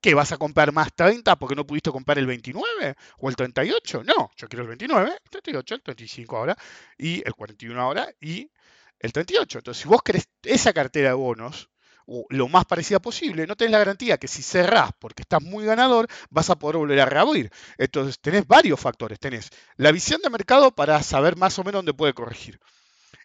¿Qué? 0.00 0.14
¿Vas 0.14 0.32
a 0.32 0.38
comprar 0.38 0.72
más 0.72 0.94
30 0.94 1.36
porque 1.36 1.54
no 1.54 1.66
pudiste 1.66 1.90
comprar 1.90 2.18
el 2.18 2.26
29? 2.26 2.94
¿O 3.18 3.28
el 3.28 3.36
38? 3.36 4.02
No, 4.04 4.30
yo 4.34 4.48
quiero 4.48 4.62
el 4.62 4.68
29, 4.68 5.10
el 5.10 5.30
38, 5.30 5.74
el 5.74 5.82
35 5.82 6.36
ahora, 6.36 6.56
y 6.96 7.16
el 7.26 7.34
41 7.34 7.78
ahora, 7.80 8.08
y 8.18 8.50
el 8.98 9.12
38. 9.12 9.58
Entonces, 9.58 9.82
si 9.82 9.88
vos 9.88 10.02
querés 10.02 10.28
esa 10.44 10.72
cartera 10.72 11.08
de 11.08 11.14
bonos, 11.14 11.68
o 12.10 12.24
lo 12.30 12.48
más 12.48 12.64
parecida 12.64 12.98
posible, 13.00 13.46
no 13.46 13.54
tenés 13.54 13.72
la 13.72 13.78
garantía 13.78 14.16
que 14.16 14.28
si 14.28 14.42
cerrás 14.42 14.92
porque 14.98 15.22
estás 15.22 15.42
muy 15.42 15.66
ganador, 15.66 16.08
vas 16.30 16.48
a 16.48 16.58
poder 16.58 16.78
volver 16.78 17.00
a 17.00 17.04
reabrir. 17.04 17.50
Entonces, 17.76 18.18
tenés 18.18 18.46
varios 18.46 18.80
factores. 18.80 19.20
Tenés 19.20 19.50
la 19.76 19.92
visión 19.92 20.22
de 20.22 20.30
mercado 20.30 20.74
para 20.74 21.02
saber 21.02 21.36
más 21.36 21.58
o 21.58 21.64
menos 21.64 21.80
dónde 21.80 21.92
puede 21.92 22.14
corregir. 22.14 22.58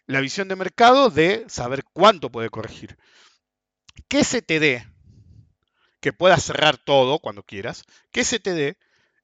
La 0.06 0.20
visión 0.20 0.48
de 0.48 0.56
mercado 0.56 1.08
de 1.08 1.46
saber 1.48 1.82
cuánto 1.94 2.30
puede 2.30 2.50
corregir. 2.50 2.98
Que 4.06 4.22
se 4.22 4.42
te 4.42 4.60
dé 4.60 4.86
que 6.00 6.12
puedas 6.12 6.44
cerrar 6.44 6.76
todo 6.76 7.18
cuando 7.18 7.42
quieras, 7.42 7.84
que 8.12 8.24
se 8.24 8.38
te 8.38 8.52
dé 8.52 8.76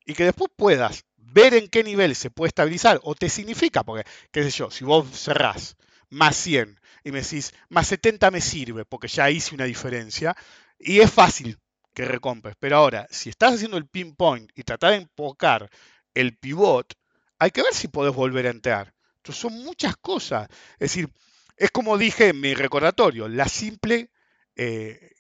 y 0.07 0.15
que 0.15 0.25
después 0.25 0.51
puedas 0.57 1.05
ver 1.19 1.53
en 1.53 1.69
qué 1.69 1.85
nivel 1.85 2.17
se 2.17 2.31
puede 2.31 2.49
estabilizar 2.49 2.99
o 3.03 3.15
te 3.15 3.29
significa, 3.29 3.85
porque, 3.85 4.09
qué 4.33 4.43
sé 4.43 4.51
yo, 4.51 4.71
si 4.71 4.85
vos 4.85 5.07
cerrás 5.11 5.77
más 6.09 6.37
100 6.37 6.81
y 7.05 7.13
me 7.13 7.23
decís, 7.23 7.53
más 7.69 7.89
70 7.89 8.31
me 8.31 8.41
sirve 8.41 8.85
porque 8.85 9.09
ya 9.09 9.31
hice 9.31 9.55
una 9.55 9.65
diferencia 9.65 10.37
y 10.79 11.01
es 11.01 11.11
fácil 11.11 11.59
que 11.95 12.05
recompres. 12.05 12.57
Pero 12.59 12.77
ahora, 12.77 13.07
si 13.11 13.31
estás 13.31 13.55
haciendo 13.55 13.77
el 13.77 13.87
pinpoint 13.89 14.51
y 14.55 14.63
tratar 14.63 14.93
de 14.93 14.99
enfocar 14.99 15.71
el 16.15 16.37
pivot, 16.37 16.95
hay 17.39 17.51
que 17.51 17.63
ver 17.63 17.75
si 17.75 17.89
podés 17.89 18.15
volver 18.15 18.47
a 18.47 18.51
entrar. 18.51 18.95
Entonces 19.17 19.41
son 19.41 19.55
muchas 19.65 19.97
cosas. 19.97 20.49
Es 20.75 20.93
decir, 20.93 21.09
es 21.57 21.71
como 21.71 21.99
dije 21.99 22.29
en 22.29 22.41
mi 22.41 22.55
recordatorio, 22.55 23.29
la 23.29 23.49
simple, 23.49 24.11
eh, 24.57 25.13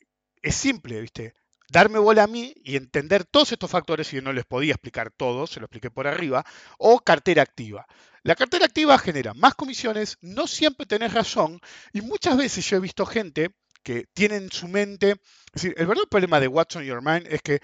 es 0.43 0.55
simple, 0.55 1.01
¿viste? 1.01 1.35
Darme 1.71 1.99
bola 1.99 2.25
a 2.25 2.27
mí 2.27 2.53
y 2.65 2.77
entender 2.77 3.25
todos 3.25 3.53
estos 3.53 3.71
factores, 3.71 4.13
y 4.13 4.17
yo 4.17 4.23
no 4.23 4.33
les 4.33 4.45
podía 4.45 4.73
explicar 4.73 5.13
todos, 5.13 5.51
se 5.51 5.61
lo 5.61 5.67
expliqué 5.67 5.91
por 5.91 6.09
arriba, 6.09 6.45
o 6.79 6.99
cartera 6.99 7.43
activa. 7.43 7.87
La 8.23 8.35
cartera 8.35 8.67
activa 8.67 8.99
genera 8.99 9.35
más 9.35 9.55
comisiones, 9.55 10.19
no 10.21 10.47
siempre 10.47 10.85
tenés 10.85 11.15
razón, 11.15 11.61
y 11.93 12.01
muchas 12.01 12.37
veces 12.37 12.69
yo 12.69 12.77
he 12.77 12.81
visto 12.81 13.07
gente 13.07 13.55
que 13.83 14.07
tiene 14.13 14.37
en 14.37 14.51
su 14.51 14.69
mente, 14.69 15.13
es 15.13 15.63
decir, 15.63 15.75
el 15.77 15.87
verdadero 15.87 16.11
problema 16.11 16.41
de 16.41 16.49
What's 16.49 16.77
on 16.77 16.85
Your 16.85 17.03
Mind 17.03 17.27
es 17.31 17.41
que 17.41 17.61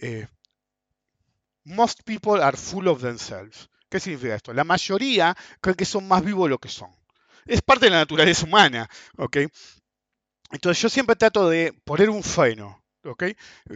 eh, 0.00 0.26
most 1.64 2.02
people 2.04 2.42
are 2.42 2.56
full 2.56 2.86
of 2.86 3.00
themselves. 3.00 3.68
¿Qué 3.88 4.00
significa 4.00 4.34
esto? 4.34 4.52
La 4.52 4.64
mayoría 4.64 5.36
creen 5.60 5.76
que 5.76 5.84
son 5.84 6.06
más 6.06 6.24
vivos 6.24 6.46
de 6.46 6.50
lo 6.50 6.58
que 6.58 6.68
son. 6.68 6.90
Es 7.46 7.62
parte 7.62 7.86
de 7.86 7.90
la 7.90 7.98
naturaleza 7.98 8.44
humana, 8.44 8.88
¿ok? 9.16 9.38
Entonces 10.50 10.82
yo 10.82 10.88
siempre 10.88 11.16
trato 11.16 11.48
de 11.48 11.72
poner 11.84 12.10
un 12.10 12.22
freno, 12.22 12.84
¿ok? 13.06 13.24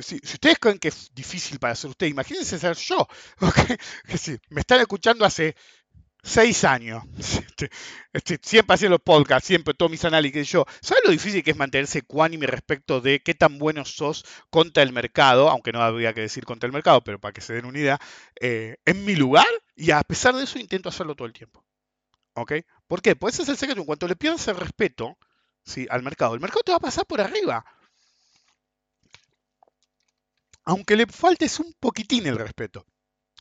Si, 0.00 0.18
si 0.18 0.34
ustedes 0.34 0.58
creen 0.58 0.78
que 0.78 0.88
es 0.88 1.10
difícil 1.14 1.58
para 1.58 1.74
ser 1.74 1.90
ustedes, 1.90 2.12
imagínense 2.12 2.58
ser 2.58 2.76
yo, 2.76 2.98
¿ok? 3.40 3.58
Que 4.06 4.18
si 4.18 4.38
me 4.50 4.60
están 4.60 4.80
escuchando 4.80 5.24
hace 5.24 5.54
seis 6.22 6.64
años, 6.64 7.02
este, 7.18 7.70
este, 8.12 8.38
siempre 8.42 8.74
haciendo 8.74 8.94
los 8.94 9.02
podcasts, 9.02 9.46
siempre 9.46 9.74
todos 9.74 9.90
mis 9.90 10.04
análisis, 10.04 10.48
yo, 10.48 10.66
¿sabes 10.80 11.02
lo 11.04 11.12
difícil 11.12 11.42
que 11.42 11.52
es 11.52 11.56
mantenerse 11.56 12.00
ecuánime 12.00 12.46
respecto 12.46 13.00
de 13.00 13.20
qué 13.20 13.34
tan 13.34 13.58
bueno 13.58 13.84
sos 13.84 14.24
contra 14.50 14.82
el 14.82 14.92
mercado? 14.92 15.48
Aunque 15.50 15.72
no 15.72 15.82
habría 15.82 16.12
que 16.12 16.22
decir 16.22 16.44
contra 16.44 16.66
el 16.66 16.72
mercado, 16.72 17.02
pero 17.02 17.18
para 17.18 17.32
que 17.32 17.40
se 17.40 17.54
den 17.54 17.64
una 17.64 17.78
idea, 17.78 17.98
eh, 18.40 18.76
en 18.84 19.04
mi 19.04 19.16
lugar, 19.16 19.46
y 19.74 19.90
a 19.90 20.02
pesar 20.02 20.34
de 20.34 20.44
eso 20.44 20.58
intento 20.58 20.88
hacerlo 20.88 21.14
todo 21.14 21.26
el 21.26 21.32
tiempo. 21.32 21.64
¿Ok? 22.34 22.52
¿Por 22.86 23.02
qué? 23.02 23.16
Pues 23.16 23.34
ese 23.34 23.42
es 23.42 23.48
el 23.50 23.56
secreto. 23.56 23.80
En 23.80 23.86
cuanto 23.86 24.06
le 24.06 24.16
pierdas 24.16 24.46
el 24.48 24.56
respeto 24.56 25.18
¿sí? 25.64 25.86
al 25.90 26.02
mercado, 26.02 26.34
el 26.34 26.40
mercado 26.40 26.62
te 26.62 26.72
va 26.72 26.76
a 26.76 26.80
pasar 26.80 27.06
por 27.06 27.20
arriba. 27.20 27.64
Aunque 30.70 30.96
le 30.96 31.06
faltes 31.06 31.58
un 31.60 31.72
poquitín 31.78 32.26
el 32.26 32.38
respeto. 32.38 32.86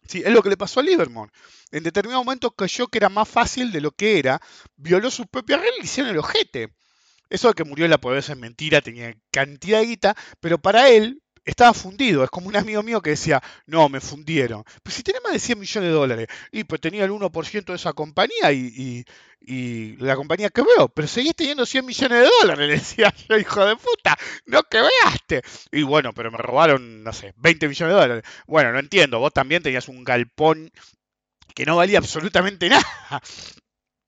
Sí, 0.07 0.21
es 0.25 0.33
lo 0.33 0.41
que 0.43 0.49
le 0.49 0.57
pasó 0.57 0.79
a 0.79 0.83
Livermore. 0.83 1.31
En 1.71 1.83
determinado 1.83 2.23
momento 2.23 2.51
creyó 2.51 2.87
que 2.87 2.99
era 2.99 3.09
más 3.09 3.29
fácil 3.29 3.71
de 3.71 3.81
lo 3.81 3.91
que 3.91 4.19
era, 4.19 4.41
violó 4.77 5.11
sus 5.11 5.27
propias 5.27 5.61
reglas 5.61 5.79
y 5.81 5.85
hicieron 5.85 6.11
el 6.11 6.19
ojete. 6.19 6.73
Eso 7.29 7.49
de 7.49 7.55
que 7.55 7.63
murió 7.65 7.85
en 7.85 7.91
la 7.91 7.99
pobreza 7.99 8.33
es 8.33 8.39
mentira, 8.39 8.81
tenía 8.81 9.15
cantidad 9.31 9.79
de 9.79 9.87
guita, 9.87 10.15
pero 10.41 10.59
para 10.59 10.89
él 10.89 11.23
estaba 11.45 11.73
fundido. 11.73 12.23
Es 12.23 12.29
como 12.31 12.49
un 12.49 12.57
amigo 12.57 12.83
mío 12.83 13.01
que 13.01 13.11
decía, 13.11 13.41
no, 13.67 13.89
me 13.89 14.01
fundieron. 14.01 14.63
Pues 14.83 14.95
si 14.95 15.03
tenés 15.03 15.21
más 15.23 15.33
de 15.33 15.39
100 15.39 15.59
millones 15.59 15.89
de 15.89 15.95
dólares, 15.95 16.27
y 16.51 16.63
pues 16.65 16.81
tenía 16.81 17.05
el 17.05 17.11
1% 17.11 17.73
de 17.73 17.77
esa 17.77 17.93
compañía 17.93 18.51
y, 18.53 18.73
y- 18.75 19.05
y 19.41 19.95
la 19.97 20.15
compañía 20.15 20.49
quebró, 20.49 20.89
pero 20.89 21.07
seguís 21.07 21.35
teniendo 21.35 21.65
100 21.65 21.85
millones 21.85 22.19
de 22.23 22.29
dólares, 22.41 22.67
le 22.67 22.73
decía 22.75 23.13
yo, 23.29 23.37
hijo 23.37 23.65
de 23.65 23.75
puta, 23.75 24.17
no 24.45 24.63
quebraste. 24.63 25.41
Y 25.71 25.83
bueno, 25.83 26.13
pero 26.13 26.31
me 26.31 26.37
robaron, 26.37 27.03
no 27.03 27.13
sé, 27.13 27.33
20 27.37 27.67
millones 27.67 27.95
de 27.95 28.01
dólares. 28.01 28.23
Bueno, 28.47 28.71
no 28.73 28.79
entiendo, 28.79 29.19
vos 29.19 29.33
también 29.33 29.63
tenías 29.63 29.87
un 29.87 30.03
galpón 30.03 30.71
que 31.55 31.65
no 31.65 31.77
valía 31.77 31.99
absolutamente 31.99 32.69
nada. 32.71 33.21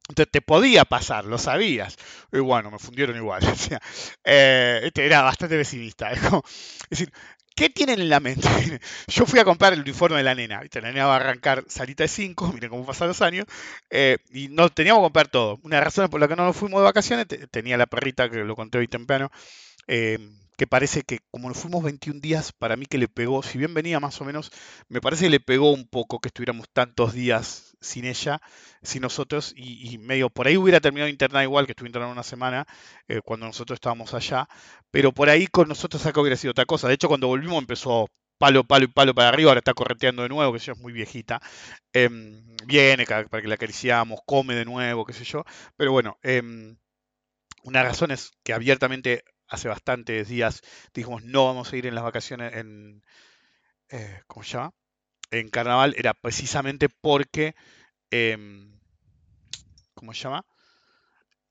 Entonces 0.10 0.32
te 0.32 0.42
podía 0.42 0.84
pasar, 0.86 1.26
lo 1.26 1.38
sabías. 1.38 1.96
Y 2.34 2.40
bueno, 2.40 2.70
me 2.72 2.80
fundieron 2.80 3.16
igual. 3.16 3.42
Eh, 4.24 4.82
este 4.84 5.06
era 5.06 5.22
bastante 5.24 5.58
pesimista. 5.58 6.12
Es, 6.12 6.20
como- 6.22 6.44
es 6.46 6.90
decir, 6.90 7.12
¿qué 7.56 7.70
tienen 7.70 8.00
en 8.02 8.10
la 8.10 8.20
mente? 8.20 8.48
Yo 9.08 9.26
fui 9.26 9.40
a 9.40 9.46
comprar 9.46 9.74
el 9.74 9.82
uniforme 9.82 10.18
de 10.18 10.24
la 10.24 10.36
nena. 10.36 10.62
La 10.74 10.82
nena 10.82 11.06
va 11.06 11.14
a 11.14 11.18
arrancar 11.18 11.64
salita 11.68 12.04
de 12.04 12.08
5, 12.08 12.52
miren 12.54 12.70
cómo 12.70 12.86
pasan 12.86 13.08
los 13.10 13.22
años. 13.22 13.46
eh, 13.90 14.18
y 14.34 14.48
no 14.50 14.70
teníamos 14.70 15.02
que 15.02 15.06
comprar 15.06 15.28
todo. 15.28 15.60
Una 15.64 15.78
de 15.78 15.84
razones 15.84 16.10
por 16.10 16.20
la 16.20 16.28
que 16.28 16.36
no 16.36 16.46
nos 16.46 16.56
fuimos 16.58 16.80
de 16.82 16.86
vacaciones, 16.86 17.28
te- 17.28 17.48
tenía 17.48 17.78
la 17.78 17.86
perrita 17.88 18.30
que 18.30 18.38
lo 18.44 18.56
conté 18.56 18.78
hoy 18.78 18.88
temprano. 18.88 19.32
eh, 19.88 20.20
que 20.58 20.68
parece 20.68 21.02
que 21.04 21.20
como 21.32 21.50
nos 21.50 21.58
fuimos 21.58 21.84
21 21.84 22.22
días, 22.22 22.52
para 22.52 22.78
mí 22.78 22.86
que 22.86 22.98
le 23.00 23.08
pegó, 23.08 23.42
si 23.44 23.58
bien 23.58 23.74
venía 23.74 24.00
más 24.00 24.22
o 24.22 24.26
menos, 24.26 24.52
me 24.90 25.02
parece 25.02 25.26
que 25.26 25.32
le 25.32 25.40
pegó 25.40 25.72
un 25.72 25.88
poco 25.88 26.20
que 26.20 26.30
estuviéramos 26.30 26.68
tantos 26.72 27.14
días 27.14 27.71
sin 27.82 28.06
ella, 28.06 28.40
sin 28.84 29.02
nosotros, 29.02 29.54
y, 29.56 29.98
medio 29.98 30.30
por 30.30 30.48
ahí 30.48 30.58
hubiera 30.58 30.80
terminado 30.80 31.10
internada 31.10 31.44
igual, 31.44 31.66
que 31.66 31.74
estuve 31.74 31.90
internada 31.90 32.14
una 32.14 32.24
semana 32.24 32.66
eh, 33.08 33.22
cuando 33.24 33.48
nosotros 33.48 33.78
estábamos 33.78 34.14
allá, 34.14 34.48
pero 34.92 35.12
por 35.12 35.30
ahí 35.30 35.48
con 35.48 35.68
nosotros 35.68 36.06
acá 36.06 36.22
hubiera 36.22 36.38
sido 36.38 36.52
otra 36.52 36.66
cosa. 36.66 36.88
De 36.88 36.94
hecho, 36.94 37.08
cuando 37.08 37.28
volvimos 37.28 37.58
empezó 37.60 38.08
palo, 38.38 38.64
palo 38.64 38.86
y 38.86 38.88
palo 38.88 39.14
para 39.14 39.30
arriba, 39.30 39.52
ahora 39.52 39.60
está 39.60 39.74
correteando 39.74 40.24
de 40.24 40.30
nuevo, 40.30 40.54
que 40.54 40.60
yo, 40.60 40.74
es 40.74 40.80
muy 40.80 40.94
viejita. 40.94 41.42
Em, 41.94 42.56
viene 42.66 43.06
para 43.06 43.42
que 43.42 43.48
la 43.48 43.56
acariciamos, 43.56 44.22
come 44.26 44.56
de 44.56 44.66
nuevo, 44.66 45.06
qué 45.06 45.14
sé 45.14 45.24
yo. 45.26 45.44
Pero 45.78 45.92
bueno, 45.92 46.18
em, 46.24 46.78
una 47.64 47.84
razón 47.84 48.12
es 48.12 48.32
que 48.44 48.54
abiertamente 48.54 49.24
hace 49.48 49.68
bastantes 49.68 50.28
días 50.30 50.62
dijimos 50.94 51.24
no 51.24 51.46
vamos 51.46 51.72
a 51.74 51.78
ir 51.78 51.86
en 51.86 51.96
las 51.96 52.04
vacaciones 52.04 52.54
en, 52.56 53.04
eh, 53.90 54.22
¿cómo 54.28 54.44
se 54.44 54.54
llama? 54.54 54.74
En 55.32 55.50
carnaval, 55.50 55.96
era 55.98 56.14
precisamente 56.14 56.90
porque, 56.90 57.56
em, 58.12 58.80
¿cómo 59.94 60.14
se 60.14 60.24
llama? 60.24 60.46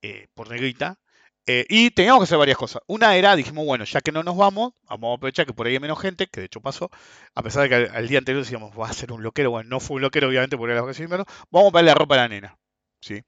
Eh, 0.01 0.27
por 0.33 0.49
negrita. 0.49 0.99
Eh, 1.47 1.65
y 1.69 1.89
teníamos 1.91 2.21
que 2.21 2.23
hacer 2.25 2.37
varias 2.37 2.57
cosas. 2.57 2.81
Una 2.87 3.15
era, 3.15 3.35
dijimos, 3.35 3.65
bueno, 3.65 3.83
ya 3.85 4.01
que 4.01 4.11
no 4.11 4.23
nos 4.23 4.37
vamos, 4.37 4.73
vamos 4.83 5.11
a 5.11 5.15
aprovechar 5.15 5.45
que 5.45 5.53
por 5.53 5.67
ahí 5.67 5.73
hay 5.73 5.79
menos 5.79 5.99
gente, 5.99 6.27
que 6.27 6.41
de 6.41 6.45
hecho 6.45 6.61
pasó, 6.61 6.89
a 7.35 7.43
pesar 7.43 7.63
de 7.63 7.69
que 7.69 7.75
al, 7.75 8.07
día 8.07 8.19
anterior 8.19 8.43
decíamos, 8.43 8.77
va 8.79 8.87
a 8.87 8.93
ser 8.93 9.11
un 9.11 9.23
loquero, 9.23 9.51
bueno, 9.51 9.69
no 9.69 9.79
fue 9.79 9.95
un 9.95 10.03
loquero 10.03 10.27
obviamente 10.29 10.57
porque 10.57 10.71
era 10.71 10.81
las 10.81 10.85
vacaciones 10.85 11.09
de 11.11 11.25
vamos 11.49 11.69
a 11.69 11.71
ponerle 11.71 11.91
la 11.91 11.95
ropa 11.95 12.15
a 12.15 12.17
la 12.19 12.27
nena. 12.29 12.57
¿sí? 13.01 13.23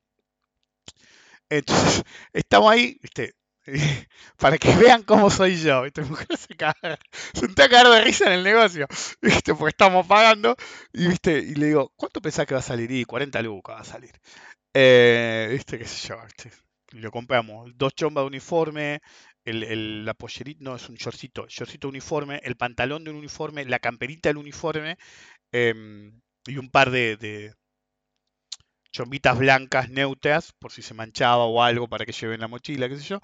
Entonces, 1.49 2.04
estamos 2.34 2.72
ahí, 2.72 2.97
¿viste? 3.01 3.34
para 4.38 4.57
que 4.57 4.76
vean 4.76 5.03
cómo 5.03 5.30
soy 5.30 5.55
yo. 5.57 5.84
Mi 5.84 6.03
mujer 6.09 6.38
se, 6.38 6.55
caga, 6.55 6.99
se 7.34 7.45
a 7.45 7.53
cagar 7.55 7.88
de 7.89 8.01
risa 8.01 8.26
en 8.28 8.34
el 8.34 8.43
negocio, 8.43 8.88
¿viste? 9.22 9.53
porque 9.55 9.70
estamos 9.72 10.05
pagando. 10.07 10.55
Y, 10.91 11.07
¿viste? 11.07 11.38
y 11.39 11.55
le 11.55 11.68
digo, 11.68 11.91
¿cuánto 11.95 12.22
pensás 12.22 12.45
que 12.45 12.53
va 12.53 12.59
a 12.59 12.64
salir? 12.64 12.91
Y 12.91 13.05
40 13.05 13.41
lucas 13.41 13.76
va 13.78 13.82
a 13.82 13.86
salir. 13.86 14.11
Eh, 14.74 15.49
¿Viste? 15.51 15.80
¿Qué 15.80 15.86
sé 15.86 16.09
yo? 16.09 16.18
Lo 16.91 17.11
compramos. 17.11 17.72
Dos 17.78 17.95
chombas 17.95 18.24
de 18.24 18.28
uniforme, 18.28 19.01
el, 19.45 19.64
el- 19.64 20.05
la 20.05 20.14
pollerita, 20.16 20.59
no, 20.64 20.76
es 20.76 20.89
un 20.89 20.95
shortcito, 20.95 21.47
shortcito 21.49 21.88
uniforme, 21.89 22.39
el 22.43 22.55
pantalón 22.57 23.03
de 23.03 23.11
un 23.11 23.18
uniforme, 23.18 23.66
la 23.66 23.80
camperita 23.80 24.30
del 24.30 24.38
uniforme 24.38 24.97
em, 25.51 26.22
y 26.47 26.57
un 26.57 26.70
par 26.72 26.91
de, 26.91 27.18
de 27.18 27.53
chombitas 28.91 29.38
blancas 29.38 29.89
neutras 29.89 30.53
por 30.59 30.72
si 30.72 30.82
se 30.82 30.93
manchaba 30.93 31.45
o 31.45 31.61
algo 31.64 31.88
para 31.88 32.05
que 32.05 32.11
lleven 32.11 32.39
la 32.41 32.47
mochila, 32.47 32.88
qué 32.89 32.97
sé 32.97 33.03
yo. 33.03 33.20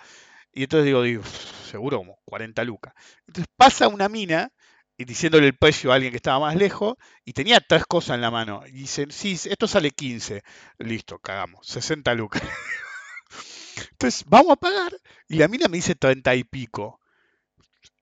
Y 0.53 0.63
entonces 0.63 0.85
digo, 0.85 1.01
digo, 1.03 1.23
seguro 1.69 1.97
como 1.97 2.19
40 2.25 2.63
lucas. 2.63 2.93
Entonces 3.27 3.53
pasa 3.55 3.87
una 3.87 4.09
mina 4.09 4.51
y 4.97 5.05
diciéndole 5.05 5.47
el 5.47 5.57
precio 5.57 5.91
a 5.91 5.95
alguien 5.95 6.11
que 6.11 6.17
estaba 6.17 6.39
más 6.39 6.55
lejos 6.55 6.95
y 7.23 7.33
tenía 7.33 7.61
tres 7.61 7.85
cosas 7.85 8.15
en 8.15 8.21
la 8.21 8.31
mano. 8.31 8.63
Y 8.67 8.71
dicen, 8.71 9.11
sí, 9.11 9.33
esto 9.33 9.67
sale 9.67 9.91
15. 9.91 10.43
Listo, 10.79 11.19
cagamos, 11.19 11.65
60 11.67 12.13
lucas. 12.15 12.41
Entonces 13.91 14.25
vamos 14.27 14.53
a 14.53 14.55
pagar 14.57 14.93
y 15.27 15.37
la 15.37 15.47
mina 15.47 15.67
me 15.67 15.77
dice 15.77 15.95
30 15.95 16.35
y 16.35 16.43
pico. 16.43 16.99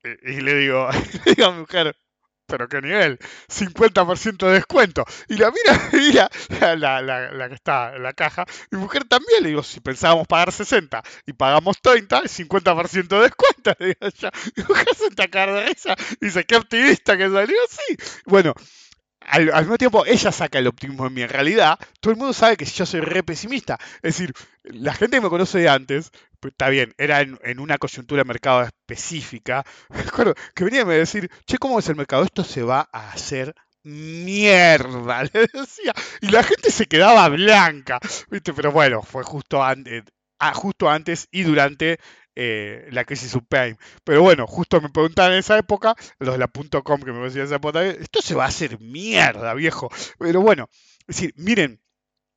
Y, 0.04 0.38
y 0.38 0.42
le 0.42 0.56
digo, 0.56 0.90
le 1.26 1.34
digo 1.36 1.48
a 1.48 1.52
mi 1.52 1.60
mujer, 1.60 1.96
pero 2.48 2.68
qué 2.68 2.82
nivel, 2.82 3.20
50% 3.48 4.48
de 4.48 4.54
descuento. 4.54 5.06
Y 5.28 5.38
la 5.38 5.52
mira, 5.52 5.90
mira 5.94 6.30
la, 6.76 7.02
la, 7.02 7.32
la, 7.32 7.50
que 7.50 7.56
está 7.56 7.96
en 7.96 8.04
la 8.04 8.14
caja, 8.14 8.46
mi 8.72 8.80
mujer 8.80 9.04
también, 9.06 9.44
le 9.44 9.50
digo, 9.50 9.64
si 9.64 9.80
pensábamos 9.80 10.28
pagar 10.28 10.52
60 10.52 11.04
y 11.26 11.34
pagamos 11.34 11.80
30, 11.82 12.22
es 12.26 12.40
50% 12.40 13.08
de 13.08 13.22
descuento. 13.22 13.74
Le 13.80 13.88
digo 13.88 14.08
yo, 14.18 14.30
mi 14.56 14.64
mujer 14.64 14.88
se 14.96 15.28
de 15.28 15.66
risa, 15.68 15.96
dice, 16.20 16.46
qué 16.46 16.56
optimista 16.56 17.18
que 17.18 17.30
salió, 17.30 17.58
sí. 17.70 17.98
Bueno, 18.26 18.54
al, 19.28 19.46
mismo 19.46 19.78
tiempo 19.78 20.06
ella 20.06 20.32
saca 20.32 20.60
el 20.60 20.68
optimismo 20.68 21.06
en 21.08 21.14
mí. 21.14 21.22
En 21.22 21.30
realidad, 21.30 21.78
todo 22.00 22.12
el 22.12 22.18
mundo 22.18 22.34
sabe 22.34 22.58
que 22.58 22.66
yo 22.66 22.86
soy 22.86 23.02
re 23.02 23.24
pesimista. 23.24 23.78
Es 23.98 24.18
decir, 24.18 24.34
la 24.64 24.94
gente 24.94 25.18
que 25.18 25.22
me 25.22 25.30
conoce 25.30 25.60
de 25.60 25.70
antes, 25.70 26.12
pues, 26.40 26.54
está 26.54 26.70
bien, 26.70 26.94
era 26.98 27.22
en, 27.22 27.60
una 27.60 27.78
coyuntura 27.78 28.22
de 28.22 28.28
mercado 28.28 28.64
específica. 28.64 29.64
Me 29.90 30.34
que 30.56 30.64
venía 30.64 30.82
a 30.82 30.86
decir, 30.86 31.30
che, 31.46 31.58
¿cómo 31.58 31.80
es 31.80 31.90
el 31.90 31.96
mercado? 31.96 32.24
Esto 32.24 32.44
se 32.44 32.64
va 32.64 32.90
a 32.92 33.12
hacer 33.12 33.54
mierda, 33.84 35.24
le 35.34 35.48
decía. 35.54 35.94
Y 36.22 36.30
la 36.30 36.44
gente 36.44 36.72
se 36.72 36.86
quedaba 36.86 37.28
blanca, 37.30 38.00
¿viste? 38.30 38.54
Pero 38.54 38.72
bueno, 38.72 39.02
fue 39.02 39.24
justo, 39.24 39.64
an- 39.64 39.86
eh, 39.88 40.04
ah, 40.40 40.54
justo 40.54 40.90
antes 40.90 41.28
y 41.32 41.44
durante 41.44 42.00
eh, 42.40 42.88
la 42.92 43.04
crisis 43.04 43.32
subprime. 43.32 43.78
Pero 44.04 44.22
bueno, 44.22 44.46
justo 44.46 44.80
me 44.80 44.90
preguntaban 44.90 45.34
en 45.34 45.40
esa 45.40 45.58
época, 45.58 45.96
los 46.20 46.36
de 46.36 46.38
la 46.38 46.48
.com 46.84 47.02
que 47.02 47.12
me 47.12 47.24
decían 47.24 47.46
esa 47.46 47.56
época, 47.56 47.84
esto 47.84 48.22
se 48.22 48.36
va 48.36 48.46
a 48.46 48.50
hacer 48.50 48.80
mierda, 48.80 49.56
viejo. 49.56 49.90
Pero 50.20 50.42
bueno, 50.42 50.70
es 51.08 51.16
decir, 51.16 51.34
miren, 51.36 51.82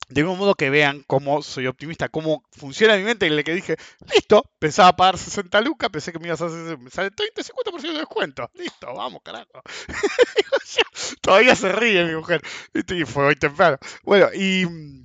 de 0.08 0.22
mismo 0.22 0.36
modo 0.36 0.54
que 0.54 0.70
vean 0.70 1.04
cómo 1.06 1.42
soy 1.42 1.66
optimista, 1.66 2.08
cómo 2.08 2.42
funciona 2.50 2.96
mi 2.96 3.04
mente, 3.04 3.26
en 3.26 3.34
el 3.34 3.44
que 3.44 3.52
dije, 3.52 3.76
listo, 4.10 4.50
pensaba 4.58 4.96
pagar 4.96 5.18
60 5.18 5.60
lucas, 5.60 5.90
pensé 5.90 6.12
que 6.12 6.18
me 6.18 6.28
ibas 6.28 6.40
a 6.40 6.46
hacer, 6.46 6.78
me 6.78 6.88
sale 6.88 7.10
30, 7.10 7.42
50% 7.42 7.92
de 7.92 7.98
descuento, 7.98 8.50
listo, 8.54 8.94
vamos, 8.94 9.20
carajo. 9.22 9.62
Todavía 11.20 11.54
se 11.54 11.70
ríe 11.72 12.06
mi 12.06 12.14
mujer, 12.14 12.40
y 12.72 13.04
fue 13.04 13.26
hoy 13.26 13.36
temprano. 13.36 13.76
Bueno, 14.02 14.28
y 14.32 14.64
mm, 14.64 15.04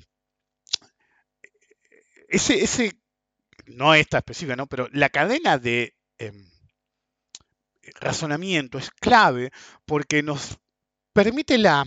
ese, 2.29 2.63
ese, 2.63 2.93
no 3.67 3.93
esta 3.93 4.19
específica, 4.19 4.55
¿no? 4.55 4.67
Pero 4.67 4.87
la 4.91 5.09
cadena 5.09 5.57
de 5.57 5.95
em, 6.17 6.49
razonamiento 7.99 8.77
es 8.77 8.91
clave 8.91 9.51
porque 9.85 10.23
nos 10.23 10.57
permite 11.13 11.57
la 11.57 11.85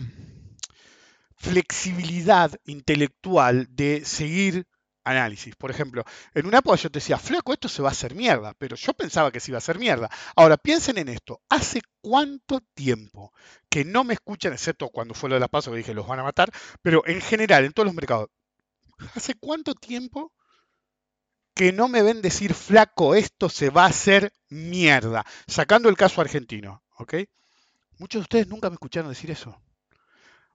flexibilidad 1.35 2.51
intelectual 2.65 3.67
de 3.69 4.03
seguir 4.03 4.67
análisis. 5.03 5.55
Por 5.55 5.71
ejemplo, 5.71 6.03
en 6.33 6.45
una 6.45 6.59
época 6.59 6.77
yo 6.77 6.89
te 6.89 6.99
decía, 6.99 7.17
flaco, 7.17 7.53
esto 7.53 7.69
se 7.69 7.81
va 7.81 7.89
a 7.89 7.91
hacer 7.91 8.15
mierda, 8.15 8.53
pero 8.57 8.75
yo 8.75 8.93
pensaba 8.93 9.31
que 9.31 9.39
se 9.39 9.51
iba 9.51 9.57
a 9.57 9.59
hacer 9.59 9.79
mierda. 9.79 10.09
Ahora, 10.35 10.57
piensen 10.57 10.97
en 10.97 11.09
esto, 11.09 11.41
¿hace 11.49 11.81
cuánto 12.01 12.61
tiempo 12.73 13.33
que 13.69 13.85
no 13.85 14.03
me 14.03 14.13
escuchan, 14.13 14.53
excepto 14.53 14.89
cuando 14.89 15.13
fue 15.13 15.29
lo 15.29 15.35
de 15.35 15.41
las 15.41 15.49
pasos 15.49 15.71
que 15.71 15.77
dije 15.77 15.93
los 15.93 16.07
van 16.07 16.19
a 16.19 16.23
matar, 16.23 16.51
pero 16.81 17.05
en 17.05 17.21
general, 17.21 17.65
en 17.65 17.71
todos 17.71 17.85
los 17.85 17.95
mercados, 17.95 18.29
¿hace 19.15 19.35
cuánto 19.35 19.73
tiempo 19.75 20.33
que 21.59 21.73
no 21.73 21.89
me 21.89 22.03
ven 22.03 22.21
decir, 22.21 22.53
flaco, 22.53 23.15
esto 23.15 23.49
se 23.49 23.69
va 23.69 23.83
a 23.83 23.87
hacer 23.87 24.31
mierda? 24.47 25.25
Sacando 25.45 25.89
el 25.89 25.97
caso 25.97 26.21
argentino, 26.21 26.81
¿ok? 26.95 27.15
Muchos 27.97 28.21
de 28.21 28.23
ustedes 28.23 28.47
nunca 28.47 28.69
me 28.69 28.75
escucharon 28.75 29.09
decir 29.09 29.29
eso. 29.29 29.61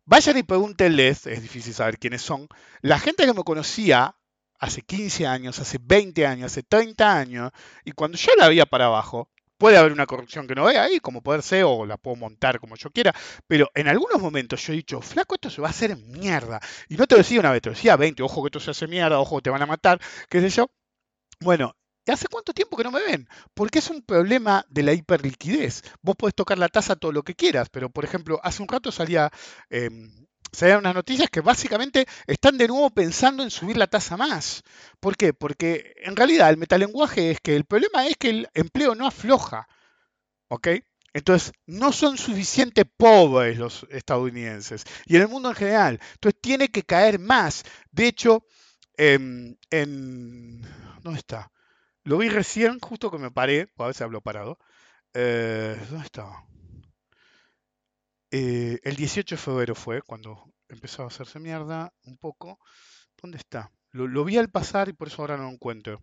Vayan 0.06 0.38
y 0.38 0.44
pregúntenles, 0.44 1.26
es 1.26 1.42
difícil 1.42 1.74
saber 1.74 1.98
quiénes 1.98 2.22
son, 2.22 2.48
la 2.80 2.98
gente 2.98 3.26
que 3.26 3.34
me 3.34 3.44
conocía 3.44 4.16
hace 4.58 4.80
15 4.80 5.26
años, 5.26 5.58
hace 5.58 5.76
20 5.78 6.26
años, 6.26 6.50
hace 6.50 6.62
30 6.62 7.18
años, 7.18 7.50
y 7.84 7.92
cuando 7.92 8.16
yo 8.16 8.30
la 8.38 8.48
veía 8.48 8.64
para 8.64 8.86
abajo, 8.86 9.28
puede 9.58 9.76
haber 9.76 9.92
una 9.92 10.06
corrupción 10.06 10.46
que 10.46 10.54
no 10.54 10.64
vea 10.64 10.84
ahí, 10.84 11.00
como 11.00 11.20
puede 11.20 11.42
ser, 11.42 11.64
o 11.64 11.84
la 11.84 11.98
puedo 11.98 12.16
montar 12.16 12.58
como 12.60 12.76
yo 12.76 12.90
quiera, 12.90 13.14
pero 13.46 13.70
en 13.74 13.88
algunos 13.88 14.22
momentos 14.22 14.66
yo 14.66 14.72
he 14.72 14.76
dicho, 14.76 15.02
flaco, 15.02 15.34
esto 15.34 15.50
se 15.50 15.60
va 15.60 15.68
a 15.68 15.72
hacer 15.72 15.98
mierda. 15.98 16.60
Y 16.88 16.96
no 16.96 17.06
te 17.06 17.14
lo 17.14 17.18
decía 17.18 17.40
una 17.40 17.50
vez, 17.50 17.60
te 17.60 17.68
lo 17.68 17.74
decía 17.74 17.94
20, 17.94 18.22
ojo 18.22 18.42
que 18.42 18.48
esto 18.48 18.60
se 18.60 18.70
hace 18.70 18.86
mierda, 18.86 19.20
ojo 19.20 19.36
que 19.36 19.42
te 19.42 19.50
van 19.50 19.60
a 19.60 19.66
matar, 19.66 20.00
qué 20.30 20.40
sé 20.40 20.48
yo. 20.48 20.70
Bueno, 21.40 21.76
¿y 22.06 22.10
hace 22.10 22.28
cuánto 22.28 22.52
tiempo 22.52 22.76
que 22.76 22.84
no 22.84 22.90
me 22.90 23.02
ven? 23.02 23.28
Porque 23.54 23.78
es 23.78 23.90
un 23.90 24.02
problema 24.02 24.64
de 24.68 24.82
la 24.82 24.92
hiperliquidez. 24.92 25.82
Vos 26.02 26.16
podés 26.16 26.34
tocar 26.34 26.58
la 26.58 26.68
tasa 26.68 26.96
todo 26.96 27.12
lo 27.12 27.22
que 27.22 27.34
quieras, 27.34 27.68
pero 27.70 27.90
por 27.90 28.04
ejemplo, 28.04 28.40
hace 28.42 28.62
un 28.62 28.68
rato 28.68 28.92
salía, 28.92 29.30
eh, 29.70 29.90
salían 30.52 30.78
unas 30.80 30.94
noticias 30.94 31.30
que 31.30 31.40
básicamente 31.40 32.06
están 32.26 32.58
de 32.58 32.68
nuevo 32.68 32.90
pensando 32.90 33.42
en 33.42 33.50
subir 33.50 33.76
la 33.76 33.86
tasa 33.86 34.16
más. 34.16 34.62
¿Por 35.00 35.16
qué? 35.16 35.32
Porque 35.32 35.94
en 36.04 36.16
realidad 36.16 36.50
el 36.50 36.56
metalenguaje 36.56 37.30
es 37.30 37.40
que 37.40 37.56
el 37.56 37.64
problema 37.64 38.06
es 38.06 38.16
que 38.16 38.30
el 38.30 38.48
empleo 38.54 38.94
no 38.94 39.06
afloja. 39.06 39.68
¿Ok? 40.48 40.68
Entonces, 41.14 41.52
no 41.66 41.92
son 41.92 42.18
suficientemente 42.18 42.84
pobres 42.84 43.56
los 43.56 43.86
estadounidenses 43.90 44.84
y 45.06 45.14
en 45.16 45.22
el 45.22 45.28
mundo 45.28 45.48
en 45.48 45.54
general. 45.54 46.00
Entonces, 46.14 46.40
tiene 46.40 46.68
que 46.68 46.82
caer 46.82 47.20
más. 47.20 47.62
De 47.92 48.08
hecho, 48.08 48.44
em, 48.96 49.56
en... 49.70 50.62
¿Dónde 51.04 51.18
está? 51.18 51.52
Lo 52.04 52.16
vi 52.16 52.30
recién, 52.30 52.80
justo 52.80 53.10
que 53.10 53.18
me 53.18 53.30
paré, 53.30 53.68
a 53.76 53.84
ver 53.84 53.94
si 53.94 54.02
hablo 54.02 54.22
parado. 54.22 54.58
Eh, 55.12 55.76
¿Dónde 55.90 56.06
estaba? 56.06 56.46
Eh, 58.30 58.80
el 58.82 58.96
18 58.96 59.34
de 59.34 59.40
febrero 59.40 59.74
fue 59.74 60.00
cuando 60.00 60.50
empezó 60.66 61.02
a 61.02 61.08
hacerse 61.08 61.38
mierda 61.38 61.92
un 62.04 62.16
poco. 62.16 62.58
¿Dónde 63.20 63.36
está? 63.36 63.70
Lo, 63.90 64.08
lo 64.08 64.24
vi 64.24 64.38
al 64.38 64.48
pasar 64.48 64.88
y 64.88 64.94
por 64.94 65.08
eso 65.08 65.20
ahora 65.20 65.36
no 65.36 65.42
lo 65.42 65.50
encuentro. 65.50 66.02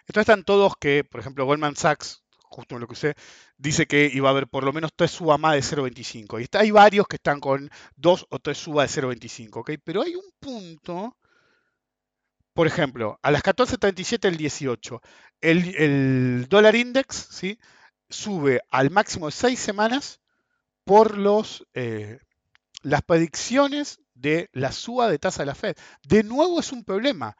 Entonces 0.00 0.28
están 0.28 0.44
todos 0.44 0.74
que, 0.78 1.02
por 1.04 1.20
ejemplo, 1.20 1.46
Goldman 1.46 1.74
Sachs, 1.74 2.22
justo 2.42 2.74
en 2.74 2.82
lo 2.82 2.86
que 2.86 2.92
usé, 2.92 3.14
dice 3.56 3.86
que 3.86 4.10
iba 4.12 4.28
a 4.28 4.32
haber 4.32 4.46
por 4.46 4.64
lo 4.64 4.74
menos 4.74 4.90
tres 4.94 5.12
subas 5.12 5.40
más 5.40 5.54
de 5.54 5.62
0.25. 5.62 6.38
Y 6.38 6.42
está, 6.42 6.60
hay 6.60 6.70
varios 6.70 7.08
que 7.08 7.16
están 7.16 7.40
con 7.40 7.70
dos 7.96 8.26
o 8.28 8.38
tres 8.40 8.58
subas 8.58 8.94
de 8.94 9.02
0.25, 9.02 9.60
¿ok? 9.60 9.70
Pero 9.82 10.02
hay 10.02 10.16
un 10.16 10.30
punto 10.38 11.16
por 12.58 12.66
ejemplo, 12.66 13.20
a 13.22 13.30
las 13.30 13.44
14.37 13.44 14.18
del 14.18 14.36
18, 14.36 15.00
el, 15.42 15.76
el 15.76 16.46
dólar 16.48 16.74
index 16.74 17.28
¿sí? 17.30 17.56
sube 18.10 18.62
al 18.68 18.90
máximo 18.90 19.26
de 19.26 19.30
seis 19.30 19.60
semanas 19.60 20.20
por 20.82 21.18
los, 21.18 21.68
eh, 21.74 22.18
las 22.82 23.02
predicciones 23.02 24.00
de 24.14 24.50
la 24.52 24.72
suba 24.72 25.08
de 25.08 25.20
tasa 25.20 25.42
de 25.42 25.46
la 25.46 25.54
Fed. 25.54 25.76
De 26.02 26.24
nuevo 26.24 26.58
es 26.58 26.72
un 26.72 26.82
problema. 26.82 27.36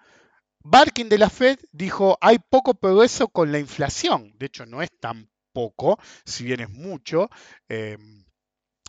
Barkin 0.60 1.08
de 1.08 1.18
la 1.18 1.30
Fed 1.30 1.58
dijo, 1.72 2.16
hay 2.20 2.38
poco 2.38 2.74
progreso 2.74 3.26
con 3.26 3.50
la 3.50 3.58
inflación. 3.58 4.32
De 4.38 4.46
hecho, 4.46 4.66
no 4.66 4.82
es 4.82 4.90
tan 5.00 5.28
poco, 5.52 5.98
si 6.26 6.44
bien 6.44 6.60
es 6.60 6.70
mucho. 6.70 7.28
eh, 7.68 7.98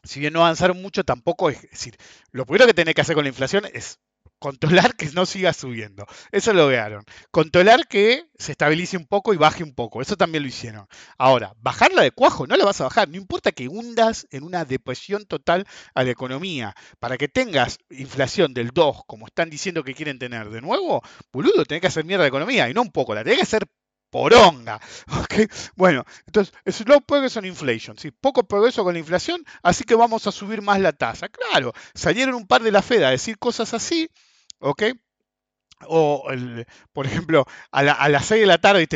si 0.04 0.20
bien 0.20 0.34
no 0.34 0.42
avanzaron 0.42 0.80
mucho, 0.80 1.04
tampoco 1.04 1.50
es, 1.50 1.64
es 1.64 1.72
decir, 1.72 1.98
lo 2.32 2.46
primero 2.46 2.68
que 2.68 2.76
tenés 2.76 2.94
que 2.94 3.02
hacer 3.02 3.16
con 3.16 3.24
la 3.24 3.30
inflación 3.30 3.66
es 3.74 4.00
controlar 4.40 4.96
que 4.96 5.08
no 5.12 5.26
siga 5.26 5.54
subiendo. 5.54 6.06
Eso 6.32 6.54
lo 6.54 6.64
lograron. 6.64 7.04
Controlar 7.32 7.88
que 7.88 8.26
se 8.38 8.54
estabilice 8.54 8.98
un 8.98 9.06
poco 9.06 9.34
y 9.34 9.38
baje 9.38 9.64
un 9.64 9.74
poco. 9.74 10.02
Eso 10.02 10.16
también 10.16 10.44
lo 10.44 10.50
hicieron. 10.50 10.88
Ahora, 11.18 11.54
bajarla 11.58 12.02
de 12.02 12.12
cuajo, 12.12 12.48
no 12.48 12.56
la 12.58 12.66
vas 12.66 12.82
a 12.82 12.86
bajar. 12.86 13.10
No 13.10 13.18
importa 13.18 13.52
que 13.52 13.68
hundas 13.68 14.28
en 14.32 14.44
una 14.44 14.66
depresión 14.66 15.26
total 15.26 15.68
a 15.94 16.04
la 16.04 16.12
economía. 16.12 16.76
Para 17.00 17.18
que 17.18 17.28
tengas 17.28 17.78
inflación 17.90 18.54
del 18.54 18.70
2, 18.70 19.04
como 19.06 19.28
están 19.28 19.50
diciendo 19.50 19.84
que 19.84 19.94
quieren 19.94 20.20
tener 20.20 20.50
de 20.50 20.62
nuevo, 20.62 21.02
boludo, 21.32 21.66
tenés 21.66 21.82
que 21.82 21.88
hacer 21.88 22.06
mierda 22.06 22.24
de 22.24 22.30
economía. 22.30 22.70
Y 22.70 22.74
no 22.74 22.82
un 22.82 22.92
poco, 22.92 23.14
la 23.14 23.24
tenés 23.24 23.40
que 23.40 23.44
hacer 23.44 23.68
poronga. 24.10 24.80
¿ok? 25.22 25.52
Bueno, 25.76 26.04
entonces, 26.26 26.54
slow 26.66 27.02
progress 27.02 27.38
on 27.38 27.46
inflation, 27.46 27.98
¿sí? 27.98 28.12
poco 28.12 28.44
progreso 28.44 28.84
con 28.84 28.94
la 28.94 29.00
inflación, 29.00 29.46
así 29.64 29.84
que 29.84 29.96
vamos 29.96 30.28
a 30.28 30.32
subir 30.32 30.62
más 30.62 30.80
la 30.80 30.94
tasa. 30.94 31.30
Claro, 31.30 31.74
salieron 31.94 32.36
un 32.36 32.48
par 32.48 32.64
de 32.64 32.72
la 32.72 32.82
Fed 32.82 33.04
a 33.04 33.12
decir 33.12 33.38
cosas 33.38 33.74
así, 33.74 34.10
¿ok? 34.60 34.84
O, 35.88 36.28
el- 36.32 36.66
por 36.92 37.06
ejemplo, 37.06 37.46
a, 37.72 37.84
la- 37.84 37.94
a 37.94 38.10
las 38.10 38.26
6 38.26 38.42
de 38.42 38.48
la 38.48 38.58
tarde, 38.58 38.88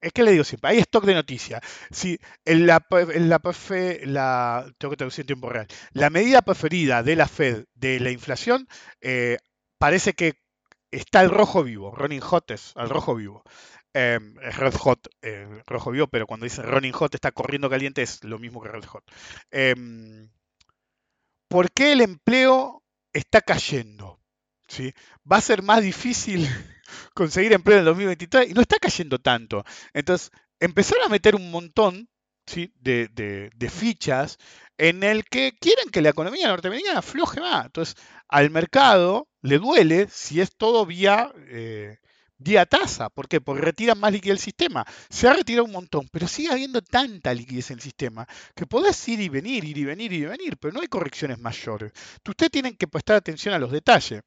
es, 0.00 0.12
que 0.12 0.22
le 0.24 0.32
digo 0.32 0.42
siempre, 0.44 0.70
hay 0.70 0.78
stock 0.78 1.04
de 1.04 1.14
noticias. 1.14 1.60
Si 1.92 2.18
en 2.44 2.66
la, 2.66 2.84
en 2.90 3.28
la, 3.28 3.40
la- 4.04 4.66
tengo 4.78 4.90
que 4.90 4.96
traducir 4.96 5.22
en 5.22 5.26
tiempo 5.28 5.48
real, 5.50 5.68
la 5.92 6.10
medida 6.10 6.42
preferida 6.42 7.02
de 7.04 7.14
la 7.16 7.28
Fed 7.28 7.66
de 7.74 8.00
la 8.00 8.10
inflación 8.10 8.66
eh, 9.00 9.38
parece 9.78 10.14
que 10.14 10.34
está 10.90 11.20
el 11.22 11.30
rojo 11.30 11.62
vivo, 11.62 11.94
running 11.94 12.20
hot 12.20 12.50
es 12.50 12.72
al 12.76 12.88
rojo 12.90 13.14
vivo. 13.14 13.42
Eh, 13.94 14.18
es 14.42 14.56
red 14.58 14.74
hot, 14.74 15.08
eh, 15.22 15.62
rojo 15.66 15.90
vivo, 15.92 16.06
pero 16.08 16.26
cuando 16.26 16.44
dice 16.44 16.62
running 16.62 16.92
hot 16.92 17.14
está 17.14 17.32
corriendo 17.32 17.70
caliente 17.70 18.02
es 18.02 18.22
lo 18.24 18.38
mismo 18.38 18.60
que 18.62 18.68
red 18.68 18.84
hot. 18.84 19.04
Em, 19.50 20.28
¿Por 21.48 21.72
qué 21.72 21.90
el 21.92 22.02
empleo 22.02 22.84
está 23.12 23.40
cayendo? 23.40 24.20
¿Sí? 24.68 24.92
Va 25.30 25.36
a 25.36 25.40
ser 25.40 25.62
más 25.62 25.82
difícil 25.82 26.46
conseguir 27.14 27.52
empleo 27.52 27.76
en 27.76 27.80
el 27.80 27.86
2023 27.86 28.50
y 28.50 28.54
no 28.54 28.60
está 28.60 28.78
cayendo 28.78 29.18
tanto. 29.18 29.64
Entonces, 29.92 30.30
empezaron 30.60 31.04
a 31.04 31.08
meter 31.08 31.34
un 31.34 31.50
montón 31.50 32.08
de, 32.46 33.70
fichas 33.70 34.38
en 34.78 35.02
el 35.02 35.24
que 35.24 35.56
quieren 35.58 35.90
que 35.90 36.02
la 36.02 36.10
economía 36.10 36.48
norteamericana 36.48 37.00
afloje 37.00 37.40
más. 37.40 37.66
Entonces, 37.66 37.96
al 38.28 38.50
mercado 38.50 39.28
le 39.42 39.58
duele 39.58 40.08
si 40.10 40.40
es 40.40 40.56
todo 40.56 40.86
vía, 40.86 41.32
eh, 41.48 41.98
tasa. 42.68 43.08
¿Por 43.08 43.28
qué? 43.28 43.40
Porque 43.40 43.62
retiran 43.62 43.98
más 43.98 44.12
liquidez 44.12 44.36
del 44.36 44.44
sistema. 44.44 44.84
Se 45.08 45.28
ha 45.28 45.32
retirado 45.32 45.64
un 45.64 45.72
montón, 45.72 46.08
pero 46.12 46.28
sigue 46.28 46.52
habiendo 46.52 46.82
tanta 46.82 47.32
liquidez 47.34 47.70
en 47.70 47.78
el 47.78 47.82
sistema 47.82 48.26
que 48.54 48.66
podés 48.66 49.08
ir 49.08 49.20
y 49.20 49.28
venir, 49.28 49.64
ir 49.64 49.78
y 49.78 49.84
venir, 49.84 50.12
ir 50.12 50.22
y 50.22 50.26
venir, 50.26 50.56
pero 50.58 50.74
no 50.74 50.80
hay 50.80 50.88
correcciones 50.88 51.38
mayores. 51.38 51.92
Ustedes 52.26 52.50
tienen 52.50 52.76
que 52.76 52.88
prestar 52.88 53.16
atención 53.16 53.54
a 53.54 53.58
los 53.58 53.72
detalles. 53.72 54.22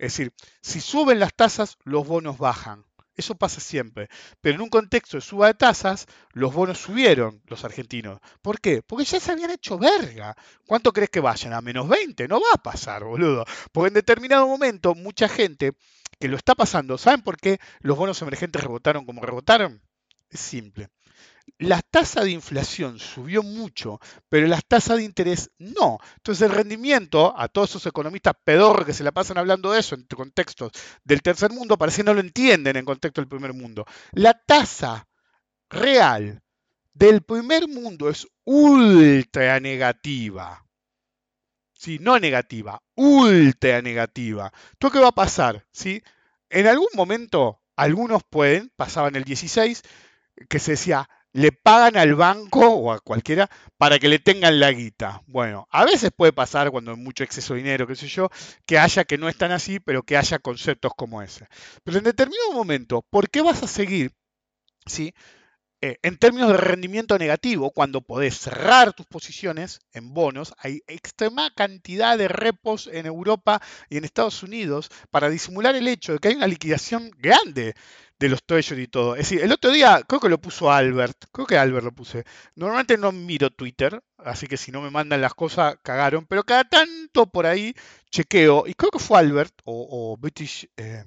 Es 0.00 0.14
decir, 0.14 0.32
si 0.62 0.80
suben 0.80 1.20
las 1.20 1.34
tasas, 1.34 1.76
los 1.84 2.06
bonos 2.06 2.38
bajan. 2.38 2.86
Eso 3.16 3.34
pasa 3.34 3.60
siempre. 3.60 4.08
Pero 4.40 4.54
en 4.54 4.62
un 4.62 4.70
contexto 4.70 5.18
de 5.18 5.20
suba 5.20 5.48
de 5.48 5.54
tasas, 5.54 6.06
los 6.32 6.54
bonos 6.54 6.78
subieron, 6.78 7.42
los 7.48 7.66
argentinos. 7.66 8.18
¿Por 8.40 8.62
qué? 8.62 8.80
Porque 8.80 9.04
ya 9.04 9.20
se 9.20 9.30
habían 9.30 9.50
hecho 9.50 9.76
verga. 9.76 10.34
¿Cuánto 10.66 10.94
crees 10.94 11.10
que 11.10 11.20
vayan? 11.20 11.52
A 11.52 11.60
menos 11.60 11.86
20. 11.86 12.28
No 12.28 12.40
va 12.40 12.46
a 12.54 12.62
pasar, 12.62 13.04
boludo. 13.04 13.44
Porque 13.72 13.88
en 13.88 13.94
determinado 13.94 14.48
momento, 14.48 14.94
mucha 14.94 15.28
gente 15.28 15.72
que 16.18 16.28
lo 16.28 16.38
está 16.38 16.54
pasando, 16.54 16.96
¿saben 16.96 17.20
por 17.20 17.36
qué 17.36 17.60
los 17.80 17.98
bonos 17.98 18.22
emergentes 18.22 18.62
rebotaron 18.62 19.04
como 19.04 19.20
rebotaron? 19.20 19.82
Es 20.30 20.40
simple. 20.40 20.88
La 21.60 21.82
tasa 21.82 22.24
de 22.24 22.30
inflación 22.30 22.98
subió 22.98 23.42
mucho, 23.42 24.00
pero 24.30 24.46
las 24.46 24.64
tasas 24.64 24.96
de 24.96 25.04
interés 25.04 25.50
no. 25.58 25.98
Entonces 26.16 26.48
el 26.48 26.56
rendimiento, 26.56 27.34
a 27.36 27.48
todos 27.48 27.68
esos 27.68 27.84
economistas 27.84 28.32
pedorros 28.42 28.86
que 28.86 28.94
se 28.94 29.04
la 29.04 29.12
pasan 29.12 29.36
hablando 29.36 29.70
de 29.70 29.80
eso 29.80 29.94
en 29.94 30.04
contextos 30.04 30.72
del 31.04 31.20
tercer 31.20 31.52
mundo, 31.52 31.76
parece 31.76 31.98
que 31.98 32.04
no 32.04 32.14
lo 32.14 32.20
entienden 32.20 32.76
en 32.76 32.86
contexto 32.86 33.20
del 33.20 33.28
primer 33.28 33.52
mundo. 33.52 33.84
La 34.12 34.32
tasa 34.32 35.06
real 35.68 36.42
del 36.94 37.20
primer 37.20 37.68
mundo 37.68 38.08
es 38.08 38.26
ultra 38.44 39.60
negativa. 39.60 40.64
Sí, 41.74 41.98
no 42.00 42.18
negativa, 42.18 42.82
ultra 42.94 43.82
negativa. 43.82 44.50
¿Tú 44.78 44.90
qué 44.90 44.98
va 44.98 45.08
a 45.08 45.12
pasar? 45.12 45.66
¿Sí? 45.72 46.02
En 46.48 46.66
algún 46.66 46.88
momento, 46.94 47.60
algunos 47.76 48.22
pueden, 48.24 48.72
pasaban 48.76 49.14
el 49.14 49.24
16, 49.24 49.82
que 50.48 50.58
se 50.58 50.70
decía, 50.70 51.06
le 51.32 51.52
pagan 51.52 51.96
al 51.96 52.14
banco 52.14 52.68
o 52.68 52.92
a 52.92 53.00
cualquiera 53.00 53.48
para 53.76 53.98
que 53.98 54.08
le 54.08 54.18
tengan 54.18 54.60
la 54.60 54.72
guita. 54.72 55.22
Bueno, 55.26 55.66
a 55.70 55.84
veces 55.84 56.10
puede 56.14 56.32
pasar 56.32 56.70
cuando 56.70 56.92
hay 56.92 56.96
mucho 56.96 57.24
exceso 57.24 57.54
de 57.54 57.60
dinero, 57.60 57.86
qué 57.86 57.96
sé 57.96 58.08
yo, 58.08 58.28
que 58.66 58.78
haya 58.78 59.04
que 59.04 59.18
no 59.18 59.28
están 59.28 59.52
así, 59.52 59.80
pero 59.80 60.02
que 60.02 60.16
haya 60.16 60.38
conceptos 60.38 60.92
como 60.96 61.22
ese. 61.22 61.46
Pero 61.84 61.98
en 61.98 62.04
determinado 62.04 62.52
momento, 62.52 63.02
¿por 63.10 63.30
qué 63.30 63.42
vas 63.42 63.62
a 63.62 63.66
seguir? 63.66 64.12
¿Sí? 64.86 65.14
Eh, 65.82 65.98
en 66.02 66.18
términos 66.18 66.50
de 66.50 66.58
rendimiento 66.58 67.16
negativo, 67.18 67.70
cuando 67.70 68.02
podés 68.02 68.38
cerrar 68.38 68.92
tus 68.92 69.06
posiciones 69.06 69.80
en 69.94 70.12
bonos, 70.12 70.52
hay 70.58 70.82
extrema 70.86 71.50
cantidad 71.54 72.18
de 72.18 72.28
repos 72.28 72.86
en 72.92 73.06
Europa 73.06 73.62
y 73.88 73.96
en 73.96 74.04
Estados 74.04 74.42
Unidos 74.42 74.90
para 75.10 75.30
disimular 75.30 75.74
el 75.74 75.88
hecho 75.88 76.12
de 76.12 76.18
que 76.18 76.28
hay 76.28 76.34
una 76.34 76.48
liquidación 76.48 77.10
grande 77.16 77.74
de 78.18 78.28
los 78.28 78.44
treasury 78.44 78.82
y 78.82 78.86
todo. 78.88 79.14
Es 79.14 79.30
decir, 79.30 79.40
el 79.42 79.52
otro 79.52 79.70
día, 79.70 80.02
creo 80.06 80.20
que 80.20 80.28
lo 80.28 80.38
puso 80.38 80.70
Albert, 80.70 81.16
creo 81.32 81.46
que 81.46 81.56
Albert 81.56 81.84
lo 81.86 81.92
puse. 81.92 82.24
Normalmente 82.56 82.98
no 82.98 83.10
miro 83.10 83.48
Twitter, 83.48 84.02
así 84.18 84.46
que 84.46 84.58
si 84.58 84.70
no 84.72 84.82
me 84.82 84.90
mandan 84.90 85.22
las 85.22 85.32
cosas, 85.32 85.76
cagaron, 85.82 86.26
pero 86.26 86.44
cada 86.44 86.64
tanto 86.64 87.26
por 87.26 87.46
ahí 87.46 87.74
chequeo, 88.10 88.64
y 88.66 88.74
creo 88.74 88.90
que 88.90 88.98
fue 88.98 89.18
Albert 89.18 89.54
o, 89.64 90.16
British 90.18 90.68
eh, 90.76 91.04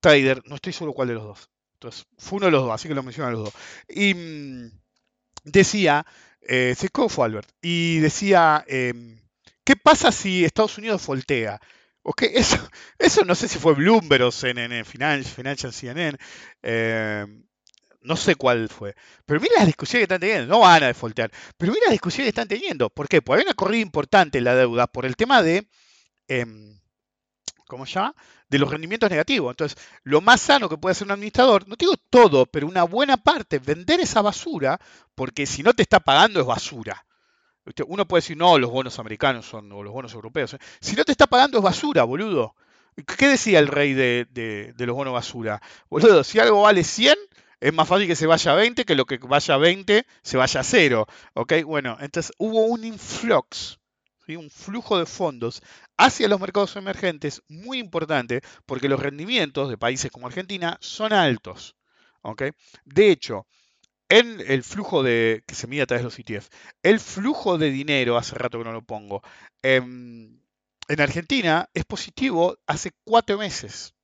Trader, 0.00 0.42
no 0.46 0.56
estoy 0.56 0.72
seguro 0.72 0.92
cuál 0.94 1.08
de 1.08 1.14
los 1.14 1.24
dos. 1.24 1.50
Entonces, 1.76 2.06
fue 2.18 2.38
uno 2.38 2.46
de 2.46 2.52
los 2.52 2.62
dos, 2.62 2.72
así 2.72 2.88
que 2.88 2.94
lo 2.94 3.02
mencionan 3.02 3.34
los 3.34 3.44
dos. 3.44 3.54
Y 3.88 4.14
mm, 4.14 4.70
decía, 5.44 6.06
eh, 6.40 6.74
fue 7.08 7.26
Albert, 7.26 7.48
y 7.60 7.98
decía, 7.98 8.64
em, 8.66 9.20
¿qué 9.64 9.76
pasa 9.76 10.10
si 10.12 10.44
Estados 10.44 10.78
Unidos 10.78 11.06
voltea? 11.06 11.60
Eso, 12.32 12.56
eso 12.98 13.24
no 13.24 13.34
sé 13.34 13.48
si 13.48 13.58
fue 13.58 13.74
Bloomberg 13.74 14.22
o 14.22 14.30
CNN, 14.30 14.84
Financial, 14.84 15.34
Financial 15.34 15.72
CNN, 15.72 16.16
eh, 16.62 17.26
no 18.02 18.16
sé 18.16 18.36
cuál 18.36 18.68
fue. 18.68 18.94
Pero 19.26 19.40
mira 19.40 19.54
las 19.58 19.66
discusiones 19.66 20.02
que 20.06 20.14
están 20.14 20.20
teniendo, 20.20 20.46
no 20.54 20.60
van 20.60 20.84
a 20.84 20.86
defoltear, 20.86 21.30
pero 21.58 21.72
mira 21.72 21.86
las 21.86 21.92
discusiones 21.92 22.26
que 22.26 22.40
están 22.40 22.48
teniendo. 22.48 22.90
¿Por 22.90 23.08
qué? 23.08 23.22
Porque 23.22 23.40
hay 23.40 23.46
una 23.46 23.54
corrida 23.54 23.82
importante 23.82 24.38
en 24.38 24.44
la 24.44 24.54
deuda 24.54 24.86
por 24.86 25.04
el 25.04 25.16
tema 25.16 25.42
de, 25.42 25.68
em, 26.28 26.78
¿cómo 27.66 27.86
se 27.86 27.94
llama? 27.94 28.14
De 28.48 28.58
los 28.58 28.70
rendimientos 28.70 29.10
negativos. 29.10 29.52
Entonces, 29.52 29.78
lo 30.04 30.20
más 30.20 30.40
sano 30.40 30.68
que 30.68 30.78
puede 30.78 30.92
hacer 30.92 31.06
un 31.06 31.12
administrador, 31.12 31.68
no 31.68 31.76
te 31.76 31.84
digo 31.84 31.96
todo, 32.10 32.46
pero 32.46 32.66
una 32.66 32.84
buena 32.84 33.16
parte, 33.16 33.58
vender 33.58 34.00
esa 34.00 34.22
basura, 34.22 34.80
porque 35.14 35.46
si 35.46 35.62
no 35.62 35.74
te 35.74 35.82
está 35.82 36.00
pagando 36.00 36.40
es 36.40 36.46
basura. 36.46 37.04
Uno 37.88 38.06
puede 38.06 38.20
decir, 38.20 38.36
no, 38.36 38.58
los 38.58 38.70
bonos 38.70 38.98
americanos 39.00 39.46
son, 39.46 39.72
o 39.72 39.82
los 39.82 39.92
bonos 39.92 40.14
europeos. 40.14 40.56
Si 40.80 40.94
no 40.94 41.04
te 41.04 41.12
está 41.12 41.26
pagando 41.26 41.58
es 41.58 41.64
basura, 41.64 42.04
boludo. 42.04 42.54
¿Qué 43.18 43.26
decía 43.26 43.58
el 43.58 43.66
rey 43.66 43.92
de 43.92 44.74
los 44.78 44.94
bonos 44.94 45.12
basura? 45.12 45.60
Boludo, 45.90 46.22
si 46.22 46.38
algo 46.38 46.62
vale 46.62 46.84
100, 46.84 47.18
es 47.58 47.72
más 47.72 47.88
fácil 47.88 48.06
que 48.06 48.14
se 48.16 48.26
vaya 48.26 48.52
a 48.52 48.54
20 48.54 48.84
que 48.84 48.94
lo 48.94 49.04
que 49.04 49.18
vaya 49.18 49.54
a 49.54 49.58
20 49.58 50.06
se 50.22 50.36
vaya 50.36 50.60
a 50.60 50.64
0. 50.64 51.06
¿Ok? 51.34 51.54
Bueno, 51.64 51.96
entonces 52.00 52.32
hubo 52.38 52.66
un 52.66 52.84
influx, 52.84 53.80
¿sí? 54.26 54.36
un 54.36 54.50
flujo 54.50 54.98
de 54.98 55.06
fondos 55.06 55.62
hacia 55.96 56.28
los 56.28 56.40
mercados 56.40 56.76
emergentes 56.76 57.42
muy 57.48 57.78
importante 57.78 58.42
porque 58.66 58.88
los 58.88 59.00
rendimientos 59.00 59.68
de 59.68 59.78
países 59.78 60.10
como 60.10 60.26
Argentina 60.26 60.78
son 60.80 61.12
altos. 61.12 61.76
¿ok? 62.22 62.42
De 62.84 63.10
hecho, 63.10 63.46
en 64.08 64.40
el 64.46 64.62
flujo 64.62 65.02
de 65.02 65.42
que 65.46 65.54
se 65.54 65.66
mide 65.66 65.82
a 65.82 65.86
través 65.86 66.02
de 66.02 66.04
los 66.04 66.18
ETF, 66.18 66.48
el 66.82 67.00
flujo 67.00 67.58
de 67.58 67.70
dinero, 67.70 68.16
hace 68.16 68.36
rato 68.36 68.58
que 68.58 68.64
no 68.64 68.72
lo 68.72 68.82
pongo, 68.82 69.22
em, 69.62 70.40
en 70.88 71.00
Argentina 71.00 71.68
es 71.74 71.84
positivo 71.84 72.58
hace 72.66 72.92
cuatro 73.04 73.38
meses. 73.38 73.95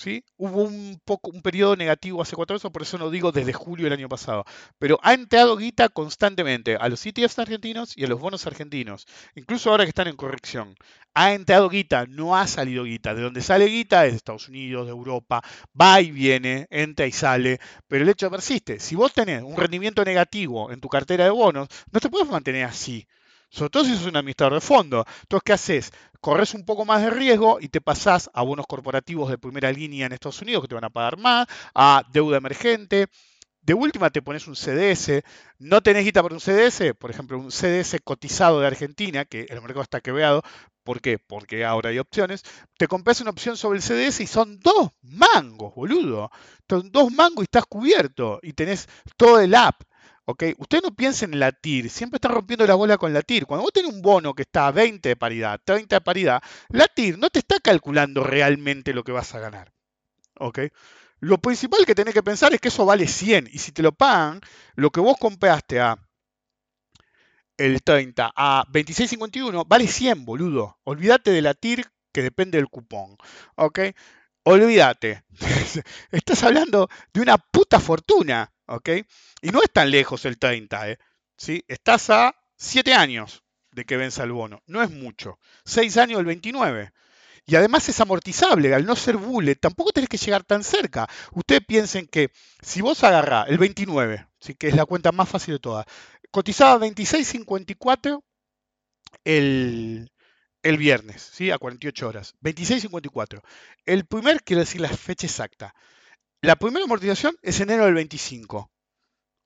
¿Sí? 0.00 0.24
Hubo 0.38 0.62
un 0.62 1.00
poco 1.04 1.30
un 1.30 1.42
periodo 1.42 1.76
negativo 1.76 2.22
hace 2.22 2.34
cuatro 2.34 2.54
años, 2.54 2.72
por 2.72 2.82
eso 2.82 2.96
no 2.98 3.10
digo 3.10 3.32
desde 3.32 3.52
julio 3.52 3.84
del 3.84 3.92
año 3.92 4.08
pasado, 4.08 4.44
pero 4.78 4.98
ha 5.02 5.12
entrado 5.12 5.56
guita 5.56 5.88
constantemente 5.90 6.76
a 6.76 6.88
los 6.88 7.04
ETFs 7.04 7.38
argentinos 7.38 7.96
y 7.96 8.04
a 8.04 8.08
los 8.08 8.18
bonos 8.18 8.46
argentinos, 8.46 9.06
incluso 9.34 9.70
ahora 9.70 9.84
que 9.84 9.90
están 9.90 10.08
en 10.08 10.16
corrección. 10.16 10.74
Ha 11.14 11.34
entrado 11.34 11.68
guita, 11.68 12.06
no 12.06 12.36
ha 12.36 12.46
salido 12.46 12.84
guita. 12.84 13.14
De 13.14 13.22
donde 13.22 13.42
sale 13.42 13.66
guita 13.66 14.06
es 14.06 14.12
de 14.12 14.16
Estados 14.16 14.48
Unidos, 14.48 14.86
de 14.86 14.92
Europa, 14.92 15.42
va 15.78 16.00
y 16.00 16.10
viene, 16.12 16.66
entra 16.70 17.06
y 17.06 17.12
sale, 17.12 17.58
pero 17.88 18.04
el 18.04 18.08
hecho 18.08 18.30
persiste. 18.30 18.78
Si 18.78 18.94
vos 18.94 19.12
tenés 19.12 19.42
un 19.42 19.56
rendimiento 19.56 20.04
negativo 20.04 20.70
en 20.72 20.80
tu 20.80 20.88
cartera 20.88 21.24
de 21.24 21.30
bonos, 21.30 21.68
no 21.92 22.00
te 22.00 22.08
puedes 22.08 22.28
mantener 22.28 22.64
así. 22.64 23.06
Sobre 23.50 23.70
todo 23.70 23.84
si 23.84 23.96
sos 23.96 24.06
un 24.06 24.16
administrador 24.16 24.54
de 24.54 24.60
fondo. 24.60 25.04
Entonces, 25.22 25.42
¿qué 25.44 25.52
haces? 25.52 25.92
Corres 26.20 26.54
un 26.54 26.64
poco 26.64 26.84
más 26.84 27.02
de 27.02 27.10
riesgo 27.10 27.58
y 27.60 27.68
te 27.68 27.80
pasás 27.80 28.30
a 28.32 28.42
bonos 28.42 28.66
corporativos 28.66 29.30
de 29.30 29.38
primera 29.38 29.72
línea 29.72 30.06
en 30.06 30.12
Estados 30.12 30.40
Unidos 30.42 30.62
que 30.62 30.68
te 30.68 30.74
van 30.74 30.84
a 30.84 30.90
pagar 30.90 31.16
más, 31.18 31.46
a 31.74 32.04
deuda 32.12 32.36
emergente. 32.38 33.08
De 33.62 33.74
última 33.74 34.10
te 34.10 34.22
pones 34.22 34.46
un 34.48 34.56
CDS, 34.56 35.22
no 35.58 35.82
tenés 35.82 36.04
guita 36.04 36.22
por 36.22 36.32
un 36.32 36.40
CDS, 36.40 36.94
por 36.98 37.10
ejemplo, 37.10 37.38
un 37.38 37.52
CDS 37.52 38.00
cotizado 38.02 38.60
de 38.60 38.66
Argentina, 38.66 39.26
que 39.26 39.46
el 39.48 39.60
mercado 39.60 39.82
está 39.82 40.00
quebrado, 40.00 40.42
¿por 40.82 41.00
qué? 41.00 41.18
Porque 41.18 41.64
ahora 41.64 41.90
hay 41.90 41.98
opciones. 41.98 42.42
Te 42.78 42.88
compras 42.88 43.20
una 43.20 43.30
opción 43.30 43.56
sobre 43.56 43.78
el 43.78 43.82
CDS 43.82 44.20
y 44.20 44.26
son 44.26 44.58
dos 44.60 44.90
mangos, 45.02 45.74
boludo. 45.74 46.30
Son 46.68 46.90
dos 46.90 47.12
mangos 47.12 47.42
y 47.42 47.44
estás 47.44 47.66
cubierto 47.66 48.40
y 48.42 48.54
tenés 48.54 48.88
todo 49.16 49.40
el 49.40 49.54
app. 49.54 49.82
¿Ok? 50.24 50.44
Ustedes 50.58 50.82
no 50.84 50.94
piensen 50.94 51.32
en 51.34 51.40
la 51.40 51.52
TIR, 51.52 51.90
siempre 51.90 52.16
están 52.16 52.32
rompiendo 52.32 52.66
la 52.66 52.74
bola 52.74 52.98
con 52.98 53.12
la 53.12 53.22
TIR. 53.22 53.46
Cuando 53.46 53.64
vos 53.64 53.72
tenés 53.72 53.92
un 53.92 54.02
bono 54.02 54.34
que 54.34 54.42
está 54.42 54.66
a 54.66 54.72
20 54.72 55.08
de 55.08 55.16
paridad, 55.16 55.60
30 55.64 55.96
de 55.96 56.00
paridad, 56.00 56.42
la 56.68 56.86
TIR 56.86 57.18
no 57.18 57.30
te 57.30 57.40
está 57.40 57.58
calculando 57.60 58.24
realmente 58.24 58.94
lo 58.94 59.04
que 59.04 59.12
vas 59.12 59.34
a 59.34 59.40
ganar. 59.40 59.72
¿ok? 60.40 60.58
Lo 61.20 61.38
principal 61.38 61.84
que 61.86 61.94
tenés 61.94 62.14
que 62.14 62.22
pensar 62.22 62.52
es 62.54 62.60
que 62.60 62.68
eso 62.68 62.86
vale 62.86 63.06
100 63.06 63.50
y 63.52 63.58
si 63.58 63.72
te 63.72 63.82
lo 63.82 63.92
pagan, 63.92 64.40
lo 64.74 64.90
que 64.90 65.00
vos 65.00 65.16
compraste 65.18 65.80
a 65.80 65.98
el 67.58 67.82
30 67.82 68.32
a 68.34 68.64
26.51 68.72 69.64
vale 69.68 69.86
100, 69.86 70.24
boludo. 70.24 70.78
Olvídate 70.84 71.30
de 71.30 71.42
la 71.42 71.52
TIR 71.52 71.84
que 72.10 72.22
depende 72.22 72.56
del 72.56 72.68
cupón. 72.68 73.18
¿Ok? 73.56 73.80
Olvídate. 74.44 75.24
Estás 76.10 76.42
hablando 76.42 76.88
de 77.12 77.20
una 77.20 77.36
puta 77.36 77.78
fortuna. 77.78 78.50
¿Ok? 78.70 78.88
Y 79.42 79.50
no 79.50 79.62
es 79.62 79.70
tan 79.72 79.90
lejos 79.90 80.24
el 80.24 80.38
30, 80.38 80.90
¿eh? 80.90 80.98
¿Sí? 81.36 81.64
Estás 81.66 82.08
a 82.10 82.34
7 82.56 82.94
años 82.94 83.42
de 83.72 83.84
que 83.84 83.96
venza 83.96 84.22
el 84.22 84.32
bono. 84.32 84.62
No 84.66 84.82
es 84.82 84.90
mucho. 84.90 85.38
6 85.64 85.96
años 85.96 86.18
del 86.18 86.26
29. 86.26 86.92
Y 87.46 87.56
además 87.56 87.88
es 87.88 88.00
amortizable, 88.00 88.72
al 88.74 88.86
no 88.86 88.94
ser 88.94 89.16
bullet, 89.16 89.56
tampoco 89.56 89.90
tenés 89.90 90.08
que 90.08 90.18
llegar 90.18 90.44
tan 90.44 90.62
cerca. 90.62 91.08
Ustedes 91.32 91.62
piensen 91.66 92.06
que 92.06 92.30
si 92.62 92.80
vos 92.80 93.02
agarrás 93.02 93.48
el 93.48 93.58
29, 93.58 94.28
¿sí? 94.40 94.54
que 94.54 94.68
es 94.68 94.76
la 94.76 94.84
cuenta 94.86 95.10
más 95.10 95.28
fácil 95.28 95.54
de 95.54 95.60
todas, 95.60 95.86
cotizaba 96.30 96.78
26.54 96.78 98.22
el, 99.24 100.12
el 100.62 100.76
viernes, 100.76 101.30
¿sí? 101.32 101.50
a 101.50 101.58
48 101.58 102.08
horas. 102.08 102.34
26.54. 102.40 103.42
El 103.84 104.06
primer, 104.06 104.42
quiero 104.44 104.60
decir 104.60 104.80
la 104.80 104.88
fecha 104.90 105.26
exacta. 105.26 105.74
La 106.42 106.56
primera 106.56 106.84
amortización 106.84 107.36
es 107.42 107.60
enero 107.60 107.84
del 107.84 107.94
25. 107.94 108.70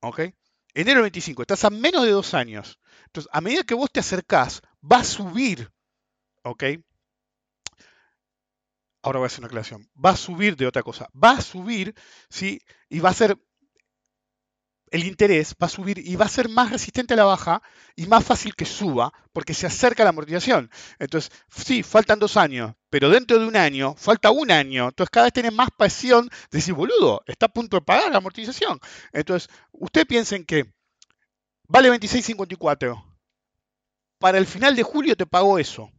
¿Ok? 0.00 0.20
Enero 0.74 0.96
del 0.96 1.10
25. 1.10 1.42
Estás 1.42 1.64
a 1.64 1.70
menos 1.70 2.04
de 2.04 2.10
dos 2.10 2.34
años. 2.34 2.78
Entonces, 3.06 3.30
a 3.32 3.40
medida 3.40 3.64
que 3.64 3.74
vos 3.74 3.90
te 3.90 4.00
acercás, 4.00 4.62
va 4.80 4.98
a 4.98 5.04
subir. 5.04 5.70
¿Ok? 6.44 6.64
Ahora 9.02 9.18
voy 9.18 9.26
a 9.26 9.28
hacer 9.28 9.40
una 9.40 9.48
aclaración. 9.48 9.90
Va 10.02 10.10
a 10.10 10.16
subir 10.16 10.56
de 10.56 10.66
otra 10.66 10.82
cosa. 10.82 11.08
Va 11.12 11.32
a 11.32 11.40
subir, 11.40 11.94
¿sí? 12.30 12.60
Y 12.88 13.00
va 13.00 13.10
a 13.10 13.14
ser 13.14 13.36
el 14.94 15.08
interés 15.08 15.56
va 15.60 15.66
a 15.66 15.68
subir 15.68 15.98
y 15.98 16.14
va 16.14 16.26
a 16.26 16.28
ser 16.28 16.48
más 16.48 16.70
resistente 16.70 17.14
a 17.14 17.16
la 17.16 17.24
baja 17.24 17.60
y 17.96 18.06
más 18.06 18.24
fácil 18.24 18.54
que 18.54 18.64
suba 18.64 19.12
porque 19.32 19.52
se 19.52 19.66
acerca 19.66 20.04
la 20.04 20.10
amortización. 20.10 20.70
Entonces, 21.00 21.32
sí, 21.50 21.82
faltan 21.82 22.20
dos 22.20 22.36
años, 22.36 22.74
pero 22.90 23.10
dentro 23.10 23.40
de 23.40 23.44
un 23.44 23.56
año 23.56 23.96
falta 23.96 24.30
un 24.30 24.52
año. 24.52 24.84
Entonces, 24.90 25.10
cada 25.10 25.26
vez 25.26 25.32
tiene 25.32 25.50
más 25.50 25.70
pasión 25.76 26.28
de 26.28 26.58
decir, 26.58 26.74
boludo, 26.74 27.24
está 27.26 27.46
a 27.46 27.52
punto 27.52 27.76
de 27.76 27.82
pagar 27.82 28.12
la 28.12 28.18
amortización. 28.18 28.78
Entonces, 29.12 29.50
usted 29.72 30.06
piensen 30.06 30.44
que 30.44 30.72
vale 31.66 31.90
26.54. 31.90 33.04
Para 34.20 34.38
el 34.38 34.46
final 34.46 34.76
de 34.76 34.84
julio 34.84 35.16
te 35.16 35.26
pagó 35.26 35.58
eso 35.58 35.90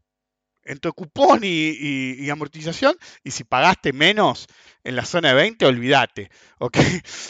entre 0.66 0.92
cupón 0.92 1.44
y, 1.44 1.48
y, 1.48 2.16
y, 2.20 2.30
amortización, 2.30 2.98
y 3.24 3.32
si 3.32 3.44
pagaste 3.44 3.94
menos 3.94 4.48
en 4.84 4.96
la 4.96 5.06
zona 5.06 5.30
de 5.30 5.36
20, 5.36 5.66
olvídate. 5.66 6.30
¿ok? 6.60 6.78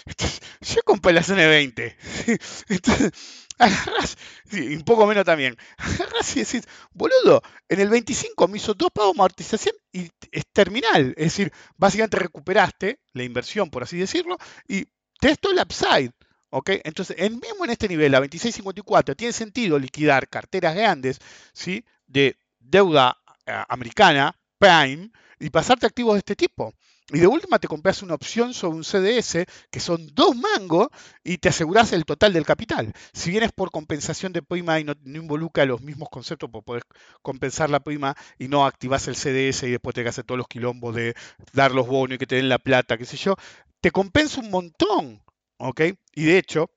Entonces, 0.06 0.42
yo 0.62 0.82
compré 0.84 1.14
la 1.14 1.24
zona 1.24 1.44
de 1.44 1.48
20. 1.48 1.98
Entonces, 2.70 3.12
agarrás, 3.60 4.18
sí, 4.50 4.76
un 4.76 4.84
poco 4.84 5.06
menos 5.06 5.26
también, 5.26 5.58
agarrás 5.78 6.36
y 6.36 6.40
decís, 6.40 6.64
boludo, 6.94 7.42
en 7.70 7.80
el 7.80 7.90
25 7.90 8.48
me 8.48 8.58
hizo 8.58 8.74
dos 8.74 8.90
pagos 8.94 9.14
de 9.14 9.18
amortización 9.18 9.76
y 9.92 10.10
es 10.32 10.44
terminal. 10.52 11.14
Es 11.18 11.26
decir, 11.26 11.52
básicamente 11.78 12.18
recuperaste 12.18 13.00
la 13.14 13.24
inversión, 13.24 13.70
por 13.70 13.84
así 13.84 13.98
decirlo, 13.98 14.38
y 14.68 14.86
te 15.20 15.32
es 15.32 15.40
todo 15.40 15.54
el 15.54 15.60
upside. 15.60 16.12
¿ok? 16.50 16.70
Entonces, 16.84 17.18
mismo 17.32 17.66
en 17.66 17.72
este 17.72 17.88
nivel, 17.88 18.12
la 18.12 18.20
2654, 18.20 19.16
tiene 19.16 19.34
sentido 19.34 19.78
liquidar 19.78 20.30
carteras 20.30 20.76
grandes 20.76 21.20
¿sí? 21.54 21.84
de 22.08 22.38
deuda 22.60 23.18
americana, 23.46 24.36
Prime, 24.58 25.12
y 25.40 25.50
pasarte 25.50 25.86
activos 25.86 26.16
de 26.16 26.20
este 26.20 26.36
tipo. 26.36 26.74
Y 27.12 27.20
de 27.20 27.28
última 27.28 27.60
te 27.60 27.68
compras 27.68 28.02
una 28.02 28.16
opción 28.16 28.56
sobre 28.56 28.78
un 28.78 28.84
CDS 28.84 29.46
que 29.70 29.80
son 29.80 30.08
dos 30.16 30.36
mangos 30.36 30.88
y 31.24 31.38
te 31.38 31.50
aseguras 31.50 31.94
el 31.94 32.04
total 32.04 32.34
del 32.34 32.48
capital. 32.48 32.92
Si 33.14 33.30
vienes 33.30 33.52
por 33.52 33.70
compensación 33.70 34.34
de 34.34 34.42
prima 34.42 34.80
y 34.80 34.84
no, 34.84 34.94
no 35.04 35.18
involucra 35.20 35.66
los 35.66 35.82
mismos 35.82 36.10
conceptos 36.10 36.50
por 36.50 36.64
poder 36.64 36.82
compensar 37.22 37.70
la 37.70 37.80
prima 37.80 38.16
y 38.40 38.48
no 38.48 38.66
activas 38.66 39.08
el 39.08 39.16
CDS 39.16 39.64
y 39.64 39.72
después 39.72 39.94
te 39.94 40.02
que 40.02 40.10
hacer 40.10 40.24
todos 40.26 40.40
los 40.40 40.48
quilombos 40.48 40.96
de 40.96 41.14
dar 41.54 41.74
los 41.74 41.86
bonos 41.86 42.16
y 42.16 42.18
que 42.18 42.26
te 42.26 42.38
den 42.38 42.50
la 42.50 42.58
plata, 42.58 42.98
qué 42.98 43.06
sé 43.06 43.18
yo, 43.18 43.36
te 43.82 43.92
compensa 43.92 44.42
un 44.42 44.50
montón. 44.50 45.22
¿Ok? 45.58 45.82
Y 46.16 46.26
de 46.26 46.38
hecho, 46.40 46.72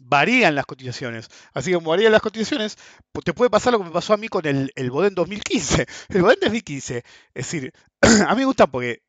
varían 0.00 0.54
las 0.54 0.66
cotizaciones. 0.66 1.28
Así 1.52 1.70
que 1.70 1.76
como 1.76 1.90
varían 1.90 2.12
las 2.12 2.22
cotizaciones, 2.22 2.76
te 3.24 3.32
puede 3.32 3.50
pasar 3.50 3.72
lo 3.72 3.78
que 3.78 3.86
me 3.86 3.90
pasó 3.90 4.14
a 4.14 4.16
mí 4.16 4.28
con 4.28 4.46
el, 4.46 4.72
el 4.74 4.90
Boden 4.90 5.14
2015. 5.14 5.86
El 6.10 6.22
Boden 6.22 6.38
2015, 6.40 6.98
es 6.98 7.04
decir, 7.34 7.72
a 8.00 8.34
mí 8.34 8.40
me 8.40 8.44
gusta 8.44 8.66
porque, 8.66 9.02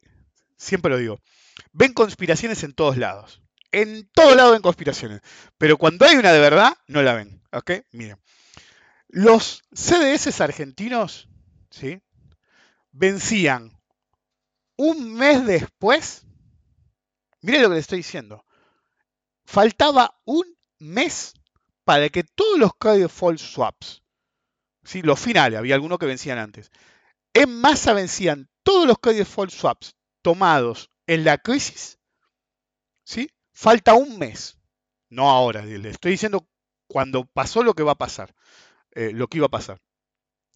siempre 0.57 0.91
lo 0.91 0.97
digo, 0.97 1.19
ven 1.71 1.93
conspiraciones 1.93 2.63
en 2.63 2.73
todos 2.73 2.97
lados. 2.97 3.41
En 3.71 4.09
todos 4.13 4.35
lados 4.35 4.53
ven 4.53 4.61
conspiraciones. 4.61 5.21
Pero 5.57 5.77
cuando 5.77 6.05
hay 6.05 6.15
una 6.15 6.31
de 6.31 6.39
verdad, 6.39 6.77
no 6.87 7.01
la 7.01 7.13
ven. 7.13 7.41
¿Ok? 7.51 7.71
Miren. 7.91 8.17
Los 9.09 9.63
CDS 9.73 10.41
argentinos, 10.41 11.29
¿sí? 11.69 12.01
Vencían 12.91 13.77
un 14.77 15.13
mes 15.13 15.45
después. 15.45 16.25
Miren 17.41 17.63
lo 17.63 17.69
que 17.69 17.75
les 17.75 17.83
estoy 17.83 17.99
diciendo. 17.99 18.45
Faltaba 19.45 20.19
un 20.25 20.45
mes 20.85 21.33
para 21.83 22.09
que 22.09 22.23
todos 22.23 22.59
los 22.59 22.71
credit 22.79 23.03
default 23.03 23.39
swaps, 23.39 24.03
¿sí? 24.83 25.01
los 25.01 25.19
finales, 25.19 25.59
había 25.59 25.75
algunos 25.75 25.99
que 25.99 26.05
vencían 26.05 26.37
antes, 26.37 26.71
en 27.33 27.59
masa 27.59 27.93
vencían 27.93 28.49
todos 28.63 28.87
los 28.87 28.97
credit 28.99 29.19
default 29.19 29.51
swaps 29.51 29.95
tomados 30.21 30.89
en 31.07 31.23
la 31.23 31.37
crisis, 31.37 31.99
¿sí? 33.03 33.29
falta 33.53 33.93
un 33.93 34.17
mes, 34.17 34.57
no 35.09 35.29
ahora, 35.29 35.63
le 35.63 35.89
estoy 35.89 36.11
diciendo 36.11 36.47
cuando 36.87 37.25
pasó 37.25 37.63
lo 37.63 37.73
que 37.73 37.83
va 37.83 37.93
a 37.93 37.97
pasar, 37.97 38.35
eh, 38.91 39.11
lo 39.13 39.27
que 39.27 39.37
iba 39.37 39.47
a 39.47 39.51
pasar. 39.51 39.79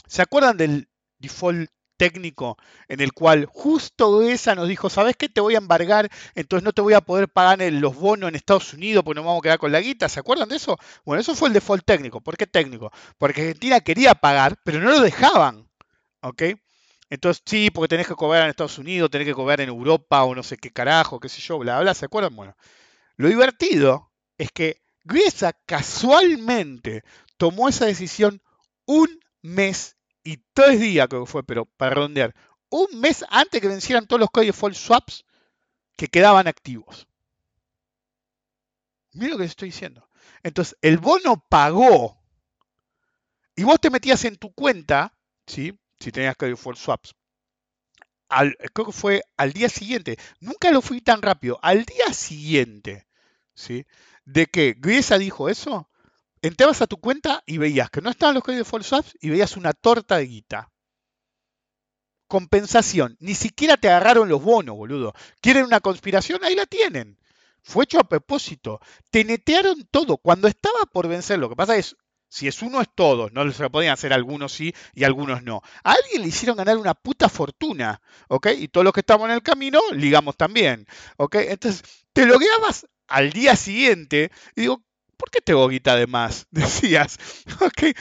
¿Se 0.08 0.22
acuerdan 0.22 0.58
del 0.58 0.90
default 1.20 1.70
técnico 2.00 2.58
en 2.88 3.02
el 3.02 3.12
cual 3.12 3.46
justo 3.46 4.22
esa 4.22 4.56
nos 4.56 4.70
dijo, 4.70 4.90
¿sabes 4.90 5.18
qué? 5.18 5.28
Te 5.28 5.42
voy 5.42 5.56
a 5.56 5.58
embargar, 5.58 6.10
entonces 6.34 6.64
no 6.64 6.72
te 6.72 6.82
voy 6.82 6.94
a 6.94 7.02
poder 7.02 7.28
pagar 7.28 7.60
los 7.74 7.96
bonos 7.96 8.30
en 8.30 8.36
Estados 8.36 8.74
Unidos 8.74 9.04
porque 9.04 9.18
nos 9.18 9.26
vamos 9.26 9.42
a 9.42 9.44
quedar 9.44 9.60
con 9.60 9.72
la 9.74 9.82
guita. 9.82 10.08
¿Se 10.08 10.22
acuerdan 10.22 10.48
de 10.48 10.56
eso? 10.56 10.78
Bueno, 11.04 11.20
eso 11.22 11.36
fue 11.36 11.50
el 11.50 11.54
default 11.54 11.86
técnico. 11.86 12.22
¿Por 12.22 12.38
qué 12.38 12.48
técnico? 12.48 12.92
Porque 13.18 13.42
Argentina 13.42 13.82
quería 13.82 14.16
pagar, 14.16 14.56
pero 14.64 14.80
no 14.80 14.92
lo 14.92 15.02
dejaban. 15.02 15.70
¿Ok? 16.22 16.44
Entonces, 17.10 17.44
sí, 17.46 17.70
porque 17.72 17.90
tenés 17.90 18.08
que 18.08 18.16
cobrar 18.16 18.44
en 18.44 18.50
Estados 18.52 18.78
Unidos, 18.78 19.10
tenés 19.10 19.28
que 19.28 19.34
cobrar 19.34 19.60
en 19.62 19.70
Europa 19.70 20.24
o 20.24 20.34
no 20.34 20.44
sé 20.44 20.58
qué 20.58 20.72
carajo, 20.72 21.20
qué 21.20 21.28
sé 21.28 21.42
yo, 21.42 21.58
bla, 21.60 21.82
bla, 21.82 21.94
¿se 21.94 22.06
acuerdan? 22.06 22.36
Bueno, 22.36 22.56
lo 23.18 23.28
divertido 23.28 24.12
es 24.38 24.52
que 24.52 24.82
Griesa 25.04 25.54
casualmente 25.66 27.04
tomó 27.38 27.68
esa 27.68 27.86
decisión 27.86 28.42
un 28.86 29.20
mes 29.42 29.98
y 30.24 30.38
tres 30.54 30.80
días 30.80 31.08
creo 31.08 31.26
que 31.26 31.32
fue, 31.32 31.44
pero 31.44 31.66
para 31.66 31.96
redondear, 31.96 32.36
un 32.70 32.88
mes 33.00 33.26
antes 33.30 33.62
que 33.62 33.68
vencieran 33.68 34.08
todos 34.08 34.20
los 34.20 34.30
códigos 34.30 34.56
default 34.56 34.76
swaps 34.76 35.26
que 35.96 36.08
quedaban 36.08 36.48
activos. 36.48 37.08
Mira 39.14 39.32
lo 39.32 39.38
que 39.38 39.46
estoy 39.46 39.70
diciendo. 39.70 40.08
Entonces, 40.44 40.78
el 40.82 40.98
bono 40.98 41.44
pagó 41.50 42.22
y 43.56 43.64
vos 43.64 43.80
te 43.82 43.90
metías 43.90 44.24
en 44.26 44.38
tu 44.38 44.54
cuenta, 44.54 45.14
¿sí? 45.48 45.78
si 46.00 46.12
tenías 46.12 46.36
código 46.36 46.58
default 46.58 46.78
swaps, 46.78 47.16
al, 48.30 48.56
creo 48.74 48.86
que 48.86 48.92
fue 48.92 49.24
al 49.38 49.54
día 49.54 49.70
siguiente, 49.70 50.18
nunca 50.40 50.72
lo 50.72 50.82
fui 50.82 51.02
tan 51.02 51.22
rápido, 51.22 51.60
al 51.62 51.84
día 51.84 52.14
siguiente, 52.14 53.08
¿sí? 53.56 53.86
De 54.24 54.46
que 54.46 54.76
Griesa 54.78 55.18
dijo 55.18 55.50
eso, 55.50 55.90
entrabas 56.42 56.82
a 56.82 56.88
tu 56.88 56.98
cuenta 56.98 57.44
y 57.46 57.58
veías 57.58 57.90
que 57.90 58.02
no 58.02 58.10
estaban 58.10 58.36
los 58.36 58.44
false 58.68 58.90
swaps 58.90 59.18
y 59.22 59.30
veías 59.30 59.58
una 59.58 59.74
torta 59.74 60.18
de 60.18 60.26
guita. 60.26 60.72
Compensación, 62.28 63.18
ni 63.20 63.34
siquiera 63.34 63.78
te 63.78 63.90
agarraron 63.90 64.30
los 64.30 64.42
bonos, 64.42 64.76
boludo. 64.76 65.14
¿Quieren 65.42 65.66
una 65.66 65.80
conspiración? 65.80 66.44
Ahí 66.44 66.56
la 66.56 66.66
tienen. 66.66 67.18
Fue 67.64 67.86
hecho 67.86 68.00
a 68.00 68.04
propósito. 68.04 68.80
Te 69.10 69.24
netearon 69.24 69.88
todo. 69.92 70.18
Cuando 70.18 70.48
estaba 70.48 70.80
por 70.92 71.08
vencer, 71.08 71.40
lo 71.40 71.50
que 71.50 71.56
pasa 71.56 71.76
es, 71.76 71.96
si 72.30 72.48
es 72.48 72.62
uno 72.62 72.82
es 72.82 72.88
todo, 72.94 73.30
no 73.32 73.52
se 73.52 73.64
lo 73.64 73.72
podían 73.72 73.94
hacer 73.94 74.14
algunos 74.14 74.54
sí 74.54 74.74
y 74.94 75.04
algunos 75.04 75.44
no. 75.44 75.62
A 75.84 75.94
alguien 75.94 76.22
le 76.22 76.28
hicieron 76.28 76.58
ganar 76.58 76.78
una 76.78 76.94
puta 76.94 77.28
fortuna, 77.28 78.02
¿ok? 78.28 78.48
Y 78.58 78.68
todos 78.68 78.86
los 78.86 78.94
que 78.94 79.00
estamos 79.00 79.28
en 79.28 79.36
el 79.36 79.42
camino, 79.42 79.80
ligamos 79.94 80.38
también, 80.38 80.86
¿ok? 81.18 81.36
Entonces, 81.36 81.84
te 82.14 82.26
logueabas 82.28 82.88
al 83.08 83.32
día 83.32 83.56
siguiente 83.56 84.32
y 84.56 84.62
digo, 84.62 84.84
¿por 85.20 85.30
qué 85.30 85.42
tengo 85.42 85.68
guita 85.68 85.96
de 85.98 86.08
más? 86.08 86.48
Decías, 86.52 87.20
¿ok? 87.62 87.94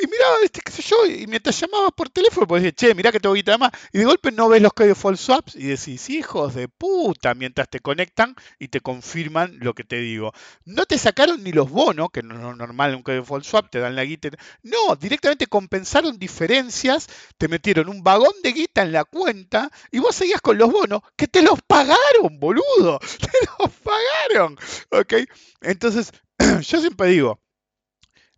Y 0.00 0.06
miraba, 0.06 0.36
este, 0.44 0.60
qué 0.60 0.70
sé 0.70 0.82
yo, 0.82 1.06
y 1.06 1.26
mientras 1.26 1.58
llamabas 1.58 1.90
por 1.90 2.08
teléfono, 2.08 2.46
pues 2.46 2.62
decías, 2.62 2.76
che, 2.76 2.94
mirá 2.94 3.10
que 3.10 3.18
tengo 3.18 3.34
guita 3.34 3.52
de 3.52 3.58
más. 3.58 3.72
Y 3.92 3.98
de 3.98 4.04
golpe 4.04 4.30
no 4.30 4.48
ves 4.48 4.62
los 4.62 4.72
códigos 4.72 4.98
false 4.98 5.24
swaps 5.24 5.56
y 5.56 5.64
decís, 5.64 6.08
hijos 6.08 6.54
de 6.54 6.68
puta, 6.68 7.34
mientras 7.34 7.68
te 7.68 7.80
conectan 7.80 8.36
y 8.60 8.68
te 8.68 8.80
confirman 8.80 9.58
lo 9.58 9.74
que 9.74 9.82
te 9.82 9.96
digo. 9.96 10.32
No 10.64 10.86
te 10.86 10.98
sacaron 10.98 11.42
ni 11.42 11.50
los 11.50 11.68
bonos, 11.68 12.10
que 12.12 12.22
no 12.22 12.52
es 12.52 12.56
normal 12.56 12.90
en 12.90 12.96
un 12.98 13.02
código 13.02 13.24
false 13.24 13.50
swap, 13.50 13.70
te 13.70 13.80
dan 13.80 13.96
la 13.96 14.04
guita. 14.04 14.28
No, 14.62 14.94
directamente 14.94 15.48
compensaron 15.48 16.16
diferencias, 16.16 17.08
te 17.36 17.48
metieron 17.48 17.88
un 17.88 18.04
vagón 18.04 18.34
de 18.44 18.52
guita 18.52 18.82
en 18.82 18.92
la 18.92 19.04
cuenta 19.04 19.68
y 19.90 19.98
vos 19.98 20.14
seguías 20.14 20.40
con 20.40 20.58
los 20.58 20.70
bonos, 20.70 21.00
que 21.16 21.26
te 21.26 21.42
los 21.42 21.60
pagaron, 21.62 22.38
boludo. 22.38 23.00
Te 23.18 23.48
los 23.58 23.72
pagaron. 23.82 24.56
¿Ok? 24.90 25.14
Entonces, 25.60 26.12
yo 26.62 26.80
siempre 26.80 27.08
digo, 27.08 27.40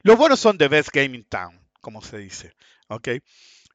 los 0.02 0.16
bonos 0.16 0.40
son 0.40 0.58
the 0.58 0.68
best 0.68 0.90
game 0.92 1.16
in 1.16 1.24
town, 1.24 1.60
como 1.80 2.02
se 2.02 2.18
dice. 2.18 2.54
¿ok? 2.88 3.08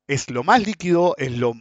Es 0.08 0.30
lo 0.30 0.44
más 0.44 0.62
líquido, 0.66 1.16
es 1.18 1.32
lo 1.38 1.54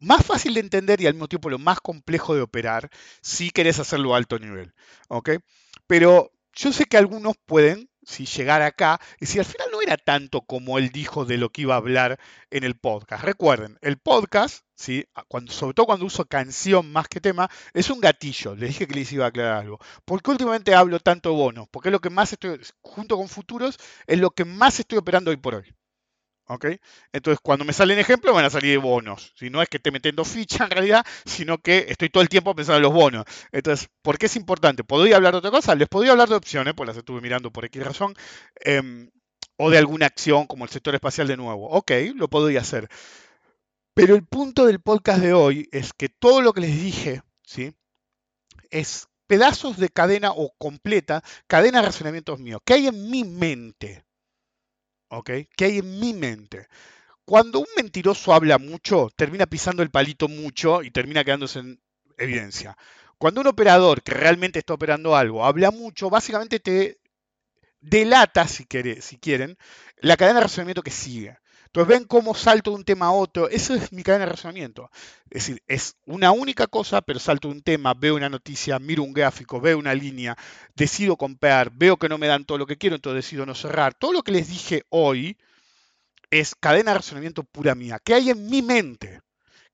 más 0.00 0.24
fácil 0.24 0.54
de 0.54 0.60
entender 0.60 1.00
y 1.00 1.06
al 1.06 1.14
mismo 1.14 1.28
tiempo 1.28 1.50
lo 1.50 1.58
más 1.58 1.80
complejo 1.80 2.34
de 2.34 2.42
operar 2.42 2.90
si 3.22 3.50
querés 3.50 3.78
hacerlo 3.78 4.14
a 4.14 4.18
alto 4.18 4.38
nivel. 4.38 4.74
¿ok? 5.08 5.30
Pero 5.86 6.32
yo 6.52 6.72
sé 6.72 6.86
que 6.86 6.96
algunos 6.96 7.36
pueden, 7.46 7.90
si 8.06 8.26
llegar 8.26 8.62
acá, 8.62 9.00
y 9.20 9.26
si 9.26 9.38
al 9.38 9.44
final 9.44 9.68
no 9.72 9.82
era 9.82 9.96
tanto 9.96 10.42
como 10.42 10.78
él 10.78 10.90
dijo 10.90 11.24
de 11.24 11.38
lo 11.38 11.50
que 11.50 11.62
iba 11.62 11.74
a 11.74 11.78
hablar 11.78 12.18
en 12.50 12.64
el 12.64 12.76
podcast. 12.76 13.24
Recuerden, 13.24 13.78
el 13.82 13.98
podcast, 13.98 14.64
¿sí? 14.74 15.06
cuando, 15.28 15.52
sobre 15.52 15.74
todo 15.74 15.86
cuando 15.86 16.06
uso 16.06 16.24
canción 16.26 16.92
más 16.92 17.08
que 17.08 17.20
tema, 17.20 17.50
es 17.72 17.90
un 17.90 18.00
gatillo. 18.00 18.54
Les 18.54 18.70
dije 18.70 18.86
que 18.86 18.94
les 18.94 19.12
iba 19.12 19.24
a 19.24 19.28
aclarar 19.28 19.58
algo. 19.58 19.78
¿Por 20.04 20.22
qué 20.22 20.30
últimamente 20.30 20.74
hablo 20.74 21.00
tanto 21.00 21.32
bonos? 21.34 21.68
Porque 21.70 21.88
es 21.88 21.92
lo 21.92 22.00
que 22.00 22.10
más 22.10 22.32
estoy, 22.32 22.60
junto 22.82 23.16
con 23.16 23.28
futuros, 23.28 23.78
es 24.06 24.18
lo 24.18 24.30
que 24.30 24.44
más 24.44 24.78
estoy 24.80 24.98
operando 24.98 25.30
hoy 25.30 25.36
por 25.36 25.56
hoy. 25.56 25.74
¿Ok? 26.46 26.66
Entonces, 27.12 27.40
cuando 27.42 27.64
me 27.64 27.72
salen 27.72 27.98
ejemplos, 27.98 28.34
van 28.34 28.44
a 28.44 28.50
salir 28.50 28.78
bonos. 28.78 29.32
Si 29.36 29.48
no 29.48 29.62
es 29.62 29.68
que 29.68 29.78
esté 29.78 29.90
metiendo 29.90 30.24
ficha 30.24 30.64
en 30.64 30.70
realidad, 30.70 31.04
sino 31.24 31.58
que 31.58 31.86
estoy 31.88 32.10
todo 32.10 32.22
el 32.22 32.28
tiempo 32.28 32.54
pensando 32.54 32.76
en 32.78 32.82
los 32.82 32.92
bonos. 32.92 33.24
Entonces, 33.52 33.88
¿por 34.02 34.18
qué 34.18 34.26
es 34.26 34.36
importante? 34.36 34.84
¿Podría 34.84 35.16
hablar 35.16 35.32
de 35.32 35.38
otra 35.38 35.50
cosa? 35.50 35.74
Les 35.74 35.88
podría 35.88 36.12
hablar 36.12 36.28
de 36.28 36.34
opciones, 36.36 36.74
pues 36.74 36.86
las 36.86 36.96
estuve 36.96 37.20
mirando 37.20 37.50
por 37.50 37.64
X 37.64 37.82
razón. 37.82 38.14
em, 38.64 39.10
o 39.56 39.70
de 39.70 39.78
alguna 39.78 40.06
acción 40.06 40.46
como 40.46 40.64
el 40.64 40.70
sector 40.70 40.94
espacial 40.94 41.28
de 41.28 41.36
nuevo. 41.36 41.68
Ok, 41.70 41.92
lo 42.16 42.28
podría 42.28 42.60
hacer. 42.60 42.88
Pero 43.94 44.14
el 44.14 44.24
punto 44.26 44.66
del 44.66 44.80
podcast 44.80 45.20
de 45.20 45.32
hoy 45.32 45.68
es 45.72 45.92
que 45.92 46.08
todo 46.08 46.42
lo 46.42 46.52
que 46.52 46.60
les 46.62 46.80
dije, 46.80 47.22
¿sí? 47.44 47.72
Es 48.70 49.08
pedazos 49.26 49.78
de 49.78 49.88
cadena 49.88 50.32
o 50.32 50.52
completa, 50.58 51.22
cadena 51.46 51.80
de 51.80 51.86
razonamientos 51.86 52.40
míos, 52.40 52.60
que 52.64 52.74
hay 52.74 52.88
en 52.88 53.10
mi 53.10 53.24
mente. 53.24 54.04
¿Ok? 55.08 55.30
Que 55.56 55.64
hay 55.66 55.78
en 55.78 56.00
mi 56.00 56.12
mente. 56.14 56.68
Cuando 57.24 57.60
un 57.60 57.66
mentiroso 57.76 58.34
habla 58.34 58.58
mucho, 58.58 59.10
termina 59.16 59.46
pisando 59.46 59.82
el 59.82 59.90
palito 59.90 60.28
mucho 60.28 60.82
y 60.82 60.90
termina 60.90 61.24
quedándose 61.24 61.60
en 61.60 61.80
evidencia. 62.18 62.76
Cuando 63.18 63.40
un 63.42 63.48
operador 63.48 64.02
que 64.02 64.12
realmente 64.14 64.58
está 64.60 64.74
operando 64.74 65.16
algo 65.16 65.44
habla 65.44 65.70
mucho, 65.72 66.10
básicamente 66.10 66.60
te 66.60 66.98
delata, 67.80 68.48
si, 68.48 68.66
quiere- 68.66 69.02
si 69.02 69.18
quieren, 69.18 69.56
la 69.98 70.16
cadena 70.16 70.40
de 70.40 70.44
razonamiento 70.44 70.82
que 70.82 70.90
sigue. 70.90 71.38
Entonces 71.74 71.98
ven 71.98 72.06
cómo 72.06 72.36
salto 72.36 72.70
de 72.70 72.76
un 72.76 72.84
tema 72.84 73.06
a 73.06 73.10
otro. 73.10 73.48
Eso 73.48 73.74
es 73.74 73.92
mi 73.92 74.04
cadena 74.04 74.26
de 74.26 74.30
razonamiento. 74.30 74.92
Es 75.24 75.44
decir, 75.48 75.62
es 75.66 75.96
una 76.06 76.30
única 76.30 76.68
cosa, 76.68 77.00
pero 77.02 77.18
salto 77.18 77.48
de 77.48 77.54
un 77.54 77.62
tema, 77.62 77.94
veo 77.94 78.14
una 78.14 78.28
noticia, 78.28 78.78
miro 78.78 79.02
un 79.02 79.12
gráfico, 79.12 79.60
veo 79.60 79.76
una 79.76 79.92
línea, 79.92 80.36
decido 80.76 81.16
comprar, 81.16 81.72
veo 81.72 81.96
que 81.96 82.08
no 82.08 82.16
me 82.16 82.28
dan 82.28 82.44
todo 82.44 82.58
lo 82.58 82.66
que 82.66 82.76
quiero, 82.76 82.94
entonces 82.94 83.24
decido 83.24 83.44
no 83.44 83.56
cerrar. 83.56 83.92
Todo 83.92 84.12
lo 84.12 84.22
que 84.22 84.30
les 84.30 84.46
dije 84.46 84.84
hoy 84.88 85.36
es 86.30 86.54
cadena 86.54 86.92
de 86.92 86.98
razonamiento 86.98 87.42
pura 87.42 87.74
mía. 87.74 87.98
¿Qué 87.98 88.14
hay 88.14 88.30
en 88.30 88.46
mi 88.48 88.62
mente? 88.62 89.22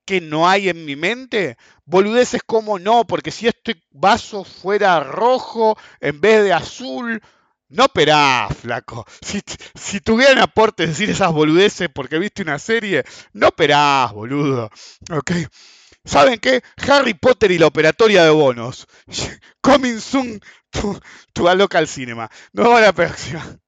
¿Qué 0.03 0.21
no 0.21 0.49
hay 0.49 0.69
en 0.69 0.83
mi 0.83 0.95
mente? 0.95 1.55
Boludeces 1.85 2.41
como 2.43 2.79
no, 2.79 3.05
porque 3.05 3.29
si 3.29 3.47
este 3.47 3.79
vaso 3.91 4.43
fuera 4.43 5.01
rojo 5.01 5.77
en 5.99 6.19
vez 6.19 6.43
de 6.45 6.53
azul, 6.53 7.21
no 7.71 7.85
operás, 7.85 8.55
flaco. 8.57 9.05
Si, 9.21 9.41
si 9.75 9.99
tuvieran 9.99 10.39
aportes 10.39 10.89
decir 10.89 11.09
esas 11.09 11.31
boludeces 11.31 11.89
porque 11.93 12.19
viste 12.19 12.41
una 12.41 12.59
serie, 12.59 13.03
no 13.33 13.47
operás, 13.47 14.11
boludo. 14.13 14.69
¿Ok? 15.11 15.31
¿Saben 16.03 16.39
qué? 16.39 16.63
Harry 16.87 17.13
Potter 17.13 17.51
y 17.51 17.59
la 17.59 17.67
operatoria 17.67 18.23
de 18.23 18.31
bonos. 18.31 18.87
Coming 19.61 19.99
soon 19.99 20.39
to, 20.71 20.99
to 21.33 21.47
a 21.47 21.55
local 21.55 21.87
cinema. 21.87 22.29
Nos 22.53 22.65
vemos 22.65 22.81
la 22.81 22.93
próxima. 22.93 23.60